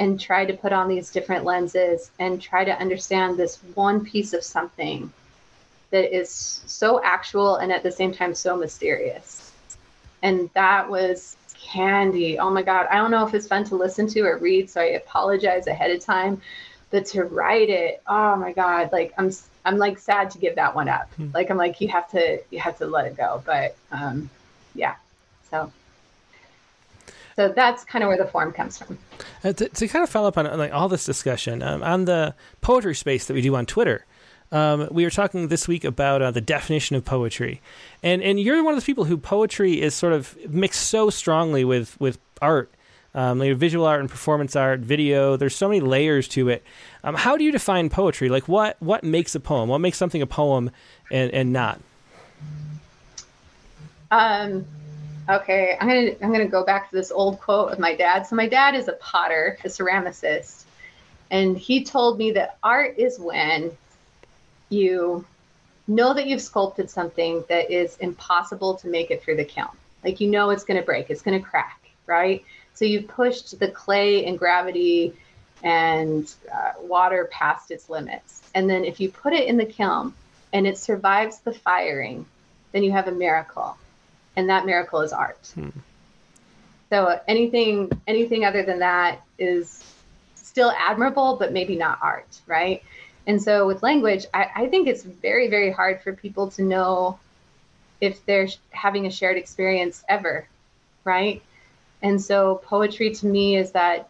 and 0.00 0.18
try 0.18 0.44
to 0.44 0.54
put 0.54 0.72
on 0.72 0.88
these 0.88 1.12
different 1.12 1.44
lenses 1.44 2.10
and 2.18 2.42
try 2.42 2.64
to 2.64 2.80
understand 2.80 3.36
this 3.36 3.58
one 3.76 4.04
piece 4.04 4.32
of 4.32 4.42
something 4.42 5.12
that 5.90 6.12
is 6.12 6.64
so 6.66 7.00
actual 7.04 7.58
and 7.58 7.70
at 7.70 7.84
the 7.84 7.92
same 7.92 8.12
time 8.12 8.34
so 8.34 8.56
mysterious. 8.56 9.52
And 10.20 10.50
that 10.54 10.90
was 10.90 11.36
candy. 11.54 12.40
Oh 12.40 12.50
my 12.50 12.62
God. 12.62 12.86
I 12.90 12.96
don't 12.96 13.12
know 13.12 13.24
if 13.24 13.34
it's 13.34 13.46
fun 13.46 13.62
to 13.66 13.76
listen 13.76 14.08
to 14.08 14.22
or 14.22 14.38
read, 14.38 14.68
so 14.68 14.80
I 14.80 14.86
apologize 14.86 15.68
ahead 15.68 15.92
of 15.92 16.04
time. 16.04 16.42
But 16.90 17.06
to 17.06 17.24
write 17.24 17.68
it, 17.68 18.02
oh 18.06 18.36
my 18.36 18.52
God, 18.52 18.90
like 18.92 19.12
I'm 19.18 19.30
I'm 19.64 19.78
like 19.78 19.98
sad 19.98 20.30
to 20.32 20.38
give 20.38 20.54
that 20.56 20.74
one 20.74 20.88
up. 20.88 21.12
Hmm. 21.14 21.30
Like 21.34 21.50
I'm 21.50 21.56
like, 21.56 21.80
you 21.80 21.88
have 21.88 22.10
to 22.12 22.40
you 22.50 22.60
have 22.60 22.78
to 22.78 22.86
let 22.86 23.06
it 23.06 23.16
go. 23.16 23.42
But 23.44 23.76
um 23.90 24.30
yeah. 24.74 24.94
So 25.50 25.72
so 27.36 27.48
that's 27.50 27.84
kind 27.84 28.02
of 28.02 28.08
where 28.08 28.16
the 28.16 28.26
form 28.26 28.52
comes 28.52 28.78
from. 28.78 28.98
Uh, 29.44 29.52
to, 29.52 29.68
to, 29.68 29.88
kind 29.88 30.02
of 30.02 30.08
follow 30.08 30.28
up 30.28 30.38
on 30.38 30.46
like 30.58 30.72
all 30.72 30.88
this 30.88 31.04
discussion 31.04 31.62
um, 31.62 31.82
on 31.82 32.06
the 32.06 32.34
poetry 32.62 32.94
space 32.94 33.26
that 33.26 33.34
we 33.34 33.42
do 33.42 33.54
on 33.54 33.66
Twitter, 33.66 34.06
um, 34.52 34.88
we 34.90 35.04
were 35.04 35.10
talking 35.10 35.48
this 35.48 35.68
week 35.68 35.84
about 35.84 36.22
uh, 36.22 36.30
the 36.30 36.40
definition 36.40 36.96
of 36.96 37.04
poetry, 37.04 37.60
and 38.02 38.22
and 38.22 38.40
you're 38.40 38.62
one 38.62 38.72
of 38.72 38.76
those 38.76 38.84
people 38.84 39.04
who 39.04 39.18
poetry 39.18 39.82
is 39.82 39.94
sort 39.94 40.12
of 40.12 40.36
mixed 40.48 40.88
so 40.88 41.10
strongly 41.10 41.64
with 41.64 42.00
with 42.00 42.18
art, 42.40 42.70
um, 43.16 43.38
like 43.38 43.56
visual 43.56 43.86
art 43.86 44.00
and 44.00 44.10
performance 44.10 44.54
art, 44.54 44.80
video. 44.80 45.36
There's 45.36 45.56
so 45.56 45.68
many 45.68 45.80
layers 45.80 46.28
to 46.28 46.50
it. 46.50 46.62
Um, 47.02 47.14
how 47.14 47.36
do 47.36 47.44
you 47.44 47.50
define 47.50 47.88
poetry? 47.88 48.28
Like 48.28 48.46
what 48.46 48.76
what 48.80 49.02
makes 49.02 49.34
a 49.34 49.40
poem? 49.40 49.68
What 49.68 49.78
makes 49.78 49.96
something 49.98 50.22
a 50.22 50.26
poem 50.26 50.70
and 51.10 51.32
and 51.32 51.52
not? 51.52 51.80
Um. 54.12 54.66
Okay, 55.28 55.76
I'm 55.80 55.88
gonna 55.88 56.12
I'm 56.22 56.30
gonna 56.30 56.46
go 56.46 56.64
back 56.64 56.90
to 56.90 56.94
this 56.94 57.10
old 57.10 57.40
quote 57.40 57.72
of 57.72 57.80
my 57.80 57.96
dad. 57.96 58.28
So 58.28 58.36
my 58.36 58.48
dad 58.48 58.76
is 58.76 58.86
a 58.86 58.92
potter, 58.92 59.58
a 59.64 59.68
ceramicist, 59.68 60.62
and 61.30 61.58
he 61.58 61.84
told 61.84 62.18
me 62.18 62.32
that 62.32 62.58
art 62.62 62.98
is 62.98 63.18
when 63.18 63.72
you 64.68 65.24
know 65.88 66.14
that 66.14 66.26
you've 66.26 66.42
sculpted 66.42 66.90
something 66.90 67.42
that 67.48 67.72
is 67.72 67.96
impossible 67.96 68.74
to 68.76 68.88
make 68.88 69.10
it 69.10 69.22
through 69.22 69.36
the 69.36 69.44
kiln. 69.44 69.68
Like 70.04 70.20
you 70.20 70.30
know 70.30 70.50
it's 70.50 70.62
to 70.64 70.82
break, 70.82 71.10
it's 71.10 71.22
to 71.22 71.40
crack, 71.40 71.80
right? 72.06 72.44
So 72.76 72.84
you've 72.84 73.08
pushed 73.08 73.58
the 73.58 73.68
clay 73.68 74.26
and 74.26 74.38
gravity 74.38 75.14
and 75.62 76.32
uh, 76.52 76.72
water 76.82 77.28
past 77.32 77.70
its 77.70 77.88
limits. 77.88 78.42
And 78.54 78.68
then 78.68 78.84
if 78.84 79.00
you 79.00 79.10
put 79.10 79.32
it 79.32 79.48
in 79.48 79.56
the 79.56 79.64
kiln 79.64 80.14
and 80.52 80.66
it 80.66 80.78
survives 80.78 81.40
the 81.40 81.52
firing, 81.52 82.26
then 82.72 82.84
you 82.84 82.92
have 82.92 83.08
a 83.08 83.12
miracle. 83.12 83.76
And 84.36 84.48
that 84.50 84.66
miracle 84.66 85.00
is 85.00 85.12
art. 85.12 85.50
Hmm. 85.54 85.70
So 86.90 87.18
anything 87.26 87.90
anything 88.06 88.44
other 88.44 88.62
than 88.62 88.78
that 88.80 89.22
is 89.38 89.82
still 90.34 90.72
admirable, 90.78 91.36
but 91.36 91.52
maybe 91.52 91.76
not 91.76 91.98
art, 92.02 92.40
right? 92.46 92.82
And 93.26 93.42
so 93.42 93.66
with 93.66 93.82
language, 93.82 94.26
I, 94.32 94.50
I 94.54 94.66
think 94.68 94.86
it's 94.86 95.02
very, 95.02 95.48
very 95.48 95.72
hard 95.72 96.00
for 96.02 96.12
people 96.12 96.50
to 96.52 96.62
know 96.62 97.18
if 98.00 98.24
they're 98.26 98.48
having 98.70 99.06
a 99.06 99.10
shared 99.10 99.36
experience 99.36 100.04
ever, 100.08 100.46
right? 101.04 101.42
And 102.02 102.20
so 102.20 102.60
poetry 102.64 103.14
to 103.14 103.26
me 103.26 103.56
is 103.56 103.72
that 103.72 104.08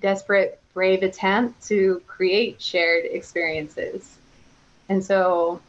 desperate, 0.00 0.60
brave 0.74 1.02
attempt 1.02 1.66
to 1.68 2.02
create 2.06 2.60
shared 2.60 3.04
experiences. 3.04 4.16
And 4.88 5.04
so 5.04 5.60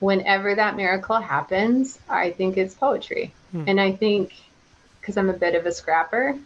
whenever 0.00 0.54
that 0.54 0.76
miracle 0.76 1.20
happens, 1.20 1.98
I 2.08 2.30
think 2.30 2.56
it's 2.56 2.74
poetry. 2.74 3.32
Hmm. 3.52 3.64
And 3.66 3.80
I 3.80 3.92
think 3.92 4.34
because 5.00 5.16
I'm 5.16 5.30
a 5.30 5.34
bit 5.34 5.54
of 5.54 5.66
a 5.66 5.72
scrapper, 5.72 6.38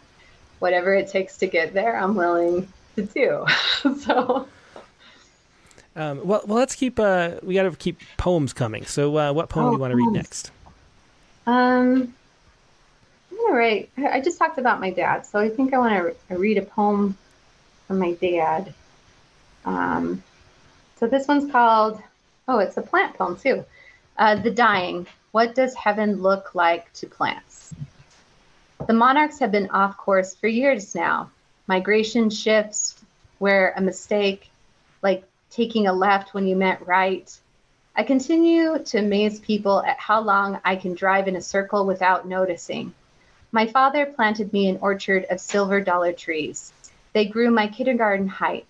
whatever 0.58 0.94
it 0.94 1.08
takes 1.08 1.36
to 1.38 1.46
get 1.46 1.74
there, 1.74 1.96
I'm 1.96 2.14
willing 2.14 2.68
to 2.96 3.02
do. 3.02 3.44
so 4.00 4.48
um, 5.96 6.26
well, 6.26 6.42
well, 6.46 6.58
let's 6.58 6.74
keep. 6.74 7.00
Uh, 7.00 7.32
we 7.42 7.54
got 7.54 7.62
to 7.62 7.70
keep 7.74 7.98
poems 8.18 8.52
coming. 8.52 8.84
So, 8.84 9.16
uh, 9.16 9.32
what 9.32 9.48
poem 9.48 9.66
oh, 9.66 9.70
do 9.70 9.76
you 9.76 9.80
want 9.80 9.92
to 9.92 9.96
read 9.96 10.12
next? 10.12 10.50
Um, 11.46 12.14
all 13.40 13.52
right. 13.52 13.90
I 13.96 14.20
just 14.20 14.38
talked 14.38 14.58
about 14.58 14.80
my 14.80 14.90
dad, 14.90 15.26
so 15.26 15.38
I 15.38 15.48
think 15.48 15.74
I 15.74 15.78
want 15.78 15.94
to 15.94 16.02
re- 16.02 16.36
read 16.36 16.58
a 16.58 16.62
poem 16.62 17.16
from 17.86 17.98
my 17.98 18.12
dad. 18.12 18.74
Um, 19.64 20.22
so 20.98 21.06
this 21.06 21.28
one's 21.28 21.50
called. 21.50 22.00
Oh, 22.48 22.58
it's 22.58 22.76
a 22.76 22.82
plant 22.82 23.14
poem 23.16 23.36
too. 23.36 23.64
Uh, 24.16 24.36
the 24.36 24.50
dying. 24.50 25.06
What 25.32 25.54
does 25.54 25.74
heaven 25.74 26.22
look 26.22 26.54
like 26.54 26.92
to 26.94 27.06
plants? 27.06 27.74
The 28.86 28.92
monarchs 28.92 29.38
have 29.40 29.52
been 29.52 29.70
off 29.70 29.96
course 29.96 30.34
for 30.34 30.46
years 30.46 30.94
now. 30.94 31.30
Migration 31.66 32.30
shifts 32.30 32.94
where 33.38 33.74
a 33.76 33.80
mistake, 33.80 34.50
like 35.02 35.24
taking 35.50 35.86
a 35.86 35.92
left 35.92 36.32
when 36.34 36.46
you 36.46 36.56
meant 36.56 36.86
right. 36.86 37.36
I 37.94 38.02
continue 38.04 38.78
to 38.78 38.98
amaze 38.98 39.40
people 39.40 39.82
at 39.82 39.98
how 39.98 40.20
long 40.20 40.60
I 40.64 40.76
can 40.76 40.94
drive 40.94 41.28
in 41.28 41.36
a 41.36 41.40
circle 41.40 41.84
without 41.84 42.28
noticing. 42.28 42.94
My 43.56 43.66
father 43.66 44.04
planted 44.04 44.52
me 44.52 44.68
an 44.68 44.80
orchard 44.82 45.24
of 45.30 45.40
silver 45.40 45.80
dollar 45.80 46.12
trees. 46.12 46.74
They 47.14 47.24
grew 47.24 47.50
my 47.50 47.68
kindergarten 47.68 48.28
height. 48.28 48.66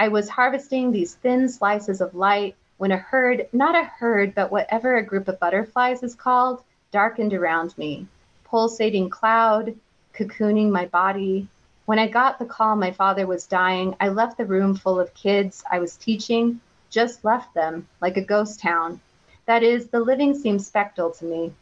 I 0.00 0.08
was 0.08 0.28
harvesting 0.28 0.90
these 0.90 1.14
thin 1.14 1.48
slices 1.48 2.00
of 2.00 2.16
light 2.16 2.56
when 2.78 2.90
a 2.90 2.96
herd, 2.96 3.46
not 3.52 3.76
a 3.76 3.84
herd, 3.84 4.34
but 4.34 4.50
whatever 4.50 4.96
a 4.96 5.04
group 5.04 5.28
of 5.28 5.38
butterflies 5.38 6.02
is 6.02 6.16
called, 6.16 6.64
darkened 6.90 7.32
around 7.32 7.78
me. 7.78 8.08
Pulsating 8.42 9.10
cloud, 9.10 9.76
cocooning 10.12 10.72
my 10.72 10.86
body, 10.86 11.46
when 11.84 12.00
I 12.00 12.08
got 12.08 12.40
the 12.40 12.46
call 12.46 12.74
my 12.74 12.90
father 12.90 13.28
was 13.28 13.46
dying, 13.46 13.94
I 14.00 14.08
left 14.08 14.38
the 14.38 14.44
room 14.44 14.74
full 14.74 14.98
of 14.98 15.14
kids 15.14 15.62
I 15.70 15.78
was 15.78 15.94
teaching, 15.96 16.60
just 16.90 17.24
left 17.24 17.54
them, 17.54 17.86
like 18.00 18.16
a 18.16 18.24
ghost 18.24 18.58
town. 18.58 19.00
That 19.46 19.62
is, 19.62 19.86
the 19.86 20.00
living 20.00 20.34
seemed 20.34 20.62
spectral 20.62 21.12
to 21.12 21.24
me. 21.24 21.52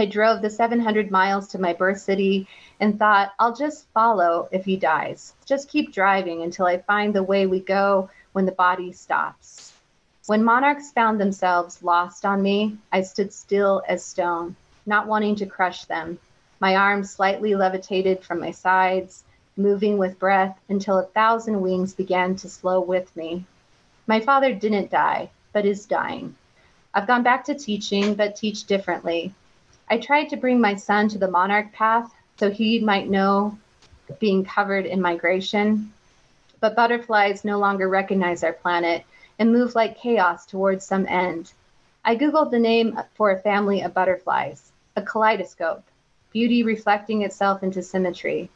I 0.00 0.06
drove 0.06 0.40
the 0.40 0.48
700 0.48 1.10
miles 1.10 1.48
to 1.48 1.60
my 1.60 1.74
birth 1.74 2.00
city 2.00 2.48
and 2.80 2.98
thought, 2.98 3.34
I'll 3.38 3.54
just 3.54 3.86
follow 3.92 4.48
if 4.50 4.64
he 4.64 4.78
dies. 4.78 5.34
Just 5.44 5.68
keep 5.68 5.92
driving 5.92 6.40
until 6.40 6.64
I 6.64 6.78
find 6.78 7.14
the 7.14 7.22
way 7.22 7.46
we 7.46 7.60
go 7.60 8.08
when 8.32 8.46
the 8.46 8.52
body 8.52 8.92
stops. 8.92 9.74
When 10.24 10.42
monarchs 10.42 10.90
found 10.90 11.20
themselves 11.20 11.82
lost 11.82 12.24
on 12.24 12.40
me, 12.40 12.78
I 12.90 13.02
stood 13.02 13.30
still 13.30 13.82
as 13.86 14.02
stone, 14.02 14.56
not 14.86 15.06
wanting 15.06 15.36
to 15.36 15.44
crush 15.44 15.84
them. 15.84 16.18
My 16.60 16.76
arms 16.76 17.10
slightly 17.10 17.54
levitated 17.54 18.24
from 18.24 18.40
my 18.40 18.52
sides 18.52 19.24
moving 19.54 19.98
with 19.98 20.18
breath 20.18 20.58
until 20.70 20.96
a 20.96 21.04
thousand 21.04 21.60
wings 21.60 21.92
began 21.92 22.36
to 22.36 22.48
slow 22.48 22.80
with 22.80 23.14
me. 23.14 23.44
My 24.06 24.20
father 24.20 24.54
didn't 24.54 24.90
die, 24.90 25.28
but 25.52 25.66
is 25.66 25.84
dying. 25.84 26.36
I've 26.94 27.06
gone 27.06 27.22
back 27.22 27.44
to 27.44 27.54
teaching, 27.54 28.14
but 28.14 28.34
teach 28.34 28.64
differently. 28.64 29.34
I 29.92 29.98
tried 29.98 30.28
to 30.28 30.36
bring 30.36 30.60
my 30.60 30.76
son 30.76 31.08
to 31.08 31.18
the 31.18 31.30
monarch 31.30 31.72
path 31.72 32.14
so 32.38 32.48
he 32.48 32.78
might 32.78 33.10
know 33.10 33.58
being 34.20 34.44
covered 34.44 34.86
in 34.86 35.02
migration. 35.02 35.92
But 36.60 36.76
butterflies 36.76 37.44
no 37.44 37.58
longer 37.58 37.88
recognize 37.88 38.44
our 38.44 38.52
planet 38.52 39.04
and 39.40 39.52
move 39.52 39.74
like 39.74 39.98
chaos 39.98 40.46
towards 40.46 40.84
some 40.84 41.08
end. 41.08 41.52
I 42.04 42.14
Googled 42.14 42.52
the 42.52 42.58
name 42.60 43.00
for 43.14 43.32
a 43.32 43.40
family 43.40 43.80
of 43.80 43.92
butterflies, 43.92 44.70
a 44.94 45.02
kaleidoscope, 45.02 45.82
beauty 46.32 46.62
reflecting 46.62 47.22
itself 47.22 47.64
into 47.64 47.82
symmetry. 47.82 48.48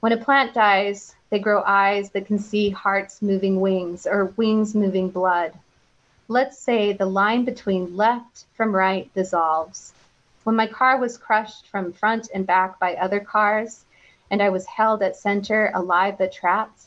When 0.00 0.12
a 0.12 0.18
plant 0.18 0.52
dies, 0.52 1.14
they 1.30 1.38
grow 1.38 1.62
eyes 1.64 2.10
that 2.10 2.26
can 2.26 2.38
see 2.38 2.68
hearts 2.68 3.22
moving 3.22 3.62
wings 3.62 4.06
or 4.06 4.26
wings 4.36 4.74
moving 4.74 5.08
blood. 5.08 5.54
Let's 6.28 6.58
say 6.58 6.92
the 6.92 7.06
line 7.06 7.46
between 7.46 7.96
left 7.96 8.44
from 8.54 8.76
right 8.76 9.12
dissolves. 9.14 9.94
When 10.50 10.56
my 10.56 10.66
car 10.66 10.98
was 10.98 11.16
crushed 11.16 11.68
from 11.68 11.92
front 11.92 12.28
and 12.34 12.44
back 12.44 12.80
by 12.80 12.96
other 12.96 13.20
cars, 13.20 13.84
and 14.32 14.42
I 14.42 14.48
was 14.48 14.66
held 14.66 15.00
at 15.00 15.14
center 15.14 15.70
alive 15.76 16.18
but 16.18 16.32
trapped, 16.32 16.86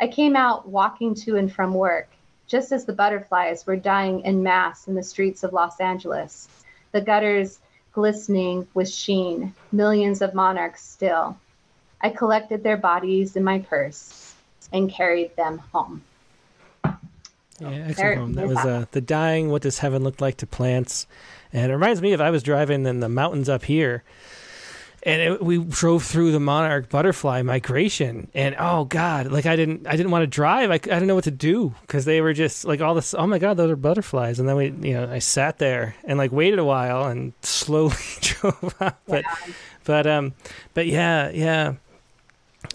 I 0.00 0.08
came 0.08 0.34
out 0.34 0.66
walking 0.66 1.14
to 1.22 1.36
and 1.36 1.52
from 1.52 1.74
work, 1.74 2.08
just 2.48 2.72
as 2.72 2.84
the 2.84 2.92
butterflies 2.92 3.68
were 3.68 3.76
dying 3.76 4.26
en 4.26 4.42
masse 4.42 4.88
in 4.88 4.96
the 4.96 5.02
streets 5.04 5.44
of 5.44 5.52
Los 5.52 5.78
Angeles, 5.78 6.48
the 6.90 7.00
gutters 7.00 7.60
glistening 7.92 8.66
with 8.74 8.90
sheen, 8.90 9.54
millions 9.70 10.20
of 10.20 10.34
monarchs 10.34 10.82
still. 10.82 11.38
I 12.00 12.10
collected 12.10 12.64
their 12.64 12.78
bodies 12.78 13.36
in 13.36 13.44
my 13.44 13.60
purse 13.60 14.34
and 14.72 14.90
carried 14.90 15.36
them 15.36 15.58
home. 15.72 16.02
Yeah, 17.60 17.68
excellent 17.70 18.16
poem. 18.16 18.32
That 18.34 18.48
was 18.48 18.58
uh, 18.58 18.86
the 18.90 19.00
dying. 19.00 19.50
What 19.50 19.62
does 19.62 19.78
heaven 19.78 20.02
look 20.02 20.20
like 20.20 20.38
to 20.38 20.46
plants? 20.48 21.06
And 21.54 21.70
it 21.70 21.74
reminds 21.74 22.02
me 22.02 22.12
of 22.12 22.20
I 22.20 22.30
was 22.30 22.42
driving 22.42 22.84
in 22.84 22.98
the 23.00 23.08
mountains 23.08 23.48
up 23.48 23.64
here, 23.64 24.02
and 25.04 25.22
it, 25.22 25.42
we 25.42 25.58
drove 25.58 26.02
through 26.02 26.32
the 26.32 26.40
monarch 26.40 26.88
butterfly 26.88 27.42
migration 27.42 28.28
and 28.34 28.56
oh 28.58 28.86
god 28.86 29.30
like 29.30 29.44
i 29.44 29.54
didn't 29.54 29.86
i 29.86 29.96
didn't 29.96 30.10
want 30.10 30.22
to 30.22 30.26
drive. 30.26 30.70
I, 30.70 30.74
I 30.74 30.78
didn't 30.78 31.06
know 31.06 31.14
what 31.14 31.24
to 31.24 31.30
do 31.30 31.74
because 31.82 32.06
they 32.06 32.20
were 32.20 32.32
just 32.32 32.64
like 32.64 32.80
all 32.80 32.94
this 32.94 33.14
oh 33.14 33.26
my 33.26 33.38
god 33.38 33.56
those 33.56 33.70
are 33.70 33.76
butterflies. 33.76 34.40
And 34.40 34.48
then 34.48 34.56
we 34.56 34.64
you 34.88 34.94
know 34.94 35.08
i 35.10 35.18
sat 35.20 35.58
there 35.58 35.94
and 36.04 36.18
like 36.18 36.32
waited 36.32 36.58
a 36.58 36.64
while 36.64 37.04
and 37.04 37.32
slowly 37.42 37.94
drove 38.20 38.74
up. 38.80 39.00
But 39.06 39.24
yeah. 39.24 39.52
but 39.84 40.06
um 40.06 40.34
but 40.72 40.86
yeah 40.86 41.30
yeah 41.30 41.74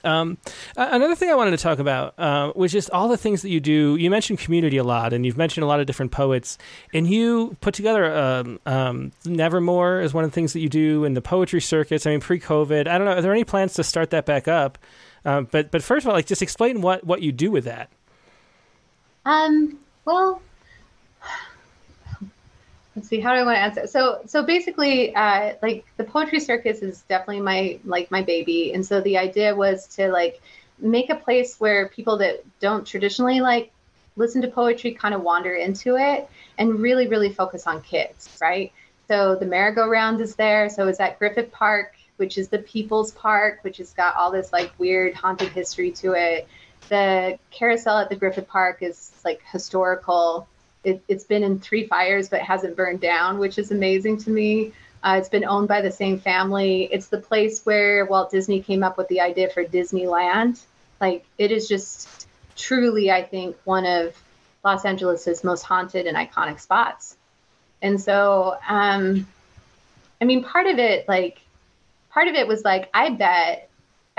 um, 0.04 0.38
another 0.76 1.16
thing 1.16 1.30
I 1.30 1.36
wanted 1.36 1.52
to 1.52 1.58
talk 1.58 1.80
about 1.80 2.14
uh, 2.18 2.52
was 2.56 2.72
just 2.72 2.90
all 2.92 3.08
the 3.08 3.18
things 3.18 3.42
that 3.42 3.50
you 3.50 3.60
do. 3.60 3.96
You 3.96 4.10
mentioned 4.10 4.40
community 4.40 4.78
a 4.78 4.84
lot, 4.84 5.14
and 5.14 5.26
you've 5.26 5.38
mentioned 5.38 5.64
a 5.64 5.68
lot 5.68 5.80
of 5.80 5.86
different 5.88 6.12
poets, 6.12 6.58
and 6.94 7.08
you 7.08 7.56
put 7.62 7.74
together 7.74 8.14
um, 8.14 8.60
um, 8.66 9.12
Nevermore 9.26 10.02
is 10.02 10.14
one 10.14 10.24
of 10.24 10.32
the 10.32 10.36
things 10.36 10.54
that 10.54 10.60
you 10.60 10.70
do 10.70 11.04
in 11.06 11.14
the 11.14 11.22
poetry 11.22 11.62
circuits. 11.62 12.06
I 12.06 12.12
mean, 12.12 12.22
pre-COVID, 12.22 12.88
I 12.88 12.98
don't 12.98 13.06
know. 13.06 13.14
Are 13.14 13.22
there 13.22 13.34
any 13.34 13.44
plans 13.44 13.74
to 13.76 13.84
start 13.84 14.10
that 14.12 14.26
back 14.26 14.48
up? 14.48 14.78
Um, 15.26 15.48
but 15.52 15.72
but 15.72 15.84
first 15.84 16.06
of 16.06 16.10
all, 16.10 16.16
like 16.16 16.26
just 16.26 16.42
explain 16.42 16.82
what 16.82 17.04
what 17.06 17.22
you 17.22 17.32
do 17.32 17.52
with 17.52 17.66
that. 17.66 17.90
Um. 19.26 19.80
Well, 20.06 20.42
let's 23.00 23.08
see 23.08 23.22
how 23.22 23.34
do 23.34 23.40
i 23.40 23.44
want 23.44 23.56
to 23.56 23.62
answer? 23.62 23.88
So 23.88 24.22
so 24.26 24.44
basically 24.44 25.16
uh, 25.16 25.54
like 25.62 25.86
the 25.96 26.04
poetry 26.04 26.42
circus 26.42 26.80
is 26.80 27.02
definitely 27.08 27.40
my 27.42 27.80
like 27.86 28.12
my 28.12 28.24
baby. 28.24 28.74
And 28.74 28.86
so 28.86 29.00
the 29.00 29.18
idea 29.18 29.56
was 29.56 29.88
to 29.96 30.12
like 30.12 30.42
make 30.80 31.10
a 31.10 31.16
place 31.16 31.60
where 31.60 31.88
people 31.88 32.18
that 32.18 32.44
don't 32.60 32.86
traditionally 32.86 33.40
like 33.40 33.72
listen 34.18 34.42
to 34.42 34.50
poetry 34.50 34.92
kind 34.92 35.14
of 35.14 35.22
wander 35.22 35.54
into 35.54 35.96
it 35.96 36.30
and 36.58 36.82
really 36.82 37.08
really 37.08 37.32
focus 37.32 37.68
on 37.68 37.82
kids 37.82 38.38
right? 38.42 38.74
So 39.08 39.36
the 39.36 39.46
merry-go-round 39.46 40.22
is 40.22 40.36
there. 40.36 40.70
So 40.70 40.88
it's 40.88 41.00
at 41.00 41.18
griffith 41.18 41.52
park 41.52 41.96
which 42.18 42.38
is 42.38 42.50
the 42.50 42.60
people's 42.60 43.14
park 43.14 43.60
which 43.62 43.78
has 43.78 43.94
got 43.94 44.18
all 44.18 44.30
this 44.30 44.52
like 44.52 44.74
weird 44.78 45.14
haunted 45.14 45.50
history 45.50 45.92
to 45.92 46.14
it. 46.14 46.50
The 46.90 47.40
carousel 47.50 48.00
at 48.00 48.10
the 48.10 48.18
griffith 48.18 48.50
park 48.50 48.80
is 48.82 49.14
like 49.24 49.42
historical 49.50 50.50
it, 50.84 51.02
has 51.10 51.24
been 51.24 51.44
in 51.44 51.60
three 51.60 51.88
fires 51.88 52.30
but 52.30 52.42
hasn't 52.42 52.76
burned 52.76 53.02
down, 53.02 53.40
which 53.40 53.58
is 53.58 53.72
amazing 53.72 54.18
to 54.20 54.30
me. 54.30 54.74
Uh, 55.04 55.16
it's 55.18 55.30
been 55.30 55.46
owned 55.46 55.68
by 55.68 55.82
the 55.82 55.92
same 55.92 56.20
family. 56.20 56.90
It's 56.92 57.08
the 57.08 57.20
place 57.20 57.66
where 57.66 58.06
Walt 58.06 58.32
Disney 58.32 58.62
came 58.62 58.84
up 58.84 58.98
with 58.98 59.08
the 59.08 59.22
idea 59.22 59.50
for 59.50 59.64
Disneyland. 59.64 60.62
Like 61.00 61.26
it 61.38 61.52
is 61.52 61.68
just 61.68 62.28
truly, 62.56 63.10
I 63.10 63.24
think, 63.24 63.56
one 63.64 63.86
of 63.86 64.16
Los 64.64 64.84
Angeles's 64.84 65.44
most 65.44 65.64
haunted 65.64 66.06
and 66.06 66.18
iconic 66.18 66.60
spots. 66.60 67.16
And 67.82 68.00
so, 68.00 68.58
um, 68.68 69.26
I 70.22 70.26
mean, 70.26 70.44
part 70.44 70.68
of 70.68 70.80
it, 70.80 71.08
like, 71.08 71.40
part 72.10 72.28
of 72.28 72.36
it 72.36 72.46
was 72.46 72.66
like, 72.66 72.90
I 72.94 73.12
bet 73.12 73.69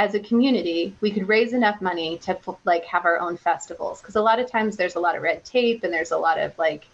as 0.00 0.14
a 0.14 0.20
community, 0.20 0.96
we 1.02 1.10
could 1.10 1.28
raise 1.28 1.52
enough 1.52 1.82
money 1.82 2.16
to 2.16 2.34
like 2.64 2.86
have 2.86 3.04
our 3.04 3.20
own 3.20 3.36
festivals. 3.36 4.00
Because 4.00 4.16
a 4.16 4.22
lot 4.22 4.40
of 4.40 4.50
times 4.50 4.78
there's 4.78 4.94
a 4.94 4.98
lot 4.98 5.14
of 5.14 5.20
red 5.22 5.44
tape 5.44 5.84
and 5.84 5.92
there's 5.92 6.10
a 6.10 6.16
lot 6.16 6.40
of 6.40 6.58
like, 6.58 6.86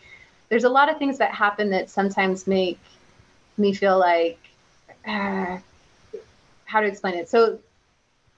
there's 0.49 0.65
a 0.65 0.69
lot 0.69 0.89
of 0.91 0.99
things 0.99 1.19
that 1.19 1.31
happen 1.31 1.71
that 1.71 1.89
sometimes 1.89 2.49
make 2.49 2.81
me 3.59 3.73
feel 3.73 3.97
like, 3.97 4.41
uh, 5.07 5.57
how 6.65 6.81
to 6.81 6.87
explain 6.89 7.15
it. 7.15 7.29
So, 7.29 7.61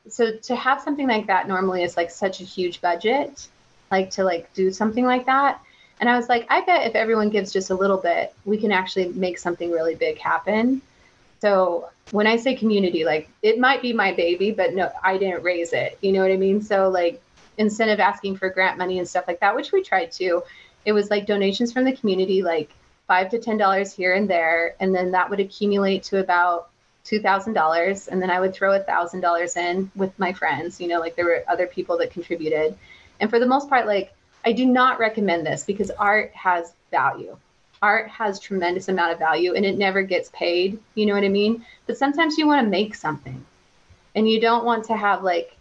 so 0.07 0.37
to 0.37 0.55
have 0.55 0.83
something 0.83 1.09
like 1.09 1.29
that 1.29 1.49
normally 1.49 1.83
is 1.83 1.97
like 1.97 2.11
such 2.11 2.43
a 2.43 2.45
huge 2.45 2.83
budget, 2.83 3.49
like 3.91 4.11
to 4.11 4.23
like 4.23 4.53
do 4.53 4.71
something 4.71 5.07
like 5.07 5.25
that. 5.25 5.63
And 5.99 6.11
I 6.11 6.17
was 6.19 6.29
like, 6.29 6.47
I 6.51 6.61
bet 6.61 6.87
if 6.87 6.95
everyone 6.95 7.31
gives 7.31 7.55
just 7.55 7.71
a 7.71 7.75
little 7.75 7.97
bit, 7.97 8.35
we 8.45 8.59
can 8.59 8.71
actually 8.71 9.09
make 9.09 9.39
something 9.39 9.71
really 9.71 9.95
big 9.95 10.19
happen. 10.19 10.83
So 11.41 11.89
when 12.11 12.27
I 12.27 12.37
say 12.37 12.55
community, 12.55 13.05
like 13.05 13.29
it 13.43 13.59
might 13.59 13.83
be 13.83 13.93
my 13.93 14.13
baby, 14.13 14.51
but 14.51 14.75
no, 14.75 14.91
I 15.03 15.19
didn't 15.19 15.43
raise 15.43 15.73
it. 15.73 15.99
You 16.01 16.13
know 16.13 16.23
what 16.23 16.31
I 16.31 16.37
mean? 16.37 16.63
So 16.63 16.89
like 16.89 17.21
instead 17.57 17.89
of 17.89 18.01
asking 18.01 18.37
for 18.37 18.49
grant 18.51 18.79
money 18.79 18.99
and 18.99 19.09
stuff 19.09 19.25
like 19.29 19.41
that, 19.41 19.55
which 19.55 19.73
we 19.73 19.83
tried 19.83 20.13
to, 20.13 20.43
it 20.85 20.93
was 20.93 21.11
like 21.11 21.27
donations 21.27 21.73
from 21.73 21.85
the 21.85 21.95
community, 21.95 22.43
like 22.43 22.71
five 23.07 23.31
to 23.31 23.39
ten 23.39 23.59
dollars 23.59 23.93
here 23.93 24.15
and 24.15 24.29
there, 24.29 24.75
and 24.81 24.95
then 24.95 25.11
that 25.13 25.29
would 25.31 25.41
accumulate 25.41 26.05
to 26.05 26.21
about 26.21 26.71
two 27.05 27.21
thousand 27.21 27.55
dollars, 27.55 28.09
and 28.09 28.23
then 28.23 28.31
I 28.31 28.41
would 28.41 28.55
throw 28.55 28.75
a 28.75 28.81
thousand 28.81 29.21
dollars 29.21 29.57
in 29.57 29.91
with 29.95 30.17
my 30.19 30.33
friends. 30.33 30.81
You 30.81 30.89
know, 30.89 31.01
like 31.01 31.17
there 31.17 31.25
were 31.25 31.45
other 31.49 31.67
people 31.67 31.99
that 31.99 32.11
contributed, 32.11 32.77
and 33.21 33.29
for 33.29 33.39
the 33.39 33.47
most 33.47 33.69
part, 33.69 33.87
like 33.87 34.15
I 34.45 34.53
do 34.53 34.65
not 34.65 34.99
recommend 34.99 35.45
this 35.45 35.65
because 35.65 35.91
art 35.91 36.33
has 36.35 36.73
value 36.91 37.37
art 37.83 38.09
has 38.09 38.41
tremendous 38.41 38.89
amount 38.89 39.13
of 39.13 39.19
value 39.19 39.55
and 39.55 39.65
it 39.65 39.79
never 39.79 40.03
gets 40.03 40.31
paid 40.31 40.79
you 40.95 41.07
know 41.07 41.15
what 41.15 41.25
i 41.25 41.29
mean? 41.29 41.65
But 41.87 41.99
sometimes 41.99 42.39
you 42.39 42.47
want 42.47 42.65
to 42.65 42.71
make 42.71 42.95
something. 42.95 43.45
And 44.15 44.29
you 44.29 44.41
don't 44.41 44.65
want 44.65 44.87
to 44.87 44.97
have 44.97 45.23
like 45.23 45.57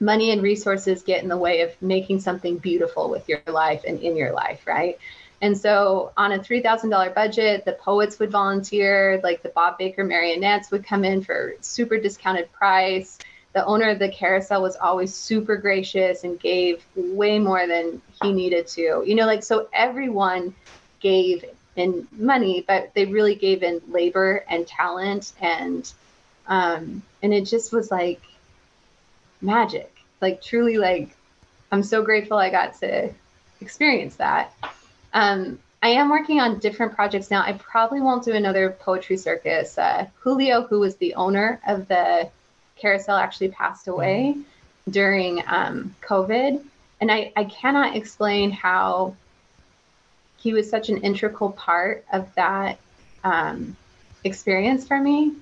money 0.00 0.30
and 0.30 0.42
resources 0.42 1.02
get 1.02 1.22
in 1.22 1.28
the 1.28 1.36
way 1.36 1.60
of 1.60 1.70
making 1.80 2.20
something 2.20 2.58
beautiful 2.58 3.10
with 3.10 3.28
your 3.28 3.42
life 3.46 3.84
and 3.86 4.00
in 4.00 4.16
your 4.16 4.32
life 4.32 4.66
right? 4.66 4.98
And 5.42 5.58
so 5.58 6.12
on 6.16 6.32
a 6.32 6.38
$3000 6.38 7.14
budget 7.14 7.64
the 7.64 7.72
poets 7.72 8.18
would 8.18 8.30
volunteer 8.30 9.20
like 9.22 9.42
the 9.42 9.50
bob 9.50 9.78
baker 9.78 10.04
marionettes 10.04 10.70
would 10.70 10.84
come 10.84 11.04
in 11.04 11.22
for 11.22 11.54
super 11.60 11.98
discounted 11.98 12.50
price 12.52 13.18
the 13.54 13.64
owner 13.64 13.88
of 13.88 14.00
the 14.00 14.08
carousel 14.08 14.60
was 14.60 14.76
always 14.76 15.14
super 15.14 15.56
gracious 15.56 16.24
and 16.24 16.38
gave 16.38 16.84
way 16.96 17.38
more 17.38 17.66
than 17.66 18.02
he 18.20 18.32
needed 18.32 18.66
to. 18.66 19.04
You 19.06 19.14
know, 19.14 19.26
like 19.26 19.44
so 19.44 19.68
everyone 19.72 20.54
gave 21.00 21.44
in 21.76 22.06
money, 22.12 22.64
but 22.66 22.92
they 22.94 23.06
really 23.06 23.36
gave 23.36 23.62
in 23.62 23.80
labor 23.88 24.44
and 24.48 24.66
talent 24.66 25.32
and 25.40 25.90
um 26.46 27.02
and 27.22 27.32
it 27.32 27.46
just 27.46 27.72
was 27.72 27.90
like 27.90 28.20
magic. 29.40 29.92
Like 30.20 30.42
truly 30.42 30.76
like 30.76 31.16
I'm 31.70 31.84
so 31.84 32.02
grateful 32.02 32.36
I 32.36 32.50
got 32.50 32.78
to 32.80 33.10
experience 33.60 34.16
that. 34.16 34.52
Um 35.12 35.60
I 35.80 35.88
am 35.88 36.08
working 36.08 36.40
on 36.40 36.58
different 36.58 36.94
projects 36.94 37.30
now. 37.30 37.42
I 37.42 37.52
probably 37.52 38.00
won't 38.00 38.24
do 38.24 38.32
another 38.32 38.70
poetry 38.70 39.18
circus. 39.18 39.76
Uh, 39.76 40.06
Julio, 40.20 40.62
who 40.62 40.80
was 40.80 40.96
the 40.96 41.14
owner 41.14 41.60
of 41.66 41.88
the 41.88 42.30
carousel 42.76 43.16
actually 43.16 43.48
passed 43.48 43.88
away 43.88 44.34
mm-hmm. 44.36 44.90
during 44.90 45.42
um, 45.46 45.94
COVID. 46.02 46.62
And 47.00 47.10
I, 47.10 47.32
I 47.36 47.44
cannot 47.44 47.96
explain 47.96 48.50
how 48.50 49.16
he 50.38 50.52
was 50.52 50.68
such 50.68 50.88
an 50.88 50.98
integral 50.98 51.52
part 51.52 52.04
of 52.12 52.32
that 52.34 52.78
um, 53.24 53.76
experience 54.24 54.86
for 54.86 54.98
me. 54.98 55.32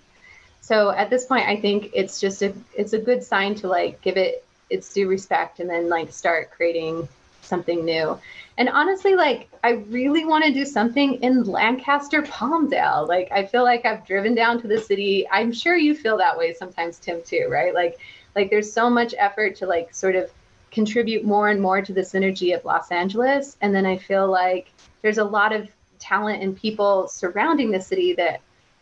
So 0.60 0.90
at 0.90 1.10
this 1.10 1.26
point, 1.26 1.48
I 1.48 1.56
think 1.56 1.90
it's 1.92 2.20
just 2.20 2.40
a 2.42 2.54
it's 2.74 2.92
a 2.92 2.98
good 2.98 3.24
sign 3.24 3.56
to 3.56 3.68
like 3.68 4.00
give 4.00 4.16
it 4.16 4.44
its 4.70 4.92
due 4.94 5.08
respect 5.08 5.58
and 5.58 5.68
then 5.68 5.88
like 5.88 6.12
start 6.12 6.52
creating 6.52 7.08
something 7.42 7.84
new. 7.84 8.18
And 8.58 8.68
honestly, 8.68 9.14
like 9.14 9.48
I 9.64 9.70
really 9.70 10.24
want 10.24 10.44
to 10.44 10.52
do 10.52 10.64
something 10.64 11.14
in 11.22 11.44
Lancaster, 11.44 12.22
Palmdale. 12.22 13.08
Like 13.08 13.30
I 13.32 13.44
feel 13.44 13.64
like 13.64 13.84
I've 13.84 14.06
driven 14.06 14.34
down 14.34 14.60
to 14.62 14.68
the 14.68 14.78
city. 14.78 15.26
I'm 15.30 15.52
sure 15.52 15.76
you 15.76 15.94
feel 15.94 16.18
that 16.18 16.36
way 16.36 16.54
sometimes, 16.54 16.98
Tim, 16.98 17.22
too, 17.24 17.48
right? 17.50 17.74
Like 17.74 17.98
like 18.34 18.50
there's 18.50 18.72
so 18.72 18.88
much 18.88 19.14
effort 19.18 19.56
to 19.56 19.66
like 19.66 19.94
sort 19.94 20.16
of 20.16 20.30
contribute 20.70 21.24
more 21.24 21.48
and 21.48 21.60
more 21.60 21.82
to 21.82 21.92
the 21.92 22.00
synergy 22.00 22.56
of 22.56 22.64
Los 22.64 22.90
Angeles. 22.90 23.56
And 23.60 23.74
then 23.74 23.84
I 23.84 23.98
feel 23.98 24.30
like 24.30 24.72
there's 25.02 25.18
a 25.18 25.24
lot 25.24 25.52
of 25.52 25.68
talent 25.98 26.42
and 26.42 26.56
people 26.56 27.08
surrounding 27.08 27.70
the 27.70 27.80
city 27.80 28.14
that 28.14 28.40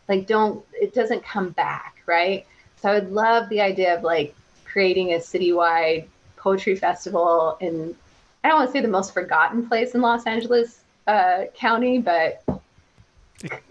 like 0.09 0.25
don't 0.25 0.65
it 0.73 0.93
doesn't 0.93 1.23
come 1.23 1.49
back, 1.49 1.97
right? 2.05 2.45
So 2.81 2.89
I 2.89 2.95
would 2.95 3.11
love 3.11 3.47
the 3.49 3.61
idea 3.61 3.95
of 3.95 4.03
like 4.03 4.35
creating 4.65 5.13
a 5.13 5.17
citywide 5.17 6.07
poetry 6.37 6.75
festival 6.75 7.57
in 7.59 7.95
I 8.43 8.49
don't 8.49 8.59
want 8.59 8.69
to 8.69 8.73
say 8.73 8.81
the 8.81 8.87
most 8.87 9.13
forgotten 9.13 9.67
place 9.67 9.93
in 9.93 10.01
Los 10.01 10.25
Angeles 10.25 10.81
uh, 11.07 11.43
County, 11.55 11.99
but 11.99 12.43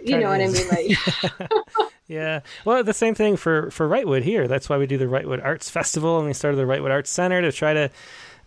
you 0.03 0.19
know 0.19 0.29
what 0.29 0.41
I 0.41 0.47
mean. 0.47 0.69
Like, 0.69 1.93
yeah. 2.09 2.41
Well, 2.65 2.83
the 2.85 2.95
same 2.95 3.15
thing 3.15 3.37
for 3.37 3.71
for 3.71 3.89
Wrightwood 3.89 4.23
here. 4.23 4.49
That's 4.49 4.69
why 4.69 4.79
we 4.79 4.87
do 4.87 4.99
the 4.99 5.07
Wrightwood 5.07 5.45
Arts 5.45 5.71
Festival, 5.71 6.19
and 6.19 6.27
we 6.27 6.33
started 6.33 6.57
the 6.57 6.65
Wrightwood 6.65 6.91
Arts 6.91 7.11
Center 7.11 7.41
to 7.41 7.53
try 7.53 7.75
to. 7.75 7.91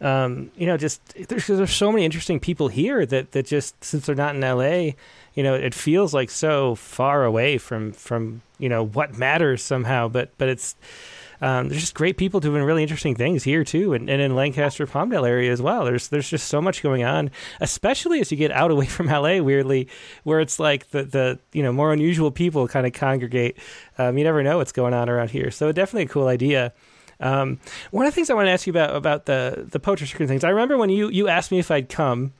Um, 0.01 0.51
you 0.57 0.65
know, 0.65 0.75
just 0.75 1.01
there's 1.29 1.47
there's 1.47 1.71
so 1.71 1.91
many 1.91 2.03
interesting 2.03 2.39
people 2.39 2.67
here 2.67 3.05
that, 3.05 3.31
that 3.31 3.45
just 3.45 3.81
since 3.81 4.05
they're 4.05 4.15
not 4.15 4.35
in 4.35 4.41
LA, 4.41 4.95
you 5.33 5.43
know, 5.43 5.53
it 5.53 5.73
feels 5.73 6.13
like 6.13 6.29
so 6.29 6.75
far 6.75 7.23
away 7.23 7.57
from 7.57 7.93
from 7.93 8.41
you 8.59 8.67
know 8.67 8.85
what 8.85 9.17
matters 9.17 9.63
somehow. 9.63 10.09
But 10.09 10.31
but 10.37 10.49
it's 10.49 10.75
um, 11.43 11.67
there's 11.67 11.81
just 11.81 11.93
great 11.93 12.15
people 12.15 12.39
doing 12.39 12.63
really 12.63 12.83
interesting 12.83 13.15
things 13.15 13.43
here 13.43 13.65
too, 13.65 13.91
and, 13.91 14.09
and 14.09 14.21
in 14.21 14.33
Lancaster 14.33 14.87
Palmdale 14.87 15.27
area 15.27 15.51
as 15.51 15.61
well. 15.61 15.83
There's 15.83 16.07
there's 16.07 16.29
just 16.29 16.47
so 16.47 16.61
much 16.61 16.81
going 16.81 17.03
on, 17.03 17.31
especially 17.59 18.21
as 18.21 18.31
you 18.31 18.37
get 18.37 18.49
out 18.51 18.71
away 18.71 18.85
from 18.87 19.07
LA. 19.07 19.39
Weirdly, 19.41 19.89
where 20.23 20.39
it's 20.39 20.57
like 20.57 20.91
the 20.91 21.03
the 21.03 21.39
you 21.51 21.61
know 21.61 21.73
more 21.73 21.91
unusual 21.91 22.31
people 22.31 22.69
kind 22.69 22.87
of 22.87 22.93
congregate. 22.93 23.57
Um, 23.97 24.17
you 24.17 24.23
never 24.23 24.41
know 24.41 24.57
what's 24.57 24.71
going 24.71 24.93
on 24.93 25.09
around 25.09 25.31
here, 25.31 25.51
so 25.51 25.69
definitely 25.73 26.03
a 26.03 26.07
cool 26.07 26.27
idea. 26.27 26.71
Um, 27.19 27.59
one 27.91 28.05
of 28.05 28.13
the 28.13 28.15
things 28.15 28.29
I 28.29 28.35
want 28.35 28.47
to 28.47 28.51
ask 28.51 28.65
you 28.65 28.71
about 28.71 28.95
about 28.95 29.25
the 29.25 29.67
the 29.69 29.81
poetry 29.81 30.07
circuit 30.07 30.29
things. 30.29 30.45
I 30.45 30.49
remember 30.49 30.77
when 30.77 30.89
you 30.89 31.09
you 31.09 31.27
asked 31.27 31.51
me 31.51 31.59
if 31.59 31.69
I'd 31.71 31.89
come 31.89 32.31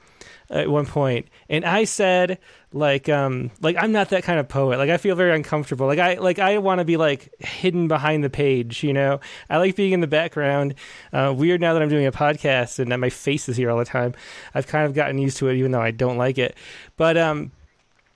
at 0.53 0.69
one 0.69 0.85
point, 0.85 1.27
and 1.49 1.65
I 1.65 1.83
said 1.83 2.37
like 2.71 3.09
um 3.09 3.51
like 3.61 3.75
I'm 3.77 3.91
not 3.91 4.09
that 4.09 4.23
kind 4.23 4.39
of 4.39 4.47
poet. 4.47 4.77
Like 4.77 4.89
I 4.89 4.97
feel 4.97 5.15
very 5.15 5.35
uncomfortable. 5.35 5.87
Like 5.87 5.99
I 5.99 6.15
like 6.15 6.39
I 6.39 6.57
want 6.59 6.79
to 6.79 6.85
be 6.85 6.97
like 6.97 7.33
hidden 7.39 7.87
behind 7.87 8.23
the 8.23 8.29
page. 8.29 8.83
You 8.83 8.93
know, 8.93 9.19
I 9.49 9.57
like 9.57 9.75
being 9.75 9.93
in 9.93 10.01
the 10.01 10.07
background. 10.07 10.75
Uh, 11.11 11.33
weird 11.35 11.59
now 11.59 11.73
that 11.73 11.81
I'm 11.81 11.89
doing 11.89 12.05
a 12.05 12.11
podcast 12.11 12.79
and 12.79 12.91
that 12.91 12.99
my 12.99 13.09
face 13.09 13.49
is 13.49 13.57
here 13.57 13.69
all 13.69 13.77
the 13.77 13.85
time. 13.85 14.13
I've 14.53 14.67
kind 14.67 14.85
of 14.85 14.93
gotten 14.93 15.17
used 15.17 15.37
to 15.37 15.49
it, 15.49 15.55
even 15.57 15.71
though 15.71 15.81
I 15.81 15.91
don't 15.91 16.17
like 16.17 16.37
it. 16.37 16.55
But 16.97 17.17
um 17.17 17.51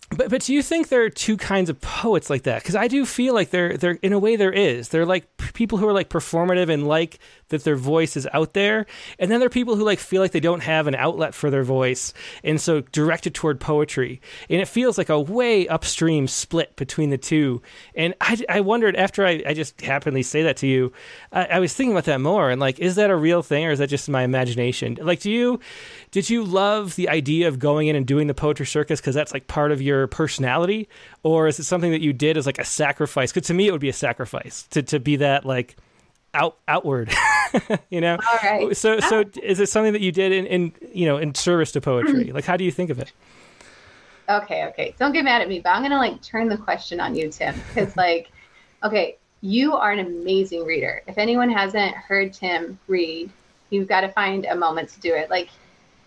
but 0.10 0.30
but 0.30 0.42
do 0.42 0.54
you 0.54 0.64
think 0.64 0.88
there 0.88 1.04
are 1.04 1.10
two 1.10 1.36
kinds 1.36 1.70
of 1.70 1.82
poets 1.82 2.30
like 2.30 2.44
that? 2.44 2.64
Because 2.64 2.76
I 2.76 2.88
do 2.88 3.06
feel 3.06 3.34
like 3.34 3.50
there 3.50 3.76
there 3.76 4.00
in 4.02 4.14
a 4.14 4.20
way 4.20 4.38
there 4.38 4.54
is. 4.54 4.90
They're 4.90 5.06
like 5.06 5.26
p- 5.38 5.52
people 5.54 5.78
who 5.78 5.88
are 5.88 5.94
like 5.94 6.10
performative 6.10 6.70
and 6.70 6.88
like 6.88 7.20
that 7.50 7.66
their 7.66 7.76
voice 7.76 8.16
is 8.16 8.28
out 8.32 8.54
there, 8.54 8.86
and 9.20 9.30
then 9.30 9.40
there 9.40 9.48
are 9.48 9.50
people 9.50 9.76
who 9.76 9.84
like 9.84 10.00
feel 10.00 10.22
like 10.22 10.32
they 10.32 10.40
don't 10.40 10.64
have 10.64 10.88
an 10.88 10.96
outlet 10.96 11.34
for 11.34 11.50
their 11.50 11.64
voice, 11.64 12.14
and 12.42 12.60
so 12.62 12.82
directed 12.82 13.34
toward 13.34 13.60
poetry. 13.60 14.22
And 14.50 14.62
it 14.62 14.70
feels 14.70 14.98
like 14.98 15.10
a 15.10 15.20
way 15.20 15.68
upstream 15.68 16.28
split 16.28 16.78
between 16.78 17.10
the 17.10 17.18
two. 17.18 17.62
And 17.94 18.14
I, 18.22 18.38
I 18.48 18.62
wondered 18.62 18.96
after 18.96 19.26
I, 19.26 19.44
I 19.46 19.54
just 19.54 19.82
happenly 19.82 20.24
say 20.24 20.44
that 20.44 20.58
to 20.58 20.68
you, 20.68 20.94
I, 21.34 21.46
I 21.46 21.60
was 21.60 21.74
thinking 21.74 21.92
about 21.92 22.06
that 22.06 22.22
more 22.22 22.50
and 22.50 22.62
like, 22.62 22.80
is 22.80 22.96
that 22.96 23.10
a 23.10 23.16
real 23.16 23.42
thing 23.42 23.66
or 23.66 23.72
is 23.72 23.80
that 23.80 23.88
just 23.88 24.08
my 24.08 24.24
imagination? 24.24 24.98
Like, 25.02 25.20
do 25.20 25.32
you 25.32 25.60
did 26.12 26.30
you 26.30 26.44
love 26.46 26.96
the 26.96 27.10
idea 27.10 27.50
of 27.50 27.60
going 27.60 27.88
in 27.88 27.96
and 27.96 28.06
doing 28.06 28.28
the 28.28 28.34
poetry 28.34 28.66
circus 28.66 29.02
because 29.02 29.16
that's 29.16 29.34
like 29.34 29.48
part 29.48 29.72
of 29.72 29.82
your 29.82 29.97
personality, 30.06 30.88
or 31.24 31.48
is 31.48 31.58
it 31.58 31.64
something 31.64 31.90
that 31.90 32.02
you 32.02 32.14
did 32.14 32.38
as 32.38 32.46
like 32.46 32.60
a 32.60 32.64
sacrifice? 32.64 33.32
Because 33.32 33.48
to 33.48 33.56
me, 33.56 33.68
it 33.68 33.72
would 33.72 33.82
be 33.82 33.90
a 33.90 33.94
sacrifice 33.94 34.64
to 34.70 34.84
to 34.84 35.00
be 35.00 35.16
that 35.16 35.46
like 35.46 35.78
out 36.36 36.58
outward, 36.68 37.12
you 37.90 38.02
know. 38.02 38.18
All 38.18 38.40
right. 38.44 38.78
So 38.78 39.00
so 39.00 39.22
uh, 39.22 39.26
is 39.42 39.60
it 39.60 39.70
something 39.70 39.94
that 39.94 40.02
you 40.02 40.12
did 40.12 40.32
in, 40.32 40.46
in 40.46 40.74
you 40.94 41.08
know 41.08 41.18
in 41.18 41.34
service 41.34 41.72
to 41.72 41.82
poetry? 41.82 42.26
like, 42.34 42.46
how 42.46 42.58
do 42.58 42.64
you 42.64 42.72
think 42.72 42.92
of 42.92 43.00
it? 43.00 43.12
Okay, 44.30 44.66
okay. 44.66 44.94
Don't 45.00 45.14
get 45.14 45.24
mad 45.24 45.42
at 45.42 45.48
me, 45.48 45.62
but 45.62 45.70
I'm 45.70 45.82
gonna 45.82 45.98
like 45.98 46.22
turn 46.22 46.50
the 46.50 46.58
question 46.58 47.00
on 47.00 47.16
you, 47.16 47.30
Tim, 47.30 47.56
because 47.74 47.96
like, 47.96 48.30
okay, 48.84 49.18
you 49.42 49.76
are 49.76 49.92
an 49.92 50.00
amazing 50.00 50.66
reader. 50.66 51.02
If 51.08 51.18
anyone 51.18 51.50
hasn't 51.50 51.96
heard 51.96 52.34
Tim 52.34 52.78
read, 52.88 53.30
you've 53.70 53.88
got 53.88 54.02
to 54.02 54.10
find 54.10 54.46
a 54.46 54.56
moment 54.56 54.90
to 54.90 55.00
do 55.00 55.14
it. 55.14 55.30
Like, 55.30 55.50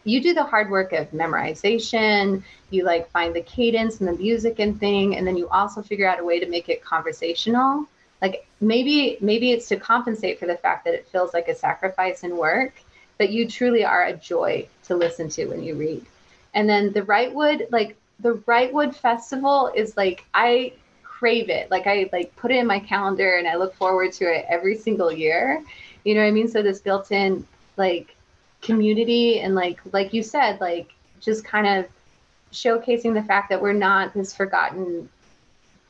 you 0.05 0.22
do 0.22 0.34
the 0.34 0.43
hard 0.43 0.70
work 0.70 0.93
of 0.93 1.11
memorization. 1.11 2.43
You 2.71 2.85
like 2.85 3.11
find 3.11 3.35
the 3.35 3.43
cadence 3.43 4.01
and 4.01 4.09
the 4.09 4.12
music 4.12 4.59
and 4.59 4.79
thing, 4.79 5.16
and 5.16 5.27
then 5.27 5.37
you 5.37 5.49
also 5.49 5.83
figure 5.83 6.09
out 6.09 6.21
a 6.21 6.25
way 6.25 6.41
to 6.41 6.47
make 6.47 6.68
it 6.68 6.85
conversational. 6.85 7.87
Like 8.23 8.47
maybe 8.61 9.16
maybe 9.21 9.53
it's 9.53 9.68
to 9.68 9.77
compensate 9.77 10.39
for 10.39 10.47
the 10.47 10.57
fact 10.57 10.85
that 10.85 10.95
it 10.95 11.09
feels 11.09 11.33
like 11.35 11.49
a 11.49 11.55
sacrifice 11.55 12.23
and 12.23 12.37
work, 12.37 12.75
but 13.18 13.31
you 13.31 13.49
truly 13.49 13.85
are 13.85 14.05
a 14.05 14.16
joy 14.16 14.68
to 14.85 14.97
listen 14.97 15.29
to 15.31 15.47
when 15.47 15.62
you 15.62 15.75
read. 15.75 16.05
And 16.55 16.68
then 16.68 16.93
the 16.93 17.03
Wrightwood, 17.03 17.71
like 17.71 17.97
the 18.21 18.35
Wrightwood 18.35 18.95
Festival 18.95 19.73
is 19.75 19.97
like 19.97 20.25
I 20.35 20.73
crave 21.03 21.51
it. 21.51 21.71
Like 21.71 21.87
I 21.87 22.09
like 22.12 22.35
put 22.37 22.51
it 22.51 22.57
in 22.57 22.66
my 22.66 22.81
calendar 22.81 23.37
and 23.37 23.47
I 23.47 23.57
look 23.57 23.75
forward 23.75 24.12
to 24.14 24.25
it 24.25 24.47
every 24.49 24.77
single 24.77 25.12
year. 25.12 25.62
You 26.05 26.14
know 26.14 26.23
what 26.23 26.29
I 26.29 26.33
mean? 26.33 26.49
So 26.49 26.62
this 26.62 26.81
built-in 26.81 27.47
like 27.77 28.16
community 28.62 29.41
and 29.41 29.55
like 29.55 29.81
like 29.93 30.12
you 30.12 30.23
said, 30.23 30.61
like 30.61 30.93
just 31.21 31.45
kind 31.45 31.66
of 31.66 31.87
showcasing 32.53 33.15
the 33.15 33.23
fact 33.23 33.51
that 33.51 33.61
we're 33.61 33.73
not 33.73 34.15
this 34.15 34.35
forgotten 34.35 35.09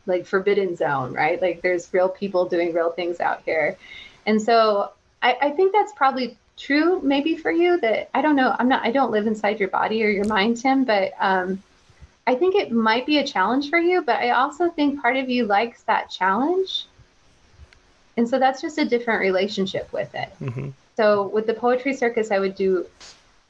like 0.07 0.27
forbidden 0.27 0.77
zone, 0.77 1.13
right? 1.13 1.41
Like 1.41 1.63
there's 1.63 1.93
real 1.93 2.09
people 2.09 2.47
doing 2.47 2.73
real 2.73 2.91
things 2.91 3.21
out 3.21 3.43
here. 3.45 3.77
And 4.27 4.41
so 4.41 4.93
I, 5.23 5.37
I 5.41 5.51
think 5.51 5.73
that's 5.73 5.93
probably 5.93 6.37
true 6.57 7.01
maybe 7.01 7.37
for 7.37 7.51
you 7.51 7.81
that 7.81 8.11
I 8.13 8.21
don't 8.21 8.37
know. 8.37 8.55
I'm 8.59 8.69
not 8.69 8.85
I 8.85 8.91
don't 8.91 9.11
live 9.11 9.27
inside 9.27 9.59
your 9.59 9.69
body 9.69 10.05
or 10.05 10.09
your 10.09 10.27
mind, 10.27 10.59
Tim, 10.59 10.85
but 10.85 11.13
um 11.19 11.63
I 12.27 12.35
think 12.35 12.55
it 12.55 12.71
might 12.71 13.07
be 13.07 13.19
a 13.19 13.27
challenge 13.27 13.71
for 13.71 13.79
you, 13.79 14.03
but 14.03 14.17
I 14.17 14.31
also 14.31 14.71
think 14.71 15.01
part 15.01 15.17
of 15.17 15.29
you 15.29 15.47
likes 15.47 15.83
that 15.85 16.11
challenge. 16.11 16.87
And 18.17 18.29
so 18.29 18.39
that's 18.39 18.61
just 18.61 18.79
a 18.79 18.85
different 18.85 19.21
relationship 19.21 19.91
with 19.93 20.15
it. 20.15 20.29
Mm-hmm. 20.41 20.71
So 20.97 21.29
with 21.29 21.47
the 21.47 21.55
poetry 21.55 21.95
circus, 21.95 22.31
I 22.31 22.39
would 22.39 22.55
do, 22.55 22.87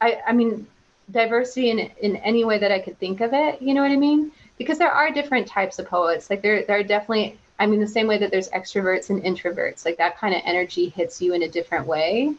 I, 0.00 0.20
I 0.26 0.32
mean, 0.32 0.66
diversity 1.10 1.70
in 1.70 1.78
in 2.00 2.16
any 2.16 2.44
way 2.44 2.58
that 2.58 2.72
I 2.72 2.78
could 2.78 2.98
think 2.98 3.20
of 3.20 3.32
it. 3.32 3.60
You 3.62 3.74
know 3.74 3.82
what 3.82 3.90
I 3.90 3.96
mean? 3.96 4.32
Because 4.58 4.78
there 4.78 4.90
are 4.90 5.10
different 5.10 5.46
types 5.46 5.78
of 5.78 5.88
poets. 5.88 6.30
Like 6.30 6.42
there, 6.42 6.64
there 6.64 6.78
are 6.78 6.82
definitely. 6.82 7.38
I 7.58 7.66
mean, 7.66 7.80
the 7.80 7.86
same 7.86 8.06
way 8.06 8.16
that 8.18 8.30
there's 8.30 8.48
extroverts 8.50 9.10
and 9.10 9.22
introverts. 9.22 9.84
Like 9.84 9.98
that 9.98 10.16
kind 10.18 10.34
of 10.34 10.40
energy 10.44 10.88
hits 10.88 11.20
you 11.20 11.34
in 11.34 11.42
a 11.42 11.48
different 11.48 11.86
way. 11.86 12.34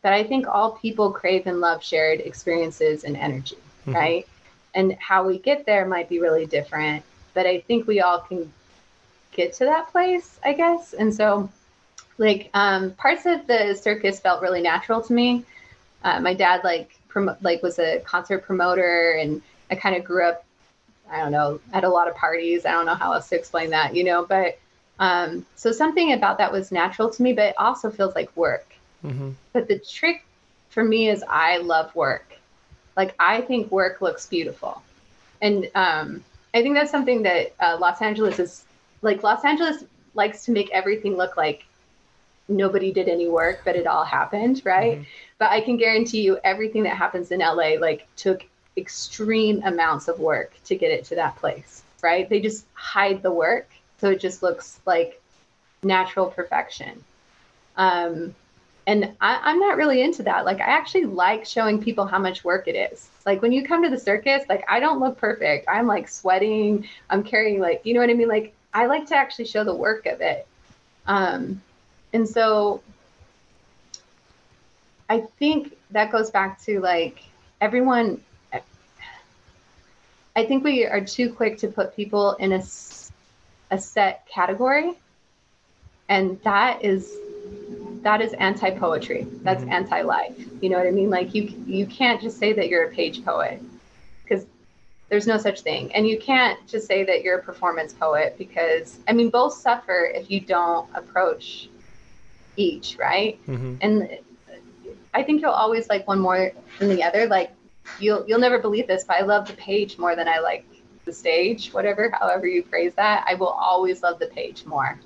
But 0.00 0.14
I 0.14 0.24
think 0.24 0.46
all 0.46 0.72
people 0.72 1.12
crave 1.12 1.46
and 1.46 1.60
love 1.60 1.82
shared 1.84 2.20
experiences 2.20 3.04
and 3.04 3.16
energy, 3.16 3.56
Mhm. 3.86 3.94
right? 3.94 4.28
And 4.74 4.94
how 4.94 5.24
we 5.26 5.38
get 5.38 5.66
there 5.66 5.86
might 5.86 6.08
be 6.08 6.18
really 6.18 6.46
different. 6.46 7.02
But 7.34 7.46
I 7.46 7.60
think 7.60 7.86
we 7.86 8.00
all 8.00 8.20
can 8.20 8.50
get 9.32 9.52
to 9.54 9.64
that 9.66 9.92
place, 9.92 10.38
I 10.44 10.52
guess. 10.54 10.94
And 10.94 11.14
so 11.14 11.50
like 12.18 12.50
um, 12.54 12.92
parts 12.92 13.26
of 13.26 13.46
the 13.46 13.74
circus 13.74 14.20
felt 14.20 14.40
really 14.42 14.62
natural 14.62 15.02
to 15.02 15.12
me. 15.12 15.44
Uh, 16.02 16.20
my 16.20 16.34
dad 16.34 16.62
like 16.64 16.96
prom- 17.14 17.36
like 17.40 17.62
was 17.62 17.78
a 17.78 18.00
concert 18.00 18.40
promoter, 18.40 19.12
and 19.12 19.40
I 19.70 19.76
kind 19.76 19.96
of 19.96 20.04
grew 20.04 20.24
up. 20.24 20.44
I 21.10 21.20
don't 21.20 21.32
know 21.32 21.60
at 21.72 21.84
a 21.84 21.88
lot 21.88 22.08
of 22.08 22.14
parties. 22.16 22.66
I 22.66 22.72
don't 22.72 22.84
know 22.84 22.94
how 22.94 23.12
else 23.12 23.28
to 23.30 23.36
explain 23.36 23.70
that, 23.70 23.94
you 23.94 24.04
know. 24.04 24.26
But 24.26 24.58
um, 24.98 25.46
so 25.54 25.72
something 25.72 26.12
about 26.12 26.36
that 26.38 26.52
was 26.52 26.70
natural 26.70 27.08
to 27.08 27.22
me, 27.22 27.32
but 27.32 27.44
it 27.44 27.54
also 27.56 27.90
feels 27.90 28.14
like 28.14 28.34
work. 28.36 28.74
Mm-hmm. 29.02 29.30
But 29.54 29.68
the 29.68 29.78
trick 29.78 30.26
for 30.68 30.84
me 30.84 31.08
is 31.08 31.24
I 31.28 31.58
love 31.58 31.94
work. 31.94 32.38
Like 32.96 33.14
I 33.18 33.40
think 33.40 33.70
work 33.70 34.02
looks 34.02 34.26
beautiful, 34.26 34.82
and 35.40 35.70
um, 35.74 36.24
I 36.52 36.62
think 36.62 36.74
that's 36.74 36.90
something 36.90 37.22
that 37.22 37.54
uh, 37.60 37.78
Los 37.80 38.02
Angeles 38.02 38.38
is 38.38 38.64
like. 39.00 39.22
Los 39.22 39.44
Angeles 39.44 39.84
likes 40.14 40.44
to 40.44 40.52
make 40.52 40.70
everything 40.70 41.16
look 41.16 41.36
like 41.36 41.64
nobody 42.48 42.92
did 42.92 43.08
any 43.08 43.28
work, 43.28 43.60
but 43.64 43.74
it 43.74 43.86
all 43.86 44.04
happened, 44.04 44.62
right? 44.64 44.98
Mhm. 44.98 45.06
But 45.38 45.50
I 45.50 45.60
can 45.60 45.76
guarantee 45.76 46.22
you, 46.22 46.38
everything 46.44 46.84
that 46.84 46.96
happens 46.96 47.30
in 47.30 47.40
LA 47.40 47.74
like 47.80 48.06
took 48.16 48.44
extreme 48.76 49.62
amounts 49.64 50.08
of 50.08 50.18
work 50.18 50.52
to 50.64 50.76
get 50.76 50.90
it 50.90 51.04
to 51.06 51.14
that 51.16 51.36
place, 51.36 51.82
right? 52.02 52.28
They 52.28 52.40
just 52.40 52.66
hide 52.74 53.22
the 53.22 53.32
work, 53.32 53.68
so 53.98 54.10
it 54.10 54.20
just 54.20 54.42
looks 54.42 54.80
like 54.86 55.20
natural 55.82 56.26
perfection. 56.26 57.02
Um, 57.76 58.34
and 58.86 59.12
I, 59.20 59.40
I'm 59.42 59.58
not 59.60 59.76
really 59.76 60.02
into 60.02 60.22
that. 60.24 60.44
Like, 60.44 60.60
I 60.60 60.64
actually 60.64 61.06
like 61.06 61.46
showing 61.46 61.82
people 61.82 62.06
how 62.06 62.18
much 62.18 62.44
work 62.44 62.68
it 62.68 62.92
is. 62.92 63.08
Like, 63.24 63.40
when 63.40 63.52
you 63.52 63.64
come 63.64 63.82
to 63.82 63.88
the 63.88 63.98
circus, 63.98 64.44
like, 64.48 64.64
I 64.68 64.78
don't 64.80 65.00
look 65.00 65.16
perfect. 65.16 65.66
I'm 65.68 65.86
like 65.86 66.08
sweating. 66.08 66.86
I'm 67.08 67.22
carrying, 67.22 67.60
like, 67.60 67.80
you 67.84 67.94
know 67.94 68.00
what 68.00 68.10
I 68.10 68.14
mean? 68.14 68.28
Like, 68.28 68.54
I 68.74 68.86
like 68.86 69.06
to 69.06 69.16
actually 69.16 69.46
show 69.46 69.64
the 69.64 69.74
work 69.74 70.06
of 70.06 70.20
it. 70.20 70.46
Um, 71.06 71.62
and 72.12 72.28
so 72.28 72.82
I 75.08 75.20
think 75.38 75.76
that 75.90 76.10
goes 76.10 76.30
back 76.30 76.60
to 76.62 76.80
like 76.80 77.22
everyone. 77.60 78.20
I 80.36 80.44
think 80.44 80.64
we 80.64 80.84
are 80.86 81.00
too 81.00 81.32
quick 81.32 81.58
to 81.58 81.68
put 81.68 81.94
people 81.94 82.32
in 82.34 82.52
a, 82.52 82.62
a 83.70 83.78
set 83.78 84.26
category. 84.26 84.94
And 86.08 86.40
that 86.42 86.84
is 86.84 87.16
that 88.02 88.20
is 88.20 88.34
anti-poetry. 88.34 89.26
That's 89.42 89.64
Mhm. 89.64 89.70
anti-life. 89.72 90.36
You 90.60 90.68
know 90.68 90.76
what 90.78 90.86
I 90.86 90.90
mean? 90.90 91.08
Like 91.10 91.34
you 91.34 91.42
you 91.66 91.86
can't 91.86 92.20
just 92.20 92.38
say 92.38 92.52
that 92.52 92.68
you're 92.68 92.84
a 92.84 92.90
page 92.90 93.24
poet 93.24 93.62
because 94.22 94.46
there's 95.08 95.26
no 95.26 95.38
such 95.38 95.60
thing. 95.60 95.94
And 95.94 96.06
you 96.06 96.18
can't 96.18 96.58
just 96.66 96.86
say 96.86 97.04
that 97.04 97.22
you're 97.22 97.38
a 97.38 97.42
performance 97.42 97.92
poet 97.92 98.36
because 98.36 98.98
I 99.08 99.12
mean 99.12 99.30
both 99.30 99.54
suffer 99.54 100.10
if 100.14 100.30
you 100.30 100.40
don't 100.40 100.88
approach 100.94 101.68
each, 102.56 102.96
right? 102.98 103.38
Mm-hmm. 103.46 103.74
And 103.80 104.18
I 105.14 105.22
think 105.22 105.40
you'll 105.40 105.52
always 105.52 105.88
like 105.88 106.06
one 106.06 106.18
more 106.18 106.52
than 106.78 106.88
the 106.88 107.02
other. 107.02 107.26
Like 107.26 107.52
you'll 107.98 108.26
you'll 108.26 108.40
never 108.40 108.58
believe 108.58 108.86
this, 108.86 109.04
but 109.04 109.16
I 109.16 109.22
love 109.22 109.46
the 109.46 109.54
page 109.54 109.96
more 109.96 110.16
than 110.16 110.28
I 110.28 110.40
like 110.40 110.66
the 111.04 111.12
stage, 111.12 111.72
whatever, 111.72 112.10
however 112.10 112.46
you 112.46 112.62
phrase 112.62 112.94
that. 112.94 113.24
I 113.28 113.34
will 113.34 113.48
always 113.48 114.02
love 114.02 114.18
the 114.18 114.26
page 114.26 114.64
more. 114.64 114.98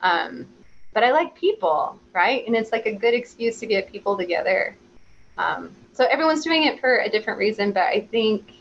Um, 0.00 0.46
but 0.92 1.02
I 1.02 1.10
like 1.12 1.34
people, 1.34 1.98
right? 2.12 2.46
And 2.46 2.54
it's 2.54 2.72
like 2.72 2.86
a 2.86 2.92
good 2.92 3.14
excuse 3.14 3.58
to 3.60 3.66
get 3.66 3.90
people 3.90 4.16
together. 4.16 4.76
Um, 5.36 5.74
so 5.92 6.04
everyone's 6.04 6.44
doing 6.44 6.64
it 6.64 6.80
for 6.80 6.98
a 6.98 7.08
different 7.08 7.38
reason, 7.38 7.72
but 7.72 7.82
I 7.82 8.00
think 8.00 8.52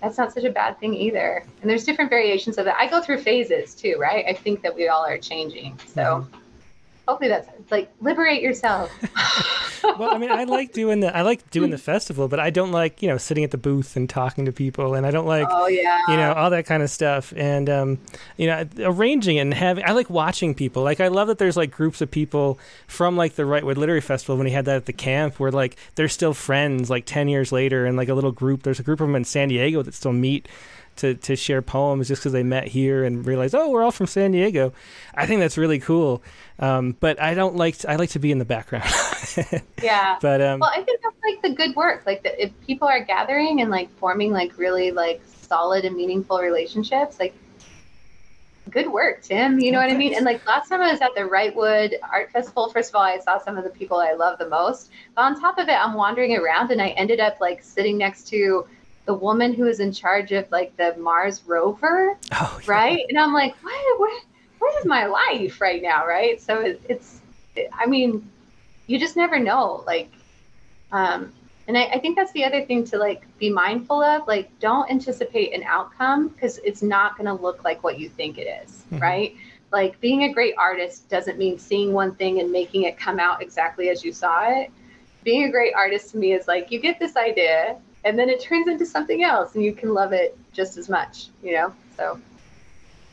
that's 0.00 0.18
not 0.18 0.32
such 0.32 0.44
a 0.44 0.50
bad 0.50 0.78
thing 0.78 0.94
either. 0.94 1.44
And 1.60 1.70
there's 1.70 1.84
different 1.84 2.10
variations 2.10 2.58
of 2.58 2.66
it. 2.66 2.74
I 2.76 2.86
go 2.86 3.00
through 3.00 3.18
phases 3.18 3.74
too, 3.74 3.96
right? 3.98 4.24
I 4.26 4.34
think 4.34 4.62
that 4.62 4.74
we 4.74 4.88
all 4.88 5.04
are 5.04 5.18
changing. 5.18 5.78
So 5.86 6.02
mm-hmm. 6.02 6.39
Hopefully 7.10 7.28
that's 7.28 7.48
like 7.70 7.90
liberate 8.00 8.40
yourself. 8.40 8.90
well, 9.98 10.14
I 10.14 10.18
mean, 10.18 10.30
I 10.30 10.44
like 10.44 10.72
doing 10.72 11.00
the 11.00 11.14
I 11.14 11.22
like 11.22 11.50
doing 11.50 11.70
the 11.70 11.78
festival, 11.78 12.28
but 12.28 12.38
I 12.38 12.50
don't 12.50 12.70
like 12.70 13.02
you 13.02 13.08
know 13.08 13.16
sitting 13.18 13.42
at 13.42 13.50
the 13.50 13.58
booth 13.58 13.96
and 13.96 14.08
talking 14.08 14.44
to 14.44 14.52
people, 14.52 14.94
and 14.94 15.04
I 15.04 15.10
don't 15.10 15.26
like 15.26 15.48
oh 15.50 15.66
yeah 15.66 15.98
you 16.08 16.16
know 16.16 16.32
all 16.32 16.50
that 16.50 16.66
kind 16.66 16.82
of 16.82 16.90
stuff, 16.90 17.32
and 17.36 17.68
um, 17.68 17.98
you 18.36 18.46
know 18.46 18.64
arranging 18.78 19.38
and 19.38 19.52
having. 19.52 19.84
I 19.84 19.92
like 19.92 20.08
watching 20.08 20.54
people. 20.54 20.82
Like 20.84 21.00
I 21.00 21.08
love 21.08 21.28
that 21.28 21.38
there's 21.38 21.56
like 21.56 21.72
groups 21.72 22.00
of 22.00 22.10
people 22.10 22.58
from 22.86 23.16
like 23.16 23.34
the 23.34 23.42
Wrightwood 23.42 23.76
Literary 23.76 24.00
Festival 24.00 24.36
when 24.36 24.46
he 24.46 24.52
had 24.52 24.66
that 24.66 24.76
at 24.76 24.86
the 24.86 24.92
camp, 24.92 25.40
where 25.40 25.50
like 25.50 25.76
they're 25.96 26.08
still 26.08 26.34
friends 26.34 26.90
like 26.90 27.06
ten 27.06 27.28
years 27.28 27.50
later, 27.50 27.86
and 27.86 27.96
like 27.96 28.08
a 28.08 28.14
little 28.14 28.32
group. 28.32 28.62
There's 28.62 28.80
a 28.80 28.84
group 28.84 29.00
of 29.00 29.08
them 29.08 29.16
in 29.16 29.24
San 29.24 29.48
Diego 29.48 29.82
that 29.82 29.94
still 29.94 30.12
meet 30.12 30.48
to, 31.00 31.14
to 31.14 31.36
share 31.36 31.62
poems 31.62 32.08
just 32.08 32.22
because 32.22 32.32
they 32.32 32.42
met 32.42 32.68
here 32.68 33.04
and 33.04 33.26
realized, 33.26 33.54
oh, 33.54 33.70
we're 33.70 33.82
all 33.82 33.90
from 33.90 34.06
San 34.06 34.32
Diego. 34.32 34.72
I 35.14 35.26
think 35.26 35.40
that's 35.40 35.58
really 35.58 35.78
cool. 35.78 36.22
Um, 36.58 36.96
but 37.00 37.20
I 37.20 37.34
don't 37.34 37.56
like 37.56 37.78
to, 37.78 37.90
I 37.90 37.96
like 37.96 38.10
to 38.10 38.18
be 38.18 38.30
in 38.30 38.38
the 38.38 38.44
background. 38.44 38.90
yeah. 39.82 40.18
But 40.20 40.40
um, 40.40 40.60
well, 40.60 40.70
I 40.70 40.82
think 40.82 41.00
that's 41.02 41.16
like 41.24 41.42
the 41.42 41.50
good 41.50 41.74
work. 41.74 42.02
Like 42.06 42.22
the, 42.22 42.42
if 42.42 42.52
people 42.60 42.86
are 42.86 43.02
gathering 43.02 43.60
and 43.60 43.70
like 43.70 43.90
forming 43.96 44.32
like 44.32 44.56
really 44.58 44.90
like 44.90 45.22
solid 45.26 45.84
and 45.84 45.96
meaningful 45.96 46.38
relationships, 46.38 47.18
like 47.18 47.34
good 48.70 48.90
work, 48.92 49.22
Tim. 49.22 49.58
You 49.58 49.72
know 49.72 49.78
what 49.78 49.90
I 49.90 49.96
mean? 49.96 50.14
And 50.14 50.24
like 50.24 50.46
last 50.46 50.68
time 50.68 50.80
I 50.80 50.92
was 50.92 51.00
at 51.00 51.14
the 51.14 51.22
Wrightwood 51.22 51.94
Art 52.12 52.30
Festival, 52.30 52.68
first 52.70 52.90
of 52.90 52.96
all, 52.96 53.02
I 53.02 53.18
saw 53.18 53.38
some 53.38 53.56
of 53.56 53.64
the 53.64 53.70
people 53.70 53.98
I 53.98 54.12
love 54.12 54.38
the 54.38 54.48
most. 54.48 54.90
But 55.16 55.22
on 55.22 55.40
top 55.40 55.58
of 55.58 55.68
it, 55.68 55.74
I'm 55.74 55.94
wandering 55.94 56.36
around 56.36 56.70
and 56.70 56.80
I 56.80 56.88
ended 56.90 57.20
up 57.20 57.40
like 57.40 57.62
sitting 57.62 57.98
next 57.98 58.28
to 58.28 58.66
the 59.10 59.14
woman 59.14 59.52
who 59.52 59.66
is 59.66 59.80
in 59.80 59.90
charge 59.90 60.30
of 60.30 60.48
like 60.52 60.76
the 60.76 60.94
Mars 60.96 61.42
rover, 61.44 62.16
oh, 62.30 62.60
yeah. 62.62 62.70
right? 62.70 63.04
And 63.08 63.18
I'm 63.18 63.32
like, 63.32 63.56
what, 63.60 63.98
what, 63.98 64.22
what 64.60 64.78
is 64.78 64.86
my 64.86 65.06
life 65.06 65.60
right 65.60 65.82
now, 65.82 66.06
right? 66.06 66.40
So 66.40 66.60
it, 66.60 66.80
it's, 66.88 67.20
it, 67.56 67.68
I 67.72 67.86
mean, 67.86 68.30
you 68.86 69.00
just 69.00 69.16
never 69.16 69.40
know, 69.40 69.82
like, 69.84 70.12
um, 70.92 71.32
and 71.66 71.76
I, 71.76 71.86
I 71.86 71.98
think 71.98 72.16
that's 72.16 72.30
the 72.30 72.44
other 72.44 72.64
thing 72.64 72.84
to 72.84 72.98
like 72.98 73.24
be 73.38 73.50
mindful 73.50 74.00
of. 74.00 74.28
Like, 74.28 74.56
don't 74.60 74.88
anticipate 74.88 75.54
an 75.54 75.64
outcome 75.64 76.28
because 76.28 76.58
it's 76.58 76.82
not 76.82 77.18
going 77.18 77.26
to 77.26 77.42
look 77.42 77.64
like 77.64 77.82
what 77.82 77.98
you 77.98 78.08
think 78.08 78.38
it 78.38 78.46
is, 78.64 78.84
mm-hmm. 78.92 78.98
right? 78.98 79.34
Like 79.72 80.00
being 80.00 80.22
a 80.22 80.32
great 80.32 80.54
artist 80.56 81.08
doesn't 81.08 81.36
mean 81.36 81.58
seeing 81.58 81.92
one 81.92 82.14
thing 82.14 82.38
and 82.38 82.52
making 82.52 82.84
it 82.84 82.96
come 82.96 83.18
out 83.18 83.42
exactly 83.42 83.88
as 83.88 84.04
you 84.04 84.12
saw 84.12 84.48
it. 84.48 84.70
Being 85.24 85.42
a 85.46 85.50
great 85.50 85.74
artist 85.74 86.12
to 86.12 86.16
me 86.16 86.32
is 86.32 86.46
like 86.46 86.70
you 86.70 86.78
get 86.78 87.00
this 87.00 87.16
idea 87.16 87.76
and 88.04 88.18
then 88.18 88.28
it 88.28 88.40
turns 88.40 88.68
into 88.68 88.86
something 88.86 89.22
else 89.22 89.54
and 89.54 89.64
you 89.64 89.72
can 89.72 89.92
love 89.92 90.12
it 90.12 90.36
just 90.52 90.76
as 90.76 90.88
much 90.88 91.28
you 91.42 91.52
know? 91.52 91.72
So 91.96 92.20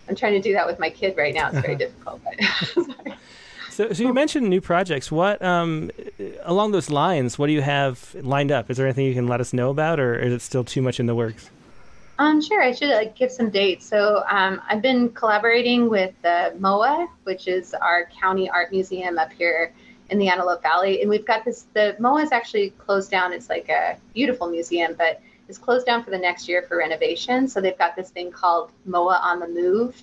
i'm 0.09 0.15
trying 0.15 0.33
to 0.33 0.41
do 0.41 0.53
that 0.53 0.65
with 0.65 0.79
my 0.79 0.89
kid 0.89 1.17
right 1.17 1.33
now. 1.33 1.49
It's 1.49 1.59
very 1.59 1.75
difficult 1.85 2.21
but 2.23 3.15
so, 3.69 3.91
so 3.93 4.03
you 4.03 4.13
mentioned 4.13 4.49
new 4.49 4.61
projects. 4.61 5.11
What 5.11 5.41
um, 5.41 5.91
along 6.43 6.71
those 6.71 6.89
lines 6.89 7.37
what 7.37 7.47
do 7.47 7.53
you 7.53 7.61
have 7.61 8.15
lined 8.21 8.51
up? 8.51 8.69
Is 8.69 8.77
there 8.77 8.85
anything 8.85 9.05
you 9.05 9.13
can 9.13 9.27
let 9.27 9.41
us 9.41 9.53
know 9.53 9.69
about 9.69 9.99
or 9.99 10.17
is 10.17 10.33
it 10.33 10.41
still 10.41 10.63
too 10.63 10.81
much 10.81 10.99
in 10.99 11.05
the 11.05 11.15
works? 11.15 11.49
Um, 12.19 12.41
sure. 12.41 12.63
I 12.63 12.71
should 12.71 12.89
uh, 12.89 13.05
give 13.15 13.31
some 13.31 13.49
dates. 13.49 13.85
So 13.85 14.23
um, 14.29 14.61
I've 14.67 14.81
been 14.81 15.09
collaborating 15.09 15.87
with 15.87 16.13
the 16.23 16.55
MOAH, 16.59 17.07
which 17.23 17.47
is 17.47 17.73
our 17.75 18.09
county 18.19 18.49
art 18.49 18.71
museum 18.71 19.19
up 19.19 19.31
here 19.31 19.71
in 20.09 20.17
the 20.17 20.29
Antelope 20.29 20.61
Valley. 20.61 21.01
And 21.01 21.09
we've 21.09 21.25
got 21.25 21.45
this, 21.45 21.65
the 21.73 21.95
MOAH 21.99 22.23
is 22.23 22.31
actually 22.31 22.71
closed 22.71 23.11
down. 23.11 23.33
It's 23.33 23.49
like 23.49 23.69
a 23.69 23.97
beautiful 24.13 24.47
museum, 24.47 24.95
but 24.97 25.21
it's 25.47 25.57
closed 25.57 25.85
down 25.85 26.03
for 26.03 26.11
the 26.11 26.17
next 26.17 26.47
year 26.47 26.63
for 26.63 26.77
renovation. 26.77 27.47
So 27.47 27.61
they've 27.61 27.77
got 27.77 27.95
this 27.95 28.09
thing 28.09 28.31
called 28.31 28.71
MOAH 28.85 29.19
on 29.21 29.39
the 29.39 29.47
Move. 29.47 30.01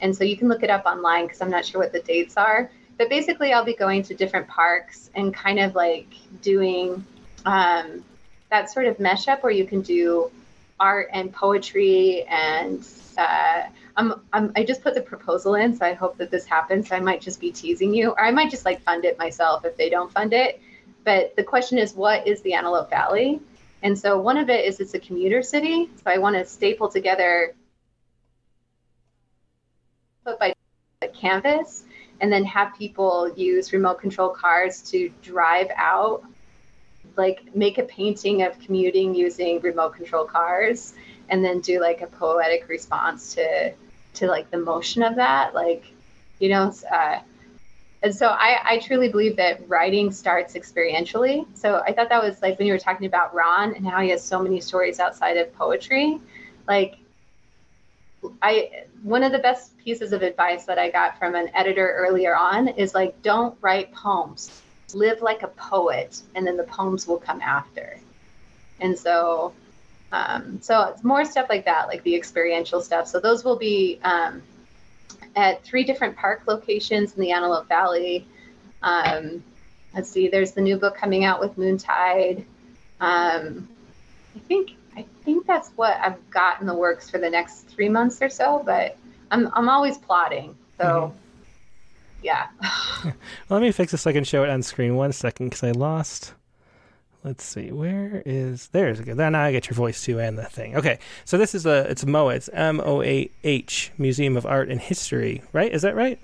And 0.00 0.16
so 0.16 0.24
you 0.24 0.36
can 0.36 0.48
look 0.48 0.62
it 0.62 0.70
up 0.70 0.86
online 0.86 1.26
because 1.26 1.40
I'm 1.40 1.50
not 1.50 1.64
sure 1.64 1.80
what 1.80 1.92
the 1.92 2.00
dates 2.00 2.36
are. 2.36 2.70
But 2.96 3.08
basically, 3.08 3.52
I'll 3.52 3.64
be 3.64 3.74
going 3.74 4.02
to 4.04 4.14
different 4.14 4.48
parks 4.48 5.08
and 5.14 5.32
kind 5.32 5.60
of 5.60 5.74
like 5.74 6.08
doing 6.42 7.04
um, 7.46 8.04
that 8.50 8.70
sort 8.70 8.86
of 8.86 8.98
mesh 8.98 9.28
up 9.28 9.42
where 9.42 9.52
you 9.52 9.66
can 9.66 9.82
do 9.82 10.30
art 10.80 11.08
and 11.12 11.32
poetry 11.32 12.24
and 12.24 12.84
uh, 13.16 13.62
I'm, 13.98 14.14
I'm, 14.32 14.52
I 14.54 14.62
just 14.62 14.82
put 14.82 14.94
the 14.94 15.02
proposal 15.02 15.56
in, 15.56 15.76
so 15.76 15.84
I 15.84 15.92
hope 15.92 16.16
that 16.18 16.30
this 16.30 16.46
happens. 16.46 16.88
So 16.88 16.96
I 16.96 17.00
might 17.00 17.20
just 17.20 17.40
be 17.40 17.50
teasing 17.50 17.92
you, 17.92 18.10
or 18.10 18.20
I 18.20 18.30
might 18.30 18.48
just 18.50 18.64
like 18.64 18.80
fund 18.82 19.04
it 19.04 19.18
myself 19.18 19.64
if 19.64 19.76
they 19.76 19.90
don't 19.90 20.10
fund 20.12 20.32
it. 20.32 20.62
But 21.04 21.34
the 21.34 21.42
question 21.42 21.78
is, 21.78 21.94
what 21.94 22.26
is 22.26 22.40
the 22.42 22.54
Antelope 22.54 22.90
Valley? 22.90 23.40
And 23.82 23.98
so 23.98 24.16
one 24.16 24.36
of 24.36 24.48
it 24.50 24.64
is 24.64 24.78
it's 24.78 24.94
a 24.94 25.00
commuter 25.00 25.42
city. 25.42 25.90
So 25.96 26.04
I 26.06 26.18
want 26.18 26.36
to 26.36 26.44
staple 26.44 26.88
together 26.88 27.54
put 30.24 30.38
by 30.38 30.54
canvas 31.12 31.84
and 32.20 32.32
then 32.32 32.44
have 32.44 32.76
people 32.76 33.32
use 33.36 33.72
remote 33.72 34.00
control 34.00 34.28
cars 34.28 34.80
to 34.82 35.10
drive 35.22 35.68
out 35.76 36.22
like 37.16 37.54
make 37.54 37.78
a 37.78 37.82
painting 37.84 38.42
of 38.42 38.58
commuting 38.60 39.14
using 39.14 39.60
remote 39.60 39.94
control 39.94 40.24
cars 40.24 40.94
and 41.30 41.44
then 41.44 41.60
do 41.60 41.80
like 41.80 42.00
a 42.00 42.06
poetic 42.06 42.68
response 42.68 43.34
to 43.34 43.72
to 44.18 44.26
like 44.26 44.50
the 44.50 44.58
motion 44.58 45.02
of 45.02 45.16
that 45.16 45.54
like 45.54 45.84
you 46.38 46.48
know 46.48 46.72
uh, 46.92 47.18
and 48.00 48.14
so 48.14 48.28
I, 48.28 48.58
I 48.64 48.78
truly 48.78 49.08
believe 49.08 49.34
that 49.38 49.68
writing 49.68 50.12
starts 50.12 50.54
experientially. 50.54 51.46
So 51.54 51.82
i 51.86 51.92
thought 51.92 52.08
that 52.08 52.22
was 52.22 52.40
like 52.42 52.58
when 52.58 52.66
you 52.66 52.72
were 52.72 52.78
talking 52.78 53.06
about 53.06 53.34
ron 53.34 53.74
and 53.74 53.86
how 53.86 54.00
he 54.00 54.10
has 54.10 54.22
so 54.22 54.40
many 54.40 54.60
stories 54.60 55.00
outside 55.00 55.36
of 55.36 55.52
poetry 55.54 56.20
like 56.66 56.98
i 58.42 58.70
one 59.02 59.22
of 59.22 59.32
the 59.32 59.38
best 59.38 59.76
pieces 59.78 60.12
of 60.12 60.22
advice 60.22 60.64
that 60.64 60.78
i 60.78 60.90
got 60.90 61.18
from 61.18 61.34
an 61.34 61.48
editor 61.54 61.94
earlier 61.96 62.34
on 62.36 62.68
is 62.68 62.94
like 62.94 63.20
don't 63.22 63.56
write 63.60 63.92
poems. 63.92 64.62
Live 64.94 65.20
like 65.20 65.42
a 65.42 65.48
poet 65.48 66.22
and 66.34 66.46
then 66.46 66.56
the 66.56 66.64
poems 66.64 67.06
will 67.06 67.18
come 67.18 67.40
after. 67.42 67.98
And 68.80 68.98
so 68.98 69.52
um, 70.12 70.60
so 70.62 70.84
it's 70.84 71.04
more 71.04 71.24
stuff 71.24 71.48
like 71.48 71.64
that, 71.66 71.88
like 71.88 72.02
the 72.02 72.14
experiential 72.14 72.80
stuff. 72.80 73.06
So 73.08 73.20
those 73.20 73.44
will 73.44 73.56
be 73.56 73.98
um, 74.02 74.42
at 75.36 75.62
three 75.64 75.84
different 75.84 76.16
park 76.16 76.42
locations 76.46 77.14
in 77.14 77.20
the 77.20 77.32
Antelope 77.32 77.68
Valley. 77.68 78.26
Um, 78.82 79.42
let's 79.94 80.08
see, 80.08 80.28
there's 80.28 80.52
the 80.52 80.60
new 80.60 80.76
book 80.76 80.96
coming 80.96 81.24
out 81.24 81.40
with 81.40 81.56
Moontide. 81.56 82.44
Um, 83.00 83.68
I 84.34 84.38
think 84.46 84.72
I 84.96 85.04
think 85.24 85.46
that's 85.46 85.68
what 85.76 85.96
I've 86.00 86.30
got 86.30 86.60
in 86.60 86.66
the 86.66 86.74
works 86.74 87.10
for 87.10 87.18
the 87.18 87.30
next 87.30 87.68
three 87.68 87.88
months 87.88 88.20
or 88.22 88.28
so. 88.30 88.62
But 88.64 88.96
I'm 89.30 89.50
I'm 89.54 89.68
always 89.68 89.98
plotting, 89.98 90.56
so. 90.78 90.84
Mm-hmm. 90.84 91.18
Yeah. 92.20 92.48
let 93.48 93.62
me 93.62 93.70
fix 93.70 93.92
this 93.92 94.02
so 94.02 94.10
I 94.10 94.12
can 94.12 94.24
show 94.24 94.42
it 94.42 94.50
on 94.50 94.64
screen. 94.64 94.96
One 94.96 95.12
second, 95.12 95.50
because 95.50 95.62
I 95.62 95.70
lost 95.70 96.34
let's 97.24 97.44
see 97.44 97.72
where 97.72 98.22
is 98.24 98.68
there's 98.68 99.00
a 99.00 99.02
good 99.02 99.16
now 99.16 99.42
i 99.42 99.52
get 99.52 99.68
your 99.68 99.74
voice 99.74 100.04
too 100.04 100.18
and 100.20 100.38
the 100.38 100.44
thing. 100.44 100.76
Okay 100.76 100.98
so 101.24 101.36
this 101.36 101.54
is 101.54 101.66
a 101.66 101.90
it's 101.90 102.04
MOAH 102.04 102.34
it's 102.34 102.48
m-o-a-h 102.52 103.92
museum 103.98 104.36
of 104.36 104.46
art 104.46 104.68
and 104.68 104.80
history 104.80 105.42
right? 105.52 105.72
Is 105.72 105.82
that 105.82 105.94
right? 105.96 106.20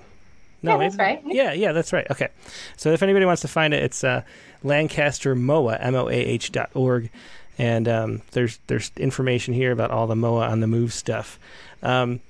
No 0.62 0.72
yeah, 0.72 0.78
that's 0.78 0.96
right. 0.96 1.22
yeah 1.26 1.52
yeah 1.52 1.72
that's 1.72 1.92
right 1.92 2.06
okay. 2.10 2.28
So 2.76 2.92
if 2.92 3.02
anybody 3.02 3.26
wants 3.26 3.42
to 3.42 3.48
find 3.48 3.74
it 3.74 3.82
it's 3.82 4.04
uh, 4.04 4.22
lancaster 4.62 5.34
MOAH 5.34 5.76
m-o-a-h 5.80 6.52
dot 6.52 6.70
org. 6.74 7.10
And 7.56 7.86
um, 7.86 8.22
there's 8.32 8.58
there's 8.66 8.90
information 8.96 9.54
here 9.54 9.70
about 9.70 9.92
all 9.92 10.08
the 10.08 10.16
MOAH 10.16 10.50
on 10.50 10.58
the 10.58 10.66
move 10.66 10.92
stuff. 10.92 11.38
Um, 11.84 12.20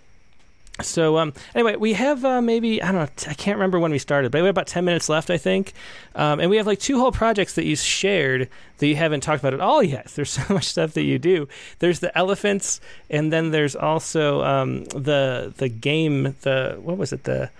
so 0.80 1.18
um, 1.18 1.32
anyway, 1.55 1.76
we 1.76 1.92
have 1.92 2.24
uh, 2.24 2.40
maybe 2.40 2.82
I 2.82 2.90
don't 2.90 3.02
know 3.02 3.30
I 3.30 3.34
can't 3.34 3.56
remember 3.56 3.78
when 3.78 3.92
we 3.92 3.98
started, 3.98 4.32
but 4.32 4.38
we 4.40 4.46
have 4.46 4.55
about 4.55 4.66
ten 4.66 4.84
minutes 4.84 5.09
left, 5.09 5.30
I 5.30 5.38
think, 5.38 5.72
um, 6.16 6.40
and 6.40 6.51
we 6.51 6.56
have 6.56 6.66
like 6.66 6.80
two 6.80 6.98
whole 6.98 7.12
projects 7.12 7.55
that 7.55 7.64
you 7.64 7.76
shared 7.76 8.48
that 8.78 8.86
you 8.86 8.96
haven't 8.96 9.20
talked 9.20 9.40
about 9.40 9.55
at 9.55 9.60
all 9.60 9.82
yet. 9.82 10.06
There's 10.14 10.30
so 10.30 10.42
much 10.52 10.66
stuff 10.66 10.94
that 10.94 11.05
you 11.05 11.18
do. 11.18 11.48
There's 11.78 12.01
the 12.01 12.16
elephants, 12.18 12.80
and 13.09 13.32
then 13.32 13.51
there's 13.52 13.76
also 13.76 14.42
um, 14.42 14.84
the 14.86 15.52
the 15.56 15.68
game. 15.68 16.34
The 16.42 16.78
what 16.82 16.98
was 16.98 17.12
it 17.12 17.24
the 17.24 17.51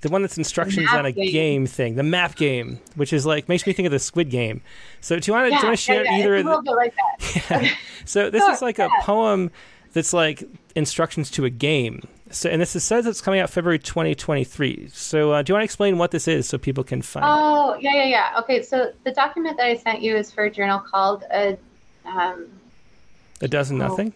the 0.00 0.08
one 0.08 0.22
that's 0.22 0.38
instructions 0.38 0.88
on 0.92 1.06
a 1.06 1.12
game. 1.12 1.32
game. 1.32 1.66
thing, 1.66 1.96
the 1.96 2.02
map 2.02 2.36
game, 2.36 2.78
which 2.94 3.12
is 3.12 3.26
like 3.26 3.48
makes 3.48 3.66
me 3.66 3.72
think 3.72 3.86
of 3.86 3.92
the 3.92 3.98
Squid 3.98 4.30
Game. 4.30 4.62
So 5.00 5.18
do 5.18 5.30
you 5.30 5.34
want 5.36 5.48
to 5.52 5.66
yeah, 5.66 5.74
share 5.74 6.04
yeah, 6.04 6.18
either? 6.18 6.36
It's 6.36 6.44
a 6.44 6.48
little 6.48 6.62
bit 6.62 6.74
like 6.76 6.94
that. 6.94 7.50
yeah. 7.62 7.70
So 8.04 8.30
this 8.30 8.42
sure, 8.44 8.52
is 8.52 8.62
like 8.62 8.78
a 8.78 8.88
poem 9.02 9.50
that's 9.92 10.12
like 10.12 10.44
instructions 10.74 11.30
to 11.32 11.44
a 11.44 11.50
game. 11.50 12.02
So, 12.30 12.48
and 12.48 12.62
this 12.62 12.76
is, 12.76 12.84
says 12.84 13.06
it's 13.06 13.20
coming 13.20 13.40
out 13.40 13.50
February 13.50 13.78
2023. 13.78 14.88
So, 14.92 15.32
uh, 15.32 15.42
do 15.42 15.50
you 15.50 15.54
want 15.54 15.62
to 15.62 15.64
explain 15.64 15.98
what 15.98 16.12
this 16.12 16.28
is 16.28 16.48
so 16.48 16.58
people 16.58 16.84
can 16.84 17.02
find 17.02 17.24
oh, 17.26 17.76
yeah, 17.80 17.94
yeah, 17.94 18.04
yeah. 18.04 18.40
Okay, 18.40 18.62
so 18.62 18.92
the 19.04 19.10
document 19.10 19.56
that 19.56 19.66
I 19.66 19.76
sent 19.76 20.00
you 20.00 20.16
is 20.16 20.30
for 20.30 20.44
a 20.44 20.50
journal 20.50 20.78
called 20.78 21.24
a. 21.32 21.58
Um, 22.04 22.46
a 23.40 23.48
dozen 23.48 23.82
oh, 23.82 23.88
nothing. 23.88 24.12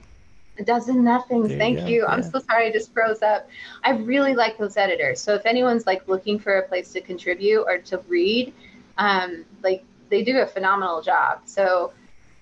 A 0.59 0.63
dozen 0.63 1.03
nothing. 1.03 1.49
There 1.49 1.59
Thank 1.59 1.81
you. 1.81 1.87
you. 1.87 2.03
Yeah. 2.03 2.07
I'm 2.07 2.23
so 2.23 2.39
sorry, 2.39 2.69
I 2.69 2.73
just 2.73 2.93
froze 2.93 3.23
up. 3.23 3.49
I 3.83 3.91
really 3.91 4.35
like 4.35 4.59
those 4.59 4.77
editors. 4.77 5.21
So 5.21 5.35
if 5.35 5.45
anyone's 5.45 5.87
like 5.87 6.07
looking 6.07 6.39
for 6.39 6.59
a 6.59 6.63
place 6.69 6.93
to 6.93 7.01
contribute 7.01 7.65
or 7.65 7.79
to 7.79 7.99
read, 8.07 8.53
um, 8.99 9.45
like 9.63 9.83
they 10.09 10.23
do 10.23 10.39
a 10.39 10.47
phenomenal 10.47 11.03
job. 11.03 11.41
So, 11.47 11.93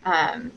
um, 0.05 0.53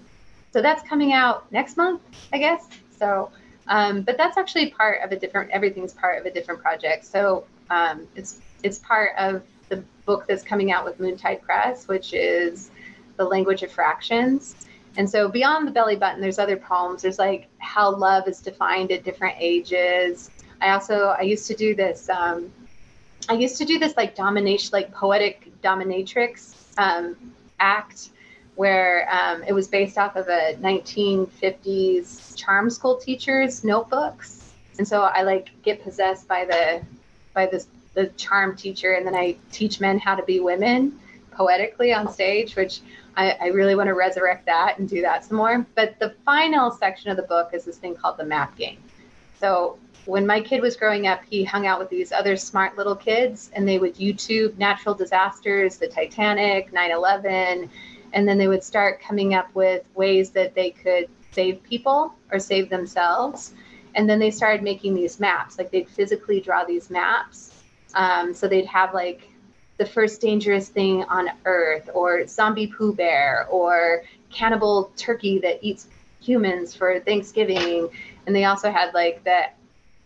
so 0.51 0.61
that's 0.61 0.87
coming 0.87 1.13
out 1.13 1.49
next 1.51 1.77
month, 1.77 2.01
I 2.33 2.37
guess. 2.37 2.67
So, 2.97 3.31
um, 3.67 4.01
but 4.01 4.17
that's 4.17 4.37
actually 4.37 4.71
part 4.71 5.01
of 5.03 5.11
a 5.11 5.15
different. 5.15 5.51
Everything's 5.51 5.93
part 5.93 6.19
of 6.19 6.25
a 6.25 6.31
different 6.31 6.61
project. 6.61 7.05
So 7.05 7.45
um, 7.69 8.07
it's 8.15 8.39
it's 8.63 8.79
part 8.79 9.11
of 9.17 9.43
the 9.69 9.83
book 10.05 10.25
that's 10.27 10.43
coming 10.43 10.71
out 10.71 10.85
with 10.85 10.99
Moontide 10.99 11.41
Press, 11.41 11.87
which 11.87 12.13
is 12.13 12.71
the 13.17 13.25
language 13.25 13.63
of 13.63 13.71
fractions. 13.71 14.55
And 14.97 15.09
so 15.09 15.27
beyond 15.27 15.67
the 15.67 15.71
belly 15.71 15.95
button, 15.95 16.21
there's 16.21 16.39
other 16.39 16.57
poems. 16.57 17.01
There's 17.01 17.19
like 17.19 17.47
how 17.57 17.93
love 17.95 18.27
is 18.27 18.39
defined 18.39 18.91
at 18.91 19.03
different 19.03 19.35
ages. 19.39 20.29
I 20.61 20.69
also 20.71 21.15
I 21.17 21.21
used 21.21 21.47
to 21.47 21.55
do 21.55 21.75
this. 21.75 22.09
Um, 22.09 22.51
I 23.27 23.33
used 23.33 23.57
to 23.57 23.65
do 23.65 23.79
this 23.79 23.97
like 23.97 24.15
domination, 24.15 24.69
like 24.71 24.93
poetic 24.93 25.51
dominatrix 25.61 26.53
um, 26.77 27.15
act, 27.59 28.09
where 28.55 29.07
um, 29.11 29.43
it 29.43 29.53
was 29.53 29.67
based 29.67 29.97
off 29.97 30.15
of 30.15 30.27
a 30.27 30.55
1950s 30.61 32.35
charm 32.35 32.69
school 32.69 32.97
teacher's 32.97 33.63
notebooks. 33.63 34.53
And 34.77 34.87
so 34.87 35.01
I 35.03 35.23
like 35.23 35.49
get 35.61 35.83
possessed 35.83 36.27
by 36.27 36.45
the 36.45 36.81
by 37.33 37.45
this 37.47 37.67
the 37.93 38.07
charm 38.17 38.55
teacher, 38.55 38.93
and 38.93 39.07
then 39.07 39.15
I 39.15 39.37
teach 39.51 39.79
men 39.79 39.99
how 39.99 40.15
to 40.15 40.23
be 40.23 40.39
women 40.39 40.99
poetically 41.31 41.93
on 41.93 42.11
stage, 42.11 42.55
which 42.55 42.81
I, 43.17 43.31
I 43.31 43.47
really 43.47 43.75
want 43.75 43.87
to 43.87 43.93
resurrect 43.93 44.45
that 44.45 44.77
and 44.77 44.87
do 44.87 45.01
that 45.01 45.25
some 45.25 45.37
more. 45.37 45.65
But 45.75 45.97
the 45.99 46.13
final 46.25 46.71
section 46.71 47.09
of 47.09 47.17
the 47.17 47.23
book 47.23 47.51
is 47.53 47.65
this 47.65 47.77
thing 47.77 47.95
called 47.95 48.17
the 48.17 48.25
map 48.25 48.57
game. 48.57 48.77
So 49.39 49.77
when 50.05 50.27
my 50.27 50.41
kid 50.41 50.61
was 50.61 50.75
growing 50.75 51.07
up, 51.07 51.21
he 51.29 51.43
hung 51.43 51.65
out 51.65 51.79
with 51.79 51.89
these 51.89 52.11
other 52.11 52.37
smart 52.37 52.77
little 52.77 52.95
kids, 52.95 53.49
and 53.53 53.67
they 53.67 53.79
would 53.79 53.95
YouTube 53.95 54.57
natural 54.57 54.93
disasters, 54.93 55.77
the 55.77 55.87
Titanic, 55.87 56.71
9 56.73 56.91
11, 56.91 57.69
and 58.15 58.27
then 58.27 58.37
they 58.37 58.47
would 58.47 58.63
start 58.63 59.01
coming 59.01 59.33
up 59.33 59.53
with 59.53 59.83
ways 59.93 60.31
that 60.31 60.55
they 60.55 60.71
could 60.71 61.09
save 61.31 61.61
people 61.63 62.15
or 62.31 62.39
save 62.39 62.69
themselves. 62.69 63.53
And 63.93 64.09
then 64.09 64.19
they 64.19 64.31
started 64.31 64.63
making 64.63 64.95
these 64.95 65.19
maps, 65.19 65.57
like 65.57 65.69
they'd 65.69 65.89
physically 65.89 66.39
draw 66.39 66.63
these 66.63 66.89
maps. 66.89 67.51
Um, 67.93 68.33
so 68.33 68.47
they'd 68.47 68.65
have 68.65 68.93
like 68.93 69.29
the 69.77 69.85
first 69.85 70.21
dangerous 70.21 70.69
thing 70.69 71.03
on 71.03 71.29
earth, 71.43 71.89
or 71.93 72.25
zombie 72.25 72.67
Pooh 72.67 72.93
Bear, 72.93 73.47
or 73.49 74.03
cannibal 74.31 74.91
turkey 74.95 75.39
that 75.39 75.59
eats 75.61 75.87
humans 76.21 76.73
for 76.73 77.01
Thanksgiving. 77.01 77.89
And 78.25 78.35
they 78.35 78.45
also 78.45 78.71
had 78.71 78.93
like 78.93 79.23
the 79.25 79.43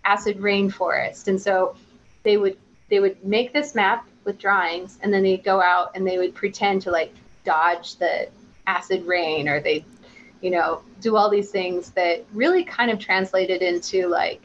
acid 0.03 0.39
rainforest. 0.39 1.27
And 1.27 1.39
so 1.39 1.75
they 2.23 2.37
would 2.37 2.57
they 2.89 2.99
would 2.99 3.23
make 3.23 3.53
this 3.53 3.75
map 3.75 4.07
with 4.23 4.39
drawings 4.39 4.97
and 5.03 5.13
then 5.13 5.21
they'd 5.21 5.43
go 5.43 5.61
out 5.61 5.91
and 5.93 6.07
they 6.07 6.17
would 6.17 6.33
pretend 6.33 6.81
to 6.81 6.91
like 6.91 7.13
dodge 7.43 7.95
the 7.95 8.29
acid 8.67 9.05
rain 9.05 9.47
or 9.47 9.59
they 9.59 9.83
you 10.41 10.51
know 10.51 10.81
do 11.01 11.15
all 11.15 11.29
these 11.29 11.49
things 11.49 11.91
that 11.91 12.23
really 12.33 12.63
kind 12.63 12.91
of 12.91 12.99
translated 12.99 13.61
into 13.61 14.07
like 14.07 14.41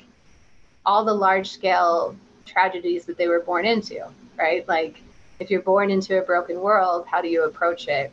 all 0.86 1.04
the 1.04 1.12
large 1.12 1.50
scale 1.50 2.16
tragedies 2.46 3.04
that 3.04 3.16
they 3.16 3.28
were 3.28 3.40
born 3.40 3.64
into 3.66 4.02
right 4.36 4.66
like 4.68 5.02
if 5.40 5.50
you're 5.50 5.62
born 5.62 5.90
into 5.90 6.18
a 6.18 6.22
broken 6.22 6.60
world, 6.60 7.06
how 7.06 7.20
do 7.20 7.28
you 7.28 7.44
approach 7.44 7.88
it? 7.88 8.12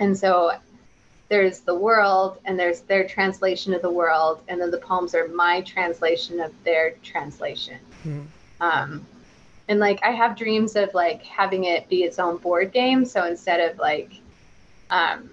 And 0.00 0.16
so 0.16 0.52
there's 1.28 1.60
the 1.60 1.74
world 1.74 2.38
and 2.44 2.58
there's 2.58 2.80
their 2.82 3.06
translation 3.06 3.74
of 3.74 3.82
the 3.82 3.90
world, 3.90 4.40
and 4.48 4.60
then 4.60 4.70
the 4.70 4.78
poems 4.78 5.14
are 5.14 5.28
my 5.28 5.60
translation 5.62 6.40
of 6.40 6.52
their 6.64 6.92
translation. 7.02 7.78
Mm-hmm. 8.04 8.22
Um, 8.60 9.06
and 9.68 9.80
like 9.80 10.00
I 10.04 10.10
have 10.10 10.36
dreams 10.36 10.76
of 10.76 10.92
like 10.94 11.24
having 11.24 11.64
it 11.64 11.88
be 11.88 12.04
its 12.04 12.18
own 12.18 12.36
board 12.38 12.72
game. 12.72 13.04
So 13.04 13.24
instead 13.24 13.60
of 13.60 13.78
like, 13.78 14.12
um, 14.90 15.30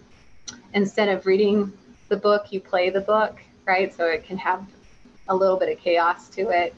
instead 0.73 1.10
of 1.10 1.26
reading 1.26 1.72
the 2.10 2.18
book, 2.18 2.51
you 2.51 2.60
play 2.60 2.89
the 2.89 3.01
book, 3.01 3.39
right? 3.65 3.93
So 3.93 4.05
it 4.05 4.26
can 4.26 4.38
have 4.38 4.65
a 5.27 5.35
little 5.35 5.57
bit 5.57 5.69
of 5.69 5.84
chaos 5.84 6.30
to 6.30 6.49
it. 6.49 6.76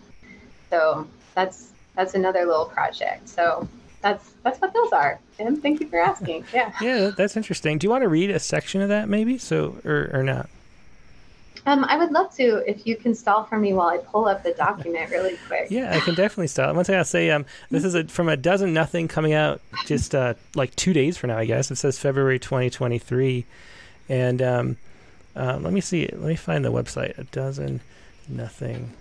So 0.69 1.07
that's 1.33 1.71
that's 1.95 2.13
another 2.13 2.45
little 2.45 2.65
project. 2.65 3.29
So 3.29 3.67
that's 4.01 4.33
that's 4.43 4.59
what 4.59 4.73
those 4.73 4.91
are. 4.91 5.19
Tim, 5.37 5.61
thank 5.61 5.79
you 5.79 5.87
for 5.87 5.99
asking. 5.99 6.45
Yeah. 6.53 6.73
yeah, 6.81 7.11
that's 7.15 7.37
interesting. 7.37 7.77
Do 7.77 7.85
you 7.85 7.91
want 7.91 8.03
to 8.03 8.09
read 8.09 8.29
a 8.29 8.39
section 8.39 8.81
of 8.81 8.89
that, 8.89 9.07
maybe? 9.07 9.37
So 9.37 9.77
or 9.85 10.09
or 10.13 10.23
not? 10.23 10.49
Um, 11.65 11.83
I 11.85 11.97
would 11.97 12.11
love 12.11 12.33
to 12.35 12.63
if 12.69 12.85
you 12.85 12.95
can 12.95 13.15
stall 13.15 13.43
for 13.43 13.57
me 13.57 13.73
while 13.73 13.87
I 13.87 13.97
pull 13.97 14.25
up 14.25 14.43
the 14.43 14.53
document 14.53 15.09
really 15.09 15.37
quick. 15.47 15.71
Yeah, 15.71 15.95
I 15.95 15.99
can 15.99 16.13
definitely 16.13 16.47
stall. 16.47 16.73
One 16.73 16.85
thing 16.85 16.95
I'll 16.95 17.03
say, 17.03 17.31
um, 17.31 17.45
this 17.71 17.83
is 17.83 17.95
a, 17.95 18.03
from 18.05 18.29
a 18.29 18.37
dozen 18.37 18.73
nothing 18.73 19.07
coming 19.07 19.33
out 19.33 19.61
just 19.85 20.13
uh, 20.13 20.35
like 20.53 20.75
two 20.75 20.93
days 20.93 21.17
from 21.17 21.29
now, 21.29 21.37
I 21.37 21.45
guess. 21.45 21.71
It 21.71 21.77
says 21.77 21.97
February 21.97 22.39
2023, 22.39 23.45
and 24.09 24.41
um, 24.41 24.77
uh, 25.35 25.57
let 25.59 25.73
me 25.73 25.81
see. 25.81 26.07
Let 26.07 26.21
me 26.21 26.35
find 26.35 26.63
the 26.63 26.71
website. 26.71 27.17
A 27.17 27.23
dozen 27.25 27.81
nothing. 28.29 28.93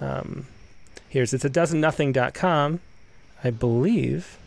Um, 0.00 0.46
here's 1.08 1.34
it's 1.34 1.44
a 1.44 1.50
dozen 1.50 1.80
nothing.com 1.80 2.80
I 3.42 3.50
believe. 3.50 4.38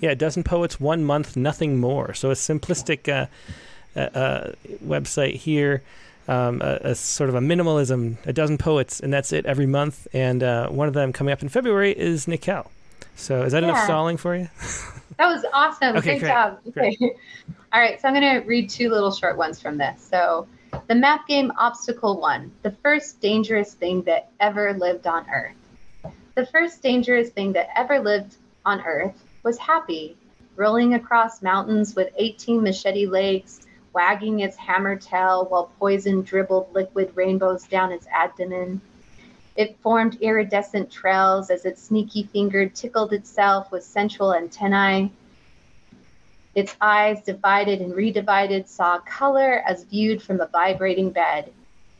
Yeah, 0.00 0.10
a 0.10 0.14
dozen 0.14 0.42
poets, 0.42 0.78
one 0.78 1.04
month, 1.04 1.36
nothing 1.36 1.78
more. 1.78 2.14
So 2.14 2.30
a 2.30 2.34
simplistic 2.34 3.08
uh, 3.12 3.26
uh, 3.96 4.52
website 4.84 5.34
here, 5.34 5.82
um, 6.28 6.60
a, 6.62 6.78
a, 6.82 6.94
sort 6.94 7.28
of 7.28 7.34
a 7.34 7.40
minimalism, 7.40 8.16
a 8.26 8.32
dozen 8.32 8.58
poets, 8.58 9.00
and 9.00 9.12
that's 9.12 9.32
it 9.32 9.46
every 9.46 9.66
month. 9.66 10.06
And 10.12 10.42
uh, 10.42 10.68
one 10.68 10.88
of 10.88 10.94
them 10.94 11.12
coming 11.12 11.32
up 11.32 11.42
in 11.42 11.48
February 11.48 11.92
is 11.92 12.26
Nicelle. 12.26 12.68
So 13.16 13.42
is 13.42 13.52
that 13.52 13.62
yeah. 13.62 13.70
enough 13.70 13.84
stalling 13.84 14.16
for 14.16 14.36
you? 14.36 14.48
that 15.18 15.26
was 15.26 15.44
awesome. 15.52 15.96
Okay, 15.96 16.18
great, 16.18 16.20
great 16.20 16.28
job. 16.28 16.58
Great. 16.72 16.96
Okay. 16.96 17.16
All 17.72 17.80
right, 17.80 18.00
so 18.00 18.08
I'm 18.08 18.14
going 18.14 18.40
to 18.40 18.46
read 18.46 18.70
two 18.70 18.90
little 18.90 19.10
short 19.10 19.36
ones 19.36 19.60
from 19.60 19.76
this. 19.78 20.00
So, 20.00 20.46
the 20.88 20.94
map 20.94 21.26
game 21.26 21.52
obstacle 21.58 22.20
one, 22.20 22.52
the 22.62 22.70
first 22.70 23.20
dangerous 23.20 23.74
thing 23.74 24.02
that 24.02 24.30
ever 24.40 24.74
lived 24.74 25.06
on 25.06 25.26
Earth. 25.30 25.56
The 26.34 26.46
first 26.46 26.82
dangerous 26.82 27.30
thing 27.30 27.52
that 27.54 27.68
ever 27.74 27.98
lived 27.98 28.36
on 28.64 28.80
Earth 28.82 29.14
was 29.42 29.58
happy, 29.58 30.16
rolling 30.54 30.94
across 30.94 31.42
mountains 31.42 31.94
with 31.94 32.12
18 32.16 32.62
machete 32.62 33.06
legs, 33.06 33.65
wagging 33.96 34.40
its 34.40 34.58
hammer 34.58 34.94
tail 34.94 35.46
while 35.46 35.72
poison 35.78 36.20
dribbled 36.20 36.68
liquid 36.74 37.10
rainbows 37.14 37.64
down 37.64 37.90
its 37.90 38.06
abdomen. 38.12 38.78
It 39.56 39.78
formed 39.80 40.18
iridescent 40.20 40.90
trails 40.90 41.48
as 41.48 41.64
its 41.64 41.82
sneaky 41.82 42.24
finger 42.24 42.68
tickled 42.68 43.14
itself 43.14 43.72
with 43.72 43.82
sensual 43.82 44.34
antennae. 44.34 45.10
Its 46.54 46.76
eyes, 46.78 47.22
divided 47.22 47.80
and 47.80 47.94
redivided, 47.94 48.68
saw 48.68 48.98
color 48.98 49.62
as 49.66 49.84
viewed 49.84 50.20
from 50.20 50.42
a 50.42 50.46
vibrating 50.46 51.08
bed. 51.08 51.50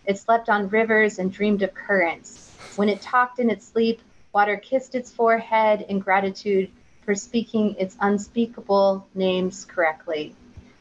It 0.04 0.18
slept 0.18 0.50
on 0.50 0.68
rivers 0.68 1.18
and 1.18 1.32
dreamed 1.32 1.62
of 1.62 1.72
currents. 1.72 2.52
When 2.76 2.90
it 2.90 3.00
talked 3.00 3.38
in 3.38 3.48
its 3.48 3.66
sleep, 3.66 4.02
Water 4.34 4.58
kissed 4.58 4.94
its 4.94 5.10
forehead 5.10 5.86
in 5.88 5.98
gratitude 5.98 6.70
for 7.06 7.14
speaking 7.14 7.74
its 7.78 7.96
unspeakable 8.02 9.06
names 9.14 9.64
correctly. 9.64 10.34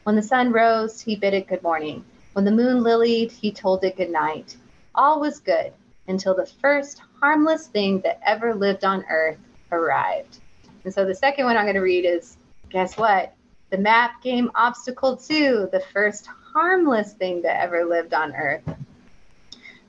When 0.06 0.14
the 0.14 0.22
sun 0.22 0.52
rose, 0.52 1.00
he 1.00 1.16
bid 1.16 1.34
it 1.34 1.48
good 1.48 1.64
morning. 1.64 2.04
When 2.34 2.44
the 2.44 2.52
moon 2.52 2.84
lilied, 2.84 3.32
he 3.32 3.50
told 3.50 3.82
it 3.82 3.96
good 3.96 4.12
night. 4.12 4.56
All 4.94 5.18
was 5.18 5.40
good 5.40 5.72
until 6.06 6.32
the 6.32 6.46
first 6.46 7.02
harmless 7.20 7.66
thing 7.66 8.02
that 8.02 8.20
ever 8.24 8.54
lived 8.54 8.84
on 8.84 9.04
earth 9.10 9.40
arrived. 9.72 10.38
And 10.84 10.94
so 10.94 11.04
the 11.04 11.12
second 11.12 11.46
one 11.46 11.56
I'm 11.56 11.64
going 11.64 11.74
to 11.74 11.80
read 11.80 12.04
is 12.04 12.38
guess 12.68 12.96
what? 12.96 13.34
The 13.70 13.78
map 13.78 14.22
game 14.22 14.48
obstacle 14.54 15.16
two, 15.16 15.68
the 15.72 15.82
first 15.92 16.28
harmless 16.52 17.14
thing 17.14 17.42
that 17.42 17.60
ever 17.60 17.84
lived 17.84 18.14
on 18.14 18.32
earth. 18.32 18.62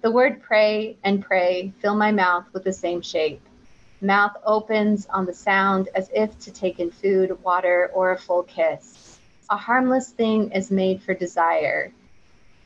The 0.02 0.10
word 0.10 0.41
pray 0.41 0.98
and 1.03 1.23
pray 1.23 1.73
fill 1.80 1.95
my 1.95 2.11
mouth 2.11 2.45
with 2.53 2.64
the 2.64 2.73
same 2.73 3.03
shape. 3.03 3.44
Mouth 4.02 4.35
opens 4.44 5.06
on 5.06 5.27
the 5.27 5.34
sound 5.34 5.89
as 5.94 6.10
if 6.11 6.39
to 6.39 6.52
take 6.52 6.80
in 6.80 6.89
food, 6.89 7.38
water, 7.44 7.91
or 7.94 8.14
a 8.14 8.18
full 8.18 8.41
kiss. 8.41 9.16
A 9.49 9.55
harmless 9.55 10.09
thing 10.09 10.51
is 10.51 10.71
made 10.71 11.01
for 11.01 11.13
desire. 11.13 11.93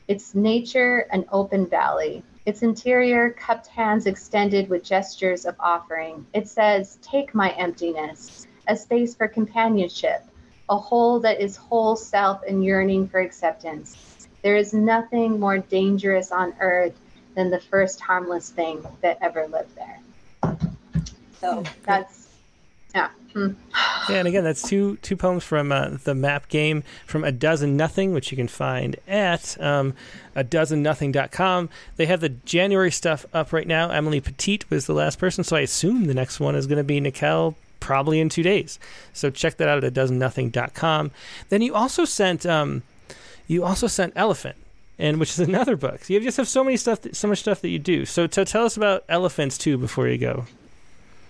Its 0.08 0.34
nature, 0.34 1.06
an 1.12 1.24
open 1.30 1.66
valley. 1.66 2.24
Its 2.44 2.62
interior, 2.62 3.30
cupped 3.30 3.68
hands 3.68 4.06
extended 4.06 4.68
with 4.68 4.82
gestures 4.82 5.44
of 5.44 5.54
offering. 5.60 6.26
It 6.34 6.48
says, 6.48 6.98
Take 7.00 7.36
my 7.36 7.50
emptiness, 7.50 8.48
a 8.66 8.74
space 8.74 9.14
for 9.14 9.28
companionship, 9.28 10.24
a 10.68 10.76
whole 10.76 11.20
that 11.20 11.40
is 11.40 11.56
whole 11.56 11.94
self 11.94 12.42
and 12.48 12.64
yearning 12.64 13.06
for 13.06 13.20
acceptance. 13.20 14.26
There 14.42 14.56
is 14.56 14.74
nothing 14.74 15.38
more 15.38 15.58
dangerous 15.58 16.32
on 16.32 16.52
earth 16.58 16.98
than 17.36 17.50
the 17.50 17.60
first 17.60 18.00
harmless 18.00 18.50
thing 18.50 18.84
that 19.02 19.18
ever 19.20 19.46
lived 19.46 19.76
there. 19.76 20.00
So 21.40 21.56
hmm. 21.58 21.66
that's 21.84 22.18
yeah. 22.18 22.21
Hmm. 23.32 23.52
Yeah, 24.08 24.16
and 24.16 24.28
again, 24.28 24.44
that's 24.44 24.62
two 24.62 24.96
two 24.96 25.16
poems 25.16 25.44
from 25.44 25.72
uh, 25.72 25.96
the 26.04 26.14
map 26.14 26.48
game 26.48 26.82
from 27.06 27.24
A 27.24 27.32
Dozen 27.32 27.76
Nothing, 27.76 28.12
which 28.12 28.30
you 28.30 28.36
can 28.36 28.48
find 28.48 28.96
at 29.06 29.60
um, 29.60 29.94
a 30.34 30.44
dozen 30.44 30.82
nothing.com. 30.82 31.68
They 31.96 32.06
have 32.06 32.20
the 32.20 32.30
January 32.30 32.90
stuff 32.90 33.24
up 33.32 33.52
right 33.52 33.66
now. 33.66 33.90
Emily 33.90 34.20
Petit 34.20 34.60
was 34.70 34.86
the 34.86 34.94
last 34.94 35.18
person, 35.18 35.44
so 35.44 35.56
I 35.56 35.60
assume 35.60 36.04
the 36.04 36.14
next 36.14 36.40
one 36.40 36.54
is 36.54 36.66
going 36.66 36.78
to 36.78 36.84
be 36.84 37.00
Nicelle 37.00 37.54
probably 37.80 38.20
in 38.20 38.28
two 38.28 38.42
days. 38.42 38.78
So 39.12 39.30
check 39.30 39.56
that 39.56 39.68
out 39.68 39.78
at 39.78 39.84
a 39.84 39.90
dozen 39.90 40.18
nothing.com. 40.18 41.10
Then 41.48 41.62
you 41.62 41.74
also 41.74 42.04
sent 42.04 42.44
um, 42.44 42.82
you 43.46 43.64
also 43.64 43.86
sent 43.86 44.12
Elephant, 44.16 44.56
and 44.98 45.18
which 45.20 45.30
is 45.30 45.40
another 45.40 45.76
book. 45.76 46.04
So 46.04 46.14
you 46.14 46.20
just 46.20 46.36
have 46.36 46.48
so 46.48 46.64
many 46.64 46.76
stuff, 46.76 47.02
that, 47.02 47.16
so 47.16 47.28
much 47.28 47.40
stuff 47.40 47.60
that 47.60 47.68
you 47.68 47.78
do. 47.78 48.04
So, 48.04 48.26
to 48.26 48.44
tell 48.44 48.64
us 48.64 48.76
about 48.76 49.04
Elephants 49.08 49.58
too 49.58 49.78
before 49.78 50.08
you 50.08 50.18
go. 50.18 50.46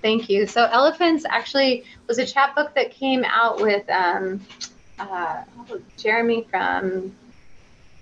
Thank 0.03 0.29
you. 0.29 0.47
So 0.47 0.65
Elephants 0.65 1.25
actually 1.29 1.85
was 2.09 2.19
a 2.19 2.27
chapbook 2.27 2.75
that 2.75 2.91
came 2.91 3.25
out 3.25 3.63
with 3.63 3.89
um, 3.89 4.41
uh, 4.99 5.45
Jeremy 5.97 6.47
from. 6.51 7.15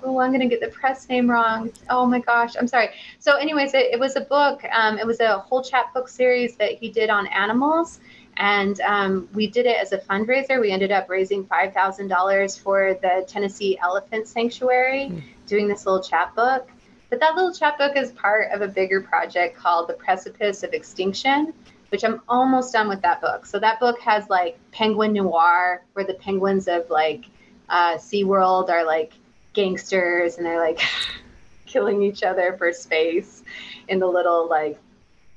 Oh, 0.03 0.19
I'm 0.19 0.31
going 0.31 0.41
to 0.41 0.49
get 0.49 0.63
the 0.63 0.75
press 0.75 1.07
name 1.11 1.31
wrong. 1.31 1.71
Oh 1.91 2.07
my 2.07 2.21
gosh, 2.21 2.57
I'm 2.59 2.67
sorry. 2.67 2.89
So, 3.19 3.37
anyways, 3.37 3.75
it, 3.75 3.93
it 3.93 4.01
was 4.01 4.17
a 4.17 4.23
book. 4.23 4.65
Um, 4.73 4.99
it 4.99 5.07
was 5.07 5.21
a 5.21 5.41
whole 5.41 5.63
chapbook 5.63 6.09
series 6.09 6.57
that 6.57 6.73
he 6.73 6.89
did 6.89 7.11
on 7.11 7.27
animals, 7.27 8.01
and 8.39 8.81
um, 8.81 9.29
we 9.35 9.47
did 9.47 9.67
it 9.67 9.77
as 9.77 9.93
a 9.93 9.99
fundraiser. 9.99 10.59
We 10.59 10.71
ended 10.71 10.91
up 10.91 11.11
raising 11.11 11.45
five 11.45 11.75
thousand 11.75 12.09
dollars 12.09 12.57
for 12.57 12.95
the 13.03 13.27
Tennessee 13.29 13.79
Elephant 13.83 14.27
Sanctuary, 14.27 15.11
mm. 15.11 15.23
doing 15.47 15.69
this 15.69 15.85
little 15.85 16.03
chapbook. 16.03 16.71
But 17.11 17.21
that 17.21 17.35
little 17.35 17.53
chapbook 17.53 17.95
is 17.97 18.13
part 18.13 18.53
of 18.53 18.63
a 18.63 18.69
bigger 18.69 19.03
project 19.03 19.59
called 19.59 19.89
The 19.89 19.95
Precipice 19.95 20.63
of 20.63 20.73
Extinction, 20.73 21.53
which 21.91 22.05
I'm 22.05 22.23
almost 22.29 22.73
done 22.73 22.89
with 22.89 23.03
that 23.03 23.21
book. 23.21 23.47
So 23.47 23.59
that 23.59 23.81
book 23.81 24.01
has 24.01 24.29
like 24.31 24.59
Penguin 24.73 25.13
Noir, 25.13 25.85
where 25.93 26.05
the 26.05 26.15
penguins 26.15 26.69
of 26.69 26.89
like 26.89 27.27
uh, 27.69 27.95
SeaWorld 27.95 28.71
are 28.71 28.85
like 28.85 29.13
gangsters 29.53 30.37
and 30.37 30.47
they're 30.47 30.61
like 30.61 30.81
killing 31.67 32.03
each 32.03 32.23
other 32.23 32.55
for 32.57 32.73
space 32.73 33.43
in 33.89 33.99
the 33.99 34.07
little 34.07 34.49
like 34.49 34.79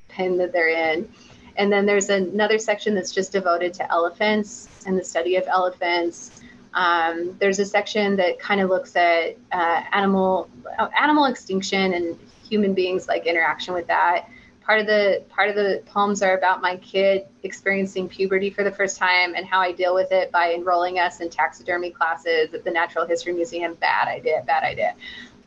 pen 0.09 0.37
that 0.37 0.53
they're 0.53 0.69
in. 0.69 1.09
And 1.55 1.71
then 1.71 1.85
there's 1.85 2.09
another 2.09 2.57
section 2.57 2.95
that's 2.95 3.11
just 3.11 3.31
devoted 3.31 3.73
to 3.75 3.91
elephants 3.91 4.67
and 4.85 4.97
the 4.97 5.03
study 5.03 5.35
of 5.35 5.45
elephants. 5.47 6.41
Um, 6.73 7.35
there's 7.39 7.59
a 7.59 7.65
section 7.65 8.15
that 8.15 8.39
kind 8.39 8.59
of 8.61 8.69
looks 8.69 8.95
at 8.95 9.37
uh, 9.51 9.83
animal 9.91 10.49
uh, 10.79 10.89
animal 10.99 11.25
extinction 11.25 11.93
and 11.93 12.17
human 12.47 12.73
beings 12.73 13.07
like 13.07 13.27
interaction 13.27 13.73
with 13.75 13.87
that 13.87 14.27
part 14.65 14.79
of 14.79 14.87
the 14.87 15.23
part 15.29 15.49
of 15.49 15.55
the 15.55 15.83
poems 15.85 16.21
are 16.21 16.37
about 16.37 16.61
my 16.61 16.77
kid 16.77 17.25
experiencing 17.43 18.07
puberty 18.07 18.49
for 18.49 18.63
the 18.63 18.71
first 18.71 18.97
time 18.97 19.35
and 19.35 19.45
how 19.45 19.59
I 19.59 19.71
deal 19.71 19.93
with 19.93 20.11
it 20.11 20.31
by 20.31 20.53
enrolling 20.53 20.99
us 20.99 21.19
in 21.19 21.29
taxidermy 21.29 21.91
classes 21.91 22.53
at 22.53 22.63
the 22.63 22.71
Natural 22.71 23.05
History 23.05 23.33
Museum. 23.33 23.75
Bad 23.75 24.07
idea, 24.07 24.43
bad 24.45 24.63
idea. 24.63 24.95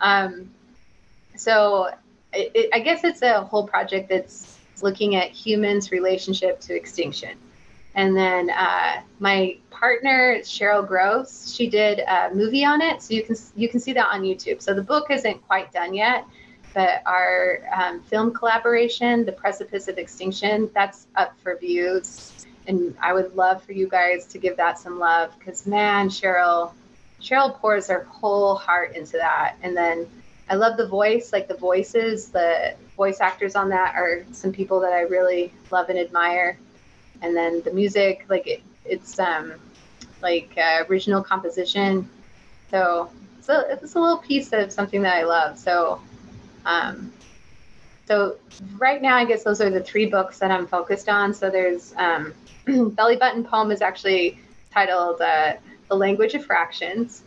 Um, 0.01 0.51
so 1.35 1.87
it, 2.33 2.53
it, 2.55 2.71
I 2.73 2.81
guess 2.81 3.05
it's 3.05 3.23
a 3.23 3.43
whole 3.43 3.67
project 3.67 4.09
that's 4.09 4.59
looking 4.83 5.17
at 5.17 5.31
humans' 5.31 5.91
relationship 5.91 6.61
to 6.61 6.75
extinction. 6.75 7.39
And 7.95 8.15
then 8.15 8.51
uh, 8.51 9.01
my 9.21 9.57
partner 9.71 10.41
Cheryl 10.41 10.87
Gross, 10.87 11.51
she 11.51 11.67
did 11.69 12.01
a 12.01 12.31
movie 12.35 12.65
on 12.65 12.83
it, 12.83 13.01
so 13.01 13.15
you 13.15 13.23
can 13.23 13.37
you 13.57 13.71
can 13.71 13.81
see 13.81 13.95
that 13.95 14.09
on 14.13 14.23
YouTube. 14.23 14.61
So 14.61 14.75
the 14.75 14.83
book 14.83 15.11
isn't 15.11 15.47
quite 15.47 15.73
done 15.73 15.95
yet, 15.95 16.27
but 16.77 17.01
our 17.07 17.61
um, 17.75 18.03
film 18.03 18.35
collaboration, 18.35 19.25
The 19.25 19.33
Precipice 19.33 19.89
of 19.89 19.97
Extinction, 19.97 20.69
that's 20.75 21.07
up 21.17 21.35
for 21.43 21.57
views. 21.57 22.47
And 22.67 22.95
I 23.01 23.15
would 23.15 23.35
love 23.35 23.63
for 23.63 23.73
you 23.73 23.89
guys 23.89 24.27
to 24.27 24.39
give 24.39 24.59
that 24.59 24.79
some 24.79 24.99
love 24.99 25.33
because, 25.39 25.67
man, 25.67 26.11
Cheryl, 26.11 26.75
Cheryl 27.19 27.57
pours 27.57 27.89
her 27.89 28.07
whole 28.11 28.57
heart 28.57 28.95
into 28.95 29.13
that. 29.13 29.57
And 29.63 29.75
then 29.75 30.07
I 30.51 30.57
love 30.57 30.77
the 30.77 30.87
voice, 30.87 31.33
like 31.33 31.49
the 31.49 31.57
voices, 31.57 32.29
the 32.29 32.75
voice 32.95 33.23
actors 33.23 33.57
on 33.57 33.71
that 33.71 33.95
are 33.95 34.27
some 34.33 34.53
people 34.53 34.79
that 34.81 34.93
I 34.93 35.01
really 35.01 35.55
love 35.71 35.89
and 35.89 35.99
admire. 35.99 36.59
And 37.23 37.35
then 37.35 37.63
the 37.63 37.73
music, 37.73 38.27
like 38.29 38.47
it, 38.47 38.63
it's 38.85 39.19
um, 39.19 39.55
like 40.21 40.53
uh, 40.59 40.85
original 40.91 41.25
composition. 41.25 42.07
So, 42.71 43.11
so 43.41 43.61
it's 43.61 43.95
a 43.95 43.99
little 43.99 44.19
piece 44.19 44.53
of 44.53 44.71
something 44.71 45.01
that 45.01 45.17
I 45.17 45.23
love. 45.23 45.59
So 45.59 46.03
um, 46.67 47.13
so 48.07 48.37
right 48.79 49.03
now, 49.03 49.17
I 49.17 49.25
guess 49.25 49.43
those 49.43 49.61
are 49.61 49.71
the 49.71 49.83
three 49.83 50.07
books 50.07 50.39
that 50.39 50.51
I'm 50.51 50.67
focused 50.67 51.09
on. 51.09 51.35
So 51.35 51.51
there's 51.51 51.93
um, 51.97 52.35
Belly 52.95 53.17
Button 53.17 53.45
Poem 53.45 53.71
is 53.71 53.83
actually 53.83 54.39
titled 54.73 55.21
uh, 55.21 55.55
The 55.89 55.95
Language 55.97 56.35
of 56.35 56.45
Fractions. 56.45 57.23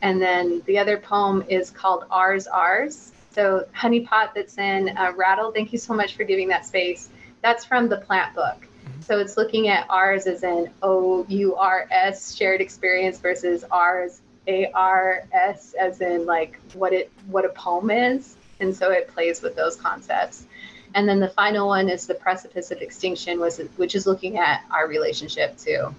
And 0.00 0.20
then 0.20 0.62
the 0.66 0.78
other 0.78 0.96
poem 0.96 1.44
is 1.48 1.70
called 1.70 2.04
Ours, 2.10 2.46
Ours. 2.46 3.12
So 3.30 3.66
Honey 3.72 4.00
Pot 4.00 4.34
that's 4.34 4.58
in 4.58 4.96
uh, 4.96 5.12
Rattle, 5.16 5.52
thank 5.52 5.72
you 5.72 5.78
so 5.78 5.94
much 5.94 6.16
for 6.16 6.24
giving 6.24 6.48
that 6.48 6.66
space. 6.66 7.08
That's 7.40 7.64
from 7.64 7.88
the 7.88 7.98
plant 7.98 8.34
book. 8.34 8.56
Mm-hmm. 8.60 9.00
So 9.02 9.18
it's 9.18 9.36
looking 9.36 9.68
at 9.68 9.86
ours 9.90 10.26
as 10.26 10.42
in 10.42 10.70
O 10.82 11.24
U 11.28 11.54
R 11.56 11.86
S 11.90 12.34
shared 12.34 12.60
experience 12.60 13.18
versus 13.18 13.64
ours 13.70 14.20
A 14.48 14.70
R 14.72 15.24
S 15.32 15.74
as 15.80 16.00
in 16.00 16.26
like 16.26 16.58
what 16.74 16.92
it 16.92 17.10
what 17.26 17.44
a 17.44 17.50
poem 17.50 17.90
is 17.90 18.36
and 18.62 18.74
so 18.74 18.90
it 18.90 19.08
plays 19.08 19.42
with 19.42 19.54
those 19.54 19.76
concepts. 19.76 20.46
And 20.94 21.08
then 21.08 21.20
the 21.20 21.28
final 21.28 21.68
one 21.68 21.88
is 21.88 22.06
the 22.06 22.14
precipice 22.14 22.70
of 22.70 22.80
extinction, 22.80 23.40
was 23.40 23.60
which 23.76 23.94
is 23.94 24.06
looking 24.06 24.38
at 24.38 24.62
our 24.70 24.86
relationship 24.86 25.56
to 25.58 25.94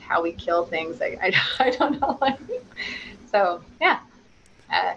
how 0.00 0.22
we 0.22 0.32
kill 0.32 0.64
things. 0.66 1.00
I, 1.00 1.18
I, 1.22 1.34
I 1.66 1.70
don't 1.70 2.00
know. 2.00 2.18
so 3.30 3.62
yeah. 3.80 4.00
Uh, 4.72 4.94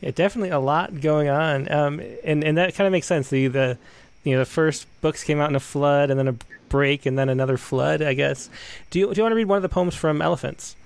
yeah, 0.00 0.10
definitely 0.12 0.50
a 0.50 0.60
lot 0.60 1.00
going 1.00 1.28
on, 1.28 1.70
um, 1.72 2.00
and 2.22 2.44
and 2.44 2.56
that 2.56 2.74
kind 2.74 2.86
of 2.86 2.92
makes 2.92 3.06
sense. 3.06 3.30
The 3.30 3.48
the 3.48 3.78
you 4.22 4.32
know 4.32 4.38
the 4.38 4.46
first 4.46 4.86
books 5.00 5.24
came 5.24 5.40
out 5.40 5.50
in 5.50 5.56
a 5.56 5.60
flood, 5.60 6.10
and 6.10 6.18
then 6.18 6.28
a 6.28 6.36
break, 6.68 7.04
and 7.04 7.18
then 7.18 7.28
another 7.28 7.56
flood. 7.56 8.00
I 8.00 8.14
guess. 8.14 8.48
Do 8.90 9.00
you 9.00 9.12
do 9.12 9.18
you 9.18 9.22
want 9.24 9.32
to 9.32 9.36
read 9.36 9.46
one 9.46 9.56
of 9.56 9.62
the 9.62 9.68
poems 9.68 9.96
from 9.96 10.22
Elephants? 10.22 10.76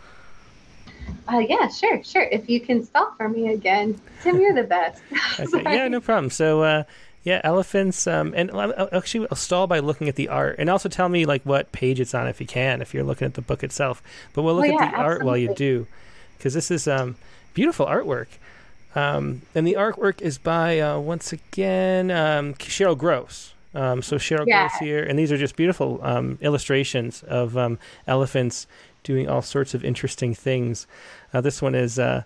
Uh, 1.29 1.39
yeah, 1.39 1.69
sure, 1.69 2.03
sure. 2.03 2.23
If 2.23 2.49
you 2.49 2.61
can 2.61 2.85
spell 2.85 3.15
for 3.17 3.29
me 3.29 3.53
again, 3.53 4.01
Tim, 4.23 4.41
you're 4.41 4.55
the 4.55 4.65
best. 4.65 5.03
okay. 5.41 5.77
Yeah, 5.77 5.89
no 5.89 6.01
problem. 6.01 6.31
So, 6.31 6.63
uh, 6.63 6.83
yeah, 7.25 7.41
elephants. 7.45 8.07
Um, 8.07 8.35
and 8.37 8.51
I'll, 8.51 8.89
actually, 8.93 9.29
I'll 9.31 9.37
stall 9.37 9.67
by 9.67 9.79
looking 9.79 10.09
at 10.09 10.17
the 10.17 10.29
art, 10.29 10.57
and 10.59 10.69
also 10.69 10.89
tell 10.89 11.09
me 11.09 11.25
like 11.25 11.43
what 11.45 11.73
page 11.73 12.01
it's 12.01 12.15
on 12.15 12.27
if 12.27 12.41
you 12.41 12.47
can, 12.47 12.83
if 12.83 12.93
you're 12.93 13.05
looking 13.05 13.27
at 13.27 13.35
the 13.35 13.43
book 13.43 13.63
itself. 13.63 14.03
But 14.33 14.43
we'll 14.43 14.55
look 14.55 14.65
well, 14.65 14.75
at 14.75 14.79
the 14.79 14.85
absolutely. 14.85 15.15
art 15.15 15.23
while 15.23 15.37
you 15.37 15.55
do, 15.55 15.87
because 16.37 16.55
this 16.55 16.71
is 16.71 16.89
um, 16.89 17.17
beautiful 17.55 17.87
artwork. 17.87 18.27
Um, 18.95 19.43
and 19.55 19.67
the 19.67 19.75
artwork 19.75 20.21
is 20.21 20.39
by 20.39 20.81
uh, 20.81 20.99
once 20.99 21.33
again 21.33 22.11
um, 22.11 22.55
Cheryl 22.55 22.99
Gross. 22.99 23.55
Um, 23.75 24.03
so 24.03 24.17
Cheryl 24.17 24.47
yeah. 24.47 24.69
Gross 24.69 24.81
here, 24.81 25.03
and 25.03 25.19
these 25.19 25.33
are 25.33 25.39
just 25.39 25.57
beautiful 25.57 26.01
um, 26.03 26.39
illustrations 26.43 27.23
of 27.23 27.57
um, 27.57 27.79
elephants 28.07 28.67
doing 29.03 29.29
all 29.29 29.43
sorts 29.43 29.75
of 29.75 29.85
interesting 29.85 30.35
things. 30.35 30.87
Uh, 31.33 31.41
this 31.41 31.61
one 31.61 31.75
is 31.75 31.99
uh, 31.99 32.23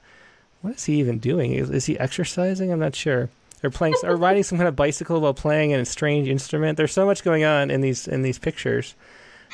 what 0.63 0.75
is 0.77 0.85
he 0.85 0.97
even 0.97 1.19
doing? 1.19 1.53
Is, 1.53 1.71
is, 1.71 1.87
he 1.87 1.99
exercising? 1.99 2.73
I'm 2.73 2.81
not 2.81 2.95
sure. 2.95 3.29
Or 3.63 3.71
playing 3.71 3.95
or 4.03 4.17
riding 4.17 4.43
some 4.43 4.59
kind 4.59 4.69
of 4.69 4.77
bicycle 4.77 5.21
while 5.21 5.35
playing 5.35 5.73
a 5.73 5.85
strange 5.85 6.29
instrument. 6.29 6.77
There's 6.77 6.93
so 6.93 7.07
much 7.07 7.25
going 7.25 7.45
on 7.45 7.71
in 7.71 7.81
these 7.81 8.07
in 8.07 8.23
these 8.23 8.39
pictures. 8.39 8.95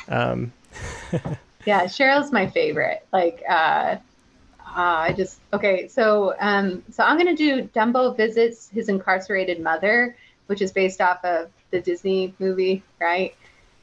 Um, 0.07 0.51
yeah, 1.65 1.85
Cheryl's 1.85 2.31
my 2.31 2.47
favorite. 2.47 3.05
Like, 3.13 3.41
uh, 3.47 3.97
uh, 4.75 5.05
I 5.07 5.13
just 5.13 5.39
okay. 5.53 5.87
So, 5.87 6.35
um, 6.39 6.83
so 6.91 7.03
I'm 7.03 7.17
gonna 7.17 7.35
do 7.35 7.63
Dumbo 7.75 8.15
visits 8.15 8.69
his 8.69 8.89
incarcerated 8.89 9.61
mother, 9.61 10.15
which 10.47 10.61
is 10.61 10.71
based 10.71 10.99
off 10.99 11.23
of 11.23 11.49
the 11.71 11.79
Disney 11.79 12.33
movie, 12.39 12.83
right? 12.99 13.35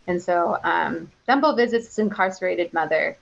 And 0.06 0.20
so, 0.20 0.58
um, 0.64 1.10
Dumbo 1.28 1.56
visits 1.56 1.86
his 1.86 1.98
incarcerated 1.98 2.72
mother, 2.72 3.16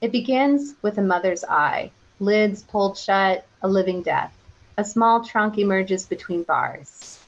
it 0.00 0.12
begins 0.12 0.74
with 0.80 0.96
a 0.98 1.02
mother's 1.02 1.44
eye, 1.44 1.90
lids 2.20 2.62
pulled 2.62 2.96
shut, 2.96 3.44
a 3.62 3.68
living 3.68 4.02
death. 4.02 4.32
A 4.76 4.84
small 4.84 5.24
trunk 5.24 5.58
emerges 5.58 6.06
between 6.06 6.44
bars. 6.44 7.18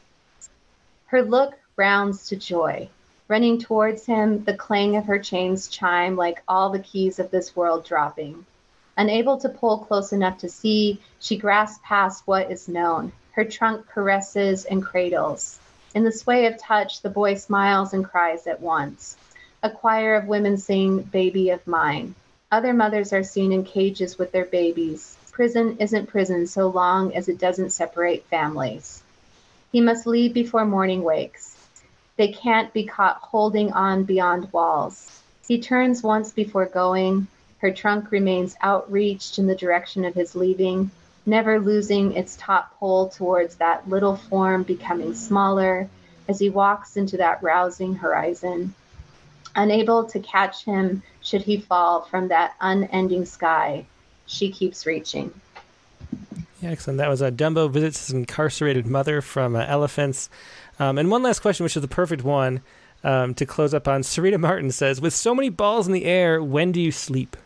Her 1.07 1.23
look 1.23 1.55
rounds 1.75 2.29
to 2.29 2.37
joy. 2.37 2.89
Running 3.27 3.59
towards 3.59 4.07
him, 4.07 4.45
the 4.45 4.55
clang 4.55 4.97
of 4.97 5.07
her 5.07 5.19
chains 5.19 5.67
chime 5.67 6.15
like 6.15 6.43
all 6.47 6.71
the 6.71 6.79
keys 6.79 7.19
of 7.19 7.31
this 7.33 7.57
world 7.57 7.85
dropping. 7.85 8.47
Unable 8.97 9.39
to 9.39 9.49
pull 9.49 9.79
close 9.79 10.13
enough 10.13 10.39
to 10.39 10.49
see, 10.49 11.01
she 11.19 11.37
grasps 11.37 11.81
past 11.85 12.27
what 12.27 12.53
is 12.53 12.69
known. 12.69 13.13
Her 13.33 13.45
trunk 13.45 13.89
caresses 13.89 14.65
and 14.65 14.81
cradles. 14.81 15.59
In 15.95 16.05
the 16.05 16.13
sway 16.13 16.47
of 16.47 16.57
touch, 16.57 17.01
the 17.01 17.11
boy 17.11 17.35
smiles 17.35 17.93
and 17.93 18.05
cries 18.05 18.47
at 18.47 18.61
once. 18.61 19.17
A 19.63 19.71
choir 19.71 20.15
of 20.15 20.29
women 20.29 20.57
sing, 20.57 21.03
Baby 21.03 21.51
of 21.51 21.67
Mine. 21.67 22.15
Other 22.53 22.73
mothers 22.73 23.13
are 23.13 23.23
seen 23.23 23.53
in 23.53 23.63
cages 23.63 24.19
with 24.19 24.33
their 24.33 24.45
babies. 24.45 25.17
Prison 25.31 25.77
isn't 25.79 26.09
prison 26.09 26.49
so 26.49 26.67
long 26.67 27.15
as 27.15 27.29
it 27.29 27.39
doesn't 27.39 27.71
separate 27.71 28.25
families. 28.27 29.05
He 29.71 29.81
must 29.81 30.05
leave 30.05 30.35
before 30.35 30.65
morning 30.65 31.05
wakes. 31.05 31.57
They 32.17 32.33
can't 32.33 32.73
be 32.73 32.87
caught 32.87 33.19
holding 33.19 33.73
on 33.73 34.03
beyond 34.03 34.53
walls. 34.53 35.23
He 35.47 35.61
turns 35.61 36.03
once 36.03 36.33
before 36.33 36.67
going. 36.67 37.29
Her 37.59 37.71
trunk 37.71 38.11
remains 38.11 38.57
outreached 38.61 39.39
in 39.39 39.47
the 39.47 39.55
direction 39.55 40.05
of 40.05 40.15
his 40.15 40.35
leaving, 40.35 40.91
never 41.25 41.61
losing 41.61 42.15
its 42.15 42.37
top 42.37 42.77
pole 42.81 43.11
towards 43.11 43.57
that 43.57 43.89
little 43.89 44.17
form 44.17 44.65
becoming 44.65 45.15
smaller 45.15 45.89
as 46.27 46.41
he 46.41 46.51
walks 46.51 46.97
into 46.97 47.17
that 47.19 47.45
rousing 47.45 47.95
horizon 47.95 48.75
unable 49.55 50.05
to 50.05 50.21
catch 50.21 50.65
him 50.65 51.03
should 51.31 51.43
he 51.43 51.59
fall 51.59 52.03
from 52.03 52.27
that 52.29 52.55
unending 52.61 53.25
sky. 53.25 53.87
she 54.27 54.51
keeps 54.51 54.87
reaching. 54.87 55.33
Yeah, 56.61 56.71
excellent. 56.71 56.99
That 56.99 57.09
was 57.09 57.23
uh, 57.23 57.31
Dumbo 57.31 57.71
visits 57.71 58.07
his 58.07 58.15
incarcerated 58.15 58.87
mother 58.87 59.21
from 59.21 59.57
uh, 59.57 59.65
Elephants. 59.67 60.29
Um, 60.79 60.99
and 60.99 61.11
one 61.11 61.23
last 61.23 61.41
question, 61.41 61.65
which 61.65 61.77
is 61.77 61.83
the 61.83 61.89
perfect 61.89 62.23
one 62.23 62.63
um, 63.03 63.35
to 63.35 63.47
close 63.47 63.75
up 63.75 63.89
on. 63.89 64.03
Sarita 64.03 64.39
Martin 64.39 64.71
says, 64.71 65.01
"With 65.01 65.15
so 65.15 65.35
many 65.35 65.49
balls 65.49 65.87
in 65.87 65.93
the 65.93 66.05
air, 66.05 66.43
when 66.43 66.71
do 66.71 66.81
you 66.81 66.93
sleep?" 66.93 67.37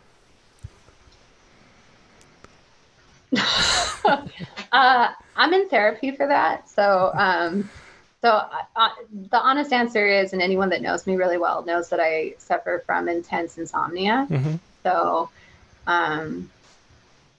uh, 4.05 5.09
I'm 5.37 5.55
in 5.55 5.69
therapy 5.69 6.11
for 6.11 6.27
that, 6.27 6.69
so 6.69 7.13
um, 7.15 7.69
so 8.25 8.41
uh, 8.75 8.89
the 9.31 9.39
honest 9.39 9.71
answer 9.71 10.09
is, 10.09 10.33
and 10.33 10.41
anyone 10.41 10.71
that 10.71 10.81
knows 10.81 11.07
me 11.07 11.15
really 11.17 11.37
well 11.37 11.63
knows 11.67 11.91
that 11.91 12.01
I 12.01 12.33
suffer 12.39 12.83
from 12.87 13.07
intense 13.07 13.59
insomnia. 13.59 14.27
Mm-hmm. 14.31 14.55
So, 14.83 15.29
um, 15.87 16.51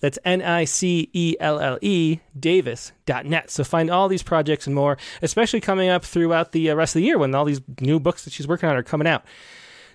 That's 0.00 0.18
N 0.24 0.42
I 0.42 0.64
C 0.64 1.10
E 1.12 1.36
L 1.38 1.60
L 1.60 1.78
E, 1.82 2.20
davis.net. 2.38 3.50
So 3.50 3.62
find 3.62 3.90
all 3.90 4.08
these 4.08 4.22
projects 4.22 4.66
and 4.66 4.74
more, 4.74 4.96
especially 5.20 5.60
coming 5.60 5.90
up 5.90 6.02
throughout 6.04 6.52
the 6.52 6.70
uh, 6.70 6.74
rest 6.74 6.96
of 6.96 7.00
the 7.00 7.06
year 7.06 7.18
when 7.18 7.34
all 7.34 7.44
these 7.44 7.60
new 7.80 8.00
books 8.00 8.24
that 8.24 8.32
she's 8.32 8.48
working 8.48 8.68
on 8.68 8.76
are 8.76 8.82
coming 8.82 9.06
out. 9.06 9.24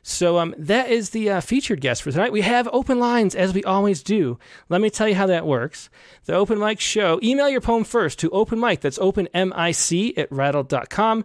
So 0.04 0.40
um, 0.40 0.56
that 0.58 0.90
is 0.90 1.12
the 1.12 1.30
uh, 1.30 1.42
featured 1.42 1.80
guest 1.80 2.02
for 2.02 2.12
tonight. 2.12 2.32
We 2.32 2.42
have 2.42 2.68
open 2.74 3.00
lines 3.00 3.36
as 3.36 3.54
we 3.54 3.64
always 3.64 4.02
do. 4.02 4.40
Let 4.68 4.82
me 4.82 4.90
tell 4.90 5.08
you 5.08 5.16
how 5.16 5.28
that 5.28 5.46
works. 5.46 5.90
The 6.26 6.34
open 6.34 6.60
mic 6.60 6.80
show. 6.80 7.20
Email 7.22 7.50
your 7.50 7.62
poem 7.62 7.84
first 7.84 8.18
to 8.20 8.30
open 8.32 8.60
mic. 8.60 8.82
That's 8.82 9.00
open 9.00 9.28
m 9.34 9.54
i 9.56 9.72
c 9.72 10.16
at 10.18 10.32
rattle.com. 10.32 11.24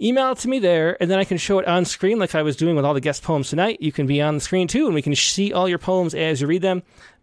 Email 0.00 0.32
it 0.32 0.38
to 0.38 0.48
me 0.48 0.58
there, 0.58 1.00
and 1.00 1.08
then 1.10 1.20
I 1.20 1.24
can 1.24 1.38
show 1.38 1.60
it 1.60 1.68
on 1.68 1.84
screen 1.84 2.18
like 2.18 2.34
I 2.34 2.42
was 2.42 2.56
doing 2.56 2.74
with 2.74 2.84
all 2.84 2.94
the 2.94 3.00
guest 3.00 3.22
poems 3.22 3.50
tonight. 3.50 3.80
You 3.80 3.92
can 3.92 4.06
be 4.06 4.20
on 4.20 4.34
the 4.34 4.40
screen 4.40 4.66
too, 4.66 4.86
and 4.86 4.94
we 4.94 5.02
can 5.02 5.14
see 5.14 5.52
all 5.52 5.68
your 5.68 5.78
poems 5.78 6.14
as 6.14 6.40
you 6.40 6.46
read 6.46 6.62
them. 6.62 6.82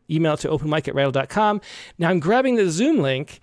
Email 0.10 0.34
it 0.34 0.42
to 0.42 0.50
openmic 0.50 0.88
at 0.88 0.96
rattle.com. 0.96 1.62
Now 1.98 2.10
I'm 2.10 2.20
grabbing 2.20 2.56
the 2.56 2.70
Zoom 2.70 3.00
link 3.00 3.42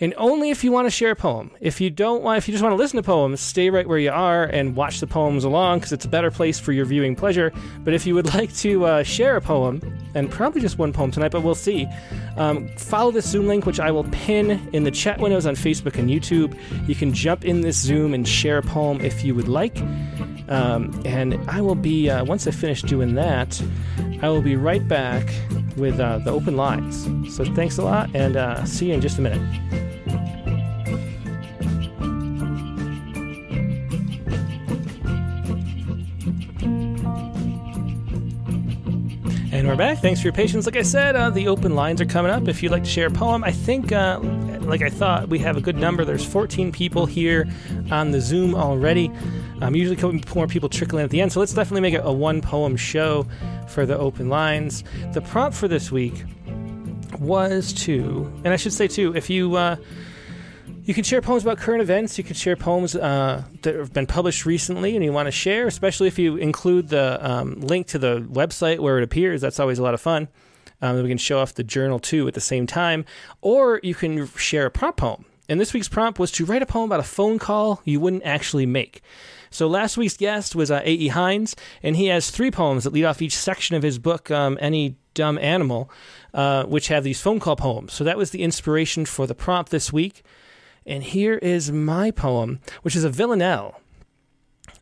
and 0.00 0.14
only 0.16 0.50
if 0.50 0.62
you 0.62 0.70
want 0.70 0.86
to 0.86 0.90
share 0.90 1.10
a 1.10 1.16
poem. 1.16 1.50
If 1.60 1.80
you 1.80 1.90
don't 1.90 2.22
want, 2.22 2.38
if 2.38 2.48
you 2.48 2.52
just 2.52 2.62
want 2.62 2.72
to 2.72 2.76
listen 2.76 2.96
to 2.96 3.02
poems, 3.02 3.40
stay 3.40 3.70
right 3.70 3.86
where 3.86 3.98
you 3.98 4.10
are 4.10 4.44
and 4.44 4.76
watch 4.76 5.00
the 5.00 5.06
poems 5.06 5.44
along 5.44 5.78
because 5.80 5.92
it's 5.92 6.04
a 6.04 6.08
better 6.08 6.30
place 6.30 6.58
for 6.58 6.72
your 6.72 6.84
viewing 6.84 7.16
pleasure. 7.16 7.52
But 7.80 7.94
if 7.94 8.06
you 8.06 8.14
would 8.14 8.32
like 8.34 8.54
to 8.56 8.84
uh, 8.84 9.02
share 9.02 9.36
a 9.36 9.40
poem, 9.40 9.80
and 10.14 10.30
probably 10.30 10.60
just 10.60 10.78
one 10.78 10.92
poem 10.92 11.10
tonight, 11.10 11.30
but 11.30 11.42
we'll 11.42 11.54
see, 11.54 11.86
um, 12.36 12.68
follow 12.76 13.10
this 13.10 13.28
Zoom 13.28 13.46
link, 13.46 13.66
which 13.66 13.80
I 13.80 13.90
will 13.90 14.04
pin 14.04 14.68
in 14.72 14.84
the 14.84 14.90
chat 14.90 15.20
windows 15.20 15.46
on 15.46 15.54
Facebook 15.54 15.98
and 15.98 16.08
YouTube. 16.08 16.58
You 16.88 16.94
can 16.94 17.12
jump 17.12 17.44
in 17.44 17.60
this 17.60 17.76
Zoom 17.76 18.14
and 18.14 18.26
share 18.26 18.58
a 18.58 18.62
poem 18.62 19.00
if 19.00 19.24
you 19.24 19.34
would 19.34 19.48
like. 19.48 19.78
Um, 20.48 20.98
and 21.04 21.34
I 21.48 21.60
will 21.60 21.74
be, 21.74 22.08
uh, 22.08 22.24
once 22.24 22.46
I 22.46 22.52
finish 22.52 22.82
doing 22.82 23.14
that, 23.14 23.62
I 24.22 24.28
will 24.28 24.42
be 24.42 24.56
right 24.56 24.86
back 24.86 25.28
with 25.76 26.00
uh, 26.00 26.18
the 26.18 26.30
open 26.30 26.56
lines. 26.56 27.04
So 27.34 27.44
thanks 27.44 27.78
a 27.78 27.82
lot, 27.82 28.10
and 28.14 28.36
uh, 28.36 28.64
see 28.64 28.88
you 28.88 28.94
in 28.94 29.00
just 29.00 29.18
a 29.18 29.20
minute. 29.20 29.87
Back. 39.78 39.98
Thanks 39.98 40.20
for 40.20 40.26
your 40.26 40.32
patience. 40.32 40.66
Like 40.66 40.76
I 40.76 40.82
said, 40.82 41.14
uh, 41.14 41.30
the 41.30 41.46
open 41.46 41.76
lines 41.76 42.00
are 42.00 42.04
coming 42.04 42.32
up. 42.32 42.48
If 42.48 42.62
you'd 42.62 42.72
like 42.72 42.82
to 42.82 42.90
share 42.90 43.06
a 43.06 43.10
poem, 43.10 43.44
I 43.44 43.52
think, 43.52 43.92
uh, 43.92 44.18
like 44.62 44.82
I 44.82 44.90
thought, 44.90 45.28
we 45.28 45.38
have 45.38 45.56
a 45.56 45.60
good 45.60 45.76
number. 45.76 46.04
There's 46.04 46.24
14 46.24 46.72
people 46.72 47.06
here 47.06 47.46
on 47.90 48.10
the 48.10 48.20
Zoom 48.20 48.56
already. 48.56 49.10
Um, 49.62 49.76
usually, 49.76 50.22
more 50.34 50.48
people 50.48 50.68
trickle 50.68 50.98
in 50.98 51.04
at 51.04 51.10
the 51.10 51.20
end. 51.20 51.32
So 51.32 51.38
let's 51.38 51.54
definitely 51.54 51.82
make 51.82 51.94
it 51.94 52.02
a 52.04 52.12
one 52.12 52.42
poem 52.42 52.76
show 52.76 53.24
for 53.68 53.86
the 53.86 53.96
open 53.96 54.28
lines. 54.28 54.82
The 55.12 55.20
prompt 55.20 55.56
for 55.56 55.68
this 55.68 55.92
week 55.92 56.24
was 57.20 57.72
to, 57.74 58.30
and 58.44 58.48
I 58.48 58.56
should 58.56 58.72
say 58.72 58.88
too, 58.88 59.14
if 59.16 59.30
you 59.30 59.54
uh, 59.54 59.76
you 60.88 60.94
can 60.94 61.04
share 61.04 61.20
poems 61.20 61.42
about 61.42 61.58
current 61.58 61.82
events. 61.82 62.16
You 62.16 62.24
can 62.24 62.34
share 62.34 62.56
poems 62.56 62.96
uh, 62.96 63.44
that 63.60 63.74
have 63.74 63.92
been 63.92 64.06
published 64.06 64.46
recently 64.46 64.96
and 64.96 65.04
you 65.04 65.12
want 65.12 65.26
to 65.26 65.30
share, 65.30 65.66
especially 65.66 66.08
if 66.08 66.18
you 66.18 66.36
include 66.36 66.88
the 66.88 67.18
um, 67.20 67.60
link 67.60 67.88
to 67.88 67.98
the 67.98 68.22
website 68.22 68.78
where 68.78 68.96
it 68.96 69.04
appears. 69.04 69.42
That's 69.42 69.60
always 69.60 69.78
a 69.78 69.82
lot 69.82 69.92
of 69.92 70.00
fun. 70.00 70.28
Um, 70.80 71.02
we 71.02 71.08
can 71.10 71.18
show 71.18 71.40
off 71.40 71.52
the 71.52 71.62
journal 71.62 71.98
too 71.98 72.26
at 72.26 72.32
the 72.32 72.40
same 72.40 72.66
time. 72.66 73.04
Or 73.42 73.80
you 73.82 73.94
can 73.94 74.28
share 74.28 74.64
a 74.64 74.70
prompt 74.70 74.98
poem. 74.98 75.26
And 75.46 75.60
this 75.60 75.74
week's 75.74 75.90
prompt 75.90 76.18
was 76.18 76.30
to 76.32 76.46
write 76.46 76.62
a 76.62 76.66
poem 76.66 76.88
about 76.88 77.00
a 77.00 77.02
phone 77.02 77.38
call 77.38 77.82
you 77.84 78.00
wouldn't 78.00 78.24
actually 78.24 78.64
make. 78.64 79.02
So 79.50 79.68
last 79.68 79.98
week's 79.98 80.16
guest 80.16 80.56
was 80.56 80.70
uh, 80.70 80.80
A.E. 80.84 81.08
Hines, 81.08 81.54
and 81.82 81.96
he 81.96 82.06
has 82.06 82.30
three 82.30 82.50
poems 82.50 82.84
that 82.84 82.94
lead 82.94 83.04
off 83.04 83.20
each 83.20 83.36
section 83.36 83.76
of 83.76 83.82
his 83.82 83.98
book, 83.98 84.30
um, 84.30 84.56
Any 84.58 84.96
Dumb 85.12 85.36
Animal, 85.36 85.90
uh, 86.32 86.64
which 86.64 86.88
have 86.88 87.04
these 87.04 87.20
phone 87.20 87.40
call 87.40 87.56
poems. 87.56 87.92
So 87.92 88.04
that 88.04 88.16
was 88.16 88.30
the 88.30 88.42
inspiration 88.42 89.04
for 89.04 89.26
the 89.26 89.34
prompt 89.34 89.70
this 89.70 89.92
week. 89.92 90.22
And 90.88 91.04
here 91.04 91.34
is 91.34 91.70
my 91.70 92.10
poem, 92.10 92.60
which 92.82 92.96
is 92.96 93.04
a 93.04 93.10
villanelle. 93.10 93.80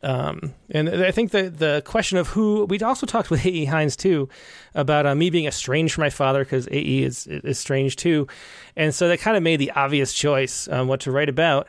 Um, 0.02 0.54
and 0.70 0.88
I 0.88 1.10
think 1.10 1.32
the 1.32 1.50
the 1.50 1.82
question 1.84 2.16
of 2.16 2.28
who 2.28 2.64
we 2.66 2.78
also 2.80 3.06
talked 3.06 3.28
with 3.28 3.44
A.E. 3.46 3.64
Hines 3.64 3.96
too 3.96 4.28
about 4.74 5.04
uh, 5.04 5.14
me 5.14 5.30
being 5.30 5.46
estranged 5.46 5.94
from 5.94 6.02
my 6.02 6.10
father 6.10 6.44
because 6.44 6.68
A.E. 6.68 7.02
is 7.02 7.26
is 7.26 7.58
strange 7.58 7.96
too, 7.96 8.28
and 8.76 8.94
so 8.94 9.08
that 9.08 9.18
kind 9.18 9.36
of 9.36 9.42
made 9.42 9.56
the 9.56 9.72
obvious 9.72 10.12
choice 10.12 10.68
um, 10.68 10.86
what 10.86 11.00
to 11.00 11.10
write 11.10 11.28
about. 11.28 11.68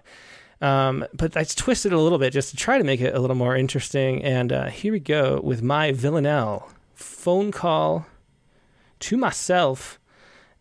Um, 0.62 1.06
but 1.14 1.38
I 1.38 1.44
twisted 1.44 1.92
it 1.92 1.96
a 1.96 2.02
little 2.02 2.18
bit 2.18 2.34
just 2.34 2.50
to 2.52 2.58
try 2.58 2.78
to 2.78 2.84
make 2.84 3.02
it 3.02 3.16
a 3.16 3.20
little 3.20 3.36
more 3.36 3.56
interesting. 3.56 4.24
And 4.24 4.52
uh, 4.52 4.66
here 4.68 4.92
we 4.92 5.00
go 5.00 5.40
with 5.44 5.62
my 5.62 5.92
villanelle 5.92 6.72
phone 6.96 7.52
call 7.52 8.08
to 9.00 9.18
myself 9.18 10.00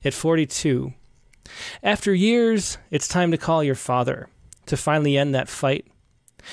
at 0.04 0.12
42. 0.12 0.92
After 1.82 2.14
years, 2.14 2.78
it's 2.90 3.08
time 3.08 3.30
to 3.30 3.38
call 3.38 3.62
your 3.62 3.74
father 3.74 4.28
to 4.66 4.76
finally 4.76 5.16
end 5.16 5.34
that 5.34 5.48
fight. 5.48 5.86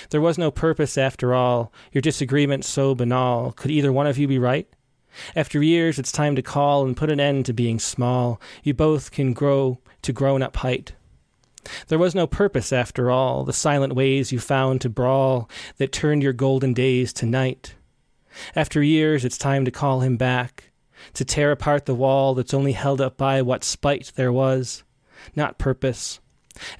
There 0.10 0.22
was 0.22 0.38
no 0.38 0.52
purpose 0.52 0.98
after 0.98 1.34
all, 1.34 1.72
your 1.92 2.02
disagreement 2.02 2.66
so 2.66 2.96
banal. 2.96 3.52
Could 3.52 3.72
either 3.72 3.92
one 3.92 4.08
of 4.08 4.18
you 4.18 4.28
be 4.28 4.40
right? 4.40 4.68
After 5.36 5.62
years, 5.62 6.00
it's 6.00 6.12
time 6.12 6.36
to 6.36 6.42
call 6.42 6.86
and 6.86 6.98
put 6.98 7.12
an 7.12 7.20
end 7.20 7.46
to 7.46 7.54
being 7.54 7.80
small. 7.80 8.42
You 8.64 8.74
both 8.74 9.12
can 9.12 9.34
grow 9.34 9.80
to 10.02 10.14
grown 10.14 10.42
up 10.42 10.58
height. 10.58 10.94
There 11.88 12.00
was 12.00 12.16
no 12.16 12.28
purpose 12.28 12.74
after 12.74 13.10
all, 13.10 13.44
the 13.44 13.54
silent 13.54 13.94
ways 13.94 14.32
you 14.32 14.40
found 14.40 14.82
to 14.82 14.90
brawl 14.90 15.50
that 15.78 15.92
turned 15.92 16.24
your 16.24 16.34
golden 16.34 16.74
days 16.74 17.14
to 17.14 17.26
night. 17.26 17.76
After 18.56 18.82
years, 18.82 19.24
it's 19.24 19.38
time 19.38 19.64
to 19.66 19.72
call 19.72 20.02
him 20.02 20.18
back, 20.18 20.72
to 21.14 21.24
tear 21.24 21.52
apart 21.52 21.86
the 21.86 21.96
wall 21.96 22.34
that's 22.34 22.54
only 22.54 22.74
held 22.74 23.00
up 23.00 23.16
by 23.16 23.42
what 23.42 23.64
spite 23.64 24.12
there 24.16 24.34
was, 24.34 24.83
not 25.36 25.58
purpose. 25.58 26.20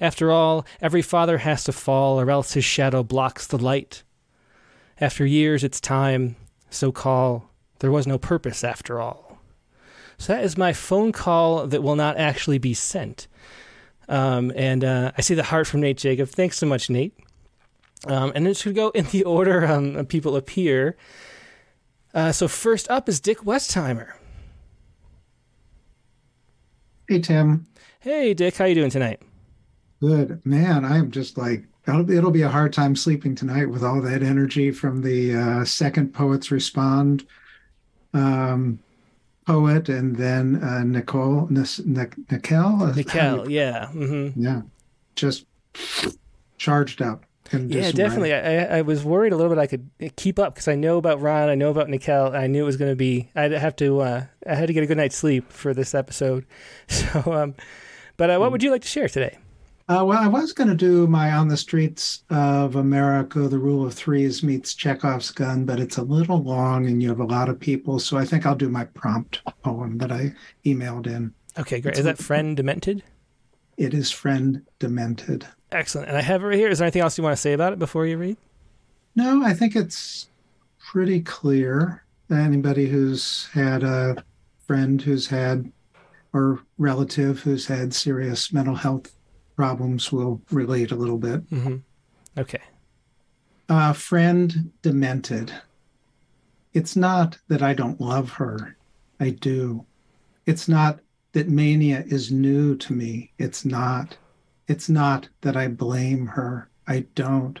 After 0.00 0.30
all, 0.30 0.64
every 0.80 1.02
father 1.02 1.38
has 1.38 1.64
to 1.64 1.72
fall, 1.72 2.20
or 2.20 2.30
else 2.30 2.52
his 2.52 2.64
shadow 2.64 3.02
blocks 3.02 3.46
the 3.46 3.58
light. 3.58 4.02
After 5.00 5.26
years, 5.26 5.64
it's 5.64 5.80
time, 5.80 6.36
so 6.70 6.92
call. 6.92 7.50
There 7.80 7.90
was 7.90 8.06
no 8.06 8.18
purpose 8.18 8.62
after 8.62 9.00
all. 9.00 9.38
So 10.18 10.32
that 10.32 10.44
is 10.44 10.56
my 10.56 10.72
phone 10.72 11.12
call 11.12 11.66
that 11.66 11.82
will 11.82 11.96
not 11.96 12.16
actually 12.16 12.58
be 12.58 12.74
sent. 12.74 13.26
Um, 14.08 14.52
and 14.54 14.84
uh, 14.84 15.12
I 15.16 15.20
see 15.22 15.34
the 15.34 15.42
heart 15.42 15.66
from 15.66 15.80
Nate 15.80 15.96
Jacob. 15.98 16.28
Thanks 16.28 16.58
so 16.58 16.66
much, 16.66 16.88
Nate. 16.88 17.14
Um, 18.06 18.32
and 18.34 18.46
it 18.46 18.56
should 18.56 18.74
go 18.74 18.90
in 18.90 19.06
the 19.06 19.24
order 19.24 19.66
um, 19.66 20.06
people 20.06 20.36
appear. 20.36 20.96
Uh, 22.12 22.30
so 22.30 22.46
first 22.46 22.88
up 22.90 23.08
is 23.08 23.20
Dick 23.20 23.38
Westheimer. 23.40 24.12
Hey 27.08 27.20
Tim. 27.20 27.66
Hey 28.04 28.34
Dick, 28.34 28.54
how 28.54 28.66
you 28.66 28.74
doing 28.74 28.90
tonight? 28.90 29.22
Good 29.98 30.44
man. 30.44 30.84
I'm 30.84 31.10
just 31.10 31.38
like 31.38 31.64
it'll 31.88 32.02
be, 32.02 32.18
it'll 32.18 32.30
be 32.30 32.42
a 32.42 32.50
hard 32.50 32.74
time 32.74 32.94
sleeping 32.94 33.34
tonight 33.34 33.70
with 33.70 33.82
all 33.82 34.02
that 34.02 34.22
energy 34.22 34.72
from 34.72 35.00
the 35.00 35.34
uh, 35.34 35.64
second 35.64 36.12
poets 36.12 36.50
respond 36.50 37.26
um, 38.12 38.78
poet 39.46 39.88
and 39.88 40.16
then 40.16 40.62
uh, 40.62 40.84
Nicole 40.84 41.46
Nicole 41.48 42.18
Nicole, 42.26 43.50
yeah, 43.50 43.88
mm-hmm. 43.94 44.38
yeah, 44.38 44.60
just 45.16 45.46
charged 46.58 47.00
up. 47.00 47.24
Yeah, 47.52 47.90
definitely. 47.90 48.34
I, 48.34 48.78
I 48.78 48.82
was 48.82 49.02
worried 49.02 49.32
a 49.32 49.36
little 49.36 49.50
bit 49.50 49.58
I 49.58 49.66
could 49.66 49.88
keep 50.16 50.38
up 50.38 50.54
because 50.54 50.68
I 50.68 50.74
know 50.74 50.98
about 50.98 51.22
Ron, 51.22 51.48
I 51.48 51.54
know 51.54 51.70
about 51.70 51.88
Nicole. 51.88 52.36
I 52.36 52.48
knew 52.48 52.64
it 52.64 52.66
was 52.66 52.76
going 52.76 52.92
to 52.92 52.96
be. 52.96 53.30
I'd 53.34 53.52
have 53.52 53.76
to. 53.76 54.00
Uh, 54.00 54.24
I 54.46 54.54
had 54.54 54.66
to 54.66 54.74
get 54.74 54.82
a 54.82 54.86
good 54.86 54.98
night's 54.98 55.16
sleep 55.16 55.50
for 55.50 55.72
this 55.72 55.94
episode. 55.94 56.44
So, 56.88 57.32
um, 57.32 57.54
but 58.16 58.30
uh, 58.30 58.38
what 58.38 58.52
would 58.52 58.62
you 58.62 58.70
like 58.70 58.82
to 58.82 58.88
share 58.88 59.08
today? 59.08 59.38
Uh, 59.86 60.02
well, 60.06 60.18
I 60.18 60.28
was 60.28 60.54
going 60.54 60.70
to 60.70 60.74
do 60.74 61.06
my 61.06 61.32
On 61.32 61.48
the 61.48 61.58
Streets 61.58 62.22
of 62.30 62.76
America, 62.76 63.40
The 63.40 63.58
Rule 63.58 63.86
of 63.86 63.92
Threes 63.92 64.42
meets 64.42 64.74
Chekhov's 64.74 65.30
Gun, 65.30 65.66
but 65.66 65.78
it's 65.78 65.98
a 65.98 66.02
little 66.02 66.42
long 66.42 66.86
and 66.86 67.02
you 67.02 67.10
have 67.10 67.20
a 67.20 67.24
lot 67.24 67.50
of 67.50 67.60
people. 67.60 67.98
So 67.98 68.16
I 68.16 68.24
think 68.24 68.46
I'll 68.46 68.54
do 68.54 68.70
my 68.70 68.84
prompt 68.86 69.42
poem 69.62 69.98
that 69.98 70.10
I 70.10 70.32
emailed 70.64 71.06
in. 71.06 71.34
Okay, 71.58 71.82
great. 71.82 71.90
It's 71.90 71.98
Is 71.98 72.04
that 72.06 72.16
Friend 72.16 72.56
Demented? 72.56 73.02
It 73.76 73.92
is 73.92 74.10
Friend 74.10 74.62
Demented. 74.78 75.46
Excellent. 75.70 76.08
And 76.08 76.16
I 76.16 76.22
have 76.22 76.42
it 76.42 76.46
right 76.46 76.58
here. 76.58 76.68
Is 76.70 76.78
there 76.78 76.86
anything 76.86 77.02
else 77.02 77.18
you 77.18 77.24
want 77.24 77.36
to 77.36 77.40
say 77.40 77.52
about 77.52 77.74
it 77.74 77.78
before 77.78 78.06
you 78.06 78.16
read? 78.16 78.38
No, 79.16 79.44
I 79.44 79.52
think 79.52 79.76
it's 79.76 80.28
pretty 80.78 81.20
clear. 81.20 82.04
Anybody 82.30 82.86
who's 82.86 83.48
had 83.52 83.82
a 83.82 84.24
friend 84.66 85.02
who's 85.02 85.26
had 85.26 85.70
or 86.34 86.60
relative 86.76 87.40
who's 87.40 87.66
had 87.66 87.94
serious 87.94 88.52
mental 88.52 88.74
health 88.74 89.14
problems 89.56 90.12
will 90.12 90.42
relate 90.50 90.90
a 90.90 90.96
little 90.96 91.16
bit. 91.16 91.48
Mm-hmm. 91.48 91.76
Okay. 92.36 92.60
Uh, 93.68 93.92
friend 93.92 94.72
demented. 94.82 95.52
It's 96.74 96.96
not 96.96 97.38
that 97.48 97.62
I 97.62 97.72
don't 97.72 98.00
love 98.00 98.32
her. 98.32 98.76
I 99.20 99.30
do. 99.30 99.86
It's 100.44 100.68
not 100.68 100.98
that 101.32 101.48
mania 101.48 102.04
is 102.06 102.32
new 102.32 102.76
to 102.78 102.92
me. 102.92 103.32
It's 103.38 103.64
not. 103.64 104.16
It's 104.66 104.88
not 104.88 105.28
that 105.42 105.56
I 105.56 105.68
blame 105.68 106.26
her. 106.26 106.68
I 106.86 107.06
don't. 107.14 107.60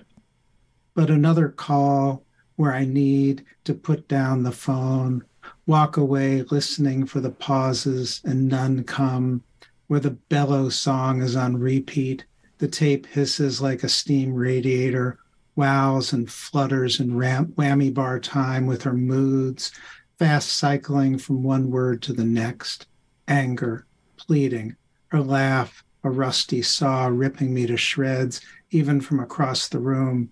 But 0.94 1.10
another 1.10 1.48
call 1.48 2.24
where 2.56 2.72
I 2.72 2.84
need 2.84 3.44
to 3.64 3.74
put 3.74 4.08
down 4.08 4.42
the 4.42 4.52
phone, 4.52 5.24
walk 5.66 5.96
away 5.96 6.42
listening 6.50 7.06
for 7.06 7.20
the 7.20 7.30
pauses 7.30 8.20
and 8.24 8.48
none 8.48 8.84
come, 8.84 9.42
where 9.86 10.00
the 10.00 10.10
bellow 10.10 10.68
song 10.68 11.22
is 11.22 11.36
on 11.36 11.56
repeat. 11.56 12.24
The 12.58 12.68
tape 12.68 13.06
hisses 13.06 13.60
like 13.60 13.82
a 13.82 13.88
steam 13.88 14.34
radiator, 14.34 15.18
wows 15.56 16.12
and 16.12 16.30
flutters 16.30 17.00
in 17.00 17.16
ram- 17.16 17.52
whammy 17.56 17.92
bar 17.92 18.20
time 18.20 18.66
with 18.66 18.82
her 18.82 18.92
moods, 18.92 19.72
fast 20.18 20.50
cycling 20.52 21.18
from 21.18 21.42
one 21.42 21.70
word 21.70 22.02
to 22.02 22.12
the 22.12 22.24
next. 22.24 22.86
Anger, 23.26 23.86
pleading, 24.16 24.76
her 25.08 25.22
laugh, 25.22 25.82
a 26.02 26.10
rusty 26.10 26.60
saw 26.60 27.06
ripping 27.06 27.54
me 27.54 27.66
to 27.66 27.76
shreds, 27.76 28.40
even 28.70 29.00
from 29.00 29.20
across 29.20 29.68
the 29.68 29.78
room. 29.78 30.30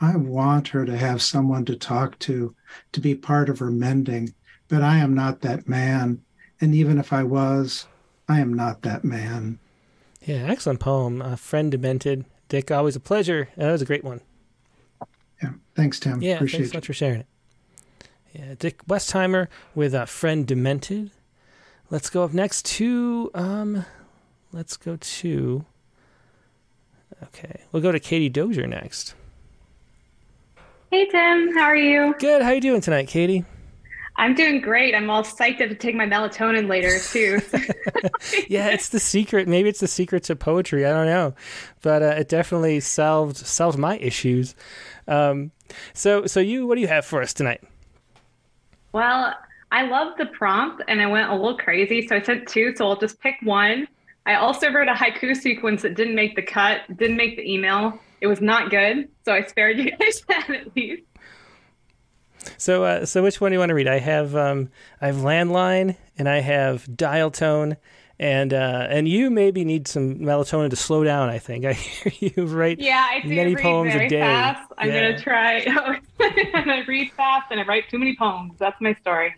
I 0.00 0.16
want 0.16 0.68
her 0.68 0.84
to 0.84 0.96
have 0.96 1.20
someone 1.22 1.64
to 1.66 1.76
talk 1.76 2.18
to, 2.20 2.54
to 2.92 3.00
be 3.00 3.14
part 3.14 3.48
of 3.48 3.58
her 3.58 3.70
mending, 3.70 4.34
but 4.68 4.82
I 4.82 4.98
am 4.98 5.14
not 5.14 5.40
that 5.40 5.68
man. 5.68 6.22
And 6.60 6.74
even 6.74 6.98
if 6.98 7.12
I 7.12 7.22
was, 7.22 7.86
I 8.28 8.40
am 8.40 8.54
not 8.54 8.82
that 8.82 9.04
man. 9.04 9.58
Yeah, 10.22 10.46
excellent 10.48 10.80
poem. 10.80 11.22
A 11.22 11.36
friend 11.36 11.70
demented. 11.70 12.24
Dick, 12.48 12.70
always 12.70 12.96
a 12.96 13.00
pleasure. 13.00 13.48
That 13.56 13.72
was 13.72 13.82
a 13.82 13.86
great 13.86 14.04
one. 14.04 14.20
Yeah, 15.42 15.52
thanks, 15.74 16.00
Tim. 16.00 16.20
Yeah, 16.22 16.34
Appreciate 16.34 16.60
thanks 16.60 16.72
so 16.72 16.78
much 16.78 16.86
for 16.86 16.92
sharing 16.92 17.20
it. 17.20 17.26
Yeah, 18.32 18.54
Dick 18.58 18.84
Westheimer 18.86 19.48
with 19.74 19.94
a 19.94 20.06
friend 20.06 20.46
demented. 20.46 21.10
Let's 21.90 22.10
go 22.10 22.24
up 22.24 22.34
next 22.34 22.66
to 22.66 23.30
um, 23.34 23.84
let's 24.52 24.76
go 24.76 24.96
to. 24.96 25.64
Okay, 27.22 27.62
we'll 27.72 27.82
go 27.82 27.90
to 27.90 27.98
Katie 27.98 28.28
Dozier 28.28 28.66
next. 28.66 29.14
Hey 30.90 31.04
Tim, 31.04 31.54
how 31.54 31.64
are 31.64 31.76
you? 31.76 32.14
Good. 32.18 32.40
How 32.40 32.48
are 32.48 32.54
you 32.54 32.62
doing 32.62 32.80
tonight, 32.80 33.08
Katie? 33.08 33.44
I'm 34.16 34.34
doing 34.34 34.62
great. 34.62 34.94
I'm 34.94 35.10
all 35.10 35.22
psyched 35.22 35.58
to 35.58 35.74
take 35.74 35.94
my 35.94 36.06
melatonin 36.06 36.66
later 36.66 36.98
too. 36.98 37.40
yeah, 38.48 38.68
it's 38.68 38.88
the 38.88 38.98
secret. 38.98 39.46
Maybe 39.46 39.68
it's 39.68 39.80
the 39.80 39.86
secret 39.86 40.22
to 40.24 40.36
poetry. 40.36 40.86
I 40.86 40.90
don't 40.90 41.06
know, 41.06 41.34
but 41.82 42.02
uh, 42.02 42.14
it 42.18 42.30
definitely 42.30 42.80
solved 42.80 43.36
solved 43.36 43.76
my 43.76 43.98
issues. 43.98 44.54
Um, 45.06 45.52
so, 45.92 46.24
so 46.24 46.40
you, 46.40 46.66
what 46.66 46.76
do 46.76 46.80
you 46.80 46.88
have 46.88 47.04
for 47.04 47.20
us 47.20 47.34
tonight? 47.34 47.62
Well, 48.92 49.34
I 49.70 49.82
love 49.82 50.16
the 50.16 50.26
prompt, 50.26 50.82
and 50.88 51.02
I 51.02 51.06
went 51.06 51.30
a 51.30 51.34
little 51.34 51.58
crazy, 51.58 52.06
so 52.08 52.16
I 52.16 52.22
sent 52.22 52.48
two. 52.48 52.74
So 52.74 52.88
I'll 52.88 52.98
just 52.98 53.20
pick 53.20 53.36
one. 53.42 53.86
I 54.24 54.36
also 54.36 54.72
wrote 54.72 54.88
a 54.88 54.94
haiku 54.94 55.36
sequence 55.36 55.82
that 55.82 55.96
didn't 55.96 56.14
make 56.14 56.34
the 56.34 56.42
cut, 56.42 56.80
didn't 56.96 57.18
make 57.18 57.36
the 57.36 57.46
email. 57.46 58.00
It 58.20 58.26
was 58.26 58.40
not 58.40 58.70
good, 58.70 59.08
so 59.24 59.32
I 59.32 59.42
spared 59.44 59.78
you 59.78 59.90
guys 59.90 60.22
that 60.28 60.50
at 60.50 60.74
least. 60.76 61.02
So, 62.56 62.84
uh, 62.84 63.04
so 63.06 63.22
which 63.22 63.40
one 63.40 63.50
do 63.50 63.54
you 63.56 63.58
want 63.58 63.70
to 63.70 63.74
read? 63.74 63.88
I 63.88 63.98
have, 63.98 64.34
um, 64.34 64.70
I 65.00 65.06
have 65.08 65.16
landline, 65.16 65.96
and 66.16 66.28
I 66.28 66.40
have 66.40 66.96
dial 66.96 67.30
tone, 67.30 67.76
and 68.18 68.52
uh, 68.54 68.86
and 68.88 69.06
you 69.08 69.30
maybe 69.30 69.64
need 69.64 69.86
some 69.86 70.16
melatonin 70.18 70.70
to 70.70 70.76
slow 70.76 71.04
down. 71.04 71.28
I 71.28 71.38
think 71.38 71.64
I 71.66 71.72
hear 71.74 72.32
you 72.36 72.46
write. 72.46 72.78
Yeah, 72.80 73.04
I 73.08 73.20
do 73.20 73.28
many 73.28 73.54
read 73.54 73.62
poems 73.62 73.92
very 73.92 74.06
a 74.06 74.08
day. 74.08 74.20
fast. 74.20 74.72
I'm 74.78 74.88
Yeah. 74.88 75.00
gonna 75.12 75.18
try. 75.20 75.52
and 76.54 76.70
I 76.72 76.84
read 76.86 77.12
fast, 77.12 77.50
and 77.50 77.60
I 77.60 77.64
write 77.64 77.88
too 77.90 77.98
many 77.98 78.16
poems. 78.16 78.54
That's 78.58 78.80
my 78.80 78.94
story. 79.00 79.34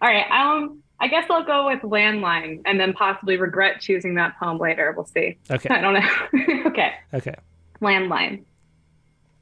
All 0.00 0.08
right. 0.08 0.26
Um, 0.30 0.82
I 1.00 1.08
guess 1.08 1.24
I'll 1.30 1.44
go 1.44 1.66
with 1.66 1.80
landline, 1.82 2.62
and 2.64 2.78
then 2.78 2.92
possibly 2.92 3.36
regret 3.36 3.80
choosing 3.80 4.14
that 4.16 4.38
poem 4.38 4.58
later. 4.58 4.92
We'll 4.96 5.06
see. 5.06 5.38
Okay, 5.50 5.68
I 5.74 5.80
don't 5.80 5.94
know. 5.94 6.64
okay. 6.70 6.92
okay. 7.14 7.34
Landline. 7.82 8.44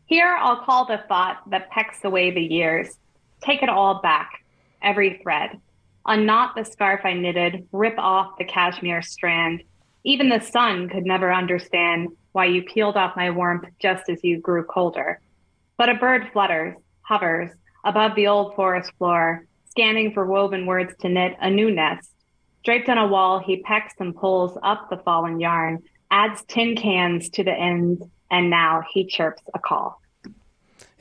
Here 0.06 0.36
I'll 0.40 0.64
call 0.64 0.86
the 0.86 1.04
thought 1.06 1.38
that 1.50 1.70
pecks 1.70 2.04
away 2.04 2.32
the 2.32 2.40
years. 2.40 2.98
Take 3.40 3.62
it 3.62 3.68
all 3.68 4.00
back, 4.00 4.44
every 4.82 5.20
thread. 5.22 5.60
Unknot 6.04 6.56
the 6.56 6.64
scarf 6.64 7.02
I 7.04 7.12
knitted, 7.12 7.68
rip 7.70 7.98
off 7.98 8.38
the 8.38 8.44
cashmere 8.44 9.02
strand. 9.02 9.62
Even 10.02 10.28
the 10.28 10.40
sun 10.40 10.88
could 10.88 11.04
never 11.04 11.32
understand 11.32 12.08
why 12.32 12.46
you 12.46 12.62
peeled 12.62 12.96
off 12.96 13.16
my 13.16 13.30
warmth 13.30 13.68
just 13.78 14.08
as 14.08 14.24
you 14.24 14.40
grew 14.40 14.64
colder. 14.64 15.20
But 15.76 15.90
a 15.90 15.94
bird 15.94 16.30
flutters, 16.32 16.76
hovers 17.02 17.50
above 17.84 18.14
the 18.14 18.26
old 18.26 18.54
forest 18.54 18.90
floor, 18.98 19.46
scanning 19.68 20.12
for 20.12 20.26
woven 20.26 20.66
words 20.66 20.94
to 21.00 21.08
knit 21.08 21.36
a 21.40 21.50
new 21.50 21.70
nest. 21.70 22.10
Draped 22.64 22.88
on 22.88 22.98
a 22.98 23.06
wall, 23.06 23.38
he 23.38 23.62
pecks 23.62 23.94
and 23.98 24.14
pulls 24.14 24.58
up 24.62 24.90
the 24.90 24.98
fallen 24.98 25.40
yarn, 25.40 25.82
adds 26.10 26.42
tin 26.48 26.76
cans 26.76 27.30
to 27.30 27.44
the 27.44 27.52
ends, 27.52 28.02
and 28.30 28.50
now 28.50 28.82
he 28.92 29.06
chirps 29.06 29.42
a 29.54 29.58
call. 29.58 30.00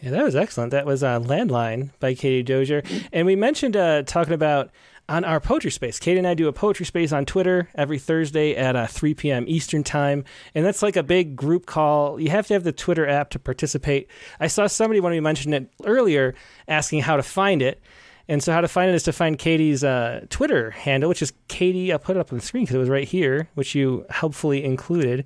Yeah, 0.01 0.11
that 0.11 0.23
was 0.23 0.35
excellent. 0.35 0.71
That 0.71 0.85
was 0.85 1.03
uh, 1.03 1.19
Landline 1.19 1.89
by 1.99 2.13
Katie 2.13 2.43
Dozier. 2.43 2.83
And 3.11 3.25
we 3.25 3.35
mentioned 3.35 3.75
uh, 3.75 4.03
talking 4.03 4.33
about 4.33 4.69
on 5.09 5.25
our 5.25 5.39
poetry 5.39 5.71
space. 5.71 5.99
Katie 5.99 6.19
and 6.19 6.27
I 6.27 6.35
do 6.35 6.47
a 6.47 6.53
poetry 6.53 6.85
space 6.85 7.11
on 7.11 7.25
Twitter 7.25 7.67
every 7.75 7.97
Thursday 7.97 8.55
at 8.55 8.75
uh, 8.75 8.87
3 8.87 9.15
p.m. 9.15 9.45
Eastern 9.47 9.83
Time. 9.83 10.23
And 10.53 10.63
that's 10.63 10.81
like 10.81 10.95
a 10.95 11.03
big 11.03 11.35
group 11.35 11.65
call. 11.65 12.19
You 12.19 12.29
have 12.29 12.47
to 12.47 12.53
have 12.53 12.63
the 12.63 12.71
Twitter 12.71 13.07
app 13.07 13.31
to 13.31 13.39
participate. 13.39 14.07
I 14.39 14.47
saw 14.47 14.67
somebody, 14.67 14.99
when 14.99 15.11
we 15.11 15.19
mentioned 15.19 15.53
it 15.53 15.69
earlier, 15.83 16.35
asking 16.67 17.01
how 17.01 17.17
to 17.17 17.23
find 17.23 17.61
it. 17.61 17.81
And 18.29 18.43
so, 18.43 18.53
how 18.53 18.61
to 18.61 18.67
find 18.67 18.91
it 18.91 18.93
is 18.93 19.03
to 19.03 19.11
find 19.11 19.39
Katie's 19.39 19.83
uh, 19.83 20.27
Twitter 20.29 20.69
handle, 20.69 21.09
which 21.09 21.23
is 21.23 21.33
Katie. 21.47 21.91
I'll 21.91 21.97
put 21.97 22.15
it 22.15 22.19
up 22.19 22.31
on 22.31 22.37
the 22.37 22.45
screen 22.45 22.63
because 22.63 22.75
it 22.75 22.79
was 22.79 22.89
right 22.89 23.07
here, 23.07 23.49
which 23.55 23.73
you 23.73 24.05
helpfully 24.11 24.63
included. 24.63 25.25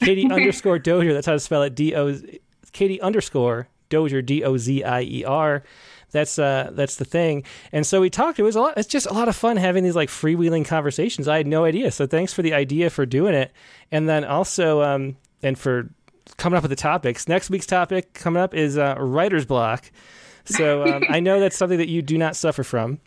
Katie 0.00 0.30
underscore 0.30 0.78
Dozier. 0.78 1.12
That's 1.12 1.26
how 1.26 1.32
to 1.32 1.40
spell 1.40 1.62
it. 1.62 1.74
D 1.74 1.94
O. 1.94 2.18
Katie 2.72 3.00
underscore 3.00 3.68
Dozier. 3.88 4.22
D 4.22 4.44
O 4.44 4.56
Z 4.56 4.84
I 4.84 5.02
E 5.02 5.24
R. 5.24 5.62
That's 6.10 6.38
uh 6.38 6.70
that's 6.72 6.96
the 6.96 7.04
thing. 7.04 7.44
And 7.72 7.86
so 7.86 8.00
we 8.00 8.10
talked. 8.10 8.38
It 8.38 8.42
was 8.42 8.56
a 8.56 8.60
lot. 8.60 8.78
It's 8.78 8.88
just 8.88 9.06
a 9.06 9.12
lot 9.12 9.28
of 9.28 9.36
fun 9.36 9.56
having 9.56 9.84
these 9.84 9.96
like 9.96 10.08
freewheeling 10.08 10.64
conversations. 10.64 11.28
I 11.28 11.36
had 11.36 11.46
no 11.46 11.64
idea. 11.64 11.90
So 11.90 12.06
thanks 12.06 12.32
for 12.32 12.42
the 12.42 12.54
idea 12.54 12.90
for 12.90 13.04
doing 13.04 13.34
it. 13.34 13.52
And 13.92 14.08
then 14.08 14.24
also 14.24 14.82
um 14.82 15.16
and 15.42 15.58
for 15.58 15.90
coming 16.36 16.56
up 16.56 16.62
with 16.62 16.70
the 16.70 16.76
topics. 16.76 17.28
Next 17.28 17.50
week's 17.50 17.66
topic 17.66 18.12
coming 18.12 18.42
up 18.42 18.54
is 18.54 18.76
uh, 18.76 18.94
writer's 18.98 19.46
block. 19.46 19.90
So 20.44 20.84
um, 20.86 21.04
I 21.08 21.20
know 21.20 21.40
that's 21.40 21.56
something 21.56 21.78
that 21.78 21.88
you 21.88 22.02
do 22.02 22.18
not 22.18 22.36
suffer 22.36 22.62
from. 22.62 23.00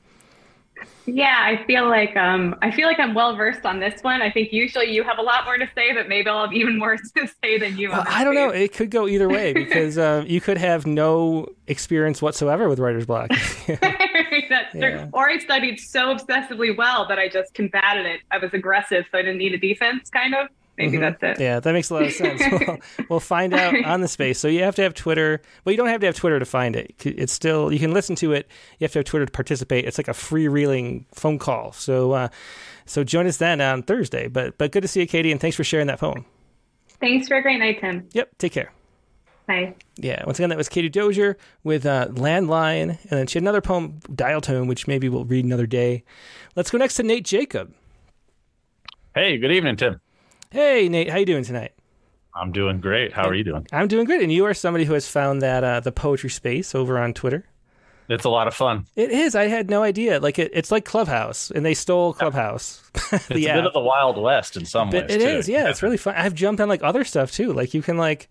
Yeah, 1.06 1.38
I 1.42 1.64
feel 1.66 1.90
like 1.90 2.16
um, 2.16 2.56
I 2.62 2.72
feel 2.72 2.88
like 2.88 3.00
I'm 3.00 3.14
well 3.14 3.36
versed 3.36 3.66
on 3.66 3.80
this 3.80 4.02
one. 4.04 4.22
I 4.22 4.30
think 4.30 4.54
usually 4.54 4.94
you 4.94 5.04
have 5.04 5.18
a 5.18 5.22
lot 5.22 5.46
more 5.46 5.58
to 5.58 5.68
say, 5.76 5.94
but 5.94 6.08
maybe 6.08 6.30
I'll 6.30 6.46
have 6.46 6.54
even 6.54 6.78
more 6.78 6.98
to 7.18 7.28
say 7.44 7.58
than 7.58 7.78
you. 7.78 7.90
Well, 7.90 8.04
I 8.08 8.24
don't 8.24 8.36
know. 8.36 8.50
It 8.50 8.74
could 8.74 8.92
go 8.92 9.08
either 9.08 9.28
way 9.28 9.54
because 9.54 9.98
uh, 9.98 10.24
you 10.28 10.42
could 10.42 10.58
have 10.58 10.86
no 10.86 11.48
experience 11.68 12.22
whatsoever 12.22 12.70
with 12.70 12.80
writer's 12.80 13.06
block. 13.06 13.30
That's 13.68 14.76
yeah. 14.76 14.80
true. 14.80 15.10
Or 15.14 15.30
I 15.30 15.38
studied 15.40 15.80
so 15.80 16.16
obsessively 16.16 16.76
well 16.76 17.08
that 17.08 17.18
I 17.20 17.28
just 17.30 17.54
combated 17.54 18.06
it. 18.06 18.22
I 18.32 18.38
was 18.38 18.54
aggressive, 18.54 19.06
so 19.12 19.18
I 19.18 19.22
didn't 19.22 19.38
need 19.38 19.54
a 19.54 19.58
defense, 19.58 20.10
kind 20.10 20.36
of. 20.36 20.48
Maybe 20.82 20.98
mm-hmm. 20.98 21.18
that's 21.20 21.40
it. 21.40 21.44
Yeah, 21.44 21.60
that 21.60 21.74
makes 21.74 21.90
a 21.90 21.94
lot 21.94 22.04
of 22.04 22.12
sense. 22.12 22.42
we'll, 22.52 22.78
we'll, 23.10 23.20
find 23.20 23.54
out 23.54 23.76
on 23.86 24.02
the 24.02 24.08
space. 24.08 24.40
So 24.40 24.48
you 24.48 24.64
have 24.64 24.76
to 24.76 24.82
have 24.82 24.94
Twitter. 24.94 25.42
Well, 25.64 25.72
you 25.72 25.78
don't 25.78 25.88
have 25.88 26.00
to 26.02 26.08
have 26.08 26.16
Twitter 26.16 26.40
to 26.40 26.46
find 26.46 26.76
it. 26.76 26.96
It's 27.06 27.32
still 27.32 27.72
you 27.72 27.80
can 27.80 27.94
listen 27.94 28.16
to 28.18 28.34
it. 28.34 28.48
You 28.80 28.86
have 28.86 28.92
to 28.94 29.00
have 29.00 29.06
Twitter 29.06 29.26
to 29.26 29.32
participate. 29.32 29.86
It's 29.86 30.00
like 30.00 30.08
a 30.08 30.14
freewheeling 30.14 31.06
phone 31.14 31.38
call. 31.38 31.72
So 31.72 32.14
uh, 32.14 32.28
so 32.86 33.04
join 33.04 33.28
us 33.28 33.38
then 33.38 33.62
on 33.62 33.84
Thursday. 33.84 34.28
But 34.28 34.58
but 34.58 34.72
good 34.72 34.82
to 34.82 34.88
see 34.88 35.02
you, 35.02 35.08
Katie, 35.08 35.32
and 35.32 35.40
thanks 35.40 35.56
for 35.56 35.64
sharing 35.64 35.88
that 35.88 36.00
poem. 36.00 36.26
Thanks 37.00 37.28
for 37.28 37.38
a 37.38 37.42
great 37.42 37.60
night, 37.60 37.80
Tim. 37.80 38.08
Yep. 38.14 38.38
Take 38.40 38.54
care. 38.54 38.72
Bye. 39.48 39.76
Yeah. 39.98 40.24
Once 40.26 40.40
again, 40.40 40.50
that 40.50 40.58
was 40.58 40.70
Katie 40.70 40.90
Dozier 40.90 41.38
with 41.64 41.86
uh, 41.86 42.08
Landline, 42.10 42.90
and 42.90 43.10
then 43.10 43.28
she 43.28 43.38
had 43.38 43.44
another 43.44 43.62
poem, 43.62 44.00
Dial 44.14 44.42
Tone, 44.42 44.68
which 44.68 44.88
maybe 44.88 45.10
we'll 45.10 45.26
read 45.26 45.46
another 45.46 45.66
day. 45.66 46.04
Let's 46.56 46.70
go 46.70 46.78
next 46.78 46.96
to 46.96 47.04
Nate 47.04 47.26
Jacob. 47.26 47.74
Hey, 49.14 49.38
good 49.38 49.52
evening, 49.52 49.76
Tim. 49.76 50.00
Hey, 50.52 50.90
Nate, 50.90 51.10
how 51.10 51.18
you 51.18 51.26
doing 51.26 51.46
tonight? 51.46 51.72
I'm 52.36 52.52
doing 52.52 52.82
great. 52.82 53.14
How 53.14 53.28
are 53.28 53.34
you 53.34 53.46
doing? 53.46 53.66
I'm 53.72 53.88
doing 53.88 54.06
great. 54.06 54.22
And 54.22 54.32
you 54.32 54.46
are 54.46 54.54
somebody 54.54 54.84
who 54.84 54.94
has 54.94 55.08
found 55.08 55.42
that 55.42 55.64
uh, 55.64 55.80
the 55.80 55.94
poetry 55.94 56.30
space 56.30 56.76
over 56.76 57.00
on 57.00 57.14
Twitter. 57.14 57.46
It's 58.10 58.26
a 58.26 58.30
lot 58.30 58.48
of 58.48 58.54
fun. 58.54 58.86
It 58.98 59.12
is. 59.12 59.34
I 59.34 59.46
had 59.46 59.70
no 59.70 59.82
idea. 59.82 60.20
Like 60.20 60.38
it, 60.40 60.52
it's 60.54 60.70
like 60.70 60.84
Clubhouse, 60.84 61.52
and 61.52 61.66
they 61.66 61.74
stole 61.74 62.14
Clubhouse. 62.14 62.84
it's 63.14 63.30
a 63.32 63.34
bit 63.34 63.66
of 63.66 63.72
the 63.72 63.80
Wild 63.80 64.18
West 64.18 64.58
in 64.58 64.66
some 64.66 64.90
but 64.90 65.08
ways. 65.08 65.16
It 65.16 65.20
too. 65.20 65.28
is. 65.28 65.48
Yeah, 65.48 65.70
it's 65.70 65.82
really 65.82 65.96
fun. 65.96 66.16
I've 66.16 66.36
jumped 66.36 66.60
on 66.60 66.68
like 66.68 66.84
other 66.84 67.06
stuff 67.06 67.32
too. 67.32 67.54
Like 67.54 67.74
you 67.74 67.82
can 67.82 67.96
like 67.96 68.28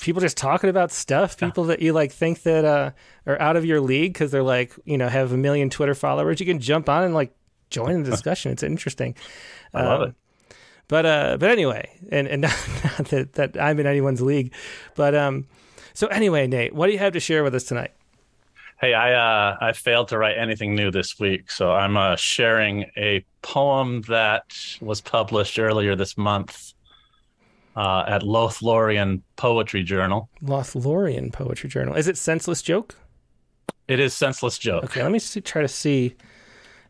people 0.00 0.22
just 0.22 0.38
talking 0.38 0.70
about 0.70 0.90
stuff. 0.90 1.36
People 1.36 1.64
that 1.64 1.82
you 1.82 1.92
like 1.92 2.12
think 2.12 2.44
that 2.44 2.64
uh, 2.64 2.92
are 3.26 3.38
out 3.38 3.56
of 3.56 3.66
your 3.66 3.82
league 3.82 4.14
because 4.14 4.30
they're 4.30 4.42
like 4.42 4.72
you 4.86 4.96
know 4.96 5.08
have 5.08 5.32
a 5.32 5.36
million 5.36 5.68
Twitter 5.68 5.94
followers. 5.94 6.40
You 6.40 6.46
can 6.46 6.60
jump 6.60 6.88
on 6.88 7.04
and 7.04 7.12
like 7.12 7.34
join 7.68 8.04
the 8.04 8.10
discussion. 8.12 8.52
It's 8.52 8.62
interesting. 8.62 9.14
I 9.74 9.82
love 9.82 10.00
um, 10.00 10.08
it. 10.08 10.14
But 10.92 11.06
uh, 11.06 11.38
but 11.40 11.48
anyway, 11.48 11.88
and 12.10 12.28
and 12.28 12.42
not, 12.42 12.68
not 12.84 13.08
that, 13.08 13.32
that 13.32 13.58
I'm 13.58 13.80
in 13.80 13.86
anyone's 13.86 14.20
league, 14.20 14.52
but 14.94 15.14
um, 15.14 15.46
so 15.94 16.06
anyway, 16.08 16.46
Nate, 16.46 16.74
what 16.74 16.88
do 16.88 16.92
you 16.92 16.98
have 16.98 17.14
to 17.14 17.20
share 17.20 17.42
with 17.42 17.54
us 17.54 17.64
tonight? 17.64 17.92
Hey, 18.78 18.92
I 18.92 19.14
uh, 19.14 19.56
I 19.58 19.72
failed 19.72 20.08
to 20.08 20.18
write 20.18 20.36
anything 20.36 20.74
new 20.74 20.90
this 20.90 21.18
week, 21.18 21.50
so 21.50 21.72
I'm 21.72 21.96
uh, 21.96 22.16
sharing 22.16 22.90
a 22.98 23.24
poem 23.40 24.02
that 24.02 24.44
was 24.82 25.00
published 25.00 25.58
earlier 25.58 25.96
this 25.96 26.18
month 26.18 26.74
uh, 27.74 28.04
at 28.06 28.20
Lothlorien 28.20 29.22
Poetry 29.36 29.84
Journal. 29.84 30.28
Lothlorien 30.44 31.32
Poetry 31.32 31.70
Journal. 31.70 31.94
Is 31.94 32.06
it 32.06 32.18
Senseless 32.18 32.60
Joke? 32.60 32.96
It 33.88 33.98
is 33.98 34.12
Senseless 34.12 34.58
Joke. 34.58 34.84
Okay, 34.84 35.02
let 35.02 35.10
me 35.10 35.20
see, 35.20 35.40
try 35.40 35.62
to 35.62 35.68
see 35.68 36.16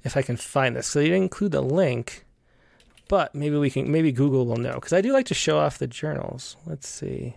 if 0.02 0.16
I 0.16 0.22
can 0.22 0.36
find 0.36 0.74
this. 0.74 0.88
So 0.88 0.98
you 0.98 1.06
didn't 1.06 1.22
include 1.22 1.52
the 1.52 1.62
link. 1.62 2.24
But 3.12 3.34
maybe 3.34 3.58
we 3.58 3.68
can 3.68 3.92
maybe 3.92 4.10
Google 4.10 4.46
will 4.46 4.56
know 4.56 4.72
because 4.72 4.94
I 4.94 5.02
do 5.02 5.12
like 5.12 5.26
to 5.26 5.34
show 5.34 5.58
off 5.58 5.76
the 5.76 5.86
journals. 5.86 6.56
Let's 6.64 6.88
see. 6.88 7.36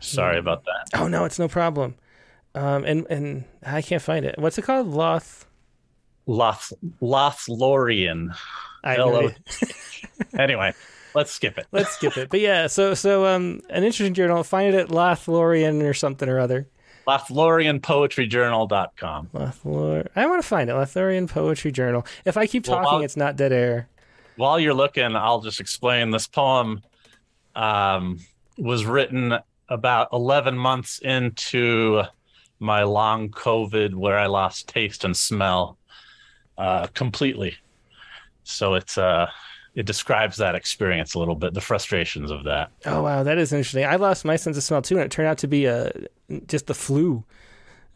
Sorry 0.00 0.36
about 0.36 0.64
that. 0.64 1.00
Oh 1.00 1.06
no, 1.06 1.24
it's 1.24 1.38
no 1.38 1.46
problem. 1.46 1.94
Um, 2.56 2.82
and 2.82 3.06
and 3.08 3.44
I 3.64 3.82
can't 3.82 4.02
find 4.02 4.24
it. 4.24 4.36
What's 4.36 4.58
it 4.58 4.62
called? 4.62 4.88
Loth. 4.88 5.46
Loth 6.26 6.72
Lothlorien. 7.00 8.36
I 8.82 8.96
know. 8.96 9.30
anyway, 10.36 10.74
let's 11.14 11.30
skip 11.30 11.56
it. 11.56 11.68
Let's 11.70 11.92
skip 11.92 12.16
it. 12.16 12.28
But 12.28 12.40
yeah, 12.40 12.66
so 12.66 12.94
so 12.94 13.26
um, 13.26 13.60
an 13.70 13.84
interesting 13.84 14.14
journal. 14.14 14.42
Find 14.42 14.74
it 14.74 14.76
at 14.76 14.88
Lothlorien 14.88 15.88
or 15.88 15.94
something 15.94 16.28
or 16.28 16.40
other. 16.40 16.66
LothlorienPoetryJournal.com. 17.06 19.30
Lothlor. 19.32 20.08
I 20.16 20.26
want 20.26 20.42
to 20.42 20.48
find 20.48 20.68
it. 20.68 20.72
Lothlorien 20.72 21.28
Poetry 21.28 21.70
Journal. 21.70 22.04
If 22.24 22.36
I 22.36 22.48
keep 22.48 22.64
talking, 22.64 22.92
well, 22.92 23.02
it's 23.02 23.16
not 23.16 23.36
dead 23.36 23.52
air 23.52 23.88
while 24.36 24.58
you're 24.60 24.74
looking, 24.74 25.16
I'll 25.16 25.40
just 25.40 25.60
explain 25.60 26.10
this 26.10 26.26
poem 26.26 26.82
um, 27.54 28.20
was 28.58 28.84
written 28.84 29.38
about 29.68 30.08
11 30.12 30.56
months 30.56 30.98
into 31.00 32.02
my 32.58 32.84
long 32.84 33.28
COVID 33.30 33.94
where 33.94 34.18
I 34.18 34.26
lost 34.26 34.68
taste 34.68 35.04
and 35.04 35.16
smell 35.16 35.76
uh, 36.56 36.86
completely. 36.88 37.56
So 38.44 38.74
it's 38.74 38.96
uh, 38.96 39.28
it 39.74 39.84
describes 39.84 40.38
that 40.38 40.54
experience 40.54 41.14
a 41.14 41.18
little 41.18 41.34
bit, 41.34 41.52
the 41.52 41.60
frustrations 41.60 42.30
of 42.30 42.44
that. 42.44 42.70
Oh 42.86 43.02
wow, 43.02 43.22
that 43.22 43.38
is 43.38 43.52
interesting. 43.52 43.84
I 43.84 43.96
lost 43.96 44.24
my 44.24 44.36
sense 44.36 44.56
of 44.56 44.62
smell 44.62 44.82
too, 44.82 44.96
and 44.96 45.04
it 45.04 45.10
turned 45.10 45.28
out 45.28 45.38
to 45.38 45.48
be 45.48 45.66
a 45.66 45.88
uh, 45.88 45.90
just 46.46 46.66
the 46.66 46.74
flu. 46.74 47.24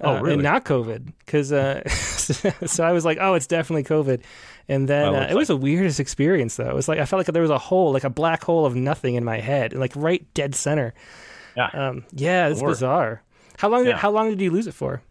Oh, 0.03 0.19
really? 0.19 0.35
and 0.35 0.43
not 0.43 0.65
COVID, 0.65 1.13
because 1.19 1.53
uh, 1.53 1.87
so 1.89 2.85
I 2.85 2.93
was 2.93 3.05
like, 3.05 3.19
oh, 3.21 3.35
it's 3.35 3.47
definitely 3.47 3.85
COVID, 3.85 4.23
and 4.71 4.89
then 4.89 5.15
uh, 5.15 5.27
it 5.29 5.35
was 5.35 5.49
the 5.49 5.57
weirdest 5.57 5.99
experience 5.99 6.55
though. 6.57 6.71
It 6.71 6.75
was 6.75 6.87
like 6.87 7.01
I 7.01 7.05
felt 7.05 7.19
like 7.19 7.27
there 7.27 7.43
was 7.43 7.51
a 7.51 7.59
hole, 7.59 7.93
like 7.93 8.05
a 8.05 8.11
black 8.11 8.45
hole 8.45 8.65
of 8.65 8.77
nothing 8.77 9.17
in 9.17 9.25
my 9.25 9.41
head, 9.41 9.75
like 9.75 9.93
right 9.97 10.25
dead 10.33 10.55
center. 10.55 10.95
Yeah, 11.57 11.71
um, 11.75 12.05
yeah, 12.13 12.47
it's 12.49 12.63
bizarre. 12.63 13.21
How 13.59 13.69
long? 13.69 13.85
Did, 13.85 13.97
How 13.97 14.13
long 14.13 14.31
did 14.31 14.41
you 14.41 14.53
lose 14.53 14.69
it 14.69 14.75
for? 14.75 15.03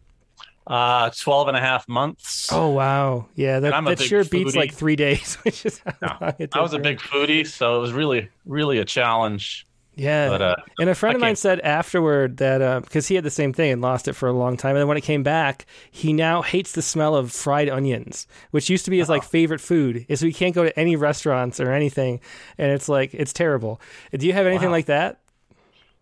Uh, 0.66 1.10
12 1.10 1.50
and 1.50 1.58
a 1.58 1.60
half 1.60 1.90
months. 1.90 2.48
Oh 2.54 2.70
wow, 2.70 3.28
yeah, 3.36 3.60
that, 3.60 3.84
that 3.84 4.00
sure 4.00 4.24
foodie. 4.24 4.46
beats 4.46 4.56
like 4.56 4.74
three 4.74 4.96
days, 4.96 5.36
which 5.44 5.66
is 5.66 5.82
no, 6.02 6.08
I 6.54 6.62
was 6.62 6.74
a 6.74 6.80
big 6.80 7.00
foodie, 7.00 7.46
so 7.46 7.78
it 7.78 7.82
was 7.82 7.92
really, 7.92 8.30
really 8.46 8.78
a 8.78 8.86
challenge. 8.86 9.68
Yeah. 10.00 10.30
But, 10.30 10.42
uh, 10.42 10.56
and 10.80 10.90
a 10.90 10.96
friend 10.96 11.16
of 11.16 11.22
mine 11.22 11.36
said 11.36 11.60
afterward 11.60 12.38
that 12.38 12.84
because 12.84 13.06
uh, 13.06 13.08
he 13.10 13.16
had 13.16 13.26
the 13.26 13.30
same 13.30 13.52
thing 13.52 13.72
and 13.72 13.82
lost 13.82 14.08
it 14.08 14.14
for 14.14 14.30
a 14.30 14.34
long 14.34 14.56
time. 14.56 14.72
And 14.72 14.82
then 14.82 14.88
when 14.88 14.98
it 14.98 15.02
came 15.02 15.24
back, 15.24 15.66
he 15.92 16.14
now 16.14 16.42
hates 16.42 16.72
the 16.72 16.82
smell 16.82 17.16
of 17.16 17.34
fried 17.34 17.68
onions, 17.68 18.26
which 18.52 18.70
used 18.70 18.86
to 18.86 18.92
be 18.92 19.00
his 19.00 19.10
like 19.10 19.24
favorite 19.24 19.60
food. 19.60 20.06
So 20.16 20.26
he 20.26 20.32
can't 20.32 20.56
go 20.56 20.64
to 20.64 20.80
any 20.80 20.96
restaurants 20.96 21.60
or 21.60 21.72
anything. 21.72 22.22
And 22.58 22.72
it's 22.72 22.88
like, 22.88 23.14
it's 23.14 23.34
terrible. 23.34 23.82
Do 24.18 24.26
you 24.26 24.34
have 24.34 24.48
anything 24.48 24.70
wow. 24.70 24.76
like 24.76 24.86
that? 24.86 25.20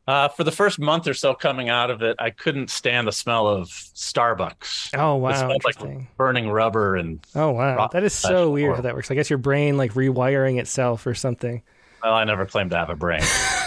Uh, 0.08 0.30
for 0.30 0.46
the 0.46 0.52
first 0.54 0.80
month 0.80 1.06
or 1.08 1.14
so 1.14 1.34
coming 1.34 1.68
out 1.68 1.90
of 1.90 2.02
it, 2.02 2.16
I 2.18 2.30
couldn't 2.30 2.70
stand 2.70 3.08
the 3.08 3.12
smell 3.12 3.46
of 3.48 3.68
Starbucks. 3.68 4.98
Oh 4.98 5.16
wow, 5.16 5.32
it 5.32 5.38
smelled 5.38 5.64
like 5.66 6.16
burning 6.16 6.50
rubber 6.50 6.96
and. 6.96 7.20
Oh 7.36 7.52
wow, 7.52 7.90
that 7.92 8.04
is 8.04 8.14
so 8.14 8.52
weird 8.52 8.76
how 8.76 8.82
that 8.84 8.96
works. 8.96 9.12
I 9.12 9.16
guess 9.16 9.30
your 9.30 9.38
brain 9.38 9.76
like 9.76 9.96
rewiring 9.96 10.60
itself 10.60 11.06
or 11.06 11.14
something. 11.14 11.62
Well, 12.04 12.14
I 12.14 12.24
never 12.24 12.46
claimed 12.46 12.72
to 12.72 12.78
have 12.78 12.90
a 12.90 12.96
brain. 12.96 13.22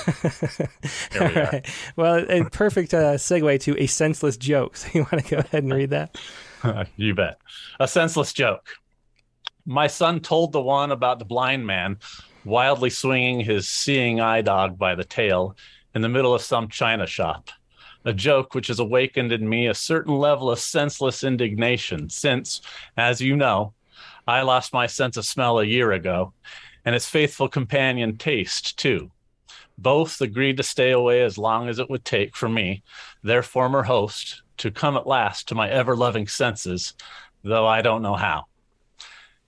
we 1.14 1.20
right. 1.20 1.66
Well, 1.96 2.24
a 2.28 2.44
perfect 2.50 2.94
uh, 2.94 3.14
segue 3.14 3.60
to 3.60 3.80
a 3.80 3.86
senseless 3.86 4.36
joke. 4.36 4.76
So 4.80 4.88
you 4.94 5.06
want 5.10 5.24
to 5.24 5.30
go 5.30 5.38
ahead 5.38 5.62
and 5.62 5.74
read 5.74 5.90
that? 5.90 6.16
you 6.96 7.14
bet. 7.14 7.38
A 7.78 7.88
senseless 7.88 8.32
joke. 8.32 8.68
My 9.66 9.88
son 9.88 10.20
told 10.20 10.52
the 10.52 10.60
one 10.60 10.90
about 10.90 11.18
the 11.18 11.24
blind 11.24 11.66
man 11.66 11.98
wildly 12.44 12.90
swinging 12.90 13.40
his 13.40 13.68
seeing 13.68 14.20
eye 14.20 14.40
dog 14.40 14.78
by 14.78 14.94
the 14.94 15.04
tail 15.04 15.56
in 15.94 16.02
the 16.02 16.08
middle 16.08 16.34
of 16.34 16.42
some 16.42 16.68
china 16.68 17.06
shop. 17.06 17.50
A 18.04 18.12
joke 18.12 18.54
which 18.54 18.68
has 18.68 18.78
awakened 18.78 19.32
in 19.32 19.46
me 19.46 19.66
a 19.66 19.74
certain 19.74 20.14
level 20.14 20.50
of 20.50 20.58
senseless 20.58 21.22
indignation, 21.22 22.08
since, 22.08 22.62
as 22.96 23.20
you 23.20 23.36
know, 23.36 23.74
I 24.26 24.42
lost 24.42 24.72
my 24.72 24.86
sense 24.86 25.18
of 25.18 25.26
smell 25.26 25.58
a 25.58 25.64
year 25.64 25.92
ago, 25.92 26.32
and 26.90 26.96
its 26.96 27.08
faithful 27.08 27.48
companion 27.48 28.16
Taste, 28.16 28.76
too. 28.76 29.12
Both 29.78 30.20
agreed 30.20 30.56
to 30.56 30.64
stay 30.64 30.90
away 30.90 31.22
as 31.22 31.38
long 31.38 31.68
as 31.68 31.78
it 31.78 31.88
would 31.88 32.04
take 32.04 32.34
for 32.34 32.48
me, 32.48 32.82
their 33.22 33.44
former 33.44 33.84
host, 33.84 34.42
to 34.56 34.72
come 34.72 34.96
at 34.96 35.06
last 35.06 35.46
to 35.46 35.54
my 35.54 35.70
ever 35.70 35.94
loving 35.94 36.26
senses, 36.26 36.94
though 37.44 37.64
I 37.64 37.80
don't 37.80 38.02
know 38.02 38.16
how. 38.16 38.46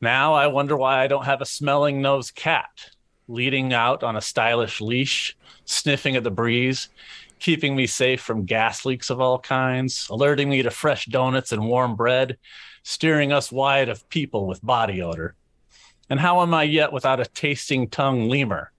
Now 0.01 0.35
I 0.35 0.47
wonder 0.47 0.77
why 0.77 1.03
I 1.03 1.09
don't 1.09 1.25
have 1.25 1.41
a 1.41 1.45
smelling 1.45 2.01
nose 2.01 2.31
cat 2.31 2.91
leading 3.27 3.73
out 3.73 4.05
on 4.05 4.15
a 4.15 4.21
stylish 4.21 4.81
leash, 4.81 5.37
sniffing 5.65 6.15
at 6.15 6.23
the 6.23 6.31
breeze, 6.31 6.91
keeping 7.41 7.75
me 7.75 7.89
safe 7.89 8.21
from 8.21 8.45
gas 8.45 8.87
leaks 8.87 9.11
of 9.11 9.21
all 9.21 9.41
kinds, 9.41 10.07
alerting 10.11 10.49
me 10.49 10.63
to 10.63 10.71
fresh 10.71 11.07
donuts 11.07 11.51
and 11.51 11.67
warm 11.67 11.97
bread, 11.97 12.39
steering 12.85 13.33
us 13.33 13.51
wide 13.51 13.89
of 13.89 14.09
people 14.11 14.47
with 14.47 14.65
body 14.65 15.03
odor. 15.03 15.35
And 16.13 16.21
how 16.21 16.43
am 16.43 16.53
I 16.53 16.65
yet 16.65 16.93
without 16.93 17.21
a 17.21 17.25
tasting 17.25 17.89
tongue 17.89 18.29
lemur? 18.29 18.71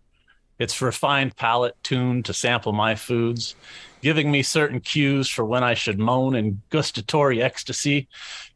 Its 0.59 0.79
refined 0.83 1.35
palate 1.35 1.75
tuned 1.81 2.25
to 2.25 2.31
sample 2.31 2.73
my 2.73 2.93
foods, 2.93 3.55
giving 4.03 4.29
me 4.29 4.43
certain 4.43 4.79
cues 4.79 5.27
for 5.27 5.43
when 5.43 5.63
I 5.63 5.73
should 5.73 5.97
moan 5.97 6.35
in 6.35 6.61
gustatory 6.69 7.41
ecstasy 7.41 8.07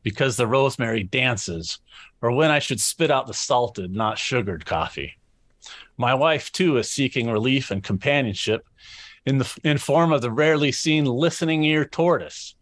because 0.03 0.37
the 0.37 0.45
rosemary 0.45 1.01
dances, 1.01 1.79
or 2.21 2.31
when 2.31 2.51
I 2.51 2.59
should 2.59 2.79
spit 2.79 3.09
out 3.09 3.25
the 3.25 3.33
salted, 3.33 3.95
not 3.95 4.19
sugared 4.19 4.67
coffee. 4.67 5.17
My 5.97 6.13
wife, 6.13 6.51
too, 6.51 6.77
is 6.77 6.87
seeking 6.87 7.31
relief 7.31 7.71
and 7.71 7.83
companionship 7.83 8.63
in 9.25 9.39
the 9.39 9.59
in 9.63 9.79
form 9.79 10.13
of 10.13 10.21
the 10.21 10.31
rarely 10.31 10.71
seen 10.71 11.05
listening 11.05 11.63
ear 11.63 11.83
tortoise, 11.83 12.53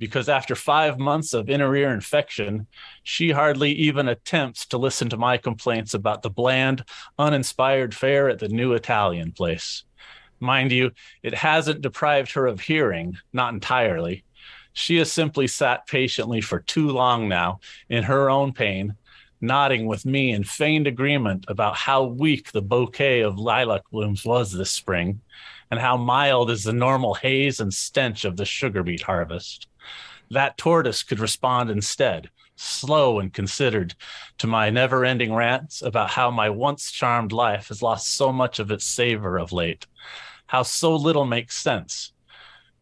because 0.00 0.30
after 0.30 0.54
five 0.56 0.98
months 0.98 1.34
of 1.34 1.50
inner 1.50 1.76
ear 1.76 1.92
infection, 1.92 2.66
she 3.02 3.30
hardly 3.30 3.70
even 3.72 4.08
attempts 4.08 4.64
to 4.64 4.78
listen 4.78 5.10
to 5.10 5.18
my 5.18 5.36
complaints 5.36 5.92
about 5.92 6.22
the 6.22 6.30
bland, 6.30 6.82
uninspired 7.18 7.94
fare 7.94 8.30
at 8.30 8.38
the 8.38 8.48
new 8.48 8.72
Italian 8.72 9.30
place. 9.30 9.84
Mind 10.40 10.72
you, 10.72 10.90
it 11.22 11.34
hasn't 11.34 11.82
deprived 11.82 12.32
her 12.32 12.46
of 12.46 12.62
hearing, 12.62 13.18
not 13.34 13.52
entirely. 13.52 14.24
She 14.72 14.96
has 14.96 15.12
simply 15.12 15.46
sat 15.46 15.86
patiently 15.86 16.40
for 16.40 16.60
too 16.60 16.88
long 16.88 17.28
now 17.28 17.60
in 17.90 18.02
her 18.04 18.30
own 18.30 18.54
pain, 18.54 18.94
nodding 19.42 19.86
with 19.86 20.06
me 20.06 20.32
in 20.32 20.44
feigned 20.44 20.86
agreement 20.86 21.44
about 21.46 21.76
how 21.76 22.04
weak 22.04 22.52
the 22.52 22.62
bouquet 22.62 23.20
of 23.20 23.38
lilac 23.38 23.82
blooms 23.90 24.24
was 24.24 24.50
this 24.50 24.70
spring, 24.70 25.20
and 25.70 25.78
how 25.78 25.98
mild 25.98 26.50
is 26.50 26.64
the 26.64 26.72
normal 26.72 27.12
haze 27.12 27.60
and 27.60 27.74
stench 27.74 28.24
of 28.24 28.38
the 28.38 28.46
sugar 28.46 28.82
beet 28.82 29.02
harvest. 29.02 29.66
That 30.30 30.56
tortoise 30.56 31.02
could 31.02 31.18
respond 31.18 31.70
instead, 31.70 32.30
slow 32.54 33.18
and 33.18 33.32
considered, 33.32 33.94
to 34.38 34.46
my 34.46 34.70
never 34.70 35.04
ending 35.04 35.34
rants 35.34 35.82
about 35.82 36.10
how 36.10 36.30
my 36.30 36.48
once 36.50 36.92
charmed 36.92 37.32
life 37.32 37.68
has 37.68 37.82
lost 37.82 38.08
so 38.08 38.32
much 38.32 38.58
of 38.58 38.70
its 38.70 38.84
savor 38.84 39.38
of 39.38 39.52
late, 39.52 39.86
how 40.46 40.62
so 40.62 40.94
little 40.94 41.24
makes 41.24 41.58
sense. 41.58 42.12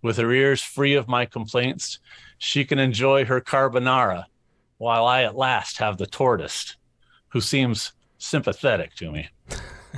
With 0.02 0.18
her 0.18 0.30
ears 0.30 0.62
free 0.62 0.94
of 0.94 1.08
my 1.08 1.24
complaints, 1.24 1.98
she 2.36 2.64
can 2.64 2.78
enjoy 2.78 3.24
her 3.24 3.40
carbonara 3.40 4.26
while 4.76 5.06
I 5.06 5.22
at 5.22 5.36
last 5.36 5.78
have 5.78 5.96
the 5.96 6.06
tortoise, 6.06 6.76
who 7.28 7.40
seems 7.40 7.92
sympathetic 8.18 8.94
to 8.96 9.10
me. 9.10 9.28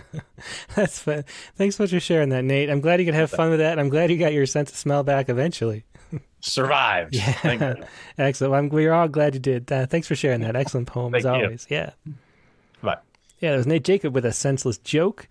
That's 0.77 1.01
fun. 1.01 1.25
Thanks 1.57 1.77
so 1.77 1.83
much 1.83 1.91
for 1.91 2.01
sharing 2.01 2.31
that, 2.31 2.45
Nate. 2.45 2.71
I'm 2.71 2.81
glad 2.81 3.01
you 3.01 3.07
could 3.07 3.15
have 3.15 3.31
fun 3.31 3.51
with 3.51 3.59
that. 3.59 3.79
I'm 3.79 3.89
glad 3.89 4.11
you 4.11 4.17
got 4.17 4.33
your 4.33 4.47
sense 4.47 4.71
of 4.71 4.77
smell 4.77 5.03
back 5.03 5.29
eventually. 5.29 5.85
Survived. 6.41 7.15
Yeah. 7.15 7.75
Excellent. 8.19 8.55
I'm, 8.55 8.69
we're 8.71 8.93
all 8.93 9.09
glad 9.09 9.35
you 9.35 9.41
did. 9.41 9.71
Uh, 9.71 9.87
thanks 9.87 10.09
for 10.09 10.15
sharing 10.15 10.41
that. 10.41 10.57
Excellent 10.57 10.87
poem 10.89 11.15
as 11.15 11.25
you. 11.25 11.31
always. 11.31 11.67
Yeah. 11.69 11.91
Bye. 12.83 12.97
Yeah, 13.41 13.51
that 13.53 13.57
was 13.59 13.67
Nate 13.67 13.85
Jacob 13.85 14.15
with 14.15 14.25
a 14.25 14.33
senseless 14.33 14.79
joke. 14.79 15.29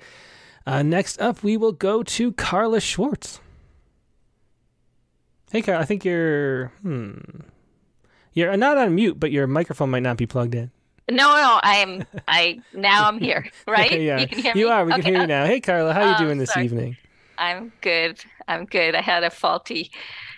Uh, 0.66 0.84
next 0.84 1.20
up, 1.22 1.42
we 1.44 1.58
will 1.58 1.72
go 1.72 2.04
to 2.04 2.32
Carla 2.34 2.80
Schwartz. 2.80 3.40
Hey, 5.52 5.62
Carla, 5.64 5.82
I 5.82 5.86
think 5.86 6.06
you're 6.06 6.68
hmm, 6.84 7.14
you're 8.34 8.56
not 8.56 8.78
on 8.78 8.94
mute, 8.94 9.20
but 9.20 9.32
your 9.32 9.48
microphone 9.48 9.90
might 9.90 10.04
not 10.04 10.18
be 10.18 10.28
plugged 10.28 10.54
in. 10.54 10.70
No, 11.10 11.16
no, 11.36 11.60
I'm 11.64 12.06
I 12.28 12.60
now 12.72 13.08
I'm 13.08 13.18
here, 13.20 13.50
right? 13.68 14.00
yeah, 14.00 14.20
You 14.20 14.28
can 14.28 14.38
hear 14.40 14.54
me. 14.54 14.60
You 14.60 14.70
are. 14.70 14.86
We 14.86 14.94
Okay. 14.94 15.02
can 15.02 15.12
hear 15.14 15.22
you 15.22 15.28
now. 15.28 15.46
Hey, 15.46 15.60
Carla, 15.60 15.92
how 15.94 16.02
are 16.02 16.08
you 16.10 16.16
Oh, 16.16 16.18
doing 16.20 16.38
this 16.38 16.52
sorry. 16.52 16.66
evening? 16.66 16.98
I'm 17.40 17.72
good. 17.82 18.24
I'm 18.48 18.66
good. 18.66 18.94
I 18.94 19.02
had 19.02 19.24
a 19.24 19.30
faulty 19.32 19.92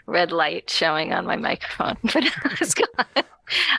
red 0.05 0.31
light 0.31 0.69
showing 0.69 1.13
on 1.13 1.25
my 1.25 1.35
microphone, 1.35 1.97
but 2.03 2.23
it 2.25 2.59
was 2.59 2.73
gone. 2.73 3.23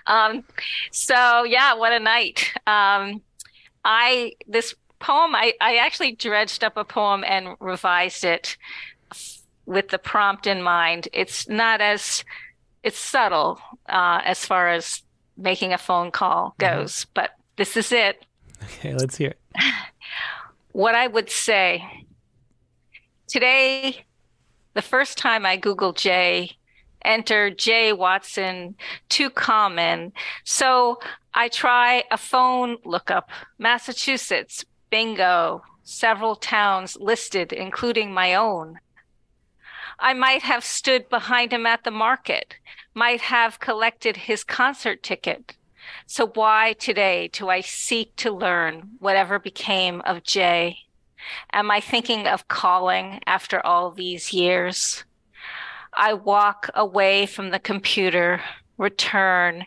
Um, 0.07 0.45
so 0.91 1.45
yeah, 1.45 1.75
what 1.75 1.93
a 1.93 2.01
night. 2.01 2.53
Um, 2.67 3.23
I 3.85 4.35
this 4.47 4.75
poem 4.99 5.35
I, 5.35 5.55
I 5.61 5.77
actually 5.77 6.13
dredged 6.13 6.63
up 6.63 6.77
a 6.77 6.85
poem 6.85 7.25
and 7.27 7.57
revised 7.59 8.25
it 8.25 8.57
with 9.67 9.89
the 9.89 9.99
prompt 9.99 10.47
in 10.47 10.63
mind. 10.63 11.09
It's 11.13 11.49
not 11.49 11.81
as 11.81 12.25
it's 12.83 12.99
subtle 12.99 13.61
uh, 13.89 14.21
as 14.25 14.45
far 14.45 14.69
as 14.69 15.03
making 15.37 15.73
a 15.73 15.79
phone 15.79 16.11
call 16.11 16.55
goes, 16.59 17.07
but 17.15 17.31
this 17.57 17.77
is 17.77 17.93
it. 17.93 18.25
Okay, 18.65 18.95
let's 18.95 19.17
hear 19.17 19.31
it. 19.31 19.39
what 20.73 20.95
I 20.95 21.07
would 21.07 21.31
say 21.31 21.85
today, 23.27 24.05
the 24.75 24.83
first 24.83 25.19
time 25.19 25.45
I 25.45 25.59
Googled 25.59 25.97
Jay, 25.97 26.53
enter 27.05 27.51
Jay 27.51 27.93
Watson, 27.93 28.75
too 29.09 29.31
common. 29.31 30.13
So 30.45 30.99
I 31.35 31.49
try 31.49 32.05
a 32.11 32.17
phone 32.17 32.77
lookup, 32.85 33.31
Massachusetts, 33.59 34.65
bingo, 34.91 35.63
several 35.83 36.37
towns 36.37 36.97
listed, 37.01 37.53
including 37.53 38.13
my 38.13 38.35
own. 38.35 38.79
I 39.99 40.15
might 40.15 40.43
have 40.43 40.65
stood 40.65 41.09
behind 41.09 41.53
him 41.53 41.67
at 41.67 41.85
the 41.85 41.91
market, 41.91 42.57
might 42.95 43.21
have 43.21 43.61
collected 43.61 44.17
his 44.17 44.45
concert 44.45 45.03
ticket. 45.03 45.57
So 46.07 46.27
why 46.27 46.75
today 46.75 47.29
do 47.33 47.49
I 47.49 47.61
seek 47.61 48.15
to 48.17 48.31
learn 48.31 48.91
whatever 48.99 49.39
became 49.39 50.01
of 50.03 50.23
Jay? 50.23 50.79
Am 51.53 51.71
I 51.71 51.81
thinking 51.81 52.27
of 52.27 52.49
calling 52.49 53.21
after 53.27 53.65
all 53.65 53.91
these 53.91 54.33
years? 54.33 55.05
I 55.95 56.15
walk 56.15 56.71
away 56.75 57.27
from 57.27 57.51
the 57.51 57.59
computer, 57.59 58.41
return, 58.79 59.67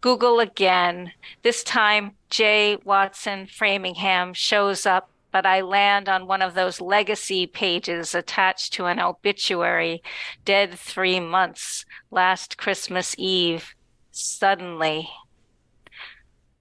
Google 0.00 0.40
again. 0.40 1.12
This 1.42 1.64
time, 1.64 2.12
Jay 2.30 2.78
Watson 2.84 3.46
Framingham 3.46 4.34
shows 4.34 4.86
up, 4.86 5.10
but 5.32 5.44
I 5.44 5.62
land 5.62 6.08
on 6.08 6.28
one 6.28 6.42
of 6.42 6.54
those 6.54 6.80
legacy 6.80 7.46
pages 7.46 8.14
attached 8.14 8.72
to 8.74 8.86
an 8.86 9.00
obituary, 9.00 10.02
dead 10.44 10.78
three 10.78 11.18
months, 11.18 11.84
last 12.10 12.56
Christmas 12.56 13.16
Eve. 13.18 13.74
Suddenly, 14.12 15.10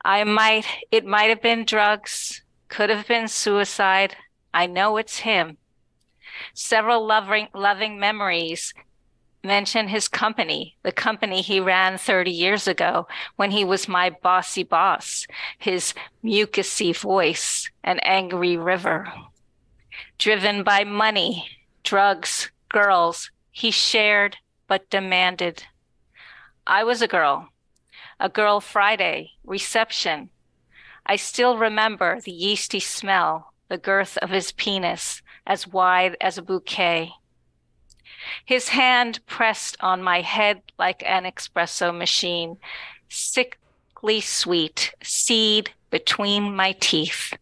I 0.04 0.24
might, 0.24 0.66
it 0.92 1.06
might 1.06 1.30
have 1.30 1.42
been 1.42 1.66
drugs, 1.66 2.42
could 2.68 2.90
have 2.90 3.08
been 3.08 3.28
suicide. 3.28 4.16
I 4.54 4.68
know 4.68 4.98
it's 4.98 5.20
him. 5.20 5.58
Several 6.54 7.06
loving, 7.06 7.48
loving 7.54 8.00
memories 8.00 8.74
mention 9.44 9.90
his 9.90 10.08
company, 10.08 10.78
the 10.84 10.92
company 10.92 11.42
he 11.42 11.60
ran 11.60 11.98
30 11.98 12.32
years 12.32 12.68
ago 12.68 13.08
when 13.36 13.52
he 13.52 13.66
was 13.66 13.88
my 13.88 14.10
bossy 14.10 14.64
boss, 14.64 15.28
his 15.58 15.94
mucusy 16.24 16.96
voice, 16.96 17.70
an 17.84 18.00
angry 18.00 18.56
river. 18.56 19.12
Driven 20.18 20.64
by 20.64 20.84
money, 20.84 21.50
drugs, 21.84 22.52
girls, 22.70 23.32
he 23.52 23.70
shared 23.70 24.38
but 24.68 24.90
demanded. 24.90 25.64
I 26.66 26.84
was 26.84 27.02
a 27.02 27.08
girl, 27.08 27.50
a 28.20 28.30
girl 28.30 28.62
Friday, 28.62 29.32
reception. 29.44 30.30
I 31.06 31.18
still 31.18 31.58
remember 31.58 32.22
the 32.22 32.32
yeasty 32.32 32.80
smell, 32.80 33.53
the 33.74 33.78
girth 33.80 34.20
of 34.20 34.30
his 34.30 34.52
penis, 34.52 35.24
as 35.48 35.68
wide 35.68 36.16
as 36.22 36.38
a 36.38 36.44
bouquet. 36.44 37.12
His 38.46 38.70
hand 38.70 39.20
pressed 39.26 39.78
on 39.80 40.04
my 40.04 40.22
head 40.22 40.62
like 40.78 41.02
an 41.08 41.24
espresso 41.24 41.92
machine, 41.92 42.58
sickly 43.10 44.22
sweet, 44.22 44.94
seed 45.02 45.72
between 45.90 46.56
my 46.56 46.74
teeth. 46.74 47.34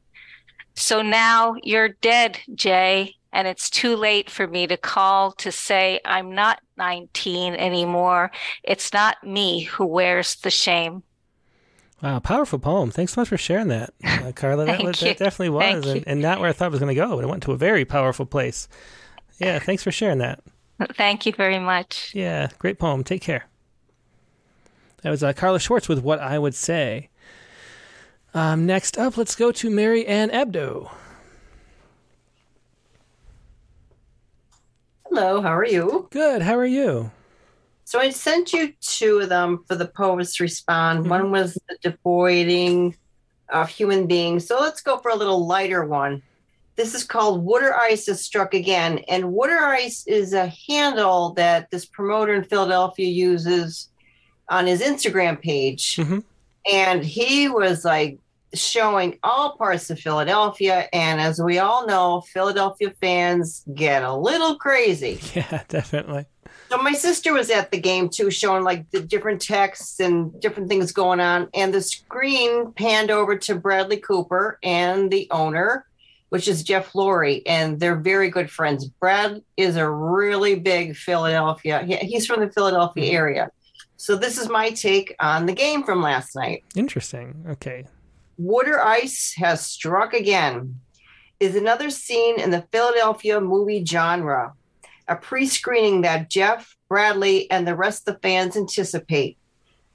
So 0.73 1.01
now 1.01 1.55
you're 1.63 1.97
dead, 1.99 2.39
Jay, 2.55 3.15
and 3.33 3.45
it's 3.45 3.69
too 3.69 3.97
late 3.97 4.29
for 4.29 4.47
me 4.47 4.67
to 4.67 4.77
call 4.77 5.33
to 5.33 5.51
say 5.51 5.99
I'm 6.05 6.33
not 6.33 6.61
19 6.77 7.55
anymore. 7.55 8.31
It's 8.63 8.93
not 8.93 9.21
me 9.21 9.63
who 9.63 9.85
wears 9.85 10.37
the 10.37 10.49
shame. 10.49 11.03
Wow, 12.01 12.19
powerful 12.19 12.57
poem. 12.57 12.89
Thanks 12.89 13.13
so 13.13 13.21
much 13.21 13.29
for 13.29 13.37
sharing 13.37 13.67
that, 13.67 13.93
uh, 14.03 14.31
Carla. 14.33 14.65
That, 14.65 14.77
Thank 14.77 14.87
was, 14.87 15.01
you. 15.01 15.09
that 15.09 15.17
definitely 15.17 15.49
was, 15.49 15.85
Thank 15.85 15.97
and, 15.97 16.07
and 16.07 16.21
not 16.21 16.39
where 16.39 16.49
I 16.49 16.53
thought 16.53 16.67
it 16.67 16.71
was 16.71 16.79
going 16.79 16.95
to 16.95 16.99
go, 16.99 17.15
but 17.15 17.23
it 17.23 17.27
went 17.27 17.43
to 17.43 17.51
a 17.51 17.57
very 17.57 17.85
powerful 17.85 18.25
place. 18.25 18.67
Yeah, 19.39 19.59
thanks 19.59 19.83
for 19.83 19.91
sharing 19.91 20.19
that. 20.19 20.41
Thank 20.95 21.25
you 21.25 21.31
very 21.33 21.59
much. 21.59 22.11
Yeah, 22.15 22.49
great 22.57 22.79
poem. 22.79 23.03
Take 23.03 23.21
care. 23.21 23.45
That 25.03 25.11
was 25.11 25.23
uh, 25.23 25.33
Carla 25.33 25.59
Schwartz 25.59 25.87
with 25.87 25.99
What 25.99 26.19
I 26.19 26.39
Would 26.39 26.55
Say. 26.55 27.09
Um, 28.33 28.65
next 28.65 28.97
up, 28.97 29.17
let's 29.17 29.35
go 29.35 29.51
to 29.51 29.69
Mary 29.69 30.05
Ann 30.05 30.29
Ebdo. 30.29 30.89
Hello, 35.05 35.41
how 35.41 35.53
are 35.53 35.65
you? 35.65 36.07
Good. 36.11 36.41
How 36.41 36.55
are 36.55 36.65
you? 36.65 37.11
So 37.91 37.99
I 37.99 38.09
sent 38.09 38.53
you 38.53 38.71
two 38.79 39.19
of 39.19 39.27
them 39.27 39.65
for 39.67 39.75
the 39.75 39.85
poets 39.85 40.39
respond. 40.39 41.01
Mm-hmm. 41.01 41.09
One 41.09 41.31
was 41.31 41.55
the 41.67 41.77
devoiding 41.83 42.95
of 43.49 43.67
human 43.67 44.07
beings. 44.07 44.47
So 44.47 44.61
let's 44.61 44.79
go 44.81 44.97
for 44.99 45.11
a 45.11 45.15
little 45.17 45.45
lighter 45.45 45.83
one. 45.83 46.21
This 46.77 46.95
is 46.95 47.03
called 47.03 47.43
Water 47.43 47.75
Ice 47.75 48.05
has 48.05 48.23
struck 48.23 48.53
again. 48.53 48.99
And 49.09 49.33
Water 49.33 49.57
Ice 49.57 50.07
is 50.07 50.31
a 50.31 50.47
handle 50.69 51.33
that 51.33 51.69
this 51.69 51.83
promoter 51.83 52.33
in 52.33 52.45
Philadelphia 52.45 53.09
uses 53.09 53.89
on 54.47 54.67
his 54.67 54.81
Instagram 54.81 55.41
page. 55.41 55.97
Mhm. 55.97 56.23
And 56.71 57.03
he 57.03 57.49
was 57.49 57.83
like 57.83 58.19
showing 58.53 59.19
all 59.21 59.57
parts 59.57 59.89
of 59.89 59.99
Philadelphia. 59.99 60.87
And 60.93 61.19
as 61.19 61.41
we 61.41 61.59
all 61.59 61.85
know, 61.85 62.21
Philadelphia 62.21 62.93
fans 63.01 63.65
get 63.75 64.01
a 64.01 64.15
little 64.15 64.55
crazy. 64.55 65.19
Yeah, 65.35 65.63
definitely. 65.67 66.27
So 66.71 66.77
my 66.77 66.93
sister 66.93 67.33
was 67.33 67.49
at 67.49 67.69
the 67.69 67.81
game 67.81 68.07
too, 68.07 68.31
showing 68.31 68.63
like 68.63 68.89
the 68.91 69.01
different 69.01 69.41
texts 69.41 69.99
and 69.99 70.39
different 70.39 70.69
things 70.69 70.93
going 70.93 71.19
on. 71.19 71.49
And 71.53 71.73
the 71.73 71.81
screen 71.81 72.71
panned 72.71 73.11
over 73.11 73.37
to 73.39 73.55
Bradley 73.55 73.97
Cooper 73.97 74.57
and 74.63 75.11
the 75.11 75.27
owner. 75.31 75.85
which 76.31 76.47
is 76.47 76.63
Jeff 76.63 76.93
Lurie, 76.93 77.41
and 77.45 77.77
they're 77.77 77.97
very 77.97 78.29
good 78.29 78.49
friends. 78.49 78.85
Brad 78.87 79.43
is 79.57 79.75
a 79.75 79.89
really 79.89 80.55
big 80.55 80.95
Philadelphia. 80.95 81.83
He's 82.01 82.25
from 82.25 82.39
the 82.39 82.49
Philadelphia 82.49 83.03
mm-hmm. 83.03 83.15
area. 83.15 83.51
So 83.97 84.15
this 84.15 84.37
is 84.37 84.47
my 84.47 84.69
take 84.69 85.13
on 85.19 85.45
the 85.45 85.51
game 85.51 85.83
from 85.83 86.01
last 86.01 86.33
night. 86.33 86.63
Interesting. 86.73 87.45
Okay. 87.49 87.85
Water 88.37 88.79
ice 88.79 89.33
has 89.35 89.65
struck 89.65 90.13
again. 90.13 90.79
Is 91.41 91.57
another 91.57 91.89
scene 91.89 92.39
in 92.39 92.49
the 92.49 92.65
Philadelphia 92.71 93.41
movie 93.41 93.83
genre, 93.83 94.53
a 95.11 95.15
pre-screening 95.15 96.01
that 96.01 96.29
Jeff, 96.29 96.75
Bradley, 96.87 97.51
and 97.51 97.67
the 97.67 97.75
rest 97.75 98.07
of 98.07 98.15
the 98.15 98.19
fans 98.21 98.55
anticipate. 98.55 99.37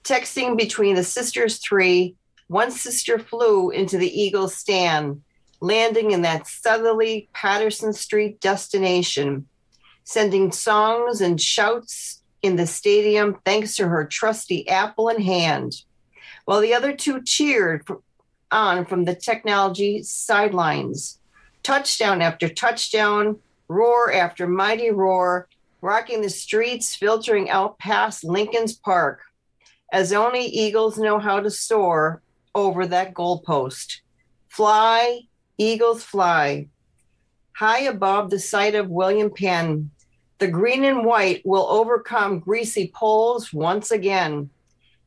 Texting 0.04 0.56
between 0.56 0.94
the 0.94 1.02
sisters 1.02 1.58
three, 1.58 2.14
one 2.48 2.70
sister 2.70 3.18
flew 3.18 3.70
into 3.70 3.98
the 3.98 4.20
Eagles 4.20 4.54
stand, 4.54 5.22
landing 5.60 6.10
in 6.10 6.22
that 6.22 6.46
southerly 6.46 7.28
Pattison 7.32 7.92
Street 7.92 8.40
destination, 8.40 9.46
sending 10.04 10.52
songs 10.52 11.20
and 11.20 11.40
shouts 11.40 12.22
in 12.42 12.56
the 12.56 12.66
stadium 12.66 13.38
thanks 13.44 13.74
to 13.76 13.88
her 13.88 14.04
trusty 14.04 14.68
apple 14.68 15.08
in 15.08 15.20
hand. 15.20 15.82
While 16.44 16.60
the 16.60 16.74
other 16.74 16.94
two 16.94 17.22
cheered 17.22 17.88
on 18.50 18.84
from 18.84 19.04
the 19.04 19.14
technology 19.14 20.02
sidelines. 20.02 21.18
Touchdown 21.62 22.22
after 22.22 22.48
touchdown, 22.48 23.38
roar 23.68 24.12
after 24.12 24.46
mighty 24.46 24.90
roar, 24.90 25.48
rocking 25.80 26.22
the 26.22 26.30
streets, 26.30 26.94
filtering 26.94 27.50
out 27.50 27.78
past 27.78 28.24
Lincoln's 28.24 28.74
Park, 28.74 29.22
as 29.92 30.12
only 30.12 30.44
Eagles 30.44 30.98
know 30.98 31.18
how 31.18 31.40
to 31.40 31.50
soar 31.50 32.22
over 32.54 32.86
that 32.86 33.14
goalpost. 33.14 34.00
Fly, 34.48 35.20
Eagles 35.58 36.02
fly. 36.02 36.68
High 37.54 37.82
above 37.82 38.30
the 38.30 38.38
site 38.38 38.74
of 38.74 38.88
William 38.88 39.30
Penn, 39.30 39.90
the 40.38 40.48
green 40.48 40.84
and 40.84 41.04
white 41.04 41.40
will 41.46 41.66
overcome 41.66 42.40
greasy 42.40 42.92
poles 42.94 43.52
once 43.52 43.90
again. 43.90 44.50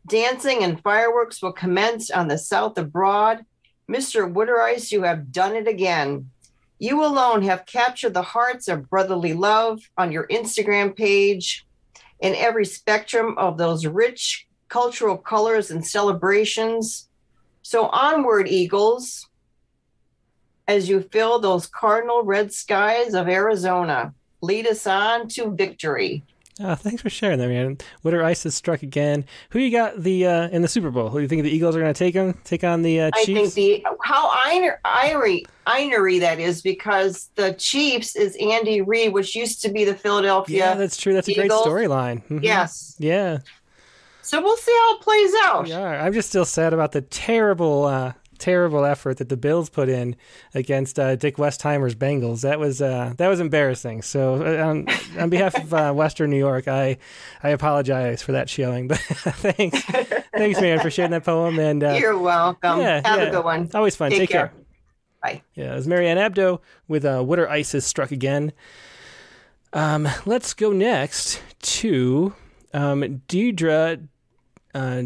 Dancing 0.07 0.64
and 0.64 0.81
fireworks 0.81 1.41
will 1.41 1.52
commence 1.52 2.10
on 2.10 2.27
the 2.27 2.38
south 2.38 2.77
abroad. 2.80 3.45
Mr. 3.90 4.31
Wooderice, 4.31 4.91
you 4.91 5.03
have 5.03 5.31
done 5.31 5.56
it 5.56 5.68
again. 5.68 6.31
You 6.80 7.03
alone 7.03 7.41
have 7.43 7.65
captured 7.65 8.14
the 8.14 8.22
hearts 8.22 8.69
of 8.69 8.89
brotherly 8.89 9.34
love 9.34 9.81
on 9.97 10.14
your 10.14 10.26
Instagram 10.27 10.95
page 10.95 11.68
in 12.22 12.34
every 12.35 12.65
spectrum 12.65 13.35
of 13.38 13.57
those 13.57 13.85
rich 13.85 14.47
cultural 14.69 15.18
colors 15.18 15.72
and 15.72 15.85
celebrations. 15.85 17.10
So 17.64 17.88
onward, 17.88 18.47
Eagles, 18.47 19.27
as 20.69 20.88
you 20.88 21.01
fill 21.01 21.39
those 21.39 21.68
cardinal 21.68 22.23
red 22.23 22.53
skies 22.53 23.14
of 23.14 23.27
Arizona. 23.27 24.14
Lead 24.41 24.65
us 24.65 24.88
on 24.88 25.27
to 25.30 25.51
victory. 25.51 26.23
Oh, 26.61 26.76
thanks 26.76 27.02
for 27.02 27.10
sharing 27.10 27.40
that, 27.40 27.48
man. 27.48 27.77
Winter 28.03 28.22
ice 28.23 28.44
has 28.44 28.53
struck 28.53 28.84
again. 28.84 29.23
Who 29.52 29.60
you 29.60 29.72
got 29.72 30.03
the 30.03 30.26
uh, 30.27 30.49
in 30.49 30.61
the 30.61 30.68
Super 30.68 30.91
Bowl? 30.91 31.10
Who 31.10 31.19
do 31.19 31.22
you 31.22 31.27
think 31.30 31.44
the 31.44 31.49
Eagles 31.49 31.76
are 31.76 31.80
going 31.80 31.94
to 31.94 31.98
take 31.98 32.14
them? 32.15 32.38
Take 32.44 32.64
on 32.65 32.81
the 32.81 32.99
uh, 33.02 33.11
I 33.14 33.23
Chiefs? 33.23 33.53
think 33.56 33.84
the 33.84 33.86
how 34.03 34.30
irie 34.86 35.45
inery 35.68 36.19
that 36.19 36.40
is 36.40 36.61
because 36.61 37.30
the 37.36 37.53
Chiefs 37.53 38.15
is 38.15 38.36
Andy 38.41 38.81
Reid, 38.81 39.14
which 39.14 39.36
used 39.36 39.61
to 39.61 39.69
be 39.72 39.86
the 39.86 39.95
Philadelphia. 39.95 40.57
yeah, 40.57 40.73
that's 40.76 40.98
true. 40.98 41.14
That's 41.14 41.30
a 41.30 41.34
great 41.34 41.45
Eagles. 41.45 41.65
storyline. 41.65 42.26
Mhm. 42.27 42.44
Yes. 42.44 42.95
Yeah. 42.99 43.40
So 44.22 44.41
we'll 44.44 44.57
see 44.57 44.72
how 44.72 44.95
it 44.98 45.02
plays 45.02 45.31
out. 45.45 45.68
Yeah, 45.68 46.03
I'm 46.03 46.14
just 46.14 46.30
still 46.30 46.45
sad 46.45 46.73
about 46.73 46.91
the 46.91 47.02
terrible, 47.02 47.86
uh, 47.86 48.14
terrible 48.40 48.86
effort 48.86 49.18
that 49.18 49.30
the 49.30 49.38
Bills 49.38 49.70
put 49.70 49.90
in 49.90 50.16
against 50.53 50.98
uh, 50.99 51.16
Dick 51.16 51.38
Westheimer's 51.38 51.95
Bengals. 51.95 52.41
That 52.41 52.60
was 52.60 52.82
uh, 52.82 53.14
that 53.18 53.28
was 53.28 53.40
embarrassing. 53.40 54.02
So, 54.02 54.36
uh, 54.36 54.66
on, 54.66 54.88
on 55.20 55.30
behalf 55.30 55.56
of 55.56 55.74
uh, 55.74 55.94
Western 55.94 56.30
New 56.30 56.38
York, 56.38 56.68
I 56.68 56.98
I 57.44 57.49
apologize 57.49 58.22
for 58.22 58.32
that 58.32 58.49
showing. 58.49 58.88
But 58.88 58.98
thanks, 58.99 59.82
thanks, 59.84 60.61
man, 60.61 60.80
for 60.80 60.90
sharing 60.90 61.11
that 61.11 61.26
poem. 61.26 61.60
And 61.60 61.84
uh, 61.84 61.98
You're 61.99 62.18
welcome. 62.18 62.80
yeah, 62.80 63.07
have 63.07 63.20
yeah. 63.20 63.26
a 63.26 63.32
good 63.32 63.45
one. 63.45 63.70
Always 63.74 63.95
fun. 63.95 64.11
Take 64.11 64.22
Take, 64.22 64.30
care. 64.30 64.48
care. 64.48 64.57
Bye. 65.22 65.41
Yeah, 65.53 65.74
it 65.74 65.76
was 65.76 65.88
Marianne 65.88 66.18
Abdo 66.18 66.61
with 66.88 67.03
uh, 67.06 67.22
Water 67.26 67.49
Ice 67.49 67.74
has 67.74 67.86
struck 67.86 68.11
again. 68.11 68.53
Um, 69.74 70.07
let's 70.26 70.53
go 70.53 70.72
next 70.72 71.41
to 71.61 72.34
um, 72.74 73.22
Deidre 73.28 74.07
uh, 74.74 75.02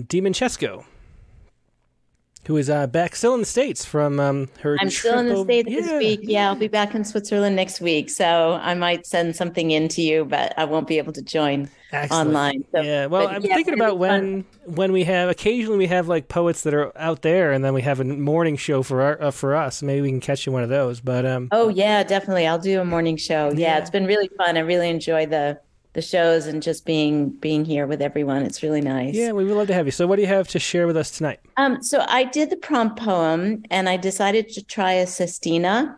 who 2.45 2.57
is 2.57 2.69
uh, 2.69 2.87
back 2.87 3.15
still 3.15 3.33
in 3.33 3.39
the 3.39 3.45
States 3.45 3.85
from 3.85 4.19
um, 4.19 4.49
her 4.61 4.77
I'm 4.79 4.89
still 4.89 5.17
in 5.19 5.27
the 5.29 5.43
States 5.43 5.69
this 5.69 5.87
Yeah. 5.89 5.97
week. 5.97 6.19
Yeah, 6.23 6.49
I'll 6.49 6.55
be 6.55 6.67
back 6.67 6.93
in 6.93 7.05
Switzerland 7.05 7.55
next 7.55 7.79
week. 7.81 8.09
So 8.09 8.59
I 8.61 8.73
might 8.73 9.05
send 9.05 9.35
something 9.35 9.71
in 9.71 9.87
to 9.89 10.01
you, 10.01 10.25
but 10.25 10.53
I 10.57 10.65
won't 10.65 10.87
be 10.87 10.97
able 10.97 11.13
to 11.13 11.21
join 11.21 11.69
Excellent. 11.91 12.27
online. 12.27 12.65
So, 12.73 12.81
yeah, 12.81 13.05
well, 13.05 13.27
but 13.27 13.35
I'm 13.35 13.41
yeah, 13.43 13.55
thinking 13.55 13.75
about 13.75 13.99
be 13.99 14.07
fun. 14.07 14.45
when 14.65 14.75
when 14.75 14.91
we 14.91 15.03
have 15.05 15.29
occasionally 15.29 15.77
we 15.77 15.87
have 15.87 16.07
like 16.07 16.27
poets 16.27 16.63
that 16.63 16.73
are 16.73 16.91
out 16.97 17.21
there, 17.21 17.51
and 17.53 17.63
then 17.63 17.73
we 17.73 17.81
have 17.83 17.99
a 17.99 18.03
morning 18.03 18.57
show 18.57 18.83
for 18.83 19.01
our, 19.01 19.21
uh, 19.21 19.31
for 19.31 19.55
us. 19.55 19.81
Maybe 19.81 20.01
we 20.01 20.09
can 20.09 20.19
catch 20.19 20.45
you 20.45 20.51
one 20.51 20.63
of 20.63 20.69
those. 20.69 20.99
But 20.99 21.25
um, 21.25 21.47
Oh 21.51 21.69
yeah, 21.69 22.03
definitely. 22.03 22.45
I'll 22.47 22.59
do 22.59 22.81
a 22.81 22.85
morning 22.85 23.15
show. 23.17 23.49
Yeah, 23.51 23.57
Yeah. 23.57 23.77
it's 23.77 23.89
been 23.89 24.05
really 24.05 24.29
fun. 24.37 24.57
I 24.57 24.61
really 24.61 24.89
enjoy 24.89 25.25
the 25.27 25.59
the 25.93 26.01
shows 26.01 26.47
and 26.47 26.61
just 26.61 26.85
being 26.85 27.29
being 27.29 27.65
here 27.65 27.87
with 27.87 28.01
everyone. 28.01 28.43
It's 28.43 28.61
really 28.63 28.81
nice. 28.81 29.15
yeah, 29.15 29.31
we 29.31 29.45
would 29.45 29.55
love 29.55 29.67
to 29.67 29.73
have 29.73 29.85
you. 29.85 29.91
So, 29.91 30.07
what 30.07 30.17
do 30.17 30.23
you 30.23 30.27
have 30.27 30.47
to 30.49 30.59
share 30.59 30.87
with 30.87 30.97
us 30.97 31.11
tonight? 31.11 31.39
Um, 31.57 31.81
so 31.81 32.03
I 32.07 32.23
did 32.23 32.49
the 32.49 32.57
prompt 32.57 32.99
poem 32.99 33.63
and 33.69 33.87
I 33.87 33.97
decided 33.97 34.49
to 34.49 34.63
try 34.63 34.93
a 34.93 35.07
sestina. 35.07 35.97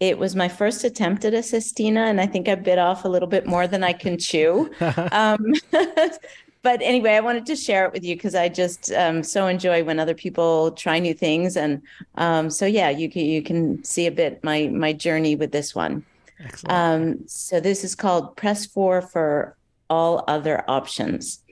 It 0.00 0.18
was 0.18 0.34
my 0.34 0.48
first 0.48 0.82
attempt 0.82 1.24
at 1.24 1.34
a 1.34 1.42
sestina, 1.44 2.02
and 2.02 2.20
I 2.20 2.26
think 2.26 2.48
I 2.48 2.56
bit 2.56 2.78
off 2.78 3.04
a 3.04 3.08
little 3.08 3.28
bit 3.28 3.46
more 3.46 3.68
than 3.68 3.84
I 3.84 3.92
can 3.92 4.18
chew. 4.18 4.68
um, 5.12 5.52
but 6.62 6.82
anyway, 6.82 7.12
I 7.12 7.20
wanted 7.20 7.46
to 7.46 7.56
share 7.56 7.86
it 7.86 7.92
with 7.92 8.02
you 8.02 8.16
because 8.16 8.34
I 8.34 8.48
just 8.48 8.90
um, 8.92 9.22
so 9.22 9.46
enjoy 9.46 9.84
when 9.84 10.00
other 10.00 10.14
people 10.14 10.72
try 10.72 10.98
new 10.98 11.14
things, 11.14 11.56
and 11.56 11.82
um, 12.16 12.50
so 12.50 12.66
yeah, 12.66 12.90
you 12.90 13.08
can 13.08 13.22
you 13.22 13.42
can 13.42 13.82
see 13.84 14.06
a 14.06 14.12
bit 14.12 14.42
my 14.42 14.68
my 14.68 14.92
journey 14.92 15.36
with 15.36 15.52
this 15.52 15.72
one. 15.72 16.04
Excellent. 16.40 16.72
Um, 16.72 17.18
so 17.26 17.60
this 17.60 17.84
is 17.84 17.94
called 17.94 18.36
Press 18.36 18.66
Four 18.66 19.02
for 19.02 19.56
all 19.88 20.24
other 20.28 20.64
options. 20.68 21.42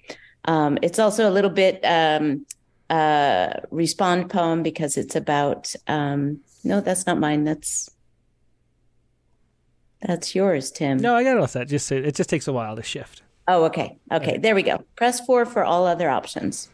Um, 0.46 0.78
it's 0.82 0.98
also 0.98 1.28
a 1.28 1.32
little 1.32 1.50
bit 1.50 1.80
um, 1.84 2.46
uh, 2.88 3.54
respond 3.70 4.30
poem 4.30 4.62
because 4.62 4.96
it's 4.96 5.16
about. 5.16 5.72
Um, 5.86 6.40
no, 6.64 6.80
that's 6.80 7.06
not 7.06 7.18
mine. 7.18 7.44
That's 7.44 7.88
that's 10.02 10.34
yours, 10.34 10.70
Tim. 10.70 10.98
no, 10.98 11.14
I 11.14 11.22
got 11.22 11.36
it 11.36 11.40
all 11.40 11.46
set. 11.46 11.68
Just 11.68 11.92
it 11.92 12.14
just 12.14 12.30
takes 12.30 12.48
a 12.48 12.52
while 12.52 12.76
to 12.76 12.82
shift. 12.82 13.22
Oh, 13.48 13.64
okay. 13.64 13.98
Okay, 14.12 14.38
there 14.38 14.54
we 14.54 14.62
go. 14.62 14.84
Press 14.96 15.24
four 15.24 15.44
for 15.44 15.64
all 15.64 15.86
other 15.86 16.08
options. 16.08 16.68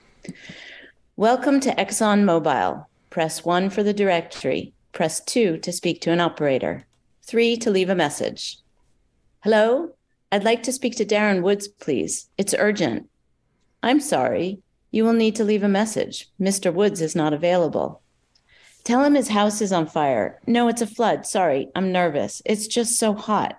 Welcome 1.16 1.60
to 1.60 1.74
Exxon 1.74 2.24
Mobil. 2.24 2.84
Press 3.10 3.44
one 3.44 3.70
for 3.70 3.82
the 3.82 3.94
directory. 3.94 4.72
Press 4.92 5.20
two 5.20 5.58
to 5.58 5.72
speak 5.72 6.00
to 6.02 6.10
an 6.10 6.20
operator. 6.20 6.85
Three 7.26 7.56
to 7.56 7.72
leave 7.72 7.90
a 7.90 7.96
message. 7.96 8.58
Hello? 9.42 9.90
I'd 10.30 10.44
like 10.44 10.62
to 10.62 10.72
speak 10.72 10.94
to 10.96 11.04
Darren 11.04 11.42
Woods, 11.42 11.66
please. 11.66 12.28
It's 12.38 12.54
urgent. 12.56 13.10
I'm 13.82 13.98
sorry. 13.98 14.60
You 14.92 15.02
will 15.04 15.12
need 15.12 15.34
to 15.36 15.44
leave 15.44 15.64
a 15.64 15.68
message. 15.68 16.28
Mr. 16.40 16.72
Woods 16.72 17.00
is 17.00 17.16
not 17.16 17.32
available. 17.32 18.00
Tell 18.84 19.02
him 19.02 19.16
his 19.16 19.30
house 19.30 19.60
is 19.60 19.72
on 19.72 19.88
fire. 19.88 20.40
No, 20.46 20.68
it's 20.68 20.82
a 20.82 20.86
flood. 20.86 21.26
Sorry, 21.26 21.66
I'm 21.74 21.90
nervous. 21.90 22.42
It's 22.44 22.68
just 22.68 22.96
so 22.96 23.12
hot. 23.12 23.58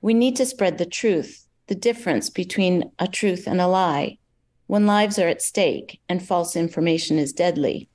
We 0.00 0.12
need 0.12 0.34
to 0.36 0.46
spread 0.46 0.78
the 0.78 0.84
truth, 0.84 1.46
the 1.68 1.76
difference 1.76 2.30
between 2.30 2.90
a 2.98 3.06
truth 3.06 3.46
and 3.46 3.60
a 3.60 3.68
lie, 3.68 4.18
when 4.66 4.86
lives 4.86 5.20
are 5.20 5.28
at 5.28 5.40
stake 5.40 6.00
and 6.08 6.20
false 6.20 6.56
information 6.56 7.16
is 7.16 7.32
deadly. 7.32 7.88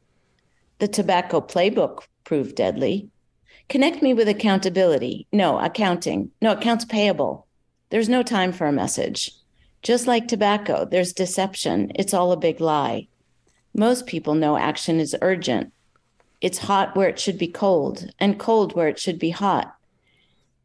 The 0.79 0.87
tobacco 0.87 1.41
playbook 1.41 2.03
proved 2.23 2.55
deadly. 2.55 3.09
Connect 3.69 4.01
me 4.01 4.13
with 4.13 4.29
accountability. 4.29 5.27
No, 5.33 5.59
accounting. 5.59 6.31
No, 6.41 6.53
accounts 6.53 6.85
payable. 6.85 7.47
There's 7.89 8.07
no 8.07 8.23
time 8.23 8.53
for 8.53 8.65
a 8.65 8.71
message. 8.71 9.31
Just 9.81 10.07
like 10.07 10.27
tobacco, 10.27 10.85
there's 10.85 11.11
deception. 11.11 11.91
It's 11.95 12.13
all 12.13 12.31
a 12.31 12.37
big 12.37 12.61
lie. 12.61 13.07
Most 13.73 14.07
people 14.07 14.35
know 14.35 14.57
action 14.57 14.99
is 14.99 15.15
urgent. 15.21 15.73
It's 16.39 16.57
hot 16.59 16.95
where 16.95 17.09
it 17.09 17.19
should 17.19 17.37
be 17.37 17.47
cold, 17.47 18.09
and 18.19 18.39
cold 18.39 18.73
where 18.73 18.87
it 18.87 18.99
should 18.99 19.19
be 19.19 19.31
hot. 19.31 19.75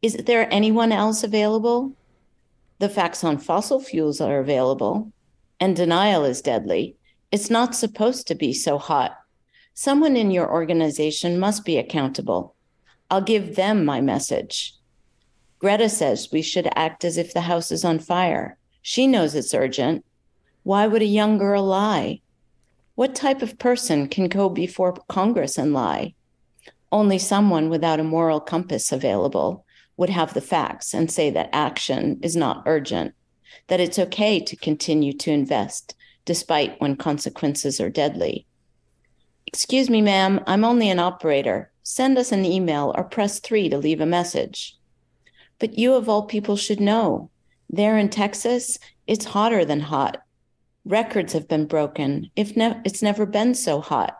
Is 0.01 0.15
there 0.15 0.51
anyone 0.53 0.91
else 0.91 1.23
available? 1.23 1.93
The 2.79 2.89
facts 2.89 3.23
on 3.23 3.37
fossil 3.37 3.79
fuels 3.79 4.21
are 4.21 4.39
available, 4.39 5.11
and 5.59 5.75
denial 5.75 6.23
is 6.25 6.41
deadly. 6.41 6.95
It's 7.31 7.49
not 7.49 7.75
supposed 7.75 8.27
to 8.27 8.35
be 8.35 8.53
so 8.53 8.77
hot. 8.77 9.17
Someone 9.73 10.15
in 10.15 10.31
your 10.31 10.51
organization 10.51 11.39
must 11.39 11.65
be 11.65 11.77
accountable. 11.77 12.52
I'll 13.09 13.21
give 13.21 13.55
them 13.55 13.85
my 13.85 14.01
message. 14.01 14.75
Greta 15.59 15.89
says 15.89 16.29
we 16.31 16.41
should 16.41 16.67
act 16.75 17.05
as 17.05 17.17
if 17.17 17.33
the 17.33 17.41
house 17.41 17.71
is 17.71 17.85
on 17.85 17.99
fire. 17.99 18.57
She 18.81 19.07
knows 19.07 19.33
it's 19.33 19.53
urgent. 19.53 20.03
Why 20.63 20.87
would 20.87 21.01
a 21.01 21.05
young 21.05 21.37
girl 21.37 21.63
lie? 21.63 22.21
What 22.95 23.15
type 23.15 23.41
of 23.41 23.57
person 23.57 24.07
can 24.07 24.27
go 24.27 24.49
before 24.49 24.93
Congress 25.07 25.57
and 25.57 25.73
lie? 25.73 26.15
Only 26.91 27.17
someone 27.17 27.69
without 27.69 27.99
a 27.99 28.03
moral 28.03 28.39
compass 28.39 28.91
available 28.91 29.65
would 29.97 30.09
have 30.09 30.33
the 30.33 30.41
facts 30.41 30.93
and 30.93 31.11
say 31.11 31.29
that 31.31 31.49
action 31.53 32.19
is 32.21 32.35
not 32.35 32.63
urgent, 32.65 33.13
that 33.67 33.79
it's 33.79 33.99
okay 33.99 34.39
to 34.39 34.55
continue 34.55 35.13
to 35.13 35.31
invest 35.31 35.95
despite 36.25 36.79
when 36.79 36.95
consequences 36.95 37.79
are 37.81 37.89
deadly. 37.89 38.45
Excuse 39.45 39.89
me, 39.89 40.01
ma'am, 40.01 40.41
I'm 40.47 40.63
only 40.63 40.89
an 40.89 40.99
operator. 40.99 41.71
Send 41.83 42.17
us 42.17 42.31
an 42.31 42.45
email 42.45 42.93
or 42.97 43.03
press 43.03 43.39
three 43.39 43.67
to 43.69 43.77
leave 43.77 43.99
a 43.99 44.05
message. 44.05 44.77
But 45.59 45.77
you, 45.77 45.93
of 45.93 46.07
all 46.07 46.23
people, 46.23 46.55
should 46.55 46.79
know 46.79 47.29
there 47.69 47.97
in 47.97 48.09
Texas, 48.09 48.79
it's 49.07 49.25
hotter 49.25 49.65
than 49.65 49.81
hot. 49.81 50.21
Records 50.85 51.33
have 51.33 51.47
been 51.47 51.65
broken. 51.65 52.29
If 52.35 52.55
ne- 52.55 52.79
it's 52.85 53.01
never 53.01 53.25
been 53.25 53.55
so 53.55 53.81
hot. 53.81 54.17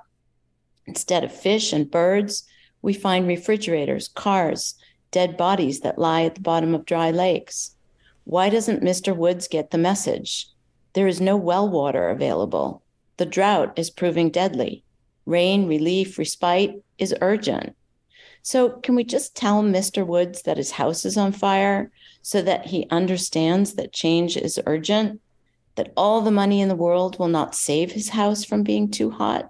Instead 0.85 1.23
of 1.23 1.31
fish 1.31 1.71
and 1.71 1.89
birds, 1.89 2.43
we 2.81 2.93
find 2.93 3.27
refrigerators, 3.27 4.07
cars, 4.09 4.75
dead 5.11 5.37
bodies 5.37 5.81
that 5.81 5.99
lie 5.99 6.23
at 6.23 6.35
the 6.35 6.41
bottom 6.41 6.73
of 6.73 6.85
dry 6.85 7.11
lakes. 7.11 7.75
Why 8.25 8.49
doesn't 8.49 8.83
Mr. 8.83 9.15
Woods 9.15 9.47
get 9.47 9.71
the 9.71 9.77
message? 9.77 10.49
There 10.93 11.07
is 11.07 11.21
no 11.21 11.37
well 11.37 11.69
water 11.69 12.09
available. 12.09 12.81
The 13.17 13.25
drought 13.25 13.77
is 13.77 13.89
proving 13.89 14.29
deadly. 14.29 14.83
Rain, 15.25 15.67
relief, 15.67 16.17
respite 16.17 16.83
is 17.03 17.15
urgent. 17.21 17.75
So, 18.41 18.69
can 18.69 18.95
we 18.95 19.03
just 19.03 19.35
tell 19.35 19.61
Mr. 19.61 20.05
Woods 20.05 20.41
that 20.41 20.57
his 20.57 20.71
house 20.71 21.05
is 21.05 21.17
on 21.17 21.31
fire 21.31 21.91
so 22.23 22.41
that 22.41 22.65
he 22.65 22.87
understands 22.89 23.75
that 23.75 23.93
change 23.93 24.35
is 24.35 24.59
urgent? 24.65 25.21
That 25.75 25.93
all 25.95 26.21
the 26.21 26.31
money 26.31 26.59
in 26.59 26.67
the 26.67 26.75
world 26.75 27.19
will 27.19 27.27
not 27.27 27.55
save 27.55 27.91
his 27.91 28.09
house 28.09 28.43
from 28.43 28.63
being 28.63 28.89
too 28.89 29.11
hot? 29.11 29.49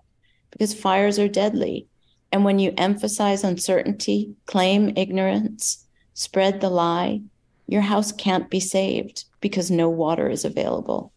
Because 0.51 0.73
fires 0.73 1.17
are 1.17 1.27
deadly. 1.27 1.87
And 2.31 2.43
when 2.43 2.59
you 2.59 2.73
emphasize 2.77 3.43
uncertainty, 3.43 4.35
claim 4.45 4.93
ignorance, 4.95 5.85
spread 6.13 6.61
the 6.61 6.69
lie, 6.69 7.21
your 7.67 7.81
house 7.81 8.11
can't 8.11 8.49
be 8.49 8.59
saved 8.59 9.25
because 9.41 9.71
no 9.71 9.89
water 9.89 10.29
is 10.29 10.45
available. 10.45 11.13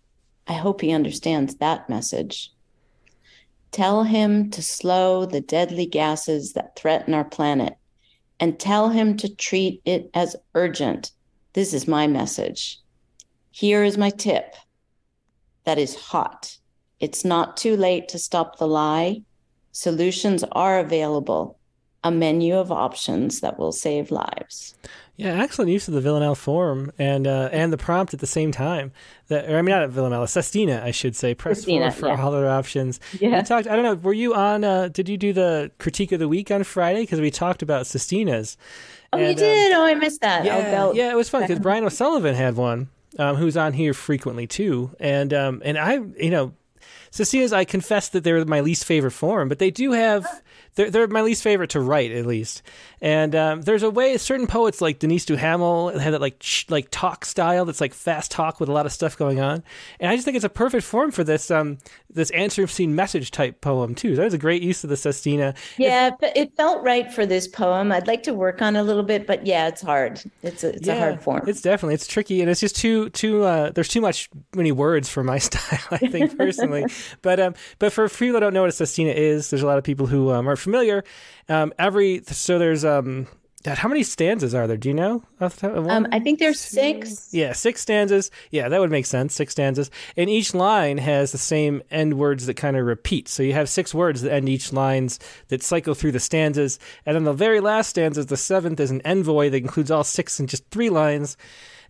I 0.46 0.54
hope 0.54 0.80
he 0.80 0.92
understands 0.92 1.56
that 1.56 1.88
message. 1.88 2.52
Tell 3.76 4.04
him 4.04 4.48
to 4.52 4.62
slow 4.62 5.26
the 5.26 5.42
deadly 5.42 5.84
gases 5.84 6.54
that 6.54 6.76
threaten 6.76 7.12
our 7.12 7.26
planet 7.26 7.74
and 8.40 8.58
tell 8.58 8.88
him 8.88 9.18
to 9.18 9.28
treat 9.28 9.82
it 9.84 10.08
as 10.14 10.34
urgent. 10.54 11.10
This 11.52 11.74
is 11.74 11.86
my 11.86 12.06
message. 12.06 12.80
Here 13.50 13.84
is 13.84 13.98
my 13.98 14.08
tip 14.08 14.54
that 15.64 15.76
is 15.76 15.94
hot. 15.94 16.56
It's 17.00 17.22
not 17.22 17.58
too 17.58 17.76
late 17.76 18.08
to 18.08 18.18
stop 18.18 18.56
the 18.56 18.66
lie. 18.66 19.20
Solutions 19.72 20.42
are 20.52 20.78
available, 20.78 21.58
a 22.06 22.10
menu 22.10 22.56
of 22.56 22.70
options 22.70 23.40
that 23.40 23.58
will 23.58 23.72
save 23.72 24.10
lives. 24.10 24.74
Yeah, 25.16 25.42
excellent 25.42 25.70
use 25.70 25.88
of 25.88 25.94
the 25.94 26.02
Villanelle 26.02 26.34
form 26.34 26.92
and 26.98 27.26
uh, 27.26 27.48
and 27.50 27.72
the 27.72 27.78
prompt 27.78 28.12
at 28.12 28.20
the 28.20 28.26
same 28.26 28.52
time. 28.52 28.92
That, 29.28 29.50
or, 29.50 29.56
I 29.56 29.62
mean, 29.62 29.74
not 29.74 29.88
Villanelle, 29.88 30.26
Sestina, 30.26 30.82
I 30.84 30.90
should 30.90 31.16
say. 31.16 31.34
Press 31.34 31.60
Sestina, 31.60 31.90
for, 31.90 32.08
yeah. 32.08 32.20
all 32.22 32.34
other 32.34 32.48
options. 32.48 33.00
Yeah. 33.20 33.38
We 33.38 33.42
talked. 33.44 33.66
I 33.66 33.76
don't 33.76 33.82
know. 33.84 33.94
Were 33.94 34.12
you 34.12 34.34
on? 34.34 34.62
Uh, 34.62 34.88
did 34.88 35.08
you 35.08 35.16
do 35.16 35.32
the 35.32 35.70
critique 35.78 36.12
of 36.12 36.20
the 36.20 36.28
week 36.28 36.50
on 36.50 36.64
Friday? 36.64 37.00
Because 37.00 37.20
we 37.20 37.30
talked 37.30 37.62
about 37.62 37.86
Sestinas. 37.86 38.58
Oh, 39.12 39.18
you 39.18 39.24
And, 39.24 39.38
um, 39.38 39.42
did? 39.42 39.72
oh, 39.72 39.84
I 39.84 39.94
missed 39.94 40.20
that. 40.20 40.44
yeah, 40.44 40.92
yeah, 40.92 41.10
it 41.10 41.16
was 41.16 41.30
fun 41.30 41.42
because. 41.42 41.60
Brian 41.60 41.84
O'Sullivan 41.84 42.34
had 42.34 42.56
one, 42.56 42.90
um, 43.18 43.36
who's 43.36 43.56
on 43.56 43.72
here 43.72 43.94
frequently 43.94 44.46
too, 44.46 44.90
and 45.00 45.32
um, 45.32 45.62
and 45.64 45.78
I, 45.78 45.94
you 45.94 46.30
know, 46.30 46.52
Sestinas, 47.10 47.54
I 47.54 47.64
confess 47.64 48.10
that 48.10 48.22
they're 48.22 48.44
my 48.44 48.60
least 48.60 48.84
favorite 48.84 49.12
form, 49.12 49.48
but 49.48 49.58
they 49.58 49.70
do 49.70 49.92
have. 49.92 50.26
They're, 50.76 50.90
they're 50.90 51.08
my 51.08 51.22
least 51.22 51.42
favorite 51.42 51.70
to 51.70 51.80
write, 51.80 52.12
at 52.12 52.26
least. 52.26 52.62
And 53.00 53.34
um, 53.34 53.62
there's 53.62 53.82
a 53.82 53.90
way 53.90 54.16
certain 54.16 54.46
poets 54.46 54.80
like 54.80 54.98
Denise 54.98 55.24
Duhamel 55.24 55.98
have 55.98 56.12
that 56.12 56.20
like 56.20 56.38
ch- 56.38 56.66
like 56.70 56.88
talk 56.90 57.24
style 57.24 57.64
that's 57.64 57.80
like 57.80 57.92
fast 57.92 58.30
talk 58.30 58.58
with 58.60 58.68
a 58.68 58.72
lot 58.72 58.86
of 58.86 58.92
stuff 58.92 59.18
going 59.18 59.40
on. 59.40 59.62
And 60.00 60.10
I 60.10 60.14
just 60.14 60.24
think 60.24 60.36
it's 60.36 60.44
a 60.44 60.50
perfect 60.50 60.84
form 60.84 61.10
for 61.10 61.24
this 61.24 61.50
um 61.50 61.78
this 62.10 62.30
answer 62.30 62.66
scene 62.66 62.94
message 62.94 63.30
type 63.30 63.60
poem 63.60 63.94
too. 63.94 64.16
That 64.16 64.24
was 64.24 64.34
a 64.34 64.38
great 64.38 64.62
use 64.62 64.82
of 64.84 64.90
the 64.90 64.96
Sestina. 64.96 65.54
Yeah, 65.76 66.10
but 66.18 66.34
it 66.36 66.56
felt 66.56 66.82
right 66.82 67.12
for 67.12 67.26
this 67.26 67.46
poem. 67.46 67.92
I'd 67.92 68.06
like 68.06 68.22
to 68.24 68.34
work 68.34 68.62
on 68.62 68.76
it 68.76 68.80
a 68.80 68.82
little 68.82 69.02
bit, 69.02 69.26
but 69.26 69.46
yeah, 69.46 69.68
it's 69.68 69.82
hard. 69.82 70.22
It's 70.42 70.64
a, 70.64 70.74
it's 70.74 70.88
a 70.88 70.98
hard 70.98 71.20
form. 71.20 71.44
It's 71.46 71.60
definitely 71.60 71.94
it's 71.94 72.06
tricky 72.06 72.40
and 72.40 72.50
it's 72.50 72.60
just 72.60 72.76
too 72.76 73.10
too 73.10 73.44
uh, 73.44 73.70
there's 73.70 73.88
too 73.88 74.00
much 74.00 74.30
many 74.54 74.72
words 74.72 75.08
for 75.08 75.22
my 75.22 75.38
style, 75.46 75.80
I 75.90 75.98
think 75.98 76.36
personally. 76.36 76.86
but 77.22 77.40
um 77.40 77.54
but 77.78 77.92
for 77.92 78.08
people 78.08 78.34
that 78.34 78.40
don't 78.40 78.54
know 78.54 78.62
what 78.62 78.70
a 78.70 78.72
sestina 78.72 79.10
is, 79.10 79.50
there's 79.50 79.62
a 79.62 79.66
lot 79.66 79.78
of 79.78 79.84
people 79.84 80.06
who 80.06 80.32
um, 80.32 80.48
are 80.48 80.56
familiar. 80.66 81.04
Um 81.48 81.72
every 81.78 82.22
so 82.26 82.58
there's 82.58 82.84
um 82.84 83.26
God, 83.66 83.78
how 83.78 83.88
many 83.88 84.04
stanzas 84.04 84.54
are 84.54 84.68
there? 84.68 84.76
Do 84.76 84.88
you 84.88 84.94
know? 84.94 85.24
Off 85.40 85.56
the 85.56 85.66
top 85.68 85.76
of 85.76 85.88
Um, 85.88 86.06
I 86.12 86.20
think 86.20 86.38
there's 86.38 86.60
six. 86.60 87.30
yeah, 87.32 87.52
six 87.52 87.80
stanzas. 87.80 88.30
Yeah, 88.52 88.68
that 88.68 88.78
would 88.80 88.92
make 88.92 89.06
sense. 89.06 89.34
Six 89.34 89.50
stanzas. 89.54 89.90
And 90.16 90.30
each 90.30 90.54
line 90.54 90.98
has 90.98 91.32
the 91.32 91.38
same 91.38 91.82
end 91.90 92.14
words 92.14 92.46
that 92.46 92.54
kind 92.54 92.76
of 92.76 92.86
repeat. 92.86 93.26
So 93.26 93.42
you 93.42 93.54
have 93.54 93.68
six 93.68 93.92
words 93.92 94.22
that 94.22 94.32
end 94.32 94.48
each 94.48 94.72
lines 94.72 95.18
that 95.48 95.64
cycle 95.64 95.94
through 95.94 96.12
the 96.12 96.20
stanzas. 96.20 96.78
And 97.04 97.16
then 97.16 97.24
the 97.24 97.32
very 97.32 97.58
last 97.58 97.88
stanza, 97.90 98.22
the 98.22 98.36
seventh, 98.36 98.78
is 98.78 98.92
an 98.92 99.02
envoy 99.04 99.50
that 99.50 99.56
includes 99.56 99.90
all 99.90 100.04
six 100.04 100.38
in 100.38 100.46
just 100.46 100.64
three 100.70 100.90
lines. 100.90 101.36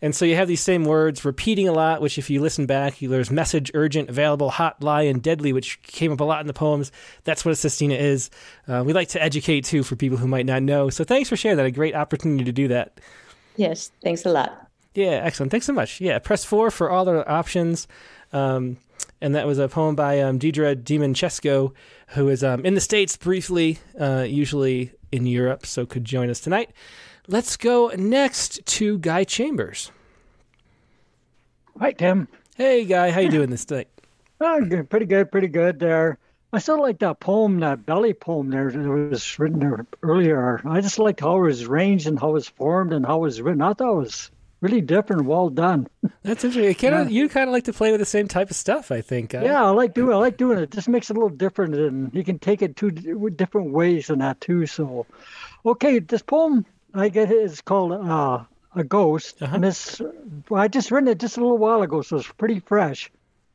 And 0.03 0.15
so 0.15 0.25
you 0.25 0.37
have 0.37 0.49
these 0.49 0.61
same 0.61 0.85
words 0.85 1.25
repeating 1.25 1.69
a 1.69 1.73
lot, 1.73 2.01
which 2.03 2.19
if 2.19 2.29
you 2.31 2.41
listen 2.41 2.67
back, 2.67 3.01
you- 3.01 3.09
there's 3.09 3.31
message, 3.31 3.71
urgent, 3.75 4.09
available, 4.11 4.51
hot, 4.51 4.83
lie, 4.83 5.03
and 5.03 5.23
deadly, 5.23 5.53
which 5.53 5.81
came 5.83 6.13
up 6.13 6.21
a 6.21 6.25
lot 6.25 6.41
in 6.41 6.47
the 6.47 6.53
poems. 6.53 6.93
That's 7.25 7.45
what 7.45 7.53
a 7.53 7.57
sestina 7.57 7.95
is. 7.95 8.31
Uh, 8.69 8.83
we 8.85 8.93
like 8.93 9.09
to 9.09 9.23
educate 9.23 9.65
too 9.65 9.83
for 9.83 9.97
people 9.97 10.19
who 10.19 10.27
might 10.29 10.47
not 10.47 10.63
know. 10.63 10.91
So 10.91 11.05
thanks 11.05 11.29
for 11.29 11.37
sharing 11.37 11.57
that. 11.57 11.67
A 11.67 11.71
great 11.71 11.95
opportunity 11.95 12.45
to 12.45 12.53
do 12.53 12.69
that. 12.69 13.01
Yes, 13.57 13.91
thanks 14.03 14.25
a 14.27 14.31
lot. 14.31 14.69
Yeah, 14.95 15.21
excellent. 15.25 15.51
Thanks 15.51 15.67
so 15.67 15.73
much. 15.73 16.01
Yeah, 16.01 16.19
press 16.19 16.45
four 16.45 16.71
for 16.71 16.91
all 16.91 17.05
the 17.05 17.27
options. 17.29 17.87
Um, 18.33 18.79
and 19.21 19.35
that 19.35 19.47
was 19.47 19.59
a 19.59 19.69
poem 19.69 19.95
by 19.95 20.21
um, 20.21 20.39
Deidre 20.39 20.75
Dimonchesco, 20.75 21.73
who 22.09 22.29
is 22.29 22.43
um, 22.45 22.65
in 22.65 22.75
the 22.75 22.81
States 22.81 23.17
briefly, 23.17 23.79
uh, 23.99 24.25
usually 24.29 24.93
in 25.13 25.27
Europe, 25.27 25.65
so 25.65 25.87
could 25.87 26.05
join 26.05 26.29
us 26.31 26.41
tonight. 26.41 26.71
Let's 27.29 27.57
go 27.57 27.89
next 27.97 28.65
to 28.67 28.99
Guy 28.99 29.25
Chambers. 29.25 29.91
Hi, 31.81 31.91
Tim. 31.93 32.29
Hey, 32.57 32.85
Guy, 32.85 33.11
how 33.11 33.21
you 33.21 33.31
doing 33.31 33.51
this 33.51 33.69
night? 33.69 33.89
Oh, 34.41 34.61
good, 34.69 34.89
pretty 34.89 35.07
good, 35.07 35.33
pretty 35.33 35.49
good 35.49 35.81
there. 35.81 36.19
I 36.53 36.61
still 36.61 36.81
like 36.81 37.01
that 37.01 37.19
poem, 37.19 37.59
that 37.61 37.85
belly 37.85 38.15
poem 38.15 38.51
there 38.51 38.71
that 38.71 38.89
was 38.89 39.39
written 39.39 39.59
there 39.59 39.85
earlier. 40.03 40.63
I 40.65 40.81
just 40.81 40.99
liked 40.99 41.21
how 41.21 41.37
it 41.37 41.41
was 41.41 41.65
arranged 41.65 42.07
and 42.07 42.19
how 42.19 42.31
it 42.31 42.35
was 42.35 42.49
formed 42.49 42.93
and 42.93 43.05
how 43.05 43.17
it 43.17 43.23
was 43.23 43.43
written. 43.43 43.61
I 43.61 43.73
thought 43.73 43.95
it 43.95 43.97
was 43.99 44.31
really 44.61 44.81
different, 44.81 45.27
well 45.27 45.51
done. 45.51 45.89
That's 46.23 46.45
interesting. 46.45 46.75
Kinda, 46.77 47.13
You 47.13 47.29
kind 47.29 47.49
of 47.49 47.53
like 47.53 47.65
to 47.65 47.73
play 47.73 47.91
with 47.91 48.01
the 48.01 48.07
same 48.07 48.29
type 48.29 48.51
of 48.51 48.57
stuff, 48.57 48.93
I 48.93 49.01
think. 49.01 49.33
Yeah, 49.33 49.65
I 49.65 49.71
like 49.71 49.95
doing. 49.95 50.15
I 50.15 50.19
like 50.19 50.37
doing 50.37 50.59
it. 50.59 50.63
It 50.63 50.71
just 50.71 50.89
makes 50.89 51.11
it 51.11 51.17
a 51.17 51.21
little 51.21 51.37
different, 51.37 51.75
and 51.75 52.15
you 52.15 52.23
can 52.23 52.39
take 52.39 52.63
it 52.63 52.77
two 52.77 52.93
different 52.93 53.73
ways 53.73 54.09
in 54.09 54.21
that 54.21 54.41
too. 54.41 54.67
So, 54.67 55.07
okay, 55.67 55.99
this 55.99 56.23
poem 56.23 56.65
I 56.97 57.11
get 57.11 57.31
it. 57.31 57.35
It's 57.35 57.61
called 57.61 57.93
uh, 57.93 58.45
"A 58.75 58.85
Ghost," 58.85 59.43
and 59.43 59.65
it's 59.65 60.01
I 60.51 60.69
just 60.69 60.91
written 60.91 61.09
it 61.09 61.19
just 61.19 61.37
a 61.37 61.41
little 61.41 61.59
while 61.59 61.83
ago, 61.83 62.01
so 62.03 62.17
it's 62.17 62.33
pretty 62.33 62.61
fresh. 62.61 63.11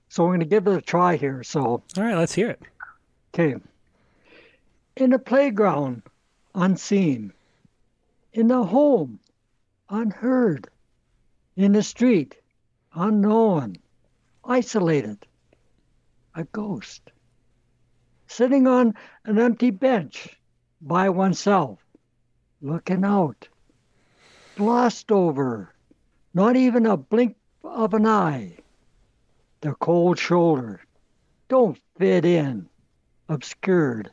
So 0.10 0.24
I'm 0.24 0.30
going 0.30 0.42
to 0.42 0.46
give 0.46 0.68
it 0.68 0.78
a 0.78 0.82
try 0.82 1.16
here. 1.16 1.42
So, 1.42 1.64
all 1.64 1.84
right, 1.98 2.16
let's 2.16 2.36
hear 2.36 2.52
it. 2.52 2.62
Okay. 3.34 3.56
In 4.96 5.14
a 5.14 5.20
playground, 5.20 6.04
unseen. 6.54 7.34
In 8.34 8.52
a 8.52 8.64
home, 8.64 9.20
unheard. 9.90 10.68
In 11.56 11.72
the 11.72 11.84
street, 11.84 12.36
unknown. 12.94 13.78
Isolated. 14.44 15.26
A 16.36 16.44
ghost. 16.44 17.12
Sitting 18.28 18.68
on 18.68 18.94
an 19.26 19.40
empty 19.40 19.72
bench 19.72 20.38
by 20.82 21.10
oneself, 21.10 21.81
looking 22.62 23.04
out. 23.04 23.48
Glossed 24.56 25.12
over. 25.12 25.74
Not 26.34 26.56
even 26.56 26.86
a 26.86 26.98
blink 26.98 27.36
of 27.64 27.94
an 27.94 28.06
eye. 28.06 28.58
The 29.62 29.74
cold 29.74 30.18
shoulder. 30.18 30.82
Don't 31.48 31.80
fit 31.98 32.26
in 32.26 32.70
obscured, 33.32 34.12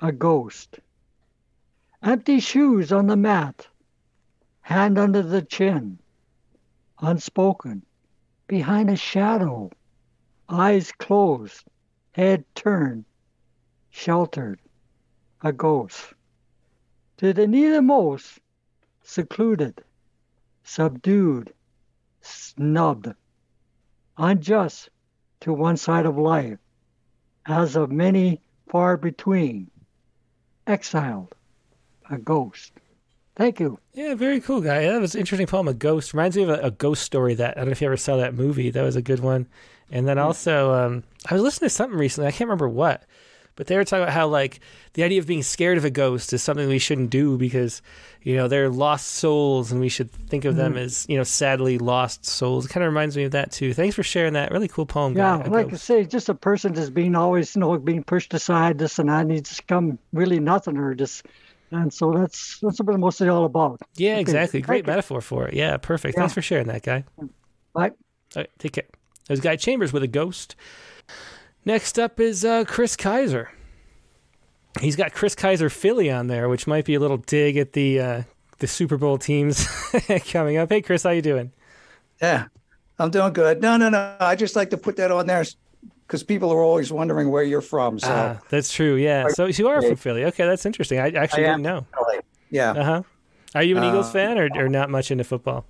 a 0.00 0.10
ghost. 0.10 0.80
Empty 2.02 2.40
shoes 2.40 2.90
on 2.90 3.06
the 3.06 3.16
mat, 3.16 3.68
hand 4.60 4.98
under 4.98 5.22
the 5.22 5.40
chin, 5.40 6.00
unspoken, 7.00 7.84
behind 8.48 8.90
a 8.90 8.96
shadow, 8.96 9.70
eyes 10.48 10.90
closed, 10.90 11.64
head 12.10 12.44
turned, 12.56 13.04
sheltered, 13.90 14.58
a 15.42 15.52
ghost. 15.52 16.12
To 17.18 17.32
the 17.32 17.46
neithermost, 17.46 18.38
secluded, 19.02 19.82
subdued, 20.62 21.52
snubbed, 22.20 23.12
unjust 24.16 24.90
to 25.40 25.52
one 25.52 25.76
side 25.76 26.06
of 26.06 26.16
life 26.16 26.58
as 27.46 27.74
of 27.74 27.90
many 27.90 28.40
far 28.68 28.96
between, 28.96 29.70
exiled, 30.66 31.34
a 32.10 32.18
ghost. 32.18 32.72
Thank 33.34 33.60
you. 33.60 33.78
Yeah, 33.94 34.14
very 34.14 34.40
cool 34.40 34.60
guy. 34.60 34.82
That 34.82 35.00
was 35.00 35.14
an 35.14 35.20
interesting 35.20 35.46
poem. 35.46 35.68
A 35.68 35.74
ghost 35.74 36.12
reminds 36.12 36.36
me 36.36 36.42
of 36.42 36.48
a, 36.50 36.60
a, 36.60 36.70
ghost 36.70 37.02
story 37.04 37.34
that 37.34 37.56
I 37.56 37.60
don't 37.60 37.66
know 37.66 37.72
if 37.72 37.80
you 37.80 37.86
ever 37.86 37.96
saw 37.96 38.16
that 38.16 38.34
movie. 38.34 38.70
That 38.70 38.82
was 38.82 38.96
a 38.96 39.02
good 39.02 39.20
one. 39.20 39.46
And 39.90 40.06
then 40.06 40.18
also, 40.18 40.72
um, 40.74 41.04
I 41.30 41.34
was 41.34 41.42
listening 41.42 41.68
to 41.68 41.74
something 41.74 41.98
recently. 41.98 42.28
I 42.28 42.32
can't 42.32 42.48
remember 42.48 42.68
what, 42.68 43.04
but 43.58 43.66
they 43.66 43.76
were 43.76 43.84
talking 43.84 44.04
about 44.04 44.14
how 44.14 44.28
like 44.28 44.60
the 44.92 45.02
idea 45.02 45.18
of 45.18 45.26
being 45.26 45.42
scared 45.42 45.78
of 45.78 45.84
a 45.84 45.90
ghost 45.90 46.32
is 46.32 46.40
something 46.40 46.68
we 46.68 46.78
shouldn't 46.78 47.10
do 47.10 47.36
because 47.36 47.82
you 48.22 48.36
know 48.36 48.46
they're 48.46 48.68
lost 48.68 49.08
souls 49.08 49.72
and 49.72 49.80
we 49.80 49.88
should 49.88 50.12
think 50.12 50.44
of 50.44 50.54
them 50.54 50.74
mm. 50.74 50.78
as 50.78 51.04
you 51.08 51.16
know 51.16 51.24
sadly 51.24 51.76
lost 51.76 52.24
souls. 52.24 52.66
It 52.66 52.68
kind 52.68 52.84
of 52.84 52.92
reminds 52.92 53.16
me 53.16 53.24
of 53.24 53.32
that 53.32 53.50
too. 53.50 53.74
Thanks 53.74 53.96
for 53.96 54.04
sharing 54.04 54.34
that 54.34 54.52
really 54.52 54.68
cool 54.68 54.86
poem. 54.86 55.16
Yeah, 55.16 55.42
guy, 55.42 55.48
like 55.48 55.72
I 55.72 55.76
say, 55.76 56.04
just 56.04 56.28
a 56.28 56.34
person 56.34 56.72
just 56.72 56.94
being 56.94 57.16
always 57.16 57.56
you 57.56 57.60
know 57.60 57.76
being 57.78 58.04
pushed 58.04 58.32
aside, 58.32 58.78
this 58.78 59.00
and 59.00 59.10
I 59.10 59.24
need 59.24 59.44
to 59.46 59.62
come 59.64 59.98
really 60.12 60.38
nothing 60.38 60.78
or 60.78 60.94
just 60.94 61.26
and 61.72 61.92
so 61.92 62.12
that's 62.12 62.60
that's 62.60 62.80
what 62.80 62.94
it's 62.94 63.00
mostly 63.00 63.28
all 63.28 63.44
about. 63.44 63.80
Yeah, 63.96 64.12
okay. 64.12 64.20
exactly. 64.20 64.60
Great 64.60 64.86
metaphor 64.86 65.20
for 65.20 65.48
it. 65.48 65.54
Yeah, 65.54 65.76
perfect. 65.78 66.14
Yeah. 66.14 66.20
Thanks 66.20 66.34
for 66.34 66.42
sharing 66.42 66.68
that, 66.68 66.84
guy. 66.84 67.02
Bye. 67.74 67.90
All 67.90 67.90
right, 68.36 68.50
take 68.60 68.72
care. 68.74 68.84
There's 69.26 69.40
Guy 69.40 69.56
Chambers 69.56 69.92
with 69.92 70.04
a 70.04 70.08
ghost. 70.08 70.54
Next 71.68 71.98
up 71.98 72.18
is 72.18 72.46
uh, 72.46 72.64
Chris 72.64 72.96
Kaiser. 72.96 73.50
He's 74.80 74.96
got 74.96 75.12
Chris 75.12 75.34
Kaiser 75.34 75.68
Philly 75.68 76.10
on 76.10 76.26
there, 76.26 76.48
which 76.48 76.66
might 76.66 76.86
be 76.86 76.94
a 76.94 76.98
little 76.98 77.18
dig 77.18 77.58
at 77.58 77.74
the 77.74 78.00
uh, 78.00 78.22
the 78.58 78.66
Super 78.66 78.96
Bowl 78.96 79.18
teams 79.18 79.66
coming 80.30 80.56
up. 80.56 80.70
Hey, 80.70 80.80
Chris, 80.80 81.02
how 81.02 81.10
you 81.10 81.20
doing? 81.20 81.52
Yeah, 82.22 82.46
I'm 82.98 83.10
doing 83.10 83.34
good. 83.34 83.60
No, 83.60 83.76
no, 83.76 83.90
no. 83.90 84.16
I 84.18 84.34
just 84.34 84.56
like 84.56 84.70
to 84.70 84.78
put 84.78 84.96
that 84.96 85.10
on 85.10 85.26
there 85.26 85.44
because 86.06 86.22
people 86.22 86.50
are 86.50 86.62
always 86.62 86.90
wondering 86.90 87.28
where 87.30 87.42
you're 87.42 87.60
from. 87.60 87.98
So 87.98 88.08
ah, 88.10 88.40
that's 88.48 88.72
true. 88.72 88.94
Yeah. 88.94 89.28
So 89.28 89.44
you 89.44 89.68
are 89.68 89.82
from 89.82 89.96
Philly. 89.96 90.24
Okay, 90.24 90.46
that's 90.46 90.64
interesting. 90.64 90.98
I 91.00 91.10
actually 91.10 91.44
I 91.44 91.48
didn't 91.48 91.64
know. 91.64 91.84
Philly. 91.92 92.20
Yeah. 92.48 92.70
Uh 92.70 92.84
huh. 92.84 93.02
Are 93.54 93.62
you 93.62 93.76
an 93.76 93.84
uh, 93.84 93.88
Eagles 93.90 94.10
fan 94.10 94.38
or, 94.38 94.48
or 94.54 94.70
not 94.70 94.88
much 94.88 95.10
into 95.10 95.22
football? 95.22 95.66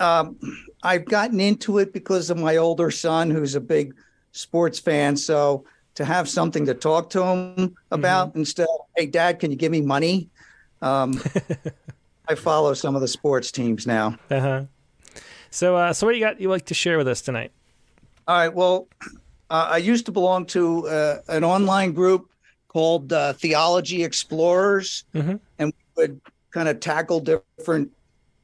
Um, 0.00 0.36
I've 0.82 1.04
gotten 1.04 1.38
into 1.38 1.78
it 1.78 1.92
because 1.92 2.28
of 2.28 2.38
my 2.38 2.56
older 2.56 2.90
son, 2.90 3.30
who's 3.30 3.54
a 3.54 3.60
big 3.60 3.94
sports 4.36 4.78
fan. 4.78 5.16
So 5.16 5.64
to 5.94 6.04
have 6.04 6.28
something 6.28 6.66
to 6.66 6.74
talk 6.74 7.10
to 7.10 7.24
him 7.24 7.76
about 7.90 8.30
mm-hmm. 8.30 8.40
instead 8.40 8.68
of, 8.68 8.86
hey, 8.96 9.06
dad, 9.06 9.40
can 9.40 9.50
you 9.50 9.56
give 9.56 9.72
me 9.72 9.80
money? 9.80 10.28
Um, 10.82 11.20
I 12.28 12.34
follow 12.34 12.74
some 12.74 12.94
of 12.94 13.00
the 13.00 13.08
sports 13.08 13.50
teams 13.50 13.86
now. 13.86 14.18
Uh 14.30 14.40
huh. 14.40 14.62
So, 15.50 15.76
uh, 15.76 15.92
so 15.92 16.06
what 16.06 16.14
you 16.14 16.20
got 16.20 16.40
you 16.40 16.50
like 16.50 16.66
to 16.66 16.74
share 16.74 16.98
with 16.98 17.08
us 17.08 17.22
tonight? 17.22 17.50
All 18.28 18.36
right. 18.36 18.52
Well, 18.52 18.88
uh, 19.48 19.68
I 19.70 19.78
used 19.78 20.06
to 20.06 20.12
belong 20.12 20.46
to 20.46 20.88
uh, 20.88 21.18
an 21.28 21.44
online 21.44 21.92
group 21.92 22.28
called 22.68 23.12
uh, 23.12 23.32
Theology 23.32 24.04
Explorers, 24.04 25.04
mm-hmm. 25.14 25.36
and 25.58 25.72
we 25.72 26.02
would 26.02 26.20
kind 26.50 26.68
of 26.68 26.80
tackle 26.80 27.20
different 27.20 27.92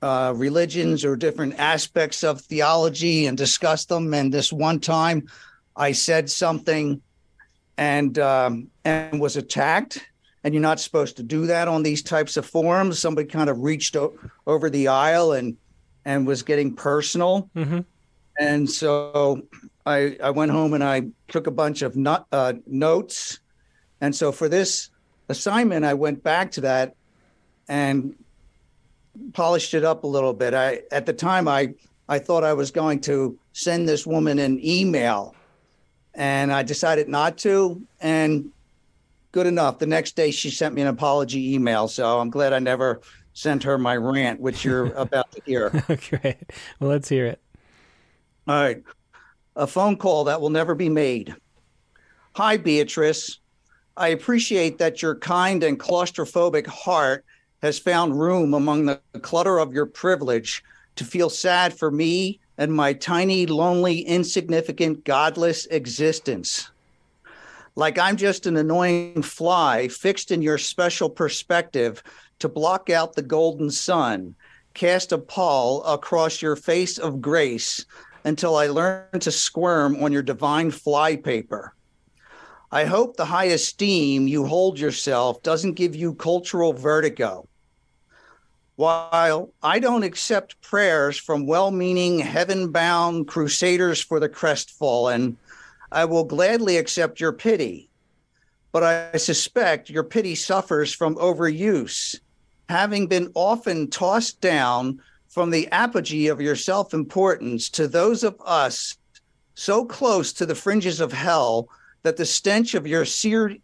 uh, 0.01 0.32
religions 0.36 1.05
or 1.05 1.16
different 1.16 1.59
aspects 1.59 2.24
of 2.24 2.40
theology 2.40 3.27
and 3.27 3.36
discuss 3.36 3.85
them. 3.85 4.14
And 4.14 4.32
this 4.32 4.52
one 4.52 4.81
time, 4.81 5.28
I 5.77 5.93
said 5.93 6.31
something 6.31 7.01
and 7.77 8.19
um, 8.19 8.69
and 8.85 9.20
was 9.20 9.36
attacked. 9.36 10.07
And 10.44 10.53
you're 10.53 10.61
not 10.61 10.81
supposed 10.81 11.16
to 11.19 11.23
do 11.23 11.47
that 11.47 11.69
on 11.69 11.85
these 11.85 12.03
types 12.03 12.36
of 12.36 12.44
forums. 12.44 12.99
Somebody 12.99 13.28
kind 13.28 13.49
of 13.49 13.61
reached 13.61 13.94
o- 13.94 14.19
over 14.47 14.69
the 14.69 14.89
aisle 14.89 15.32
and 15.32 15.57
and 16.05 16.27
was 16.27 16.43
getting 16.43 16.74
personal. 16.74 17.49
Mm-hmm. 17.55 17.81
And 18.39 18.69
so 18.69 19.43
I, 19.86 20.16
I 20.23 20.31
went 20.31 20.51
home 20.51 20.74
and 20.74 20.82
I 20.82 21.09
took 21.28 21.47
a 21.47 21.51
bunch 21.51 21.82
of 21.82 21.97
not, 21.97 22.27
uh, 22.32 22.55
notes. 22.66 23.39
And 24.01 24.15
so 24.15 24.32
for 24.32 24.49
this 24.49 24.90
assignment, 25.28 25.85
I 25.85 25.94
went 25.94 26.23
back 26.23 26.51
to 26.53 26.62
that 26.62 26.97
and 27.69 28.16
polished 29.32 29.74
it 29.74 29.85
up 29.85 30.05
a 30.05 30.07
little 30.07 30.32
bit. 30.32 30.55
I 30.55 30.82
at 30.90 31.07
the 31.07 31.12
time 31.12 31.47
I 31.47 31.74
I 32.09 32.19
thought 32.19 32.44
I 32.44 32.53
was 32.53 32.70
going 32.70 33.01
to 33.03 33.39
send 33.53 33.89
this 33.89 34.07
woman 34.07 34.39
an 34.39 34.59
email, 34.65 35.35
and 36.14 36.52
I 36.52 36.62
decided 36.62 37.09
not 37.09 37.39
to. 37.39 37.82
And 38.01 38.51
good 39.32 39.47
enough. 39.47 39.78
The 39.78 39.86
next 39.86 40.16
day, 40.16 40.30
she 40.30 40.51
sent 40.51 40.74
me 40.74 40.82
an 40.82 40.89
apology 40.89 41.55
email. 41.55 41.89
So 41.89 42.20
I'm 42.20 42.30
glad 42.30 42.52
I 42.52 42.59
never 42.59 43.01
sent 43.32 43.62
her 43.62 43.78
my 43.78 43.97
rant, 43.97 44.40
which 44.40 44.64
you're 44.64 44.86
about 44.94 45.30
to 45.32 45.43
hear. 45.44 45.84
okay. 45.90 46.36
Well, 46.80 46.90
let's 46.90 47.09
hear 47.09 47.26
it. 47.26 47.40
All 48.47 48.55
right 48.55 48.82
a 49.56 49.66
phone 49.66 49.97
call 49.97 50.24
that 50.24 50.40
will 50.40 50.51
never 50.51 50.74
be 50.74 50.89
made. 50.89 51.34
Hi, 52.34 52.56
Beatrice. 52.56 53.39
I 53.97 54.09
appreciate 54.09 54.78
that 54.78 55.02
your 55.02 55.16
kind 55.16 55.62
and 55.62 55.78
claustrophobic 55.78 56.66
heart 56.66 57.24
has 57.60 57.78
found 57.78 58.18
room 58.18 58.55
among 58.55 58.86
the 58.86 59.01
clutter 59.20 59.59
of 59.59 59.74
your 59.74 59.86
privilege 59.86 60.64
to 60.97 61.05
feel 61.05 61.28
sad 61.28 61.74
for 61.74 61.90
me 61.90 62.40
and 62.59 62.73
my 62.73 62.93
tiny, 62.93 63.47
lonely, 63.47 64.01
insignificant, 64.01 65.05
godless 65.05 65.66
existence. 65.66 66.70
Like 67.74 67.99
I'm 67.99 68.16
just 68.16 68.47
an 68.47 68.57
annoying 68.57 69.23
fly 69.23 69.89
fixed 69.89 70.31
in 70.31 70.43
your 70.43 70.59
special 70.59 71.09
perspective 71.09 72.03
to 72.41 72.49
block 72.49 72.91
out 72.91 73.15
the 73.15 73.23
golden 73.23 73.70
sun, 73.70 74.35
cast 74.74 75.12
a 75.12 75.19
pall 75.19 75.83
across 75.85 76.43
your 76.43 76.57
face 76.57 76.99
of 76.99 77.23
grace 77.23 77.87
until 78.24 78.57
I 78.57 78.66
learn 78.66 79.20
to 79.20 79.31
squirm 79.31 80.03
on 80.03 80.12
your 80.12 80.23
divine 80.23 80.70
flypaper. 80.70 81.74
I 82.70 82.85
hope 82.85 83.16
the 83.16 83.24
high 83.24 83.47
esteem 83.47 84.29
you 84.29 84.47
hold 84.47 84.79
yourself 84.79 85.43
doesn't 85.43 85.74
give 85.74 85.95
you 85.95 86.15
cultural 86.15 86.73
vertigo. 86.73 87.47
While 88.77 89.53
I 89.62 89.78
don't 89.78 90.03
accept 90.03 90.61
prayers 90.62 91.19
from 91.19 91.47
well 91.47 91.70
meaning, 91.70 92.19
heaven 92.20 92.73
bound 92.73 93.28
crusaders 93.28 94.01
for 94.01 94.19
the 94.19 94.28
crestfallen, 94.28 95.36
I 95.90 96.07
will 96.07 96.24
gladly 96.24 96.78
accept 96.78 97.20
your 97.20 97.32
pity. 97.32 97.90
But 98.73 98.82
I 98.82 99.19
suspect 99.19 99.90
your 99.90 100.05
pity 100.05 100.35
suffers 100.35 100.94
from 100.94 101.16
overuse, 101.16 102.19
having 102.70 103.07
been 103.07 103.31
often 103.35 103.90
tossed 103.90 104.40
down 104.40 105.03
from 105.28 105.51
the 105.51 105.69
apogee 105.69 106.28
of 106.28 106.40
your 106.40 106.57
self 106.57 106.94
importance 106.94 107.69
to 107.70 107.86
those 107.86 108.24
of 108.24 108.36
us 108.44 108.97
so 109.55 109.85
close 109.85 110.32
to 110.32 110.47
the 110.47 110.55
fringes 110.55 111.01
of 111.01 111.12
hell 111.12 111.69
that 112.03 112.16
the 112.16 112.27
stench 112.27 112.74
of 112.74 112.86
your 112.86 113.05
seared 113.05 113.61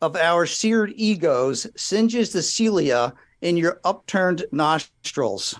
of 0.00 0.16
our 0.16 0.46
seared 0.46 0.92
egos 0.96 1.66
singes 1.76 2.32
the 2.32 2.42
cilia 2.42 3.12
in 3.42 3.56
your 3.56 3.80
upturned 3.84 4.44
nostrils. 4.52 5.58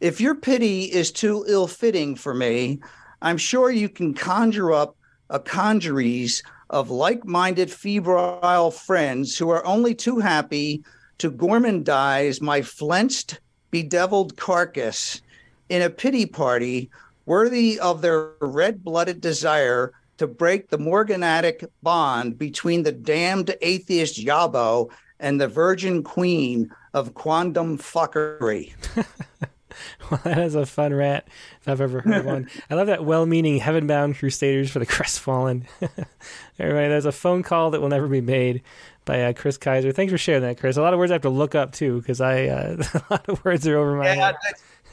If 0.00 0.20
your 0.20 0.34
pity 0.34 0.84
is 0.84 1.12
too 1.12 1.44
ill 1.46 1.66
fitting 1.66 2.16
for 2.16 2.34
me, 2.34 2.80
I'm 3.22 3.36
sure 3.36 3.70
you 3.70 3.88
can 3.88 4.14
conjure 4.14 4.72
up 4.72 4.96
a 5.28 5.38
congeries 5.38 6.42
of 6.70 6.90
like 6.90 7.24
minded 7.24 7.70
febrile 7.70 8.70
friends 8.70 9.36
who 9.36 9.50
are 9.50 9.64
only 9.66 9.94
too 9.94 10.18
happy 10.18 10.82
to 11.18 11.30
gormandize 11.30 12.40
my 12.40 12.62
flenched 12.62 13.40
bedeviled 13.70 14.36
carcass 14.36 15.20
in 15.68 15.82
a 15.82 15.90
pity 15.90 16.24
party 16.26 16.90
worthy 17.26 17.78
of 17.78 18.00
their 18.00 18.30
red 18.40 18.82
blooded 18.82 19.20
desire 19.20 19.92
to 20.16 20.26
break 20.26 20.68
the 20.68 20.78
morganatic 20.78 21.64
bond 21.82 22.38
between 22.38 22.82
the 22.82 22.92
damned 22.92 23.54
atheist 23.62 24.18
Yabo 24.18 24.90
and 25.20 25.40
the 25.40 25.48
virgin 25.48 26.02
queen 26.02 26.72
of 26.92 27.14
quantum 27.14 27.78
fuckery. 27.78 28.72
well, 30.10 30.20
that 30.24 30.38
is 30.38 30.54
a 30.54 30.66
fun 30.66 30.92
rant 30.92 31.24
if 31.60 31.68
I've 31.68 31.80
ever 31.80 32.00
heard 32.00 32.24
one. 32.24 32.50
I 32.68 32.74
love 32.74 32.88
that 32.88 33.04
well 33.04 33.26
meaning 33.26 33.58
heaven 33.58 33.86
bound 33.86 34.16
crusaders 34.16 34.70
for 34.70 34.80
the 34.80 34.86
crestfallen. 34.86 35.66
Everybody, 36.58 36.88
there's 36.88 37.04
a 37.04 37.12
phone 37.12 37.42
call 37.42 37.70
that 37.70 37.80
will 37.80 37.88
never 37.88 38.08
be 38.08 38.20
made 38.20 38.62
by 39.04 39.22
uh, 39.22 39.32
Chris 39.32 39.56
Kaiser. 39.56 39.92
Thanks 39.92 40.10
for 40.10 40.18
sharing 40.18 40.42
that, 40.42 40.58
Chris. 40.58 40.76
A 40.76 40.82
lot 40.82 40.92
of 40.92 40.98
words 40.98 41.12
I 41.12 41.14
have 41.14 41.22
to 41.22 41.30
look 41.30 41.54
up 41.54 41.72
too 41.72 42.00
because 42.00 42.20
I 42.20 42.46
uh, 42.46 42.82
a 42.94 43.02
lot 43.10 43.28
of 43.28 43.44
words 43.44 43.66
are 43.68 43.76
over 43.76 43.94
my 43.94 44.06
yeah, 44.06 44.26
head. 44.26 44.36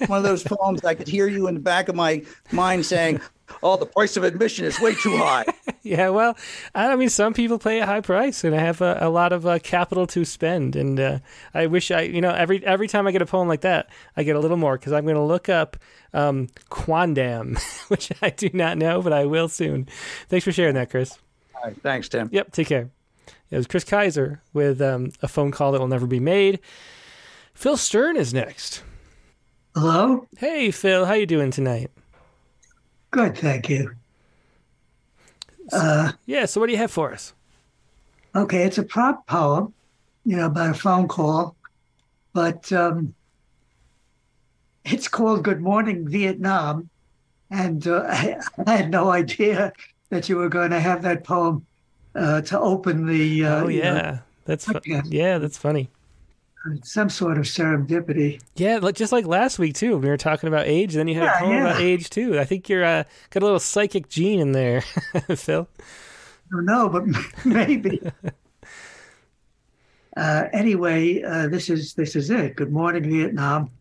One 0.08 0.18
of 0.18 0.24
those 0.24 0.44
poems 0.44 0.84
I 0.84 0.96
could 0.96 1.08
hear 1.08 1.28
you 1.28 1.48
in 1.48 1.56
the 1.56 1.60
back 1.60 1.90
of 1.90 1.96
my 1.96 2.24
mind 2.52 2.86
saying, 2.86 3.22
"Oh, 3.64 3.78
the 3.78 3.86
price 3.86 4.18
of 4.18 4.24
admission 4.24 4.66
is 4.66 4.80
way 4.80 4.94
too 4.96 5.18
high." 5.18 5.46
yeah, 5.82 6.10
well, 6.10 6.38
I 6.76 6.96
mean, 6.96 7.10
some 7.10 7.34
people 7.34 7.60
pay 7.60 7.80
a 7.80 7.86
high 7.86 8.02
price 8.02 8.44
and 8.44 8.56
I 8.56 8.60
have 8.60 8.82
a, 8.82 8.98
a 9.02 9.10
lot 9.10 9.34
of 9.34 9.46
uh, 9.46 9.60
capital 9.60 10.08
to 10.08 10.26
spend, 10.26 10.76
and 10.76 11.00
uh, 11.00 11.20
I 11.54 11.68
wish 11.68 11.92
I, 11.92 12.02
you 12.02 12.22
know, 12.22 12.32
every 12.32 12.66
every 12.66 12.88
time 12.88 13.08
I 13.08 13.12
get 13.12 13.22
a 13.22 13.26
poem 13.26 13.48
like 13.48 13.62
that, 13.62 13.90
I 14.16 14.24
get 14.24 14.36
a 14.36 14.40
little 14.40 14.58
more 14.58 14.78
because 14.78 14.94
I'm 14.94 15.04
going 15.04 15.16
to 15.16 15.24
look 15.24 15.50
up 15.50 15.78
um, 16.14 16.48
Quandam, 16.70 17.58
which 17.90 18.12
I 18.22 18.30
do 18.30 18.50
not 18.54 18.78
know, 18.78 19.02
but 19.02 19.14
I 19.14 19.26
will 19.26 19.50
soon. 19.50 19.88
Thanks 20.30 20.44
for 20.44 20.52
sharing 20.52 20.76
that, 20.76 20.90
Chris. 20.90 21.18
All 21.56 21.64
right, 21.64 21.82
thanks, 21.82 22.10
Tim. 22.10 22.30
Yep, 22.32 22.52
take 22.52 22.68
care. 22.68 22.90
It 23.50 23.58
was 23.58 23.68
Chris 23.68 23.84
Kaiser 23.84 24.42
with 24.54 24.82
um, 24.82 25.12
a 25.22 25.28
phone 25.28 25.52
call 25.52 25.72
that 25.72 25.80
will 25.80 25.88
never 25.88 26.08
be 26.08 26.20
made. 26.20 26.60
Phil 27.54 27.78
Stern 27.78 28.18
is 28.18 28.34
next. 28.34 28.84
Hello. 29.80 30.26
Hey, 30.40 30.72
Phil. 30.72 31.06
How 31.06 31.14
you 31.14 31.28
doing 31.28 31.52
tonight? 31.52 31.92
Good, 33.12 33.38
thank 33.38 33.70
you. 33.70 33.92
Uh, 35.72 36.14
yeah. 36.26 36.46
So, 36.46 36.60
what 36.60 36.66
do 36.66 36.72
you 36.74 36.80
have 36.80 36.90
for 36.90 37.14
us? 37.14 37.36
Okay, 38.36 38.64
it's 38.64 38.80
a 38.80 38.84
prop 38.84 39.28
poem, 39.28 39.76
you 40.26 40.36
know, 40.36 40.48
about 40.48 40.72
a 40.72 40.74
phone 40.74 41.08
call, 41.08 41.56
but 42.34 42.74
um, 42.74 43.14
it's 44.84 45.08
called 45.08 45.44
Good 45.44 45.62
Morning 45.62 46.10
Vietnam. 46.10 46.90
And 47.52 47.88
uh, 47.88 48.04
I, 48.10 48.38
I, 48.66 48.78
had 48.78 48.90
no 48.90 49.12
idea 49.12 49.74
that 50.10 50.28
you 50.28 50.38
were 50.38 50.50
going 50.50 50.72
to 50.72 50.80
have 50.80 51.04
that 51.04 51.24
poem 51.24 51.68
uh, 52.16 52.42
to 52.42 52.60
open 52.60 53.06
the. 53.06 53.46
Uh, 53.46 53.66
oh, 53.66 53.68
yeah. 53.68 53.94
Know, 53.94 54.20
that's 54.46 54.66
fu- 54.66 54.80
yeah, 55.06 55.38
that's 55.38 55.60
funny. 55.60 55.92
Some 56.84 57.10
sort 57.10 57.38
of 57.38 57.46
serendipity. 57.46 58.42
Yeah, 58.56 58.80
just 58.92 59.12
like 59.12 59.26
last 59.26 59.60
week 59.60 59.76
too. 59.76 59.98
We 59.98 60.10
were 60.10 60.18
talking 60.18 60.48
about 60.48 60.68
age, 60.68 60.96
and 60.96 61.00
then 61.00 61.08
you 61.08 61.16
had 61.16 61.24
yeah, 61.24 61.36
a 61.36 61.40
poem 61.40 61.52
yeah. 61.52 61.70
about 61.70 61.82
age 61.82 62.10
too. 62.10 62.40
I 62.40 62.46
think 62.46 62.70
you're 62.70 62.84
uh, 62.84 63.04
got 63.30 63.44
a 63.44 63.46
little 63.46 63.60
psychic 63.60 64.10
gene 64.10 64.40
in 64.40 64.52
there, 64.52 64.82
Phil. 65.36 65.68
I 65.80 65.84
don't 66.52 66.66
know, 66.66 66.90
but 66.90 67.06
maybe. 67.46 68.02
uh, 70.18 70.44
anyway, 70.52 71.22
uh, 71.22 71.48
this 71.48 71.70
is 71.70 71.94
this 71.94 72.16
is 72.16 72.30
it. 72.30 72.56
Good 72.56 72.72
morning, 72.72 73.04
Vietnam. 73.04 73.72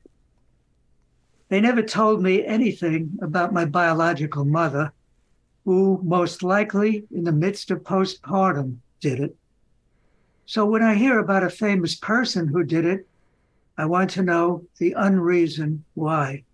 They 1.49 1.61
never 1.61 1.83
told 1.83 2.23
me 2.23 2.45
anything 2.45 3.19
about 3.23 3.53
my 3.53 3.65
biological 3.65 4.45
mother, 4.45 4.93
who 5.65 6.01
most 6.03 6.43
likely, 6.43 7.05
in 7.13 7.25
the 7.25 7.33
midst 7.33 7.71
of 7.71 7.85
postpartum, 7.85 8.79
did 9.01 9.21
it. 9.21 9.37
So 10.48 10.64
when 10.64 10.81
I 10.81 10.94
hear 10.94 11.18
about 11.18 11.43
a 11.43 11.51
famous 11.51 11.97
person 11.97 12.47
who 12.47 12.62
did 12.62 12.85
it, 12.85 13.09
I 13.77 13.85
want 13.85 14.10
to 14.10 14.23
know 14.23 14.64
the 14.78 14.94
unreason 14.97 15.85
why. 15.94 16.44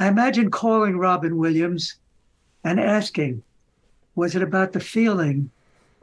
I 0.00 0.08
imagine 0.08 0.50
calling 0.50 0.98
Robin 0.98 1.36
Williams 1.38 1.94
and 2.64 2.80
asking, 2.80 3.44
was 4.16 4.34
it 4.34 4.42
about 4.42 4.72
the 4.72 4.80
feeling 4.80 5.50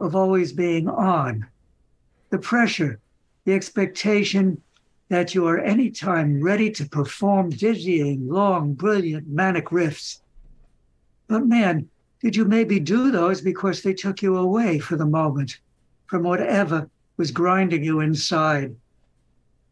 of 0.00 0.16
always 0.16 0.52
being 0.52 0.88
on? 0.88 1.46
The 2.30 2.38
pressure, 2.38 3.00
the 3.44 3.52
expectation 3.52 4.62
that 5.10 5.34
you 5.34 5.46
are 5.46 5.58
anytime 5.58 6.42
ready 6.42 6.70
to 6.70 6.88
perform 6.88 7.50
dizzying, 7.50 8.28
long, 8.30 8.72
brilliant, 8.72 9.28
manic 9.28 9.66
riffs. 9.66 10.20
But 11.26 11.46
man, 11.46 11.90
did 12.22 12.34
you 12.34 12.46
maybe 12.46 12.80
do 12.80 13.10
those 13.10 13.42
because 13.42 13.82
they 13.82 13.92
took 13.92 14.22
you 14.22 14.38
away 14.38 14.78
for 14.78 14.96
the 14.96 15.06
moment 15.06 15.58
from 16.08 16.24
whatever 16.24 16.90
was 17.16 17.30
grinding 17.30 17.84
you 17.84 18.00
inside? 18.00 18.74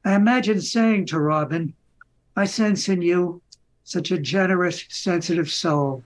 I 0.04 0.14
imagine 0.14 0.60
saying 0.60 1.06
to 1.06 1.18
Robin, 1.18 1.74
I 2.36 2.44
sense 2.44 2.88
in 2.88 3.02
you 3.02 3.42
such 3.82 4.10
a 4.10 4.18
generous, 4.18 4.84
sensitive 4.88 5.50
soul, 5.50 6.04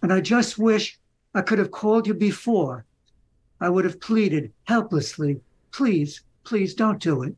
and 0.00 0.12
I 0.12 0.20
just 0.20 0.58
wish 0.58 0.98
I 1.34 1.42
could 1.42 1.58
have 1.58 1.70
called 1.70 2.06
you 2.06 2.14
before. 2.14 2.84
I 3.60 3.68
would 3.68 3.84
have 3.84 4.00
pleaded 4.00 4.52
helplessly, 4.64 5.40
please, 5.72 6.22
please 6.44 6.74
don't 6.74 7.02
do 7.02 7.22
it. 7.22 7.34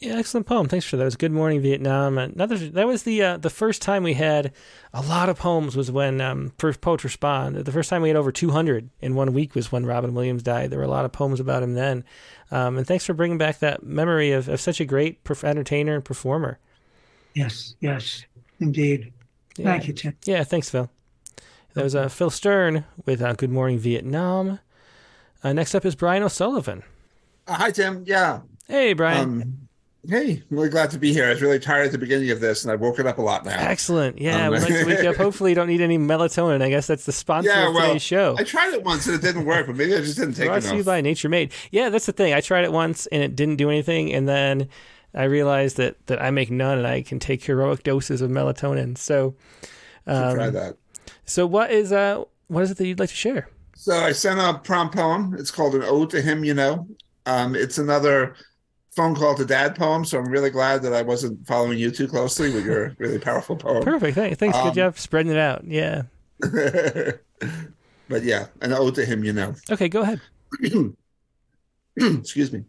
Yeah, 0.00 0.16
excellent 0.16 0.46
poem. 0.46 0.66
Thanks 0.66 0.86
for 0.86 0.96
that. 0.96 1.02
It 1.02 1.04
was 1.04 1.16
Good 1.16 1.30
Morning 1.30 1.60
Vietnam. 1.60 2.16
Another 2.16 2.56
that 2.56 2.86
was 2.86 3.02
the 3.02 3.22
uh, 3.22 3.36
the 3.36 3.50
first 3.50 3.82
time 3.82 4.02
we 4.02 4.14
had 4.14 4.50
a 4.94 5.02
lot 5.02 5.28
of 5.28 5.38
poems 5.38 5.76
was 5.76 5.90
when 5.92 6.22
um, 6.22 6.52
Poets 6.56 7.04
Respond. 7.04 7.56
The 7.56 7.72
first 7.72 7.90
time 7.90 8.00
we 8.00 8.08
had 8.08 8.16
over 8.16 8.32
200 8.32 8.88
in 9.02 9.14
one 9.14 9.34
week 9.34 9.54
was 9.54 9.70
when 9.70 9.84
Robin 9.84 10.14
Williams 10.14 10.42
died. 10.42 10.70
There 10.70 10.78
were 10.78 10.86
a 10.86 10.88
lot 10.88 11.04
of 11.04 11.12
poems 11.12 11.38
about 11.38 11.62
him 11.62 11.74
then. 11.74 12.04
Um, 12.50 12.78
and 12.78 12.86
thanks 12.86 13.04
for 13.04 13.12
bringing 13.12 13.36
back 13.36 13.58
that 13.58 13.82
memory 13.82 14.32
of, 14.32 14.48
of 14.48 14.58
such 14.58 14.80
a 14.80 14.86
great 14.86 15.22
perf- 15.22 15.44
entertainer 15.44 15.96
and 15.96 16.04
performer. 16.04 16.58
Yes, 17.34 17.74
yes, 17.80 18.24
indeed. 18.58 19.12
Yeah. 19.58 19.66
Thank 19.66 19.86
you, 19.86 19.92
Tim. 19.92 20.16
Yeah, 20.24 20.44
thanks, 20.44 20.70
Phil. 20.70 20.88
That 21.74 21.84
was 21.84 21.94
uh, 21.94 22.08
Phil 22.08 22.30
Stern 22.30 22.86
with 23.04 23.20
uh, 23.20 23.34
Good 23.34 23.50
Morning 23.50 23.78
Vietnam. 23.78 24.60
Uh, 25.44 25.52
next 25.52 25.74
up 25.74 25.84
is 25.84 25.94
Brian 25.94 26.22
O'Sullivan. 26.22 26.84
Uh, 27.46 27.54
hi, 27.54 27.70
Tim. 27.70 28.02
Yeah. 28.06 28.40
Hey, 28.66 28.94
Brian. 28.94 29.42
Um, 29.42 29.59
Hey, 30.08 30.42
I'm 30.50 30.56
really 30.56 30.70
glad 30.70 30.90
to 30.92 30.98
be 30.98 31.12
here. 31.12 31.26
I 31.26 31.30
was 31.30 31.42
really 31.42 31.58
tired 31.58 31.86
at 31.86 31.92
the 31.92 31.98
beginning 31.98 32.30
of 32.30 32.40
this, 32.40 32.64
and 32.64 32.72
I've 32.72 32.80
woken 32.80 33.06
up 33.06 33.18
a 33.18 33.22
lot 33.22 33.44
now. 33.44 33.58
Excellent. 33.58 34.18
Yeah, 34.18 34.46
um, 34.46 34.52
we'd 34.52 34.62
like 34.62 34.68
to 34.68 34.84
wake 34.86 35.04
up. 35.04 35.16
Hopefully, 35.16 35.50
you 35.50 35.54
don't 35.54 35.66
need 35.66 35.82
any 35.82 35.98
melatonin. 35.98 36.62
I 36.62 36.70
guess 36.70 36.86
that's 36.86 37.04
the 37.04 37.12
sponsor 37.12 37.50
yeah, 37.50 37.68
of 37.68 37.74
well, 37.74 37.88
today's 37.88 38.02
show. 38.02 38.34
I 38.38 38.44
tried 38.44 38.72
it 38.72 38.82
once 38.82 39.06
and 39.06 39.14
it 39.14 39.20
didn't 39.20 39.44
work, 39.44 39.66
but 39.66 39.76
maybe 39.76 39.94
I 39.94 39.98
just 39.98 40.16
didn't 40.16 40.34
take 40.34 40.46
Brought 40.46 40.58
it. 40.58 40.62
Brought 40.62 40.70
to 40.70 40.76
you 40.78 40.84
by 40.84 41.02
Nature 41.02 41.28
Made. 41.28 41.52
Yeah, 41.70 41.90
that's 41.90 42.06
the 42.06 42.12
thing. 42.12 42.32
I 42.32 42.40
tried 42.40 42.64
it 42.64 42.72
once 42.72 43.06
and 43.08 43.22
it 43.22 43.36
didn't 43.36 43.56
do 43.56 43.68
anything, 43.68 44.10
and 44.12 44.26
then 44.26 44.68
I 45.14 45.24
realized 45.24 45.76
that 45.76 46.06
that 46.06 46.22
I 46.22 46.30
make 46.30 46.50
none, 46.50 46.78
and 46.78 46.86
I 46.86 47.02
can 47.02 47.18
take 47.18 47.44
heroic 47.44 47.82
doses 47.82 48.22
of 48.22 48.30
melatonin. 48.30 48.96
So, 48.96 49.34
um, 50.06 50.34
try 50.34 50.48
that. 50.50 50.76
So, 51.26 51.46
what 51.46 51.70
is 51.70 51.92
uh, 51.92 52.24
what 52.48 52.62
is 52.62 52.70
it 52.70 52.78
that 52.78 52.86
you'd 52.86 53.00
like 53.00 53.10
to 53.10 53.14
share? 53.14 53.50
So, 53.74 53.94
I 53.94 54.12
sent 54.12 54.40
a 54.40 54.58
prompt 54.58 54.94
poem. 54.94 55.36
It's 55.38 55.50
called 55.50 55.74
"An 55.74 55.82
Ode 55.82 56.08
to 56.10 56.22
Him." 56.22 56.42
You 56.42 56.54
know, 56.54 56.88
um, 57.26 57.54
it's 57.54 57.76
another 57.76 58.34
phone 58.90 59.14
call 59.14 59.34
to 59.36 59.44
dad 59.44 59.76
poem. 59.76 60.04
So 60.04 60.18
I'm 60.18 60.28
really 60.28 60.50
glad 60.50 60.82
that 60.82 60.92
I 60.92 61.02
wasn't 61.02 61.46
following 61.46 61.78
you 61.78 61.90
too 61.90 62.08
closely 62.08 62.52
with 62.52 62.64
your 62.64 62.94
really 62.98 63.18
powerful 63.18 63.56
poem. 63.56 63.82
Perfect. 63.82 64.38
Thanks. 64.38 64.56
Um, 64.56 64.68
Good 64.68 64.74
job 64.74 64.98
spreading 64.98 65.32
it 65.32 65.38
out. 65.38 65.64
Yeah. 65.64 66.02
but 66.40 68.22
yeah, 68.22 68.46
an 68.60 68.72
ode 68.72 68.94
to 68.96 69.04
him, 69.04 69.24
you 69.24 69.32
know. 69.32 69.54
Okay, 69.70 69.88
go 69.88 70.02
ahead. 70.02 70.20
Excuse 71.96 72.52
me. 72.52 72.64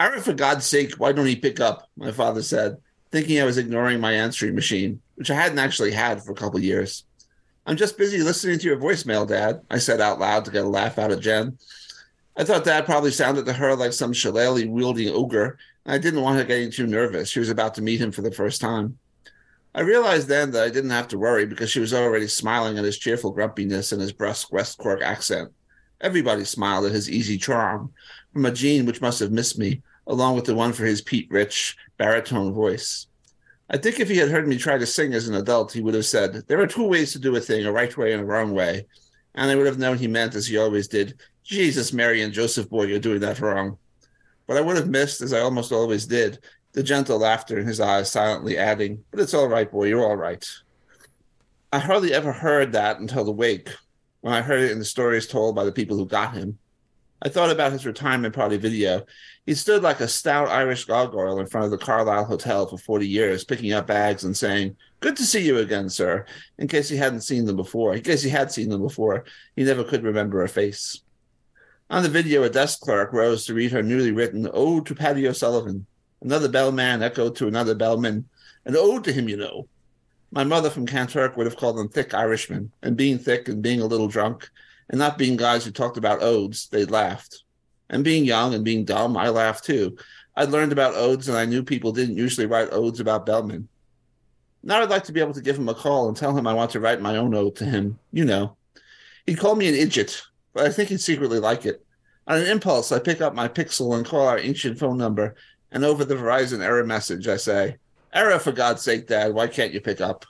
Ira, 0.00 0.20
for 0.20 0.32
God's 0.32 0.64
sake, 0.64 0.94
why 0.94 1.12
don't 1.12 1.26
he 1.26 1.36
pick 1.36 1.58
up? 1.58 1.88
My 1.96 2.12
father 2.12 2.42
said, 2.42 2.76
thinking 3.10 3.40
I 3.40 3.44
was 3.44 3.58
ignoring 3.58 4.00
my 4.00 4.12
answering 4.12 4.54
machine, 4.54 5.00
which 5.16 5.30
I 5.30 5.34
hadn't 5.34 5.58
actually 5.58 5.90
had 5.90 6.22
for 6.22 6.32
a 6.32 6.36
couple 6.36 6.60
years. 6.60 7.04
I'm 7.66 7.76
just 7.76 7.98
busy 7.98 8.22
listening 8.22 8.58
to 8.60 8.66
your 8.66 8.78
voicemail, 8.78 9.26
Dad, 9.26 9.60
I 9.70 9.78
said 9.78 10.00
out 10.00 10.18
loud 10.18 10.44
to 10.44 10.50
get 10.50 10.64
a 10.64 10.68
laugh 10.68 10.98
out 10.98 11.10
of 11.10 11.20
Jen. 11.20 11.58
I 12.38 12.44
thought 12.44 12.64
that 12.66 12.86
probably 12.86 13.10
sounded 13.10 13.46
to 13.46 13.52
her 13.52 13.74
like 13.74 13.92
some 13.92 14.12
shillelagh 14.12 14.68
wielding 14.68 15.08
ogre. 15.08 15.58
I 15.84 15.98
didn't 15.98 16.22
want 16.22 16.38
her 16.38 16.44
getting 16.44 16.70
too 16.70 16.86
nervous. 16.86 17.28
She 17.28 17.40
was 17.40 17.50
about 17.50 17.74
to 17.74 17.82
meet 17.82 18.00
him 18.00 18.12
for 18.12 18.22
the 18.22 18.30
first 18.30 18.60
time. 18.60 18.96
I 19.74 19.80
realized 19.80 20.28
then 20.28 20.52
that 20.52 20.62
I 20.62 20.70
didn't 20.70 20.90
have 20.90 21.08
to 21.08 21.18
worry 21.18 21.46
because 21.46 21.68
she 21.68 21.80
was 21.80 21.92
already 21.92 22.28
smiling 22.28 22.78
at 22.78 22.84
his 22.84 22.96
cheerful 22.96 23.32
grumpiness 23.32 23.90
and 23.90 24.00
his 24.00 24.12
brusque 24.12 24.52
West 24.52 24.78
Cork 24.78 25.02
accent. 25.02 25.50
Everybody 26.00 26.44
smiled 26.44 26.86
at 26.86 26.92
his 26.92 27.10
easy 27.10 27.38
charm, 27.38 27.92
from 28.32 28.46
a 28.46 28.52
gene 28.52 28.86
which 28.86 29.00
must 29.00 29.18
have 29.18 29.32
missed 29.32 29.58
me, 29.58 29.82
along 30.06 30.36
with 30.36 30.44
the 30.44 30.54
one 30.54 30.72
for 30.72 30.84
his 30.84 31.02
Pete 31.02 31.28
Rich 31.32 31.76
baritone 31.96 32.52
voice. 32.54 33.08
I 33.68 33.78
think 33.78 33.98
if 33.98 34.08
he 34.08 34.16
had 34.16 34.30
heard 34.30 34.46
me 34.46 34.58
try 34.58 34.78
to 34.78 34.86
sing 34.86 35.12
as 35.12 35.26
an 35.26 35.34
adult, 35.34 35.72
he 35.72 35.80
would 35.80 35.94
have 35.94 36.06
said, 36.06 36.44
There 36.46 36.60
are 36.60 36.68
two 36.68 36.86
ways 36.86 37.12
to 37.12 37.18
do 37.18 37.34
a 37.34 37.40
thing, 37.40 37.66
a 37.66 37.72
right 37.72 37.94
way 37.96 38.12
and 38.12 38.22
a 38.22 38.26
wrong 38.26 38.52
way. 38.54 38.86
And 39.34 39.50
I 39.50 39.56
would 39.56 39.66
have 39.66 39.78
known 39.78 39.98
he 39.98 40.06
meant, 40.06 40.36
as 40.36 40.46
he 40.46 40.56
always 40.56 40.88
did, 40.88 41.20
Jesus, 41.48 41.94
Mary, 41.94 42.20
and 42.20 42.34
Joseph, 42.34 42.68
boy, 42.68 42.84
you're 42.84 42.98
doing 42.98 43.20
that 43.20 43.40
wrong. 43.40 43.78
But 44.46 44.58
I 44.58 44.60
would 44.60 44.76
have 44.76 44.90
missed, 44.90 45.22
as 45.22 45.32
I 45.32 45.40
almost 45.40 45.72
always 45.72 46.04
did, 46.04 46.40
the 46.72 46.82
gentle 46.82 47.18
laughter 47.18 47.58
in 47.58 47.66
his 47.66 47.80
eyes, 47.80 48.10
silently 48.10 48.58
adding, 48.58 49.02
But 49.10 49.20
it's 49.20 49.32
all 49.32 49.48
right, 49.48 49.70
boy, 49.70 49.84
you're 49.84 50.04
all 50.04 50.16
right. 50.16 50.46
I 51.72 51.78
hardly 51.78 52.12
ever 52.12 52.32
heard 52.32 52.72
that 52.72 53.00
until 53.00 53.24
the 53.24 53.32
wake, 53.32 53.70
when 54.20 54.34
I 54.34 54.42
heard 54.42 54.60
it 54.60 54.72
in 54.72 54.78
the 54.78 54.84
stories 54.84 55.26
told 55.26 55.56
by 55.56 55.64
the 55.64 55.72
people 55.72 55.96
who 55.96 56.06
got 56.06 56.34
him. 56.34 56.58
I 57.22 57.30
thought 57.30 57.50
about 57.50 57.72
his 57.72 57.86
retirement 57.86 58.34
party 58.34 58.58
video. 58.58 59.06
He 59.46 59.54
stood 59.54 59.82
like 59.82 60.00
a 60.00 60.08
stout 60.08 60.48
Irish 60.48 60.84
gargoyle 60.84 61.40
in 61.40 61.46
front 61.46 61.64
of 61.64 61.70
the 61.70 61.78
Carlyle 61.78 62.26
Hotel 62.26 62.66
for 62.66 62.76
40 62.76 63.08
years, 63.08 63.44
picking 63.44 63.72
up 63.72 63.86
bags 63.86 64.24
and 64.24 64.36
saying, 64.36 64.76
Good 65.00 65.16
to 65.16 65.24
see 65.24 65.46
you 65.46 65.58
again, 65.58 65.88
sir, 65.88 66.26
in 66.58 66.68
case 66.68 66.90
he 66.90 66.98
hadn't 66.98 67.22
seen 67.22 67.46
them 67.46 67.56
before. 67.56 67.94
In 67.94 68.02
case 68.02 68.22
he 68.22 68.28
had 68.28 68.52
seen 68.52 68.68
them 68.68 68.82
before, 68.82 69.24
he 69.56 69.64
never 69.64 69.82
could 69.82 70.02
remember 70.02 70.42
a 70.42 70.48
face. 70.48 71.00
On 71.90 72.02
the 72.02 72.08
video, 72.10 72.42
a 72.42 72.50
desk 72.50 72.80
clerk 72.80 73.14
rose 73.14 73.46
to 73.46 73.54
read 73.54 73.72
her 73.72 73.82
newly 73.82 74.12
written 74.12 74.46
Ode 74.52 74.84
to 74.86 74.94
Paddy 74.94 75.26
O'Sullivan. 75.26 75.86
Another 76.20 76.48
bellman 76.48 77.02
echoed 77.02 77.34
to 77.36 77.48
another 77.48 77.74
bellman, 77.74 78.28
an 78.66 78.76
ode 78.76 79.04
to 79.04 79.12
him, 79.12 79.26
you 79.26 79.38
know. 79.38 79.66
My 80.30 80.44
mother 80.44 80.68
from 80.68 80.86
Kanturk 80.86 81.34
would 81.36 81.46
have 81.46 81.56
called 81.56 81.78
them 81.78 81.88
thick 81.88 82.12
Irishmen, 82.12 82.72
and 82.82 82.94
being 82.94 83.18
thick 83.18 83.48
and 83.48 83.62
being 83.62 83.80
a 83.80 83.86
little 83.86 84.06
drunk, 84.06 84.50
and 84.90 84.98
not 84.98 85.16
being 85.16 85.38
guys 85.38 85.64
who 85.64 85.70
talked 85.70 85.96
about 85.96 86.22
odes, 86.22 86.68
they 86.68 86.84
laughed. 86.84 87.42
And 87.88 88.04
being 88.04 88.26
young 88.26 88.52
and 88.52 88.66
being 88.66 88.84
dumb, 88.84 89.16
I 89.16 89.30
laughed 89.30 89.64
too. 89.64 89.96
I'd 90.36 90.50
learned 90.50 90.72
about 90.72 90.94
odes, 90.94 91.28
and 91.28 91.38
I 91.38 91.46
knew 91.46 91.62
people 91.62 91.92
didn't 91.92 92.18
usually 92.18 92.46
write 92.46 92.68
odes 92.70 93.00
about 93.00 93.24
bellmen. 93.24 93.66
Now 94.62 94.82
I'd 94.82 94.90
like 94.90 95.04
to 95.04 95.12
be 95.12 95.20
able 95.20 95.32
to 95.32 95.40
give 95.40 95.56
him 95.56 95.70
a 95.70 95.74
call 95.74 96.08
and 96.08 96.16
tell 96.16 96.36
him 96.36 96.46
I 96.46 96.52
want 96.52 96.72
to 96.72 96.80
write 96.80 97.00
my 97.00 97.16
own 97.16 97.34
ode 97.34 97.56
to 97.56 97.64
him. 97.64 97.98
You 98.12 98.26
know. 98.26 98.56
He'd 99.24 99.38
call 99.38 99.56
me 99.56 99.68
an 99.68 99.74
idiot, 99.74 100.22
but 100.52 100.64
I 100.64 100.70
think 100.70 100.88
he'd 100.88 101.00
secretly 101.00 101.38
like 101.38 101.66
it. 101.66 101.84
On 102.26 102.38
an 102.38 102.46
impulse, 102.46 102.92
I 102.92 102.98
pick 102.98 103.20
up 103.20 103.34
my 103.34 103.48
Pixel 103.48 103.96
and 103.96 104.04
call 104.04 104.26
our 104.26 104.38
ancient 104.38 104.78
phone 104.78 104.98
number, 104.98 105.34
and 105.72 105.84
over 105.84 106.04
the 106.04 106.14
Verizon 106.14 106.62
error 106.62 106.84
message, 106.84 107.26
I 107.26 107.36
say, 107.36 107.76
"Error 108.12 108.38
for 108.38 108.52
God's 108.52 108.82
sake, 108.82 109.06
Dad! 109.06 109.32
Why 109.32 109.46
can't 109.46 109.72
you 109.72 109.80
pick 109.80 110.00
up?" 110.00 110.26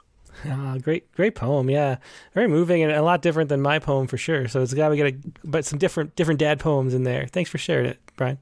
Ah, 0.47 0.77
great, 0.81 1.11
great 1.13 1.35
poem. 1.35 1.69
Yeah, 1.69 1.97
very 2.35 2.47
moving 2.47 2.83
and 2.83 2.93
a 2.93 3.03
lot 3.03 3.23
different 3.23 3.49
than 3.49 3.61
my 3.61 3.79
poem 3.79 4.07
for 4.07 4.17
sure. 4.17 4.47
So 4.49 4.63
it's 4.63 4.75
got 4.75 4.91
we 4.91 4.97
got 4.97 5.09
a, 5.09 5.17
but 5.45 5.65
some 5.65 5.79
different 5.79 6.15
different 6.15 6.41
dad 6.41 6.61
poems 6.61 6.95
in 6.95 7.03
there. 7.03 7.27
Thanks 7.27 7.51
for 7.51 7.59
sharing 7.59 7.87
it, 7.87 7.99
Brian. 8.17 8.39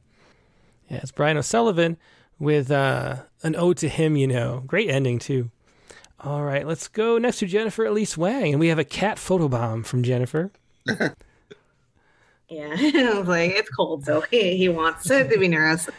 Yeah, 0.90 0.98
it's 0.98 1.12
Brian 1.12 1.36
O'Sullivan 1.36 1.96
with 2.38 2.70
uh, 2.70 3.16
an 3.42 3.56
ode 3.56 3.78
to 3.78 3.88
him. 3.88 4.16
You 4.16 4.26
know, 4.26 4.62
great 4.66 4.90
ending 4.90 5.18
too. 5.18 5.50
All 6.20 6.42
right, 6.42 6.66
let's 6.66 6.88
go 6.88 7.18
next 7.18 7.38
to 7.38 7.46
Jennifer 7.46 7.84
Elise 7.86 8.16
Wang, 8.16 8.52
and 8.52 8.60
we 8.60 8.68
have 8.68 8.78
a 8.78 8.84
cat 8.84 9.16
photobomb 9.16 9.84
from 9.86 10.02
Jennifer. 10.02 10.50
Yeah, 12.48 12.74
I 12.78 13.18
was 13.18 13.28
like, 13.28 13.52
it's 13.52 13.68
cold, 13.70 14.04
so 14.04 14.20
he, 14.30 14.56
he 14.56 14.68
wants 14.68 15.10
it 15.10 15.28
to 15.30 15.38
be 15.38 15.48
nearest. 15.48 15.88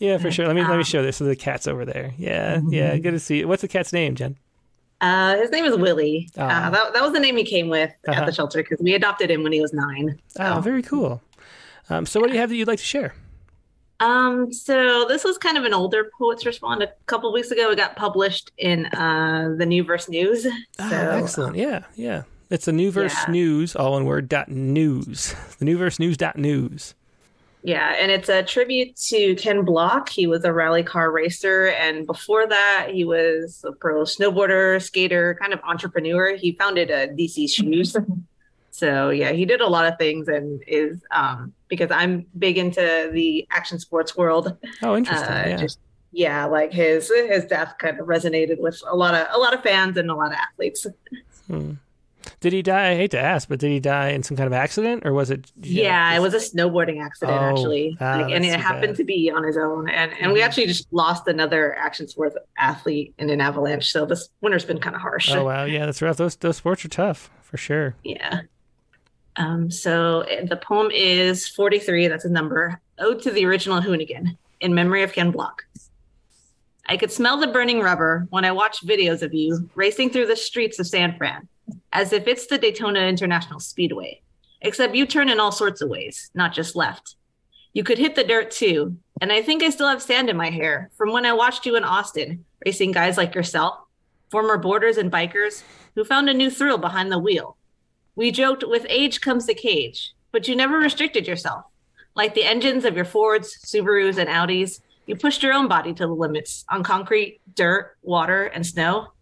Yeah, 0.00 0.16
for 0.18 0.30
sure. 0.30 0.46
Let 0.46 0.54
me 0.54 0.62
let 0.62 0.76
me 0.78 0.84
show 0.84 1.02
this. 1.02 1.16
So 1.16 1.24
the 1.24 1.34
cat's 1.34 1.66
over 1.66 1.84
there. 1.84 2.12
Yeah, 2.16 2.60
yeah. 2.68 2.96
Good 2.98 3.10
to 3.10 3.18
see 3.18 3.38
you. 3.38 3.48
What's 3.48 3.62
the 3.62 3.66
cat's 3.68 3.92
name, 3.92 4.14
Jen? 4.14 4.36
Uh, 5.00 5.36
his 5.38 5.50
name 5.50 5.64
is 5.64 5.76
Willie. 5.76 6.28
Oh. 6.38 6.42
Uh, 6.44 6.70
that, 6.70 6.92
that 6.92 7.02
was 7.02 7.12
the 7.12 7.18
name 7.18 7.36
he 7.36 7.42
came 7.42 7.68
with 7.68 7.90
Uh-huh. 8.06 8.20
at 8.20 8.24
the 8.24 8.30
shelter 8.32 8.62
because 8.62 8.78
we 8.80 8.94
adopted 8.94 9.28
him 9.28 9.42
when 9.42 9.50
he 9.50 9.60
was 9.60 9.72
nine. 9.72 10.16
Oh, 10.38 10.60
very 10.60 10.82
cool. 10.84 11.20
Um, 11.90 12.06
so, 12.06 12.20
what 12.20 12.28
do 12.28 12.34
you 12.34 12.38
have 12.38 12.48
that 12.50 12.54
you'd 12.54 12.68
like 12.68 12.78
to 12.78 12.84
share? 12.84 13.12
Um, 13.98 14.52
so 14.52 15.04
this 15.08 15.24
was 15.24 15.36
kind 15.36 15.58
of 15.58 15.64
an 15.64 15.74
older 15.74 16.12
Poets 16.16 16.46
Respond. 16.46 16.80
A 16.84 16.92
couple 17.06 17.32
weeks 17.32 17.50
ago, 17.50 17.72
it 17.72 17.76
got 17.76 17.96
published 17.96 18.52
in 18.56 18.86
uh, 18.86 19.52
the 19.58 19.66
New 19.66 19.82
Verse 19.82 20.08
News. 20.08 20.44
So, 20.44 20.50
Oh, 20.78 21.10
excellent. 21.20 21.56
Yeah, 21.56 21.82
yeah. 21.96 22.22
It's 22.50 22.64
the 22.64 22.72
Newverse 22.72 23.14
Yeah. 23.26 23.32
News, 23.32 23.76
all 23.76 23.92
one 23.92 24.04
word, 24.04 24.28
dot 24.28 24.48
news. 24.48 25.34
The 25.58 25.64
Newverse 25.64 25.98
News 25.98 26.16
dot 26.16 26.36
news. 26.36 26.94
Yeah, 27.64 27.96
and 27.98 28.12
it's 28.12 28.28
a 28.28 28.42
tribute 28.44 28.94
to 29.08 29.34
Ken 29.34 29.64
Block. 29.64 30.08
He 30.08 30.26
was 30.28 30.44
a 30.44 30.52
rally 30.52 30.84
car 30.84 31.10
racer, 31.10 31.66
and 31.68 32.06
before 32.06 32.46
that, 32.46 32.88
he 32.92 33.04
was 33.04 33.64
a 33.66 33.72
pro 33.72 34.04
snowboarder, 34.04 34.80
skater, 34.80 35.36
kind 35.40 35.52
of 35.52 35.60
entrepreneur. 35.64 36.36
He 36.36 36.52
founded 36.52 36.90
uh, 36.90 37.08
DC 37.08 37.50
Shoes. 37.50 37.96
So 38.70 39.10
yeah, 39.10 39.32
he 39.32 39.44
did 39.44 39.60
a 39.60 39.66
lot 39.66 39.86
of 39.86 39.98
things, 39.98 40.28
and 40.28 40.62
is 40.68 41.00
um, 41.10 41.52
because 41.66 41.90
I'm 41.90 42.26
big 42.38 42.58
into 42.58 43.10
the 43.12 43.44
action 43.50 43.80
sports 43.80 44.16
world. 44.16 44.56
Oh, 44.82 44.96
interesting. 44.96 45.28
Uh, 45.28 45.44
yeah. 45.48 45.56
Just 45.56 45.80
yeah, 46.12 46.44
like 46.44 46.72
his 46.72 47.10
his 47.10 47.44
death 47.46 47.74
kind 47.78 47.98
of 47.98 48.06
resonated 48.06 48.60
with 48.60 48.80
a 48.86 48.94
lot 48.94 49.14
of 49.14 49.26
a 49.32 49.38
lot 49.38 49.52
of 49.52 49.64
fans 49.64 49.96
and 49.96 50.08
a 50.12 50.14
lot 50.14 50.28
of 50.30 50.38
athletes. 50.38 50.86
Hmm. 51.48 51.72
Did 52.40 52.52
he 52.52 52.62
die? 52.62 52.90
I 52.90 52.96
hate 52.96 53.10
to 53.12 53.18
ask, 53.18 53.48
but 53.48 53.58
did 53.58 53.70
he 53.70 53.80
die 53.80 54.10
in 54.10 54.22
some 54.22 54.36
kind 54.36 54.46
of 54.46 54.52
accident, 54.52 55.06
or 55.06 55.12
was 55.12 55.30
it? 55.30 55.50
Yeah, 55.60 56.14
it 56.14 56.20
was 56.20 56.34
a 56.34 56.38
snowboarding 56.38 57.02
accident 57.04 57.38
Oh, 57.38 57.44
actually, 57.44 57.96
ah, 58.00 58.18
like, 58.22 58.32
and 58.34 58.44
it 58.44 58.58
happened 58.58 58.80
bad. 58.80 58.90
Mm-hmm. 58.90 58.96
to 58.96 59.04
be 59.04 59.30
on 59.30 59.44
his 59.44 59.56
own. 59.56 59.88
And 59.88 60.12
and 60.20 60.32
we 60.32 60.42
actually 60.42 60.66
just 60.66 60.86
lost 60.92 61.26
another 61.28 61.74
action 61.76 62.08
sports 62.08 62.36
athlete 62.58 63.14
in 63.18 63.30
an 63.30 63.40
avalanche. 63.40 63.90
So 63.90 64.06
this 64.06 64.28
winter's 64.40 64.64
been 64.64 64.78
kind 64.80 64.96
of 64.96 65.02
harsh. 65.02 65.30
Oh 65.32 65.44
wow, 65.44 65.64
yeah, 65.64 65.86
that's 65.86 66.02
rough. 66.02 66.16
Those 66.16 66.36
those 66.36 66.56
sports 66.56 66.84
are 66.84 66.88
tough 66.88 67.30
for 67.42 67.56
sure. 67.56 67.94
Yeah. 68.04 68.42
Um, 69.36 69.70
so 69.70 70.22
uh, 70.22 70.46
the 70.46 70.56
poem 70.56 70.90
is 70.92 71.46
43, 71.46 72.08
that's 72.08 72.24
a 72.24 72.28
number, 72.28 72.80
Ode 72.98 73.22
to 73.22 73.30
the 73.30 73.44
Original 73.46 73.80
Hoonigan, 73.80 74.36
in 74.60 74.74
memory 74.74 75.04
of 75.04 75.12
Ken 75.12 75.30
Block. 75.30 75.64
I 76.86 76.96
could 76.96 77.12
smell 77.12 77.36
the 77.38 77.46
burning 77.46 77.80
rubber 77.80 78.26
when 78.30 78.44
I 78.44 78.50
watched 78.50 78.84
videos 78.84 79.22
of 79.22 79.32
you 79.32 79.70
racing 79.76 80.10
through 80.10 80.26
the 80.26 80.34
streets 80.36 80.78
of 80.80 80.88
San 80.88 81.16
Fran, 81.16 81.46
as 81.92 82.12
if 82.12 82.26
it's 82.26 82.46
the 82.46 82.58
Daytona 82.58 83.00
International 83.00 83.60
Speedway, 83.60 84.22
except 84.60 84.94
you 84.94 85.06
turn 85.06 85.28
in 85.28 85.40
all 85.40 85.52
sorts 85.52 85.80
of 85.80 85.88
ways, 85.88 86.30
not 86.34 86.52
just 86.52 86.76
left. 86.76 87.16
You 87.72 87.84
could 87.84 87.98
hit 87.98 88.14
the 88.14 88.24
dirt 88.24 88.50
too, 88.50 88.96
and 89.20 89.32
I 89.32 89.42
think 89.42 89.62
I 89.62 89.70
still 89.70 89.88
have 89.88 90.02
sand 90.02 90.28
in 90.28 90.36
my 90.36 90.50
hair 90.50 90.90
from 90.96 91.12
when 91.12 91.26
I 91.26 91.32
watched 91.32 91.66
you 91.66 91.76
in 91.76 91.84
Austin, 91.84 92.44
racing 92.64 92.92
guys 92.92 93.16
like 93.16 93.34
yourself, 93.34 93.78
former 94.30 94.58
boarders 94.58 94.96
and 94.96 95.12
bikers 95.12 95.62
who 95.94 96.04
found 96.04 96.28
a 96.28 96.34
new 96.34 96.50
thrill 96.50 96.78
behind 96.78 97.10
the 97.10 97.18
wheel. 97.18 97.56
We 98.16 98.30
joked 98.30 98.64
with 98.66 98.86
age 98.88 99.20
comes 99.20 99.46
the 99.46 99.54
cage, 99.54 100.12
but 100.32 100.48
you 100.48 100.56
never 100.56 100.78
restricted 100.78 101.26
yourself. 101.26 101.64
Like 102.14 102.34
the 102.34 102.44
engines 102.44 102.84
of 102.84 102.96
your 102.96 103.04
Fords, 103.04 103.58
Subarus, 103.64 104.18
and 104.18 104.28
Audis, 104.28 104.80
you 105.06 105.16
pushed 105.16 105.42
your 105.42 105.52
own 105.52 105.68
body 105.68 105.94
to 105.94 106.06
the 106.06 106.12
limits 106.12 106.64
on 106.68 106.82
concrete, 106.82 107.40
dirt, 107.54 107.96
water, 108.02 108.44
and 108.46 108.66
snow. 108.66 109.12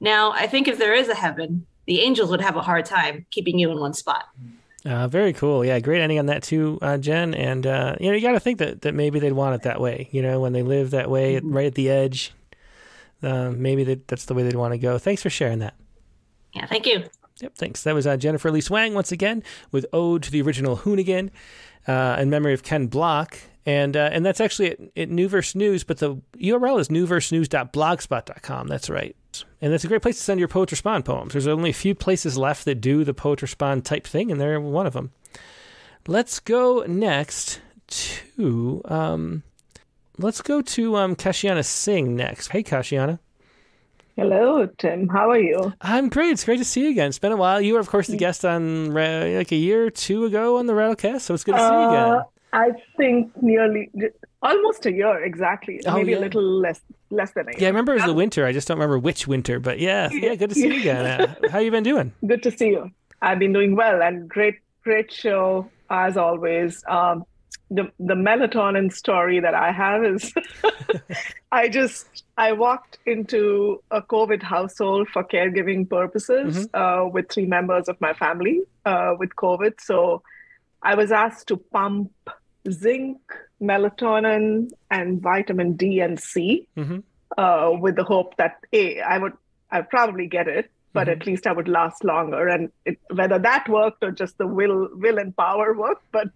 Now, 0.00 0.32
I 0.32 0.46
think 0.46 0.66
if 0.66 0.78
there 0.78 0.94
is 0.94 1.08
a 1.08 1.14
heaven, 1.14 1.66
the 1.88 2.02
angels 2.02 2.30
would 2.30 2.42
have 2.42 2.54
a 2.54 2.60
hard 2.60 2.84
time 2.84 3.26
keeping 3.30 3.58
you 3.58 3.70
in 3.72 3.80
one 3.80 3.94
spot. 3.94 4.26
Uh, 4.84 5.08
very 5.08 5.32
cool. 5.32 5.64
Yeah, 5.64 5.80
great 5.80 6.00
ending 6.00 6.18
on 6.18 6.26
that 6.26 6.42
too, 6.42 6.78
uh, 6.82 6.98
Jen. 6.98 7.34
And 7.34 7.66
uh, 7.66 7.96
you 7.98 8.08
know, 8.10 8.14
you 8.14 8.20
got 8.20 8.32
to 8.32 8.40
think 8.40 8.58
that, 8.58 8.82
that 8.82 8.94
maybe 8.94 9.18
they'd 9.18 9.32
want 9.32 9.54
it 9.56 9.62
that 9.62 9.80
way. 9.80 10.08
You 10.12 10.22
know, 10.22 10.38
when 10.40 10.52
they 10.52 10.62
live 10.62 10.90
that 10.92 11.10
way, 11.10 11.34
at- 11.36 11.44
right 11.44 11.66
at 11.66 11.74
the 11.74 11.90
edge, 11.90 12.32
uh, 13.22 13.50
maybe 13.50 13.84
that, 13.84 14.06
that's 14.06 14.26
the 14.26 14.34
way 14.34 14.42
they'd 14.44 14.54
want 14.54 14.74
to 14.74 14.78
go. 14.78 14.98
Thanks 14.98 15.22
for 15.22 15.30
sharing 15.30 15.58
that. 15.60 15.74
Yeah, 16.54 16.66
thank 16.66 16.86
you. 16.86 17.04
Yep, 17.40 17.54
thanks. 17.56 17.82
That 17.84 17.94
was 17.94 18.06
uh, 18.06 18.16
Jennifer 18.16 18.50
Lee 18.50 18.60
Swang 18.60 18.94
once 18.94 19.10
again 19.12 19.42
with 19.72 19.86
Ode 19.92 20.22
to 20.24 20.30
the 20.30 20.42
Original 20.42 20.76
Hoonigan 20.76 21.30
uh, 21.86 22.16
in 22.18 22.30
memory 22.30 22.52
of 22.52 22.62
Ken 22.62 22.86
Block. 22.86 23.38
And 23.64 23.96
uh, 23.96 24.10
and 24.12 24.24
that's 24.24 24.40
actually 24.40 24.72
at, 24.72 24.80
at 24.96 25.08
Newverse 25.10 25.54
News, 25.54 25.84
but 25.84 25.98
the 25.98 26.16
URL 26.36 26.80
is 26.80 26.88
newversenews.blogspot.com. 26.88 28.68
That's 28.68 28.88
right. 28.90 29.14
And 29.60 29.72
that's 29.72 29.84
a 29.84 29.88
great 29.88 30.02
place 30.02 30.16
to 30.16 30.22
send 30.22 30.38
your 30.38 30.48
Poet 30.48 30.70
Respond 30.70 31.04
poems. 31.04 31.32
There's 31.32 31.46
only 31.46 31.70
a 31.70 31.74
few 31.74 31.94
places 31.94 32.38
left 32.38 32.64
that 32.64 32.76
do 32.76 33.04
the 33.04 33.14
Poet 33.14 33.42
Respond 33.42 33.84
type 33.84 34.06
thing, 34.06 34.30
and 34.30 34.40
they're 34.40 34.60
one 34.60 34.86
of 34.86 34.92
them. 34.92 35.12
Let's 36.06 36.40
go 36.40 36.84
next 36.86 37.60
to 37.88 38.82
um, 38.86 39.42
let's 40.18 40.42
go 40.42 40.62
to 40.62 40.96
um, 40.96 41.16
Kashiana 41.16 41.64
Singh 41.64 42.16
next. 42.16 42.48
Hey, 42.48 42.62
Kashiana. 42.62 43.18
Hello, 44.16 44.66
Tim. 44.78 45.08
How 45.08 45.30
are 45.30 45.38
you? 45.38 45.72
I'm 45.80 46.08
great. 46.08 46.30
It's 46.30 46.44
great 46.44 46.58
to 46.58 46.64
see 46.64 46.82
you 46.82 46.90
again. 46.90 47.08
It's 47.08 47.20
been 47.20 47.30
a 47.30 47.36
while. 47.36 47.60
You 47.60 47.74
were, 47.74 47.80
of 47.80 47.88
course, 47.88 48.08
the 48.08 48.16
guest 48.16 48.44
on 48.44 48.92
like 48.92 49.52
a 49.52 49.56
year 49.56 49.86
or 49.86 49.90
two 49.90 50.24
ago 50.24 50.58
on 50.58 50.66
the 50.66 50.72
Rattlecast, 50.72 51.20
so 51.20 51.34
it's 51.34 51.44
good 51.44 51.54
to 51.54 51.60
see 51.60 51.64
you 51.64 51.88
again. 51.88 52.08
Uh, 52.14 52.22
I 52.52 52.70
think 52.96 53.30
nearly 53.40 53.90
almost 54.42 54.86
a 54.86 54.92
year 54.92 55.22
exactly, 55.24 55.80
Oh, 55.86 55.94
maybe 55.96 56.12
yeah. 56.12 56.18
a 56.18 56.20
little 56.20 56.42
less 56.60 56.80
less 57.10 57.32
than 57.32 57.48
a 57.48 57.52
year. 57.52 57.60
Yeah, 57.60 57.66
I 57.66 57.70
remember 57.70 57.92
it 57.92 57.96
was 57.96 58.04
the 58.04 58.14
winter. 58.14 58.46
I 58.46 58.52
just 58.52 58.68
don't 58.68 58.76
remember 58.78 58.98
which 58.98 59.26
winter, 59.26 59.58
but 59.60 59.78
yeah, 59.78 60.08
yeah, 60.12 60.34
good 60.34 60.50
to 60.50 60.54
see 60.54 60.68
you 60.68 60.80
again. 60.80 61.04
Uh, 61.20 61.34
how 61.50 61.58
you 61.58 61.70
been 61.70 61.84
doing? 61.84 62.12
Good 62.26 62.42
to 62.44 62.50
see 62.50 62.68
you. 62.68 62.90
I've 63.20 63.38
been 63.38 63.52
doing 63.52 63.74
well 63.76 64.00
and 64.02 64.28
great, 64.28 64.56
great 64.84 65.10
show 65.12 65.68
as 65.90 66.16
always. 66.16 66.84
Um, 66.88 67.24
the 67.70 67.90
the 67.98 68.14
melatonin 68.14 68.90
story 68.92 69.40
that 69.40 69.54
I 69.54 69.72
have 69.72 70.02
is, 70.04 70.32
I 71.52 71.68
just 71.68 72.24
I 72.36 72.52
walked 72.52 72.98
into 73.06 73.82
a 73.90 74.00
COVID 74.00 74.42
household 74.42 75.08
for 75.08 75.22
caregiving 75.24 75.88
purposes 75.88 76.68
uh, 76.74 77.04
with 77.12 77.28
three 77.30 77.44
members 77.46 77.88
of 77.88 78.00
my 78.00 78.12
family 78.14 78.60
uh, 78.86 79.14
with 79.18 79.30
COVID. 79.36 79.80
So 79.80 80.22
I 80.82 80.94
was 80.94 81.12
asked 81.12 81.48
to 81.48 81.56
pump 81.58 82.10
zinc, 82.70 83.18
melatonin, 83.60 84.70
and 84.90 85.20
vitamin 85.20 85.74
D 85.74 86.00
and 86.00 86.18
C 86.18 86.66
Mm-hmm. 86.76 86.98
uh, 87.36 87.70
with 87.78 87.96
the 87.96 88.04
hope 88.04 88.36
that 88.36 88.56
a 88.72 89.00
I 89.00 89.18
would 89.18 89.32
I 89.70 89.82
probably 89.82 90.26
get 90.26 90.48
it, 90.48 90.70
but 90.94 91.08
at 91.10 91.26
least 91.26 91.46
I 91.46 91.52
would 91.52 91.68
last 91.68 92.02
longer. 92.02 92.48
And 92.48 92.70
it, 92.86 92.98
whether 93.12 93.38
that 93.38 93.68
worked 93.68 94.02
or 94.02 94.10
just 94.10 94.38
the 94.38 94.46
will 94.46 94.88
will 94.94 95.18
and 95.18 95.36
power 95.36 95.74
worked, 95.74 96.04
but 96.12 96.28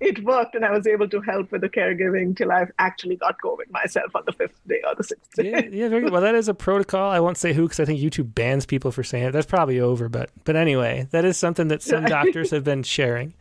it 0.00 0.22
worked, 0.24 0.54
and 0.54 0.64
I 0.64 0.70
was 0.72 0.86
able 0.86 1.08
to 1.08 1.20
help 1.22 1.50
with 1.50 1.62
the 1.62 1.70
caregiving 1.70 2.36
till 2.36 2.52
I 2.52 2.66
actually 2.78 3.16
got 3.16 3.36
COVID 3.42 3.70
myself 3.70 4.14
on 4.14 4.24
the 4.26 4.32
fifth 4.32 4.60
day 4.68 4.82
or 4.86 4.94
the 4.94 5.04
sixth 5.04 5.32
day. 5.32 5.50
Yeah, 5.50 5.62
yeah, 5.72 5.88
very 5.88 6.02
good. 6.02 6.12
Well, 6.12 6.20
that 6.20 6.34
is 6.34 6.48
a 6.48 6.54
protocol. 6.54 7.10
I 7.10 7.20
won't 7.20 7.38
say 7.38 7.54
who 7.54 7.62
because 7.62 7.80
I 7.80 7.86
think 7.86 8.00
YouTube 8.00 8.34
bans 8.34 8.66
people 8.66 8.90
for 8.92 9.02
saying 9.02 9.24
it. 9.24 9.32
That's 9.32 9.46
probably 9.46 9.80
over, 9.80 10.08
but 10.10 10.30
but 10.44 10.54
anyway, 10.56 11.08
that 11.12 11.24
is 11.24 11.38
something 11.38 11.68
that 11.68 11.82
some 11.82 12.04
doctors 12.16 12.50
have 12.50 12.64
been 12.64 12.82
sharing. 12.82 13.32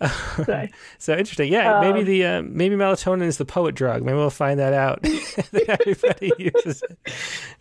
So 0.98 1.16
interesting. 1.16 1.50
Yeah, 1.52 1.80
maybe 1.80 2.00
Um, 2.00 2.04
the 2.04 2.24
uh, 2.26 2.42
maybe 2.42 2.74
melatonin 2.74 3.22
is 3.22 3.38
the 3.38 3.44
poet 3.44 3.74
drug. 3.74 4.02
Maybe 4.02 4.16
we'll 4.16 4.30
find 4.30 4.58
that 4.60 4.72
out. 4.72 5.02
that 5.02 5.64
everybody 5.80 6.32
uses 6.54 6.82
it. 6.82 6.98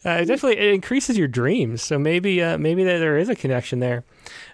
Uh, 0.06 0.22
it 0.22 0.26
definitely 0.26 0.58
it 0.58 0.74
increases 0.74 1.18
your 1.18 1.28
dreams. 1.28 1.82
So 1.82 1.98
maybe 1.98 2.42
uh, 2.42 2.58
maybe 2.58 2.84
there 2.84 3.18
is 3.18 3.30
a 3.30 3.36
connection 3.36 3.80
there. 3.80 4.04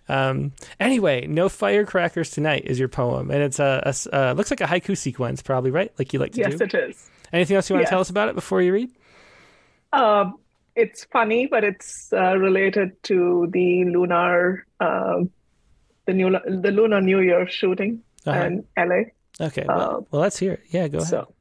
Um, 0.10 0.52
anyway, 0.80 1.26
no 1.28 1.48
firecrackers 1.50 2.30
tonight 2.32 2.64
is 2.66 2.78
your 2.80 2.90
poem, 2.90 3.32
and 3.32 3.42
it's 3.42 3.60
a, 3.60 3.82
a 3.86 4.16
uh, 4.16 4.34
looks 4.34 4.52
like 4.52 4.62
a 4.62 4.66
haiku 4.66 4.98
sequence, 4.98 5.42
probably 5.42 5.72
right, 5.72 5.92
like 5.98 6.14
you 6.14 6.20
like 6.20 6.34
to 6.34 6.40
Yes, 6.42 6.56
do. 6.56 6.66
it 6.66 6.74
is. 6.74 7.10
Anything 7.34 7.56
else 7.56 7.70
you 7.70 7.76
want 7.76 7.86
to 7.86 7.90
tell 7.90 8.02
us 8.02 8.10
about 8.10 8.28
it 8.30 8.36
before 8.36 8.62
you 8.62 8.74
read? 8.74 8.92
Um, 9.94 10.38
it's 10.76 11.06
funny, 11.06 11.48
but 11.48 11.64
it's 11.64 12.12
uh, 12.14 12.38
related 12.38 13.02
to 13.04 13.48
the 13.52 13.86
lunar, 13.86 14.66
um, 14.80 15.30
the 16.06 16.14
new, 16.14 16.30
the 16.32 16.72
lunar 16.72 17.02
New 17.02 17.20
Year 17.20 17.48
shooting 17.48 18.02
Uh-huh. 18.26 18.40
in 18.46 18.66
LA. 18.78 19.02
Okay. 19.40 19.66
Well, 19.68 19.82
Uh, 19.82 20.02
well, 20.12 20.22
let's 20.22 20.38
hear 20.40 20.54
it. 20.54 20.62
Yeah, 20.70 20.88
go 20.88 21.00
ahead. 21.00 21.10
So, 21.10 21.34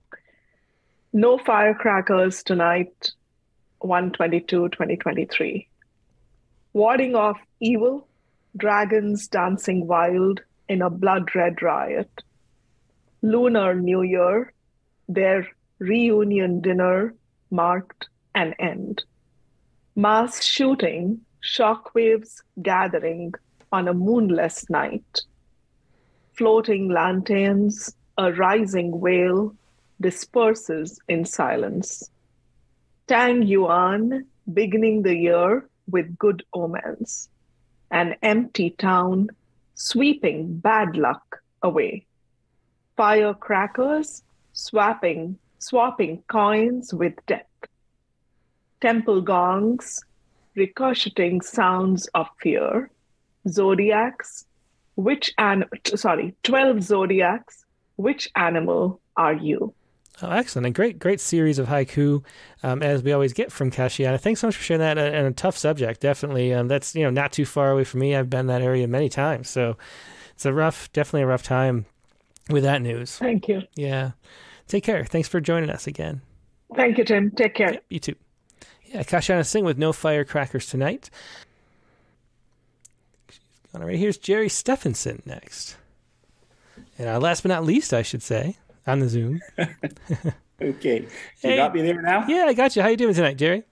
no 1.12 1.38
firecrackers 1.38 2.42
tonight, 2.42 3.10
122 3.80 4.68
2023. 4.68 5.68
Warding 6.72 7.14
off 7.16 7.38
evil, 7.60 8.06
dragons 8.56 9.28
dancing 9.28 9.86
wild 9.86 10.40
in 10.68 10.82
a 10.82 10.90
blood 10.90 11.34
red 11.34 11.60
riot. 11.62 12.10
Lunar 13.22 13.74
New 13.74 14.02
Year, 14.02 14.52
their 15.08 15.48
reunion 15.78 16.60
dinner 16.60 17.14
marked 17.50 18.08
an 18.34 18.54
end. 18.58 19.02
Mass 19.96 20.42
shooting, 20.44 21.20
shockwaves 21.42 22.42
gathering 22.62 23.34
on 23.72 23.88
a 23.88 23.94
moonless 23.94 24.68
night. 24.70 25.22
Floating 26.32 26.88
lanterns, 26.88 27.94
a 28.18 28.32
rising 28.32 29.00
wail 29.00 29.54
disperses 30.00 30.98
in 31.08 31.24
silence. 31.24 32.10
Tang 33.06 33.42
Yuan 33.42 34.26
beginning 34.52 35.02
the 35.02 35.14
year 35.14 35.68
with 35.90 36.16
good 36.18 36.42
omens. 36.54 37.28
An 37.90 38.14
empty 38.22 38.70
town 38.70 39.30
sweeping 39.74 40.58
bad 40.58 40.96
luck 40.96 41.42
away. 41.62 42.06
Firecrackers 42.96 44.22
swapping, 44.52 45.38
swapping 45.58 46.22
coins 46.28 46.92
with 46.94 47.14
death. 47.26 47.46
Temple 48.80 49.20
gongs 49.22 50.02
ricocheting 50.54 51.40
sounds 51.40 52.06
of 52.14 52.26
fear. 52.40 52.90
Zodiacs, 53.48 54.46
which 54.96 55.32
an 55.38 55.64
sorry, 55.94 56.34
twelve 56.42 56.82
zodiacs. 56.82 57.64
Which 57.96 58.30
animal 58.34 59.00
are 59.16 59.34
you? 59.34 59.74
Oh, 60.22 60.30
excellent. 60.30 60.66
A 60.66 60.70
great, 60.70 60.98
great 60.98 61.20
series 61.20 61.58
of 61.58 61.66
haiku, 61.66 62.24
um, 62.62 62.82
as 62.82 63.02
we 63.02 63.12
always 63.12 63.32
get 63.32 63.50
from 63.52 63.70
Kashiana. 63.70 64.20
Thanks 64.20 64.40
so 64.40 64.48
much 64.48 64.56
for 64.56 64.62
sharing 64.62 64.80
that 64.80 64.98
and 64.98 65.26
a 65.26 65.32
tough 65.32 65.56
subject. 65.56 66.00
Definitely. 66.00 66.52
Um, 66.52 66.68
that's, 66.68 66.94
you 66.94 67.02
know, 67.04 67.10
not 67.10 67.32
too 67.32 67.46
far 67.46 67.70
away 67.70 67.84
from 67.84 68.00
me. 68.00 68.14
I've 68.14 68.28
been 68.28 68.40
in 68.40 68.46
that 68.48 68.62
area 68.62 68.86
many 68.86 69.08
times. 69.08 69.48
So 69.48 69.76
it's 70.34 70.44
a 70.44 70.52
rough, 70.52 70.92
definitely 70.92 71.22
a 71.22 71.26
rough 71.26 71.42
time 71.42 71.86
with 72.50 72.62
that 72.64 72.82
news. 72.82 73.16
Thank 73.16 73.48
you. 73.48 73.62
Yeah. 73.76 74.12
Take 74.66 74.84
care. 74.84 75.04
Thanks 75.04 75.28
for 75.28 75.40
joining 75.40 75.70
us 75.70 75.86
again. 75.86 76.20
Thank 76.74 76.98
you, 76.98 77.04
Tim. 77.04 77.30
Take 77.30 77.54
care. 77.54 77.72
Yep, 77.72 77.84
you 77.88 77.98
too. 77.98 78.14
Yeah, 78.86 79.02
Kashiana 79.02 79.46
Singh 79.46 79.64
with 79.64 79.78
no 79.78 79.92
firecrackers 79.92 80.66
tonight. 80.66 81.10
All 83.74 83.82
right, 83.82 83.96
here's 83.98 84.18
Jerry 84.18 84.48
Stephenson 84.48 85.22
next. 85.24 85.76
And 86.98 87.08
uh, 87.08 87.18
last 87.20 87.42
but 87.42 87.48
not 87.50 87.64
least, 87.64 87.94
I 87.94 88.02
should 88.02 88.22
say, 88.22 88.56
on 88.86 88.98
the 89.00 89.08
Zoom. 89.08 89.40
okay. 90.60 91.00
You 91.02 91.08
Hey. 91.40 91.56
got 91.56 91.74
me 91.74 91.82
there 91.82 92.02
now? 92.02 92.26
Yeah, 92.26 92.44
I 92.46 92.52
got 92.52 92.74
you. 92.76 92.82
How 92.82 92.88
you 92.88 92.96
doing 92.96 93.14
tonight, 93.14 93.36
Jerry? 93.36 93.62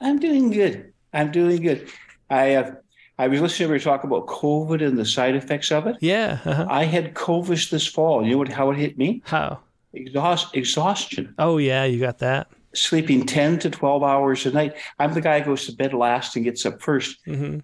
I'm 0.00 0.18
doing 0.18 0.50
good. 0.50 0.92
I'm 1.12 1.30
doing 1.32 1.62
good. 1.62 1.88
I 2.28 2.54
uh, 2.56 2.74
I 3.18 3.28
was 3.28 3.40
listening 3.40 3.68
to 3.70 3.74
you 3.74 3.80
talk 3.80 4.04
about 4.04 4.26
COVID 4.26 4.86
and 4.86 4.98
the 4.98 5.04
side 5.06 5.34
effects 5.34 5.72
of 5.72 5.86
it. 5.86 5.96
Yeah. 6.00 6.38
Uh-huh. 6.44 6.66
I 6.68 6.84
had 6.84 7.14
COVID 7.14 7.70
this 7.70 7.86
fall. 7.86 8.22
You 8.24 8.32
know 8.32 8.38
what, 8.38 8.48
how 8.52 8.70
it 8.70 8.76
hit 8.76 8.98
me? 8.98 9.22
How? 9.24 9.60
Exhaust, 9.94 10.54
exhaustion. 10.54 11.34
Oh, 11.38 11.56
yeah, 11.56 11.84
you 11.84 11.98
got 11.98 12.18
that. 12.18 12.48
Sleeping 12.74 13.24
10 13.24 13.60
to 13.60 13.70
12 13.70 14.02
hours 14.02 14.44
a 14.44 14.50
night. 14.50 14.74
I'm 14.98 15.14
the 15.14 15.22
guy 15.22 15.38
who 15.40 15.46
goes 15.46 15.64
to 15.64 15.72
bed 15.74 15.94
last 15.94 16.36
and 16.36 16.44
gets 16.44 16.66
up 16.66 16.78
1st 16.80 17.14
Mm-hmm. 17.26 17.58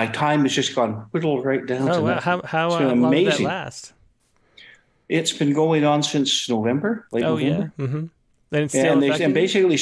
My 0.00 0.06
time 0.06 0.44
has 0.44 0.54
just 0.54 0.74
gone 0.74 0.92
whittled 1.10 1.44
right 1.44 1.66
down 1.66 1.84
to 1.84 1.96
Oh, 1.96 2.02
wow. 2.02 2.20
How, 2.20 2.40
how 2.42 2.68
It's 2.68 2.76
uh, 2.76 2.94
long 2.94 3.12
did 3.12 3.26
that 3.26 3.40
last? 3.40 3.92
It's 5.10 5.30
been 5.30 5.52
going 5.52 5.84
on 5.84 6.02
since 6.02 6.48
November, 6.48 7.06
late 7.12 7.22
oh, 7.22 7.36
November. 7.36 7.72
yeah. 7.76 7.84
Mm-hmm. 7.84 8.06
And 8.52 8.74
and, 8.74 9.02
they, 9.02 9.22
and 9.22 9.34
basically, 9.34 9.78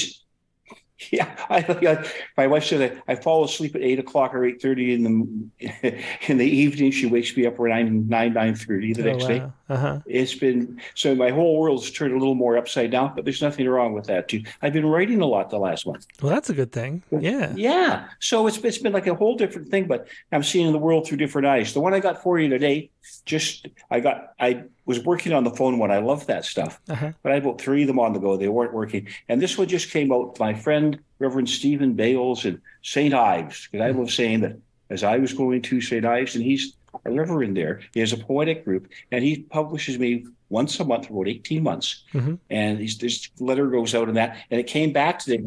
yeah, 1.13 1.35
I, 1.49 1.59
I 1.69 2.11
my 2.37 2.47
wife 2.49 2.65
said 2.65 3.01
I, 3.09 3.13
I 3.13 3.15
fall 3.15 3.45
asleep 3.45 3.77
at 3.77 3.83
eight 3.83 3.99
o'clock 3.99 4.35
or 4.35 4.45
eight 4.45 4.61
thirty 4.61 4.95
in 4.95 5.05
the 5.05 6.05
in 6.29 6.39
the 6.39 6.45
evening. 6.47 6.91
She 6.91 7.07
wakes 7.07 7.37
me 7.37 7.47
up 7.47 7.59
around 7.59 8.09
nine 8.09 8.33
nine 8.33 8.55
thirty 8.57 8.93
the 8.93 9.03
Oh, 9.03 9.13
next 9.13 9.27
day. 9.27 9.43
Uh-huh. 9.69 10.01
It's 10.07 10.35
been 10.35 10.81
so 10.95 11.15
my 11.15 11.31
whole 11.31 11.59
world's 11.61 11.91
turned 11.91 12.15
a 12.15 12.19
little 12.19 12.35
more 12.35 12.57
upside 12.57 12.91
down, 12.91 13.15
but 13.15 13.25
there's 13.25 13.43
nothing 13.43 13.69
wrong 13.69 13.93
with 13.93 14.07
that 14.07 14.29
too. 14.29 14.43
I've 14.63 14.73
been 14.73 14.87
writing 14.87 15.21
a 15.21 15.27
lot 15.27 15.51
the 15.51 15.59
last 15.59 15.87
month. 15.87 16.07
Well, 16.21 16.33
that's 16.33 16.51
a 16.51 16.55
good 16.55 16.73
thing. 16.73 17.03
Yeah. 17.11 17.53
Yeah. 17.55 18.09
So 18.19 18.47
it's 18.47 18.59
it's 18.59 18.79
been 18.79 18.93
like 18.93 19.07
a 19.07 19.15
whole 19.15 19.37
different 19.37 19.69
thing, 19.69 19.87
but 19.87 20.09
I'm 20.33 20.43
seeing 20.43 20.73
the 20.73 20.79
world 20.79 21.07
through 21.07 21.19
different 21.19 21.47
eyes. 21.47 21.75
The 21.75 21.81
one 21.81 21.95
I 21.95 22.01
got 22.01 22.23
for 22.23 22.39
you 22.41 22.49
today, 22.49 22.91
just 23.25 23.69
I 23.91 24.01
got 24.01 24.33
I 24.41 24.65
was 24.85 25.01
working 25.05 25.33
on 25.33 25.45
the 25.45 25.51
phone 25.51 25.79
when 25.79 25.91
I 25.91 25.99
love 25.99 26.27
that 26.27 26.45
stuff. 26.45 26.81
Uh-huh. 26.89 27.13
But 27.23 27.33
I 27.33 27.35
had 27.35 27.45
about 27.45 27.61
three 27.61 27.83
of 27.83 27.89
them 27.89 27.99
on 27.99 28.13
the 28.13 28.19
go. 28.19 28.37
They 28.37 28.49
weren't 28.49 28.73
working. 28.73 29.09
And 29.29 29.41
this 29.41 29.59
one 29.59 29.69
just 29.69 29.91
came 29.91 30.13
out. 30.13 30.39
My 30.39 30.55
friend 30.55 30.99
Reverend 31.19 31.49
Stephen 31.49 31.95
Bales 31.95 32.45
and 32.45 32.61
St. 32.83 33.13
Ives, 33.13 33.69
because 33.71 33.85
I 33.85 33.91
love 33.91 34.11
saying 34.11 34.41
that 34.41 34.59
as 34.91 35.05
I 35.05 35.19
was 35.19 35.33
going 35.33 35.63
to 35.63 35.81
St. 35.81 36.05
Ives, 36.05 36.35
and 36.35 36.45
he's 36.45 36.75
a 37.05 37.11
reverend 37.11 37.57
there. 37.57 37.81
He 37.93 38.01
has 38.01 38.13
a 38.13 38.17
poetic 38.17 38.65
group, 38.65 38.89
and 39.13 39.23
he 39.23 39.43
publishes 39.43 39.99
me 39.99 40.27
once 40.49 40.79
a 40.81 40.85
month 40.85 41.07
for 41.07 41.13
about 41.13 41.29
18 41.29 41.63
months. 41.63 42.05
Mm-hmm. 42.15 42.35
And 42.51 42.79
he's, 42.79 42.97
this 42.99 43.29
letter 43.39 43.67
goes 43.67 43.95
out 43.95 44.09
and 44.09 44.17
that, 44.17 44.39
and 44.51 44.61
it 44.61 44.67
came 44.67 44.93
back 44.93 45.19
today. 45.19 45.45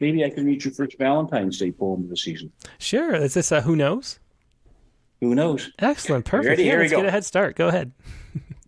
Maybe 0.00 0.24
I 0.24 0.30
can 0.30 0.44
read 0.44 0.64
your 0.64 0.74
first 0.74 0.98
Valentine's 0.98 1.58
Day 1.58 1.72
poem 1.72 2.04
of 2.04 2.10
the 2.10 2.16
season. 2.16 2.52
Sure. 2.78 3.14
Is 3.14 3.34
this 3.34 3.50
uh, 3.50 3.62
Who 3.62 3.76
Knows? 3.76 4.18
Who 5.20 5.34
knows? 5.34 5.70
Excellent. 5.78 6.24
Perfect. 6.24 6.58
Yeah, 6.58 6.64
Here 6.64 6.76
we 6.76 6.82
let's 6.82 6.92
go. 6.92 6.98
get 6.98 7.06
a 7.06 7.10
head 7.10 7.24
start. 7.24 7.56
Go 7.56 7.68
ahead. 7.68 7.92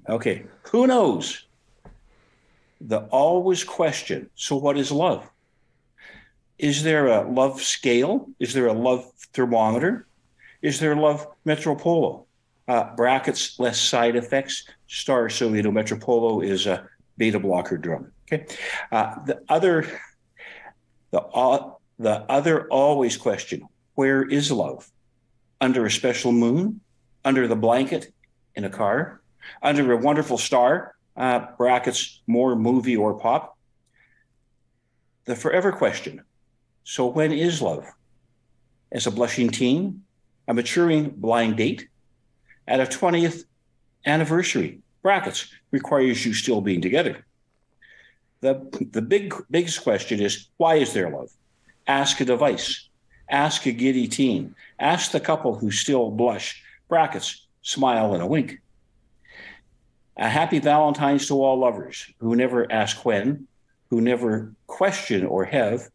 Okay. 0.08 0.44
Who 0.70 0.86
knows? 0.86 1.46
The 2.80 3.00
always 3.06 3.64
question. 3.64 4.30
So, 4.36 4.54
what 4.54 4.78
is 4.78 4.92
love? 4.92 5.28
Is 6.58 6.84
there 6.84 7.08
a 7.08 7.28
love 7.28 7.60
scale? 7.60 8.28
Is 8.38 8.54
there 8.54 8.68
a 8.68 8.72
love 8.72 9.10
thermometer? 9.32 10.06
Is 10.62 10.78
there 10.78 10.92
a 10.92 11.00
love 11.00 11.26
metropolo? 11.44 12.24
Uh, 12.68 12.94
brackets, 12.94 13.58
less 13.58 13.80
side 13.80 14.14
effects. 14.14 14.62
Star 14.86 15.28
so 15.28 15.52
you 15.52 15.62
know 15.64 15.72
metropolo 15.72 16.44
is 16.44 16.66
a 16.66 16.88
beta 17.18 17.40
blocker 17.40 17.76
drug. 17.76 18.08
Okay. 18.32 18.46
Uh, 18.92 19.24
the 19.24 19.42
other, 19.48 19.86
the 21.10 21.20
uh, 21.20 21.72
the 21.98 22.20
other 22.30 22.68
always 22.68 23.16
question: 23.16 23.66
Where 23.96 24.22
is 24.22 24.52
love? 24.52 24.88
Under 25.60 25.86
a 25.86 25.90
special 25.90 26.32
moon? 26.32 26.80
Under 27.24 27.48
the 27.48 27.56
blanket? 27.56 28.12
In 28.54 28.64
a 28.64 28.70
car? 28.70 29.20
under 29.62 29.92
a 29.92 29.96
wonderful 29.96 30.38
star, 30.38 30.94
uh, 31.16 31.46
brackets, 31.56 32.20
more 32.26 32.56
movie 32.56 32.96
or 32.96 33.18
pop. 33.18 33.56
The 35.24 35.36
forever 35.36 35.72
question. 35.72 36.22
So, 36.84 37.06
when 37.06 37.32
is 37.32 37.60
love? 37.60 37.84
As 38.92 39.06
a 39.06 39.10
blushing 39.10 39.50
teen, 39.50 40.04
a 40.46 40.54
maturing 40.54 41.10
blind 41.10 41.56
date, 41.56 41.88
at 42.68 42.80
a 42.80 42.84
20th 42.84 43.44
anniversary, 44.04 44.80
brackets, 45.02 45.52
requires 45.72 46.24
you 46.24 46.32
still 46.32 46.60
being 46.60 46.80
together. 46.80 47.26
The, 48.40 48.88
the 48.92 49.02
big, 49.02 49.34
biggest 49.50 49.82
question 49.82 50.20
is 50.20 50.48
why 50.56 50.76
is 50.76 50.92
there 50.92 51.10
love? 51.10 51.30
Ask 51.88 52.20
a 52.20 52.24
device, 52.24 52.88
ask 53.28 53.66
a 53.66 53.72
giddy 53.72 54.08
teen, 54.08 54.54
ask 54.78 55.12
the 55.12 55.20
couple 55.20 55.54
who 55.56 55.70
still 55.70 56.10
blush, 56.10 56.62
brackets, 56.88 57.46
smile 57.62 58.14
and 58.14 58.22
a 58.22 58.26
wink. 58.26 58.60
A 60.16 60.28
happy 60.28 60.58
Valentine's 60.58 61.26
to 61.28 61.34
all 61.34 61.58
lovers 61.58 62.10
who 62.18 62.36
never 62.36 62.70
ask 62.72 63.04
when, 63.04 63.46
who 63.90 64.00
never 64.00 64.52
question 64.66 65.26
or 65.26 65.44
have, 65.44 65.88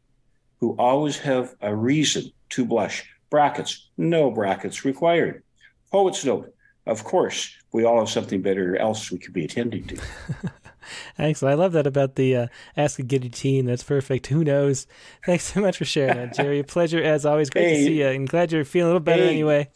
who 0.59 0.75
always 0.77 1.17
have 1.19 1.55
a 1.61 1.75
reason 1.75 2.31
to 2.49 2.65
blush. 2.65 3.09
Brackets, 3.29 3.89
no 3.97 4.29
brackets 4.29 4.85
required. 4.85 5.43
Poet's 5.91 6.23
note, 6.23 6.53
of 6.85 7.03
course, 7.03 7.55
we 7.71 7.83
all 7.83 7.99
have 7.99 8.09
something 8.09 8.41
better 8.41 8.77
else 8.77 9.11
we 9.11 9.17
could 9.17 9.33
be 9.33 9.45
attending 9.45 9.85
to. 9.87 10.01
Excellent. 11.17 11.53
I 11.53 11.55
love 11.55 11.71
that 11.73 11.87
about 11.87 12.15
the 12.15 12.35
uh, 12.35 12.47
Ask 12.77 12.99
a 12.99 13.03
Giddy 13.03 13.29
Teen. 13.29 13.65
That's 13.65 13.83
perfect. 13.83 14.27
Who 14.27 14.43
knows? 14.43 14.87
Thanks 15.25 15.45
so 15.53 15.61
much 15.61 15.77
for 15.77 15.85
sharing 15.85 16.17
that, 16.17 16.33
Jerry. 16.35 16.59
A 16.59 16.63
pleasure 16.63 17.01
as 17.01 17.25
always. 17.25 17.49
Great 17.49 17.69
to 17.69 17.83
see 17.83 17.99
you. 17.99 18.07
And 18.07 18.27
glad 18.27 18.51
you're 18.51 18.65
feeling 18.65 18.85
a 18.85 18.89
little 18.89 18.99
better 18.99 19.23
Hey. 19.23 19.29
anyway. 19.29 19.69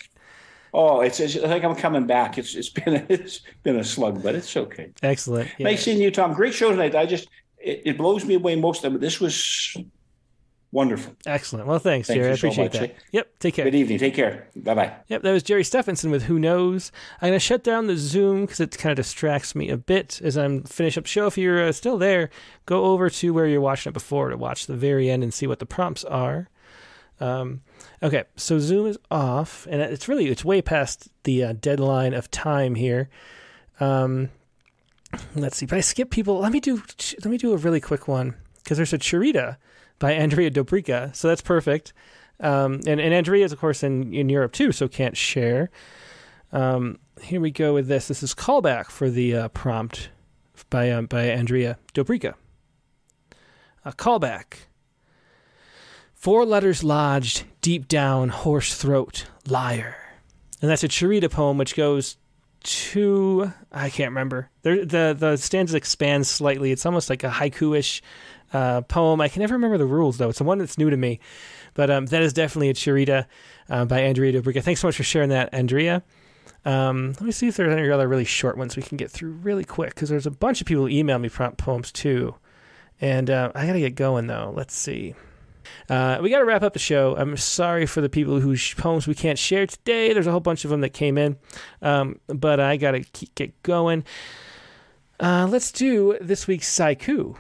Oh, 0.74 1.00
it's, 1.02 1.22
it's 1.22 1.36
like 1.38 1.64
I'm 1.64 1.76
coming 1.76 2.06
back. 2.06 2.38
It's 2.38 2.54
it's 2.54 2.70
been 2.70 3.06
it's 3.10 3.42
been 3.64 3.78
a 3.78 3.84
slug, 3.84 4.22
but 4.22 4.36
it's 4.36 4.56
okay. 4.58 4.92
Excellent. 5.02 5.50
Yeah. 5.58 5.68
Nice 5.68 5.84
seeing 5.84 6.02
you, 6.02 6.12
Tom. 6.12 6.34
Great 6.34 6.54
show 6.54 6.70
tonight. 6.70 6.96
I 6.96 7.06
just 7.06 7.30
it, 7.58 7.82
it 7.86 7.98
blows 7.98 8.26
me 8.26 8.34
away 8.36 8.56
most 8.58 8.84
of 8.84 8.94
it. 8.96 9.00
This 9.02 9.22
was 9.22 9.78
wonderful. 10.76 11.16
Excellent. 11.26 11.68
Well, 11.68 11.80
thanks, 11.80 12.10
Thank 12.10 12.20
Jerry. 12.20 12.34
I 12.34 12.36
so 12.36 12.48
appreciate 12.48 12.74
much. 12.74 12.82
that. 12.82 12.96
Yep. 13.14 13.40
Take 13.40 13.54
care. 13.56 13.66
Good 13.66 13.76
evening. 13.76 13.98
Take 13.98 14.14
care. 14.14 14.50
Bye 14.58 14.74
bye. 14.74 14.94
Yep, 15.08 15.22
that 15.22 15.32
was 15.32 15.42
Jerry 15.42 15.64
Stephenson 15.64 16.12
with 16.12 16.24
Who 16.24 16.38
Knows. 16.38 16.92
I'm 17.22 17.30
going 17.30 17.34
to 17.34 17.40
shut 17.40 17.64
down 17.64 17.88
the 17.88 17.96
Zoom 17.96 18.42
because 18.42 18.60
it 18.60 18.78
kind 18.78 18.92
of 18.92 18.98
distracts 18.98 19.56
me 19.56 19.70
a 19.70 19.78
bit 19.78 20.20
as 20.22 20.38
I'm 20.38 20.64
finish 20.64 20.98
up 20.98 21.06
the 21.06 21.10
show. 21.10 21.28
If 21.28 21.38
you're 21.38 21.64
uh, 21.64 21.72
still 21.72 21.98
there, 21.98 22.30
go 22.66 22.86
over 22.86 23.10
to 23.10 23.34
where 23.34 23.48
you're 23.48 23.62
watching 23.62 23.92
it 23.92 23.94
before 23.94 24.30
to 24.30 24.38
watch 24.38 24.68
the 24.68 24.76
very 24.76 25.10
end 25.10 25.24
and 25.24 25.34
see 25.34 25.48
what 25.48 25.60
the 25.60 25.66
prompts 25.66 26.04
are. 26.04 26.50
Um, 27.22 27.62
okay, 28.04 28.26
so 28.36 28.60
Zoom 28.60 28.86
is 28.88 29.00
off, 29.10 29.66
and 29.70 29.82
it's 29.82 30.10
really 30.10 30.28
it's 30.28 30.44
way 30.44 30.62
past 30.62 31.08
the 31.24 31.42
uh, 31.42 31.54
deadline 31.54 32.14
of 32.14 32.30
time 32.30 32.76
here. 32.76 33.10
Um, 33.80 34.30
let's 35.36 35.56
see. 35.56 35.66
But 35.66 35.78
I 35.78 35.82
skip 35.82 36.10
people. 36.10 36.40
Let 36.40 36.52
me 36.52 36.60
do 36.60 36.84
let 37.24 37.32
me 37.32 37.38
do 37.38 37.54
a 37.54 37.58
really 37.58 37.80
quick 37.80 38.10
one 38.10 38.36
because 38.58 38.76
there's 38.76 38.92
a 38.92 38.98
Cherita 38.98 39.56
by 40.00 40.14
Andrea 40.14 40.52
Dobrica, 40.52 41.16
so 41.16 41.28
that's 41.28 41.42
perfect. 41.42 41.94
Um, 42.40 42.82
and 42.86 43.00
and 43.00 43.14
Andrea 43.14 43.46
is 43.46 43.52
of 43.52 43.60
course 43.60 43.84
in 43.84 44.14
in 44.14 44.30
Europe 44.30 44.52
too, 44.52 44.72
so 44.72 44.88
can't 44.88 45.16
share. 45.16 45.70
Um, 46.52 47.00
here 47.22 47.42
we 47.42 47.52
go 47.52 47.74
with 47.74 47.88
this. 47.88 48.08
This 48.08 48.24
is 48.24 48.34
callback 48.34 48.86
for 48.86 49.10
the 49.10 49.36
uh, 49.36 49.48
prompt 49.50 50.10
by 50.70 50.92
um, 50.92 51.06
by 51.06 51.30
Andrea 51.30 51.78
Dobrica. 51.94 52.34
A 53.84 53.94
callback. 53.94 54.68
Four 56.14 56.46
letters 56.46 56.84
lodged 56.84 57.44
deep 57.62 57.88
down 57.88 58.30
horse 58.30 58.76
throat, 58.76 59.28
liar. 59.48 59.96
And 60.62 60.72
that's 60.72 60.84
a 60.84 60.88
Cherita 60.88 61.30
poem 61.30 61.58
which 61.58 61.76
goes 61.76 62.18
to 62.64 63.54
I 63.72 63.90
can't 63.90 64.10
remember. 64.10 64.50
There, 64.64 64.86
the 64.86 65.16
the 65.18 65.38
stanza 65.38 65.78
expands 65.78 66.28
slightly. 66.28 66.72
It's 66.72 66.86
almost 66.86 67.10
like 67.10 67.24
a 67.24 67.30
haiku-ish 67.30 68.02
uh, 68.54 68.82
poem. 68.82 69.22
I 69.22 69.28
can 69.28 69.42
never 69.42 69.54
remember 69.54 69.78
the 69.78 69.86
rules 69.86 70.18
though. 70.18 70.30
It's 70.30 70.38
the 70.38 70.44
one 70.44 70.58
that's 70.58 70.78
new 70.78 70.90
to 70.90 70.98
me. 70.98 71.20
But 71.74 71.90
um, 71.90 72.06
that 72.08 72.22
is 72.22 72.34
definitely 72.34 72.70
a 72.70 72.74
Cherita 72.74 73.26
uh, 73.70 73.86
by 73.86 74.02
Andrea 74.02 74.34
Dobrica. 74.34 74.64
Thanks 74.64 74.82
so 74.82 74.88
much 74.88 74.96
for 74.96 75.04
sharing 75.04 75.30
that, 75.30 75.54
Andrea. 75.54 76.04
Um, 76.64 77.10
let 77.14 77.22
me 77.22 77.32
see 77.32 77.48
if 77.48 77.58
there's 77.58 77.76
any 77.76 77.90
other 77.92 78.08
really 78.08 78.26
short 78.26 78.58
ones 78.58 78.76
we 78.76 78.82
can 78.82 78.98
get 78.98 79.12
through 79.12 79.32
really 79.32 79.66
quick 79.66 79.94
because 79.94 80.10
there's 80.10 80.26
a 80.26 80.32
bunch 80.32 80.62
of 80.62 80.68
people 80.68 80.84
who 80.84 80.90
email 80.90 81.20
me 81.20 81.30
prompt 81.30 81.58
poems 81.58 81.92
too. 81.92 82.36
And 83.00 83.30
uh, 83.30 83.52
I 83.54 83.68
got 83.68 83.74
to 83.74 83.80
get 83.80 83.96
going 83.96 84.28
though. 84.28 84.54
Let's 84.56 84.74
see. 84.74 85.16
Uh, 85.90 86.20
we 86.22 86.30
got 86.30 86.40
to 86.40 86.46
wrap 86.46 86.64
up 86.64 86.74
the 86.74 86.80
show. 86.80 87.16
I'm 87.18 87.38
sorry 87.38 87.86
for 87.86 88.02
the 88.02 88.10
people 88.10 88.40
whose 88.40 88.74
poems 88.76 89.08
we 89.08 89.16
can't 89.16 89.38
share 89.38 89.68
today. 89.68 90.14
There's 90.14 90.28
a 90.28 90.32
whole 90.32 90.40
bunch 90.40 90.64
of 90.64 90.72
them 90.72 90.82
that 90.82 90.90
came 90.90 91.18
in, 91.18 91.38
um, 91.82 92.20
but 92.28 92.60
I 92.60 92.78
got 92.78 92.92
to 92.92 93.04
get 93.36 93.62
going. 93.64 94.04
Uh, 95.20 95.48
let's 95.50 95.72
do 95.72 96.18
this 96.22 96.48
week's 96.48 96.70
Saiku 96.74 97.36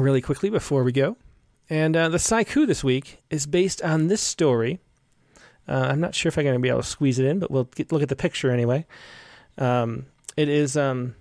really 0.00 0.20
quickly 0.20 0.50
before 0.50 0.84
we 0.84 0.92
go. 0.92 1.16
And 1.68 1.96
uh, 1.96 2.08
the 2.08 2.18
Saiku 2.18 2.66
this 2.66 2.84
week 2.84 3.22
is 3.30 3.46
based 3.46 3.82
on 3.82 4.08
this 4.08 4.20
story. 4.20 4.78
Uh, 5.68 5.88
I'm 5.90 6.00
not 6.00 6.14
sure 6.14 6.28
if 6.28 6.38
I'm 6.38 6.44
going 6.44 6.54
to 6.54 6.60
be 6.60 6.68
able 6.68 6.82
to 6.82 6.86
squeeze 6.86 7.18
it 7.18 7.26
in, 7.26 7.40
but 7.40 7.50
we'll 7.50 7.64
get, 7.64 7.90
look 7.90 8.02
at 8.02 8.08
the 8.08 8.16
picture 8.16 8.50
anyway. 8.50 8.86
Um, 9.58 10.06
it 10.36 10.48
is 10.48 10.76
um, 10.76 11.16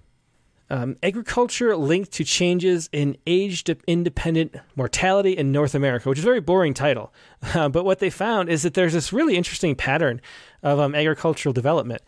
um, 0.69 0.97
agriculture 1.03 1.75
linked 1.75 2.11
to 2.13 2.23
changes 2.23 2.89
in 2.91 3.17
age 3.27 3.63
independent 3.87 4.55
mortality 4.75 5.31
in 5.31 5.51
North 5.51 5.75
America, 5.75 6.09
which 6.09 6.19
is 6.19 6.25
a 6.25 6.27
very 6.27 6.41
boring 6.41 6.73
title. 6.73 7.13
Uh, 7.53 7.69
but 7.69 7.85
what 7.85 7.99
they 7.99 8.09
found 8.09 8.49
is 8.49 8.63
that 8.63 8.73
there's 8.73 8.93
this 8.93 9.13
really 9.13 9.37
interesting 9.37 9.75
pattern 9.75 10.19
of 10.63 10.79
um, 10.79 10.95
agricultural 10.95 11.53
development 11.53 12.01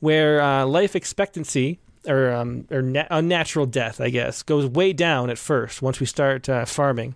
where 0.00 0.38
uh, 0.40 0.66
life 0.66 0.94
expectancy 0.94 1.80
or 2.06 2.32
um, 2.32 2.66
or 2.70 2.82
na- 2.82 3.06
unnatural 3.10 3.66
death, 3.66 4.00
I 4.00 4.10
guess, 4.10 4.42
goes 4.42 4.66
way 4.66 4.92
down 4.92 5.30
at 5.30 5.38
first 5.38 5.82
once 5.82 6.00
we 6.00 6.06
start 6.06 6.48
uh, 6.48 6.64
farming. 6.64 7.14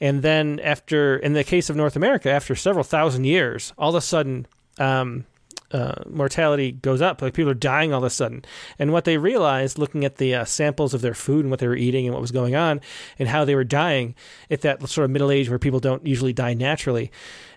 And 0.00 0.22
then, 0.22 0.58
after, 0.60 1.16
in 1.16 1.32
the 1.32 1.44
case 1.44 1.70
of 1.70 1.76
North 1.76 1.94
America, 1.94 2.28
after 2.28 2.56
several 2.56 2.82
thousand 2.82 3.24
years, 3.24 3.72
all 3.78 3.90
of 3.90 3.94
a 3.94 4.00
sudden, 4.00 4.46
um, 4.80 5.26
uh, 5.72 5.94
mortality 6.08 6.72
goes 6.72 7.00
up. 7.00 7.22
Like 7.22 7.34
people 7.34 7.50
are 7.50 7.54
dying 7.54 7.92
all 7.92 7.98
of 7.98 8.04
a 8.04 8.10
sudden. 8.10 8.44
And 8.78 8.92
what 8.92 9.04
they 9.04 9.16
realized, 9.16 9.78
looking 9.78 10.04
at 10.04 10.16
the 10.16 10.34
uh, 10.34 10.44
samples 10.44 10.92
of 10.92 11.00
their 11.00 11.14
food 11.14 11.44
and 11.44 11.50
what 11.50 11.60
they 11.60 11.68
were 11.68 11.76
eating 11.76 12.06
and 12.06 12.14
what 12.14 12.20
was 12.20 12.32
going 12.32 12.54
on, 12.54 12.80
and 13.18 13.28
how 13.28 13.44
they 13.44 13.54
were 13.54 13.64
dying 13.64 14.14
at 14.50 14.60
that 14.62 14.86
sort 14.88 15.04
of 15.04 15.10
middle 15.10 15.30
age 15.30 15.48
where 15.48 15.58
people 15.58 15.80
don't 15.80 16.06
usually 16.06 16.32
die 16.32 16.54
naturally, 16.54 17.10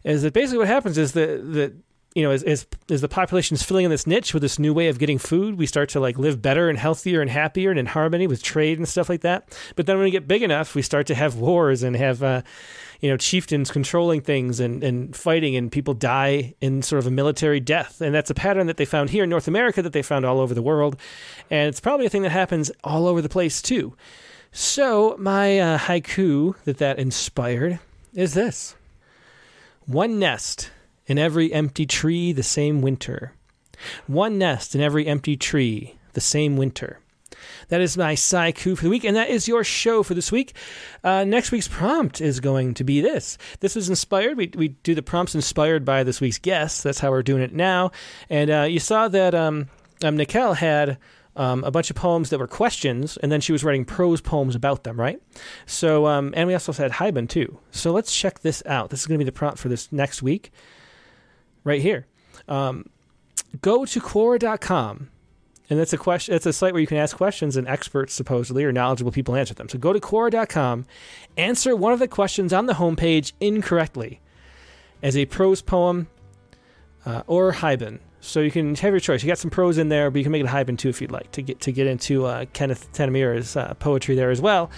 is 0.03 0.21
that 0.21 0.33
basically 0.33 0.59
what 0.59 0.67
happens 0.67 0.97
is 0.97 1.13
that 1.13 1.53
that 1.53 1.73
you 2.15 2.23
know, 2.23 2.31
as, 2.31 2.43
as, 2.43 2.65
as 2.89 3.01
the 3.01 3.09
population 3.09 3.55
is 3.55 3.61
filling 3.61 3.83
in 3.83 3.91
this 3.91 4.07
niche 4.07 4.33
with 4.33 4.41
this 4.41 4.57
new 4.57 4.73
way 4.73 4.87
of 4.87 4.97
getting 4.97 5.17
food, 5.17 5.57
we 5.57 5.65
start 5.65 5.89
to 5.89 5.99
like 5.99 6.17
live 6.17 6.41
better 6.41 6.69
and 6.69 6.79
healthier 6.79 7.21
and 7.21 7.29
happier 7.29 7.69
and 7.69 7.77
in 7.77 7.85
harmony 7.85 8.25
with 8.25 8.41
trade 8.41 8.77
and 8.77 8.87
stuff 8.87 9.09
like 9.09 9.19
that. 9.21 9.55
But 9.75 9.85
then 9.85 9.97
when 9.97 10.05
we 10.05 10.11
get 10.11 10.25
big 10.25 10.41
enough, 10.41 10.75
we 10.75 10.81
start 10.81 11.07
to 11.07 11.15
have 11.15 11.35
wars 11.35 11.83
and 11.83 11.93
have, 11.97 12.23
uh, 12.23 12.41
you 13.01 13.09
know, 13.09 13.17
chieftains 13.17 13.69
controlling 13.69 14.21
things 14.21 14.61
and, 14.61 14.81
and 14.81 15.13
fighting, 15.13 15.57
and 15.57 15.69
people 15.69 15.93
die 15.93 16.55
in 16.61 16.81
sort 16.81 16.99
of 16.99 17.07
a 17.07 17.11
military 17.11 17.59
death. 17.59 17.99
And 17.99 18.15
that's 18.15 18.29
a 18.29 18.33
pattern 18.33 18.67
that 18.67 18.77
they 18.77 18.85
found 18.85 19.09
here 19.09 19.25
in 19.25 19.29
North 19.29 19.49
America 19.49 19.81
that 19.81 19.91
they 19.91 20.01
found 20.01 20.25
all 20.25 20.39
over 20.39 20.53
the 20.53 20.61
world. 20.61 20.95
And 21.51 21.67
it's 21.67 21.81
probably 21.81 22.05
a 22.05 22.09
thing 22.09 22.21
that 22.21 22.31
happens 22.31 22.71
all 22.81 23.07
over 23.07 23.21
the 23.21 23.29
place 23.29 23.61
too. 23.61 23.93
So, 24.53 25.17
my 25.19 25.59
uh, 25.59 25.77
haiku 25.77 26.55
that 26.63 26.77
that 26.77 26.97
inspired 26.97 27.79
is 28.13 28.33
this 28.35 28.73
One 29.85 30.17
nest 30.17 30.71
in 31.07 31.17
every 31.17 31.53
empty 31.53 31.85
tree 31.85 32.31
the 32.31 32.43
same 32.43 32.81
winter. 32.81 33.33
One 34.07 34.37
nest 34.37 34.75
in 34.75 34.81
every 34.81 35.07
empty 35.07 35.37
tree 35.37 35.97
the 36.13 36.21
same 36.21 36.57
winter. 36.57 36.99
That 37.67 37.81
is 37.81 37.97
my 37.97 38.13
Saiku 38.13 38.77
for 38.77 38.83
the 38.83 38.89
week, 38.89 39.03
and 39.03 39.15
that 39.15 39.29
is 39.29 39.47
your 39.47 39.63
show 39.63 40.03
for 40.03 40.13
this 40.13 40.31
week. 40.31 40.55
Uh, 41.03 41.23
next 41.23 41.51
week's 41.51 41.67
prompt 41.67 42.21
is 42.21 42.39
going 42.39 42.73
to 42.75 42.83
be 42.83 43.01
this. 43.01 43.37
This 43.59 43.75
is 43.75 43.89
inspired. 43.89 44.37
We, 44.37 44.51
we 44.55 44.69
do 44.69 44.95
the 44.95 45.01
prompts 45.01 45.35
inspired 45.35 45.85
by 45.85 46.03
this 46.03 46.21
week's 46.21 46.39
guest. 46.39 46.83
That's 46.83 46.99
how 46.99 47.11
we're 47.11 47.23
doing 47.23 47.41
it 47.41 47.53
now. 47.53 47.91
And 48.29 48.49
uh, 48.49 48.61
you 48.63 48.79
saw 48.79 49.07
that 49.09 49.35
um, 49.35 49.69
um, 50.03 50.17
Nicelle 50.17 50.55
had 50.55 50.97
um, 51.35 51.63
a 51.63 51.71
bunch 51.71 51.89
of 51.89 51.95
poems 51.95 52.29
that 52.29 52.39
were 52.39 52.47
questions, 52.47 53.17
and 53.17 53.31
then 53.31 53.41
she 53.41 53.51
was 53.51 53.63
writing 53.63 53.85
prose 53.85 54.21
poems 54.21 54.55
about 54.55 54.83
them, 54.83 54.99
right? 54.99 55.21
So, 55.65 56.07
um, 56.07 56.33
and 56.35 56.47
we 56.47 56.53
also 56.53 56.71
had 56.71 56.93
haibun 56.93 57.27
too. 57.27 57.59
So 57.71 57.91
let's 57.91 58.15
check 58.15 58.39
this 58.39 58.63
out. 58.65 58.89
This 58.89 59.01
is 59.01 59.07
going 59.07 59.19
to 59.19 59.23
be 59.23 59.29
the 59.29 59.33
prompt 59.33 59.59
for 59.59 59.69
this 59.69 59.91
next 59.91 60.23
week 60.23 60.51
right 61.65 61.81
here. 61.81 62.07
Um, 62.47 62.85
go 63.61 63.83
to 63.83 63.99
Quora.com. 63.99 65.09
And 65.67 65.79
that's 65.79 65.93
a 65.93 65.97
question. 65.97 66.35
It's 66.35 66.45
a 66.45 66.53
site 66.53 66.73
where 66.73 66.79
you 66.79 66.87
can 66.87 66.97
ask 66.97 67.17
questions, 67.17 67.57
and 67.57 67.67
experts, 67.67 68.13
supposedly, 68.13 68.63
or 68.63 68.71
knowledgeable 68.71 69.11
people 69.11 69.35
answer 69.35 69.55
them. 69.55 69.67
So 69.67 69.79
go 69.79 69.93
to 69.93 69.99
Quora.com, 69.99 70.85
answer 71.37 71.75
one 71.75 71.91
of 71.91 71.99
the 71.99 72.07
questions 72.07 72.53
on 72.53 72.67
the 72.67 72.73
homepage 72.73 73.33
incorrectly, 73.41 74.21
as 75.01 75.17
a 75.17 75.25
prose 75.25 75.63
poem 75.63 76.07
uh, 77.05 77.23
or 77.25 77.51
haibun. 77.51 77.99
So 78.21 78.41
you 78.41 78.51
can 78.51 78.75
have 78.75 78.93
your 78.93 78.99
choice. 78.99 79.23
You 79.23 79.27
got 79.27 79.39
some 79.39 79.51
prose 79.51 79.77
in 79.77 79.89
there, 79.89 80.09
but 80.11 80.19
you 80.19 80.23
can 80.23 80.31
make 80.31 80.41
it 80.43 80.47
a 80.47 80.51
haibun 80.51 80.77
too 80.77 80.89
if 80.89 81.01
you'd 81.01 81.11
like 81.11 81.31
to 81.31 81.41
get 81.41 81.59
to 81.61 81.71
get 81.71 81.87
into 81.87 82.25
uh, 82.25 82.45
Kenneth 82.53 82.91
Tanemura's 82.93 83.55
uh, 83.55 83.73
poetry 83.75 84.15
there 84.15 84.31
as 84.31 84.41
well. 84.41 84.69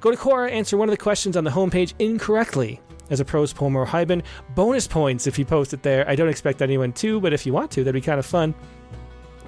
Go 0.00 0.10
to 0.10 0.16
Quora, 0.16 0.50
answer 0.50 0.76
one 0.76 0.88
of 0.88 0.92
the 0.92 1.02
questions 1.02 1.36
on 1.36 1.44
the 1.44 1.50
homepage 1.50 1.92
incorrectly, 1.98 2.80
as 3.10 3.20
a 3.20 3.24
prose 3.24 3.52
poem 3.52 3.76
or 3.76 3.86
haibun. 3.86 4.22
Bonus 4.54 4.86
points 4.86 5.26
if 5.26 5.38
you 5.38 5.44
post 5.44 5.74
it 5.74 5.82
there. 5.82 6.08
I 6.08 6.14
don't 6.14 6.28
expect 6.28 6.62
anyone 6.62 6.92
to, 6.94 7.20
but 7.20 7.32
if 7.32 7.44
you 7.44 7.52
want 7.52 7.70
to, 7.72 7.84
that'd 7.84 7.94
be 7.94 8.04
kind 8.04 8.18
of 8.18 8.26
fun. 8.26 8.54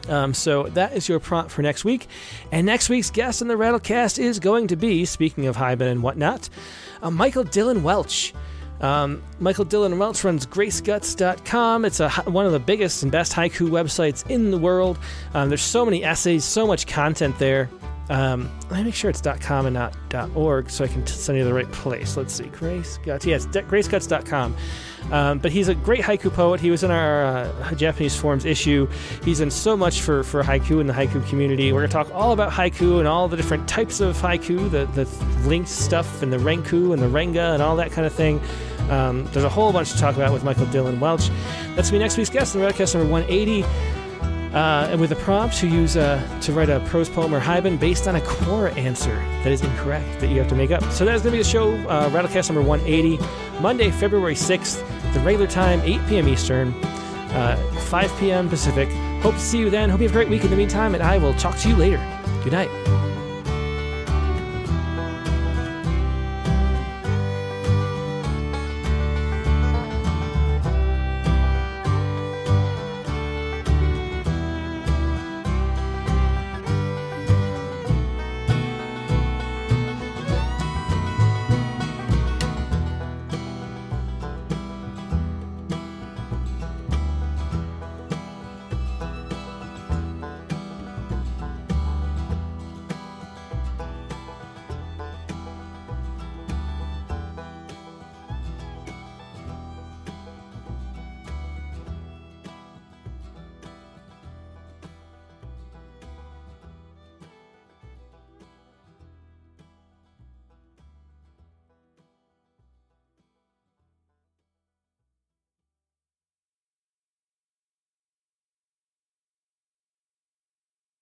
Um, 0.09 0.34
so 0.34 0.64
that 0.64 0.94
is 0.94 1.09
your 1.09 1.20
prompt 1.20 1.51
for 1.51 1.62
next 1.62 1.84
week. 1.84 2.09
And 2.51 2.66
next 2.66 2.89
week's 2.89 3.10
guest 3.10 3.40
on 3.40 3.48
the 3.48 3.55
Rattlecast 3.55 4.18
is 4.18 4.40
going 4.40 4.66
to 4.68 4.76
be, 4.76 5.05
speaking 5.05 5.47
of 5.47 5.56
haibun 5.56 5.90
and 5.90 6.02
whatnot, 6.02 6.48
uh, 7.02 7.10
Michael 7.10 7.44
Dylan 7.44 7.82
Welch. 7.82 8.34
Um, 8.80 9.22
Michael 9.39 9.64
Dylan 9.64 9.98
Welch 9.98 10.24
runs 10.24 10.44
graceguts.com. 10.44 11.84
It's 11.84 12.01
a, 12.01 12.10
one 12.10 12.47
of 12.47 12.52
the 12.52 12.59
biggest 12.59 13.05
and 13.05 13.12
best 13.12 13.32
haiku 13.32 13.70
websites 13.70 14.28
in 14.28 14.51
the 14.51 14.59
world. 14.59 14.98
Um, 15.34 15.48
there's 15.48 15.62
so 15.62 15.84
many 15.84 16.02
essays, 16.05 16.44
so 16.44 16.66
much 16.66 16.89
content 16.89 17.39
there. 17.39 17.70
Um, 18.10 18.50
let 18.70 18.78
me 18.78 18.84
make 18.84 18.94
sure 18.94 19.10
it's 19.10 19.22
.com 19.40 19.66
and 19.66 19.74
not 19.74 19.97
.org 20.34 20.70
so 20.70 20.84
I 20.84 20.89
can 20.89 21.06
send 21.06 21.39
you 21.39 21.44
the 21.44 21.55
right 21.55 21.70
place. 21.72 22.16
Let's 22.16 22.34
see, 22.34 22.47
Grace 22.47 22.98
Guts. 23.05 23.24
Yeah, 23.24 23.36
it's 23.36 23.47
de- 23.47 23.62
graceguts.com. 23.62 24.56
Um, 25.10 25.39
but 25.39 25.52
he's 25.52 25.68
a 25.68 25.74
great 25.74 26.00
haiku 26.00 26.32
poet. 26.32 26.60
He 26.60 26.70
was 26.70 26.84
in 26.84 26.90
our 26.90 27.24
uh, 27.24 27.74
Japanese 27.74 28.16
Forms 28.16 28.44
issue. 28.44 28.89
He's 29.24 29.40
in 29.40 29.50
so 29.50 29.76
much 29.76 30.00
for, 30.00 30.22
for 30.22 30.42
haiku 30.42 30.81
in 30.81 30.86
the 30.86 30.92
haiku 30.92 31.26
community. 31.28 31.72
We're 31.72 31.81
going 31.81 31.90
to 31.90 31.94
talk 31.94 32.14
all 32.14 32.32
about 32.32 32.52
haiku 32.52 32.98
and 32.98 33.08
all 33.08 33.28
the 33.28 33.36
different 33.36 33.68
types 33.68 34.00
of 34.00 34.16
haiku, 34.16 34.70
the, 34.70 34.86
the 34.94 35.05
linked 35.48 35.68
stuff 35.68 36.22
and 36.22 36.32
the 36.32 36.39
renku 36.39 36.92
and 36.92 37.02
the 37.02 37.08
renga 37.08 37.55
and 37.55 37.62
all 37.62 37.76
that 37.76 37.92
kind 37.92 38.06
of 38.06 38.12
thing. 38.12 38.40
Um, 38.90 39.24
there's 39.32 39.44
a 39.44 39.48
whole 39.48 39.72
bunch 39.72 39.92
to 39.92 39.98
talk 39.98 40.16
about 40.16 40.32
with 40.32 40.44
Michael 40.44 40.66
Dylan 40.66 40.98
Welch. 40.98 41.31
That's 41.76 41.90
me 41.92 41.98
next 41.98 42.16
week's 42.16 42.31
guest 42.31 42.56
on 42.56 42.62
Rattlecast 42.62 42.94
number 42.94 43.10
180 43.10 44.01
uh, 44.55 44.89
and 44.90 45.00
with 45.00 45.12
a 45.12 45.16
prompt 45.16 45.56
to 45.58 45.66
use 45.66 45.97
uh, 45.97 46.20
to 46.40 46.52
write 46.52 46.68
a 46.68 46.81
prose 46.81 47.08
poem 47.08 47.34
or 47.34 47.40
haibun 47.40 47.78
based 47.78 48.06
on 48.06 48.16
a 48.16 48.20
Quora 48.20 48.76
answer 48.76 49.14
that 49.42 49.52
is 49.52 49.62
incorrect 49.62 50.20
that 50.20 50.28
you 50.28 50.39
have 50.39 50.48
to 50.48 50.55
make 50.55 50.70
up. 50.70 50.82
So 50.92 51.05
that 51.05 51.14
is 51.14 51.22
going 51.22 51.32
to 51.32 51.39
be 51.39 51.42
the 51.42 51.48
show, 51.48 51.74
uh, 51.89 52.10
Rattlecast 52.10 52.50
number 52.50 52.62
180, 52.62 53.18
Monday, 53.60 53.90
February 53.90 54.34
6th, 54.34 55.12
the 55.14 55.20
regular 55.20 55.47
time, 55.47 55.81
8 55.82 56.00
p.m. 56.08 56.28
Eastern, 56.28 56.74
uh, 57.32 57.56
5 57.89 58.18
p.m. 58.18 58.48
Pacific. 58.48 58.90
Hope 59.22 59.34
to 59.34 59.40
see 59.40 59.58
you 59.58 59.70
then. 59.70 59.89
Hope 59.89 60.00
you 60.00 60.08
have 60.08 60.16
a 60.16 60.18
great 60.18 60.28
week 60.28 60.44
in 60.44 60.50
the 60.50 60.56
meantime, 60.56 60.94
and 60.94 61.02
I 61.02 61.18
will 61.18 61.34
talk 61.34 61.56
to 61.58 61.68
you 61.68 61.76
later. 61.76 61.98
Good 62.42 62.52
night. 62.52 63.22